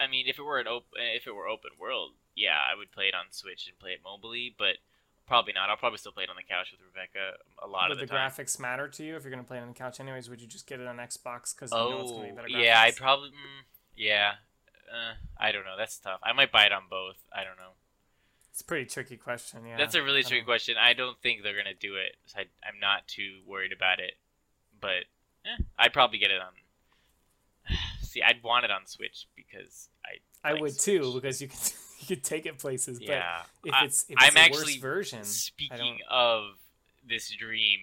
I 0.00 0.06
mean, 0.06 0.26
if 0.26 0.38
it 0.38 0.42
were 0.42 0.58
an 0.58 0.66
op- 0.66 0.94
if 0.96 1.26
it 1.26 1.34
were 1.34 1.46
open 1.46 1.70
world, 1.78 2.12
yeah, 2.34 2.56
I 2.56 2.76
would 2.76 2.90
play 2.90 3.04
it 3.06 3.14
on 3.14 3.26
Switch 3.30 3.66
and 3.68 3.78
play 3.78 3.90
it 3.90 4.00
mobily, 4.02 4.54
but 4.56 4.78
probably 5.26 5.52
not. 5.52 5.68
I'll 5.70 5.76
probably 5.76 5.98
still 5.98 6.12
play 6.12 6.24
it 6.24 6.30
on 6.30 6.36
the 6.36 6.42
couch 6.42 6.72
with 6.72 6.80
Rebecca 6.80 7.36
a 7.62 7.66
lot 7.68 7.90
Would 7.90 7.92
of 7.92 7.98
the, 8.00 8.06
time. 8.06 8.24
Would 8.24 8.32
the, 8.32 8.42
time. 8.42 8.46
graphics 8.46 8.58
matter 8.58 8.88
to 8.88 9.04
you 9.04 9.16
if 9.16 9.22
you're 9.24 9.30
gonna 9.30 9.44
play 9.44 9.58
it 9.58 9.62
on 9.62 9.68
the 9.68 9.74
couch 9.74 10.00
anyways? 10.00 10.28
Would 10.30 10.40
you 10.40 10.48
just 10.48 10.66
get 10.66 10.80
it 10.80 10.86
on 10.86 10.96
Xbox 10.96 11.54
because 11.54 11.70
you 11.70 11.78
know 11.78 12.00
it's 12.00 12.10
gonna 12.12 12.24
be 12.24 12.30
Oh, 12.32 12.34
better? 12.34 12.48
yeah, 12.48 12.80
I'd 12.80 12.96
probably, 12.96 13.28
mm, 13.30 13.62
yeah. 13.96 14.32
Uh, 14.90 15.14
I 15.38 15.52
don't 15.52 15.64
know. 15.64 15.76
That's 15.78 15.98
tough. 15.98 16.18
I 16.24 16.32
might 16.32 16.50
buy 16.50 16.64
it 16.66 16.72
on 16.72 16.84
both. 16.90 17.16
I 17.32 17.44
don't 17.44 17.56
know. 17.56 17.74
It's 18.50 18.60
a 18.60 18.64
pretty 18.64 18.86
tricky 18.86 19.16
question. 19.16 19.64
Yeah, 19.64 19.76
That's 19.76 19.94
a 19.94 20.02
really 20.02 20.22
tricky 20.22 20.38
don't- 20.38 20.46
question. 20.46 20.74
I 20.76 20.94
don't 20.94 21.16
think 21.20 21.42
they're 21.44 21.56
gonna 21.56 21.74
do 21.78 21.94
it. 21.94 22.16
So 22.26 22.40
I, 22.40 22.46
I'm 22.66 22.80
not 22.80 23.06
too 23.06 23.40
worried 23.46 23.72
about 23.72 24.00
it. 24.00 24.14
But 24.80 25.04
eh, 25.46 25.62
I'd 25.78 25.92
probably 25.92 26.18
get 26.18 26.30
it 26.32 26.40
on. 26.40 26.48
See, 28.10 28.22
I'd 28.22 28.42
want 28.42 28.64
it 28.64 28.72
on 28.72 28.86
Switch 28.86 29.28
because 29.36 29.88
I. 30.04 30.48
I 30.48 30.52
like 30.54 30.62
would 30.62 30.78
too 30.78 31.12
because 31.14 31.40
you 31.40 31.46
could 31.46 31.58
you 32.00 32.06
could 32.16 32.24
take 32.24 32.44
it 32.44 32.58
places. 32.58 32.98
Yeah. 33.00 33.42
But 33.62 33.68
if 33.68 33.74
I- 33.74 33.84
it's 33.84 34.02
if 34.08 34.10
it's 34.10 34.24
I'm 34.24 34.36
a 34.36 34.40
actually 34.40 34.78
version, 34.78 35.22
Speaking 35.22 35.98
of 36.10 36.54
this 37.08 37.30
dream, 37.30 37.78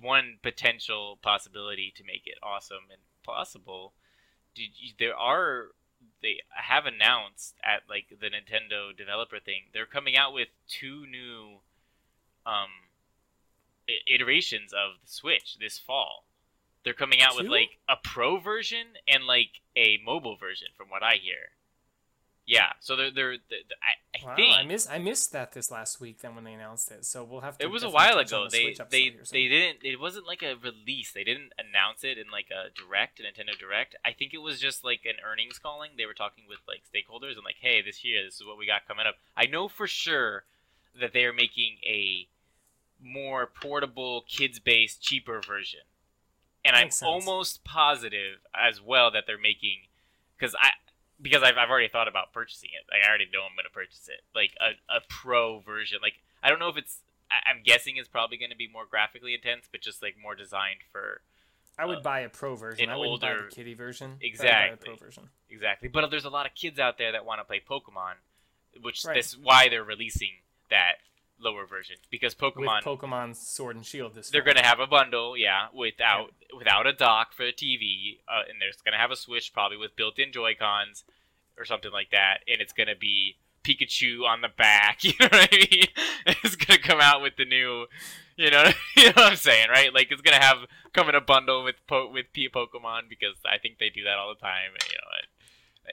one 0.00 0.38
potential 0.42 1.18
possibility 1.22 1.92
to 1.96 2.04
make 2.04 2.22
it 2.24 2.38
awesome 2.42 2.88
and 2.90 3.00
possible, 3.24 3.92
did 4.54 4.70
you, 4.74 4.94
there 4.98 5.14
are 5.16 5.66
they 6.22 6.40
have 6.50 6.86
announced 6.86 7.54
at 7.62 7.82
like 7.90 8.06
the 8.08 8.28
Nintendo 8.28 8.96
developer 8.96 9.38
thing 9.38 9.64
they're 9.74 9.86
coming 9.86 10.16
out 10.16 10.32
with 10.32 10.48
two 10.66 11.04
new 11.06 11.58
um 12.46 12.70
iterations 14.06 14.72
of 14.72 15.00
the 15.04 15.10
Switch 15.10 15.56
this 15.60 15.78
fall. 15.78 16.24
They're 16.84 16.94
coming 16.94 17.20
out 17.22 17.36
with 17.36 17.46
like 17.46 17.78
a 17.88 17.96
pro 18.02 18.38
version 18.38 18.86
and 19.06 19.24
like 19.24 19.60
a 19.76 19.98
mobile 20.04 20.36
version, 20.36 20.68
from 20.76 20.88
what 20.88 21.02
I 21.02 21.14
hear. 21.14 21.50
Yeah, 22.44 22.72
so 22.80 22.96
they're 22.96 23.10
they're, 23.12 23.36
they're 23.48 23.60
I, 23.82 24.18
I 24.18 24.26
Wow, 24.26 24.34
think 24.36 24.56
I 24.56 24.64
miss 24.64 24.88
I 24.90 24.98
missed 24.98 25.32
that 25.32 25.52
this 25.52 25.70
last 25.70 26.00
week. 26.00 26.20
Then 26.20 26.34
when 26.34 26.42
they 26.44 26.52
announced 26.52 26.90
it, 26.90 27.04
so 27.04 27.22
we'll 27.22 27.40
have 27.40 27.56
to. 27.58 27.64
it 27.64 27.70
was 27.70 27.84
a 27.84 27.88
while 27.88 28.18
ago. 28.18 28.48
the 28.48 28.50
They 28.50 28.74
they 28.90 29.16
they 29.30 29.48
didn't. 29.48 29.78
It 29.84 30.00
wasn't 30.00 30.26
like 30.26 30.42
a 30.42 30.56
release. 30.56 31.12
They 31.12 31.22
didn't 31.22 31.52
announce 31.56 32.02
it 32.02 32.18
in 32.18 32.30
like 32.32 32.48
a 32.50 32.70
direct, 32.76 33.20
a 33.20 33.22
Nintendo 33.22 33.56
Direct. 33.56 33.94
I 34.04 34.12
think 34.12 34.34
it 34.34 34.38
was 34.38 34.58
just 34.60 34.84
like 34.84 35.02
an 35.04 35.16
earnings 35.24 35.58
calling. 35.60 35.92
They 35.96 36.06
were 36.06 36.14
talking 36.14 36.44
with 36.48 36.58
like 36.66 36.82
stakeholders 36.92 37.36
and 37.36 37.44
like, 37.44 37.56
hey, 37.60 37.80
this 37.80 38.04
year, 38.04 38.24
this 38.24 38.40
is 38.40 38.44
what 38.46 38.58
we 38.58 38.66
got 38.66 38.88
coming 38.88 39.06
up. 39.06 39.14
I 39.36 39.46
know 39.46 39.68
for 39.68 39.86
sure 39.86 40.42
that 41.00 41.12
they 41.12 41.24
are 41.24 41.32
making 41.32 41.76
a 41.86 42.26
more 43.00 43.46
portable, 43.46 44.24
kids-based, 44.28 45.00
cheaper 45.02 45.40
version, 45.40 45.80
and 46.64 46.76
I'm 46.76 46.90
sense. 46.90 47.02
almost 47.02 47.64
positive 47.64 48.38
as 48.54 48.80
well 48.80 49.10
that 49.12 49.24
they're 49.26 49.38
making 49.38 49.78
because 50.38 50.54
I 50.58 50.70
because 51.20 51.42
I've, 51.42 51.56
I've 51.56 51.70
already 51.70 51.88
thought 51.88 52.08
about 52.08 52.32
purchasing 52.32 52.70
it. 52.72 52.84
Like 52.92 53.02
I 53.04 53.08
already 53.08 53.26
know 53.32 53.40
I'm 53.48 53.54
going 53.54 53.64
to 53.64 53.70
purchase 53.72 54.08
it. 54.08 54.22
Like 54.34 54.52
a, 54.60 54.96
a 54.96 55.00
pro 55.08 55.60
version. 55.60 55.98
Like 56.02 56.14
I 56.42 56.48
don't 56.48 56.58
know 56.58 56.68
if 56.68 56.76
it's. 56.76 56.98
I, 57.30 57.50
I'm 57.50 57.62
guessing 57.64 57.96
it's 57.96 58.08
probably 58.08 58.36
going 58.36 58.50
to 58.50 58.56
be 58.56 58.68
more 58.68 58.84
graphically 58.88 59.34
intense, 59.34 59.66
but 59.70 59.80
just 59.80 60.02
like 60.02 60.16
more 60.20 60.34
designed 60.34 60.80
for 60.90 61.20
I 61.78 61.86
would 61.86 61.98
uh, 61.98 62.02
buy 62.02 62.20
a 62.20 62.28
pro 62.28 62.54
version. 62.56 62.84
an 62.88 62.90
I 62.90 62.96
wouldn't 62.96 63.20
buy 63.20 63.30
older- 63.32 63.48
the 63.48 63.54
kitty 63.54 63.74
version. 63.74 64.10
but 64.10 64.20
buy 64.20 64.24
a 64.26 64.28
Exactly. 64.28 64.86
pro 64.88 64.96
version. 64.96 65.22
exactly. 65.48 65.88
But 65.88 66.10
there's 66.10 66.24
a 66.26 66.30
lot 66.30 66.46
of 66.46 66.54
kids 66.54 66.78
out 66.78 66.98
there 66.98 67.12
that 67.12 67.24
want 67.24 67.40
to 67.40 67.44
play 67.44 67.60
Pokemon, 67.66 68.14
which 68.82 69.04
Right. 69.04 69.14
this 69.14 69.36
why 69.38 69.68
they're 69.68 69.82
releasing 69.84 70.30
that 70.70 70.96
lower 71.42 71.66
version 71.66 71.96
because 72.10 72.34
With 72.40 72.54
Pokemon. 72.54 72.82
Pokemon 72.82 73.36
Sword 73.36 73.76
and 73.76 73.84
Shield 73.84 74.14
this. 74.14 74.30
they're 74.30 74.42
gonna 74.42 74.64
have 74.64 74.80
a 74.80 74.86
bundle, 74.86 75.36
yeah, 75.36 75.66
without 75.74 76.32
without 76.56 76.86
a 76.86 76.92
dock 76.92 77.32
for 77.32 77.44
the 77.44 77.52
TV, 77.52 78.20
uh, 78.28 78.42
and 78.48 78.60
there's 78.60 78.76
gonna 78.84 78.98
have 78.98 79.10
a 79.10 79.16
Switch 79.16 79.52
probably 79.52 79.76
with 79.76 79.96
built-in 79.96 80.32
Joy 80.32 80.54
Cons 80.58 81.04
or 81.58 81.64
something 81.64 81.92
like 81.92 82.10
that, 82.12 82.38
and 82.48 82.60
it's 82.60 82.72
gonna 82.72 82.96
be 82.96 83.36
Pikachu 83.64 84.24
on 84.26 84.40
the 84.40 84.48
back. 84.48 85.00
You 85.04 85.12
know 85.20 85.28
what 85.30 85.48
I 85.52 85.56
mean? 85.70 85.86
It's 86.44 86.56
gonna 86.56 86.78
come 86.80 87.00
out 87.00 87.22
with 87.22 87.36
the 87.36 87.44
new, 87.44 87.86
you 88.36 88.50
know, 88.50 88.70
you 88.96 89.06
know 89.06 89.12
what 89.14 89.32
I'm 89.32 89.36
saying, 89.36 89.68
right? 89.70 89.92
Like 89.92 90.08
it's 90.10 90.22
gonna 90.22 90.42
have 90.42 90.58
come 90.92 91.08
in 91.08 91.14
a 91.14 91.20
bundle 91.20 91.64
with 91.64 91.76
po- 91.86 92.10
with 92.10 92.26
P 92.32 92.48
Pokemon 92.48 93.08
because 93.08 93.36
I 93.44 93.58
think 93.58 93.78
they 93.78 93.88
do 93.90 94.04
that 94.04 94.18
all 94.18 94.34
the 94.34 94.40
time. 94.40 94.70
You 94.88 94.96
know, 94.96 95.08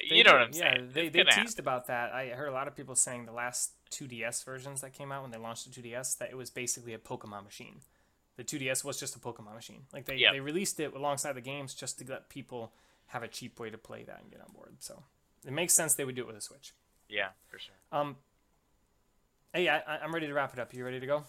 They 0.10 0.16
you 0.18 0.24
know 0.24 0.34
what 0.34 0.42
I'm 0.42 0.52
yeah, 0.54 0.74
saying? 0.76 0.90
they 0.94 1.06
It's 1.08 1.14
they 1.36 1.42
teased 1.42 1.60
about 1.60 1.88
that. 1.88 2.14
I 2.14 2.28
heard 2.30 2.48
a 2.50 2.54
lot 2.54 2.68
of 2.68 2.76
people 2.76 2.96
saying 2.96 3.26
the 3.26 3.32
last 3.32 3.72
2DS 3.92 4.44
versions 4.46 4.82
that 4.82 4.94
came 4.94 5.12
out 5.12 5.24
when 5.24 5.32
they 5.32 5.38
launched 5.38 5.72
the 5.74 5.82
2DS 5.82 6.18
that 6.20 6.30
it 6.30 6.38
was 6.38 6.50
basically 6.50 6.94
a 6.94 7.00
Pokemon 7.00 7.44
machine. 7.44 7.82
The 8.38 8.44
2DS 8.44 8.84
was 8.84 9.00
just 9.00 9.16
a 9.16 9.20
Pokemon 9.20 9.56
machine. 9.56 9.84
Like 9.92 10.06
they 10.06 10.16
Yep. 10.18 10.32
they 10.34 10.40
released 10.40 10.80
it 10.80 10.94
alongside 10.94 11.34
the 11.34 11.42
games 11.42 11.74
just 11.74 11.98
to 12.00 12.06
let 12.10 12.30
people 12.30 12.74
have 13.08 13.24
a 13.24 13.28
cheap 13.28 13.60
way 13.60 13.70
to 13.72 13.78
play 13.78 14.04
that 14.04 14.22
and 14.22 14.30
get 14.32 14.42
on 14.42 14.52
board. 14.54 14.76
So 14.80 15.04
it 15.46 15.52
makes 15.52 15.74
sense 15.74 15.96
they 15.96 16.06
would 16.06 16.16
do 16.16 16.22
it 16.22 16.28
with 16.28 16.38
a 16.38 16.42
Switch. 16.42 16.74
Yeah, 17.10 17.30
for 17.48 17.58
sure. 17.58 17.74
Um. 17.92 18.18
Hey, 19.54 19.68
I, 19.68 19.80
I- 19.80 20.00
I'm 20.04 20.14
ready 20.14 20.28
to 20.28 20.34
wrap 20.34 20.54
it 20.54 20.60
up. 20.60 20.74
You 20.74 20.86
ready 20.86 21.00
to 21.00 21.08
go? 21.08 21.24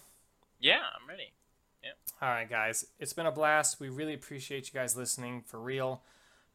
Yeah, 0.61 0.81
I'm 1.01 1.09
ready. 1.09 1.33
Yeah. 1.83 1.93
All 2.21 2.29
right, 2.29 2.49
guys. 2.49 2.85
It's 2.99 3.15
been 3.15 3.25
a 3.25 3.33
blast. 3.33 3.81
We 3.81 3.89
really 3.89 4.13
appreciate 4.13 4.67
you 4.73 4.79
guys 4.79 4.95
listening 4.95 5.41
for 5.41 5.59
real. 5.59 6.03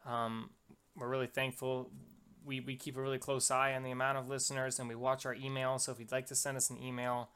Um, 0.04 0.50
we're 0.96 1.08
really 1.08 1.26
thankful. 1.26 1.90
We, 2.44 2.60
we 2.60 2.76
keep 2.76 2.96
a 2.96 3.00
really 3.00 3.18
close 3.18 3.50
eye 3.50 3.74
on 3.74 3.82
the 3.82 3.90
amount 3.90 4.18
of 4.18 4.28
listeners 4.28 4.78
and 4.78 4.88
we 4.88 4.94
watch 4.94 5.26
our 5.26 5.34
email. 5.34 5.78
So 5.78 5.92
if 5.92 5.98
you'd 5.98 6.12
like 6.12 6.26
to 6.26 6.34
send 6.34 6.56
us 6.56 6.70
an 6.70 6.80
email, 6.82 7.30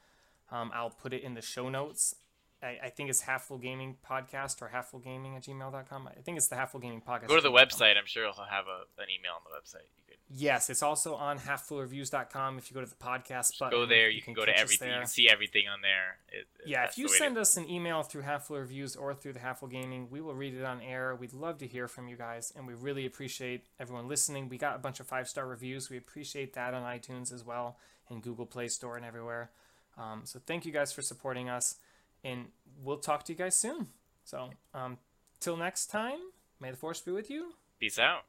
um, 0.51 0.71
I'll 0.75 0.91
put 0.91 1.13
it 1.13 1.23
in 1.23 1.35
the 1.35 1.43
show 1.43 1.69
notes. 1.69 2.15
I, 2.63 2.79
I 2.85 2.89
think 2.91 3.11
it's 3.11 3.23
Half 3.23 3.45
Full 3.45 3.59
Gaming 3.59 3.97
Podcast 4.09 4.61
or 4.63 4.69
Half 4.69 4.91
Full 4.91 5.01
Gaming 5.01 5.37
at 5.37 5.43
gmail.com. 5.43 6.09
I 6.09 6.21
think 6.21 6.37
it's 6.37 6.49
the 6.49 6.57
Half 6.57 6.73
Full 6.73 6.81
Gaming 6.81 7.01
Podcast. 7.01 7.29
Go 7.29 7.37
to 7.37 7.43
the 7.43 7.51
website. 7.51 7.97
I'm 7.97 8.07
sure 8.07 8.25
it'll 8.25 8.45
have 8.45 8.67
a, 8.67 9.01
an 9.01 9.09
email 9.09 9.33
on 9.35 9.43
the 9.45 9.57
website. 9.57 9.89
Yes, 10.33 10.71
it's 10.71 10.83
also 10.83 11.17
on 11.17 11.41
halffullreviews.com. 11.41 12.59
If 12.59 12.71
you 12.71 12.75
go 12.75 12.81
to 12.81 12.89
the 12.89 12.95
podcast 12.95 13.59
button, 13.59 13.77
go 13.77 13.85
there. 13.85 14.09
You, 14.09 14.23
can, 14.23 14.33
go 14.33 14.45
to 14.47 14.57
everything. 14.57 14.89
You 14.89 14.99
can 14.99 15.07
see 15.09 15.29
everything 15.29 15.65
on 15.67 15.81
there. 15.81 16.19
It, 16.29 16.47
Yeah, 16.65 16.85
if 16.85 16.97
you 16.97 17.07
way 17.07 17.13
to- 17.13 17.19
send 17.19 17.39
us 17.39 17.57
an 17.57 17.69
email 17.69 18.05
through 18.05 18.23
Half 18.23 18.49
Reviews 18.49 18.95
or 18.95 19.13
through 19.13 19.33
the 19.33 19.41
Half 19.41 19.65
Gaming, 19.69 20.09
we 20.09 20.21
will 20.21 20.35
read 20.35 20.55
it 20.55 20.65
on 20.65 20.81
air. 20.81 21.17
We'd 21.17 21.33
love 21.33 21.59
to 21.59 21.67
hear 21.67 21.89
from 21.89 22.07
you 22.07 22.17
guys, 22.17 22.53
and 22.55 22.65
we 22.65 22.75
really 22.75 23.07
appreciate 23.07 23.67
everyone 23.81 24.07
listening. 24.07 24.49
We 24.49 24.57
got 24.57 24.77
a 24.77 24.79
bunch 24.79 25.01
of 25.01 25.09
five 25.09 25.29
star 25.29 25.49
reviews. 25.49 25.91
We 25.91 25.97
appreciate 25.97 26.53
that 26.55 26.75
on 26.75 26.83
iTunes 26.85 27.33
as 27.33 27.45
well, 27.45 27.77
and 28.09 28.23
Google 28.23 28.47
Play 28.47 28.69
Store 28.69 28.97
and 28.97 29.05
everywhere. 29.05 29.51
Um, 29.99 30.23
so 30.25 30.41
thank 30.47 30.65
you 30.65 30.71
guys 30.71 30.93
for 30.93 31.03
supporting 31.03 31.49
us, 31.49 31.75
and 32.23 32.47
we'll 32.85 32.99
talk 32.99 33.25
to 33.25 33.33
you 33.33 33.39
guys 33.39 33.57
soon. 33.57 33.89
So 34.25 34.51
um, 34.75 34.99
till 35.41 35.57
next 35.57 35.87
time, 35.87 36.19
may 36.61 36.71
the 36.71 36.77
force 36.77 37.01
be 37.01 37.11
with 37.11 37.31
you. 37.31 37.55
Peace 37.81 37.99
out. 37.99 38.23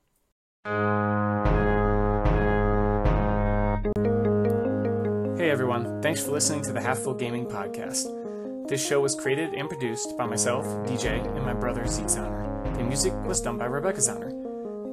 Hey 5.41 5.49
everyone, 5.49 6.03
thanks 6.03 6.23
for 6.23 6.29
listening 6.29 6.61
to 6.65 6.71
the 6.71 6.79
Half 6.79 6.99
Full 6.99 7.15
Gaming 7.15 7.47
Podcast. 7.47 8.67
This 8.67 8.85
show 8.85 9.01
was 9.01 9.15
created 9.15 9.55
and 9.55 9.67
produced 9.67 10.15
by 10.15 10.27
myself, 10.27 10.67
DJ, 10.85 11.25
and 11.35 11.43
my 11.43 11.55
brother 11.55 11.87
Zeke 11.87 12.05
Zahner. 12.05 12.77
The 12.77 12.83
music 12.83 13.11
was 13.25 13.41
done 13.41 13.57
by 13.57 13.65
Rebecca 13.65 14.01
Zahner. 14.01 14.31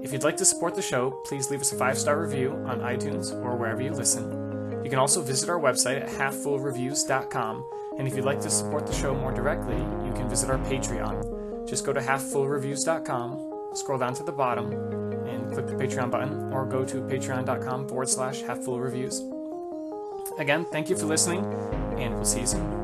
If 0.03 0.11
you'd 0.11 0.25
like 0.25 0.39
to 0.39 0.47
support 0.47 0.75
the 0.75 0.81
show, 0.81 1.11
please 1.27 1.51
leave 1.51 1.61
us 1.61 1.73
a 1.73 1.77
five 1.77 1.99
star 1.99 2.19
review 2.19 2.53
on 2.65 2.81
iTunes 2.81 3.31
or 3.45 3.57
wherever 3.57 3.83
you 3.83 3.91
listen. 3.91 4.81
You 4.83 4.89
can 4.89 4.99
also 4.99 5.21
visit 5.21 5.51
our 5.51 5.61
website 5.61 6.01
at 6.01 6.09
halffullreviews.com, 6.09 7.71
and 7.99 8.09
if 8.09 8.17
you'd 8.17 8.25
like 8.25 8.41
to 8.41 8.49
support 8.49 8.87
the 8.87 8.95
show 8.95 9.15
more 9.15 9.35
directly, 9.35 9.77
you 9.77 10.15
can 10.15 10.31
visit 10.31 10.49
our 10.49 10.57
Patreon. 10.61 11.69
Just 11.69 11.85
go 11.85 11.93
to 11.93 12.01
halffullreviews.com, 12.01 13.75
scroll 13.75 13.99
down 13.99 14.15
to 14.15 14.23
the 14.23 14.33
bottom, 14.33 14.73
and 15.29 15.53
click 15.53 15.67
the 15.67 15.75
Patreon 15.75 16.11
button, 16.11 16.51
or 16.55 16.65
go 16.65 16.87
to 16.87 17.03
patreon.com 17.03 17.87
forward 17.87 18.09
slash 18.09 18.43
halffullreviews. 18.43 19.38
Again, 20.37 20.65
thank 20.65 20.89
you 20.89 20.97
for 20.97 21.07
listening, 21.07 21.45
and 21.99 22.15
we'll 22.15 22.25
see 22.25 22.41
you 22.41 22.47
soon. 22.47 22.78